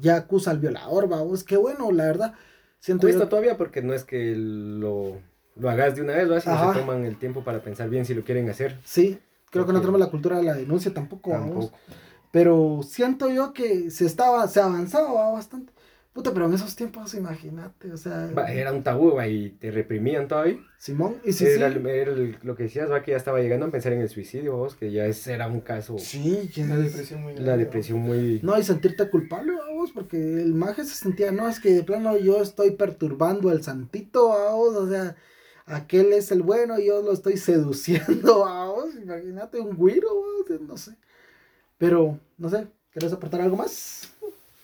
ya 0.00 0.16
acusa 0.16 0.50
al 0.50 0.58
violador, 0.58 1.08
vamos, 1.08 1.44
qué 1.44 1.56
bueno, 1.56 1.90
la 1.92 2.04
verdad. 2.04 2.34
Siento 2.78 3.06
Cuesta 3.06 3.28
todavía 3.28 3.56
porque 3.56 3.82
no 3.82 3.94
es 3.94 4.04
que 4.04 4.34
lo, 4.36 5.18
lo 5.56 5.70
hagas 5.70 5.94
de 5.94 6.02
una 6.02 6.14
vez, 6.14 6.28
¿verdad? 6.28 6.42
Si 6.42 6.72
se 6.74 6.80
toman 6.80 7.04
el 7.04 7.16
tiempo 7.18 7.44
para 7.44 7.62
pensar 7.62 7.88
bien 7.88 8.04
si 8.04 8.14
lo 8.14 8.24
quieren 8.24 8.48
hacer. 8.48 8.78
Sí, 8.84 9.18
creo 9.50 9.66
que 9.66 9.72
no 9.72 9.80
tenemos 9.80 10.00
la 10.00 10.10
cultura 10.10 10.38
de 10.38 10.44
la 10.44 10.54
denuncia 10.54 10.92
tampoco, 10.92 11.30
tampoco. 11.30 11.72
Pero 12.32 12.80
siento 12.82 13.30
yo 13.30 13.52
que 13.52 13.90
se 13.90 14.06
estaba, 14.06 14.48
se 14.48 14.60
avanzaba 14.60 15.30
bastante. 15.32 15.71
Puta, 16.12 16.34
pero 16.34 16.44
en 16.44 16.52
esos 16.52 16.76
tiempos, 16.76 17.14
imagínate, 17.14 17.90
o 17.90 17.96
sea... 17.96 18.30
era 18.48 18.70
un 18.70 18.82
tabú, 18.82 19.18
y 19.22 19.48
te 19.52 19.70
reprimían 19.70 20.28
todavía. 20.28 20.58
Simón, 20.76 21.16
y 21.24 21.32
sí, 21.32 21.46
era, 21.46 21.70
lo 21.70 22.54
que 22.54 22.64
decías, 22.64 22.90
va, 22.90 23.02
que 23.02 23.12
ya 23.12 23.16
estaba 23.16 23.40
llegando 23.40 23.64
a 23.64 23.70
pensar 23.70 23.94
en 23.94 24.02
el 24.02 24.10
suicidio, 24.10 24.56
vos, 24.56 24.74
que 24.74 24.92
ya 24.92 25.06
ese 25.06 25.32
era 25.32 25.46
un 25.46 25.62
caso... 25.62 25.98
Sí, 25.98 26.50
la 26.56 26.76
depresión 26.76 27.22
muy... 27.22 27.34
La 27.36 27.56
depresión 27.56 28.00
muy... 28.00 28.40
No, 28.42 28.58
y 28.58 28.62
sentirte 28.62 29.08
culpable, 29.08 29.54
vos, 29.74 29.92
porque 29.92 30.18
el 30.18 30.52
maje 30.52 30.84
se 30.84 30.94
sentía, 30.94 31.32
no, 31.32 31.48
es 31.48 31.60
que 31.60 31.70
de 31.72 31.82
plano 31.82 32.18
yo 32.18 32.42
estoy 32.42 32.72
perturbando 32.72 33.48
al 33.48 33.62
santito, 33.62 34.28
vos, 34.28 34.76
o 34.76 34.90
sea, 34.90 35.16
aquel 35.64 36.12
es 36.12 36.30
el 36.30 36.42
bueno 36.42 36.78
y 36.78 36.88
yo 36.88 37.00
lo 37.00 37.12
estoy 37.12 37.38
seduciendo, 37.38 38.44
vos, 38.74 38.94
imagínate, 39.02 39.60
un 39.60 39.74
güiro, 39.76 40.08
vos, 40.14 40.60
no 40.60 40.76
sé. 40.76 40.94
Pero, 41.78 42.20
no 42.36 42.50
sé, 42.50 42.66
¿quieres 42.90 43.14
aportar 43.14 43.40
algo 43.40 43.56
más? 43.56 44.11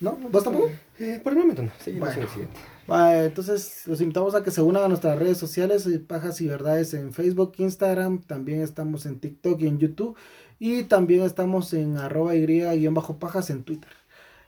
¿No? 0.01 0.17
¿Vos 0.31 0.45
tampoco? 0.45 0.71
Eh, 0.99 1.21
por 1.23 1.33
el 1.33 1.39
momento 1.41 1.63
no. 1.63 1.71
Seguimos 1.81 2.09
bueno. 2.09 2.23
en 2.23 2.27
el 2.27 2.33
siguiente. 2.33 2.61
Vale, 2.87 3.25
entonces 3.27 3.83
los 3.87 4.01
invitamos 4.01 4.35
a 4.35 4.43
que 4.43 4.51
se 4.51 4.63
unan 4.63 4.85
a 4.85 4.89
nuestras 4.89 5.19
redes 5.19 5.37
sociales, 5.37 5.87
eh, 5.87 5.99
Pajas 5.99 6.41
y 6.41 6.47
Verdades 6.47 6.95
en 6.95 7.13
Facebook, 7.13 7.53
Instagram, 7.59 8.23
también 8.23 8.63
estamos 8.63 9.05
en 9.07 9.21
TikTok 9.21 9.61
y 9.61 9.67
en 9.67 9.79
YouTube, 9.79 10.17
y 10.59 10.85
también 10.85 11.23
estamos 11.23 11.75
en 11.75 11.99
arroba 11.99 12.35
y-pajas 12.35 13.51
en 13.51 13.65
Twitter. 13.65 13.93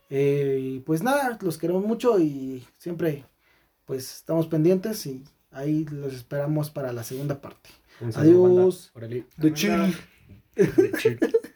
Eh, 0.09 0.59
y 0.61 0.81
pues 0.81 1.03
nada, 1.03 1.39
los 1.41 1.59
queremos 1.59 1.85
mucho 1.85 2.19
y 2.19 2.67
siempre 2.79 3.25
pues 3.85 4.17
estamos 4.17 4.47
pendientes 4.47 5.07
y 5.07 5.25
ahí 5.51 5.85
los 5.85 6.15
esperamos 6.15 6.71
para 6.71 6.93
la 6.93 7.05
segunda 7.05 7.41
parte. 7.41 7.71
Adiós. 8.15 8.91
De. 8.97 9.25
De. 10.57 11.53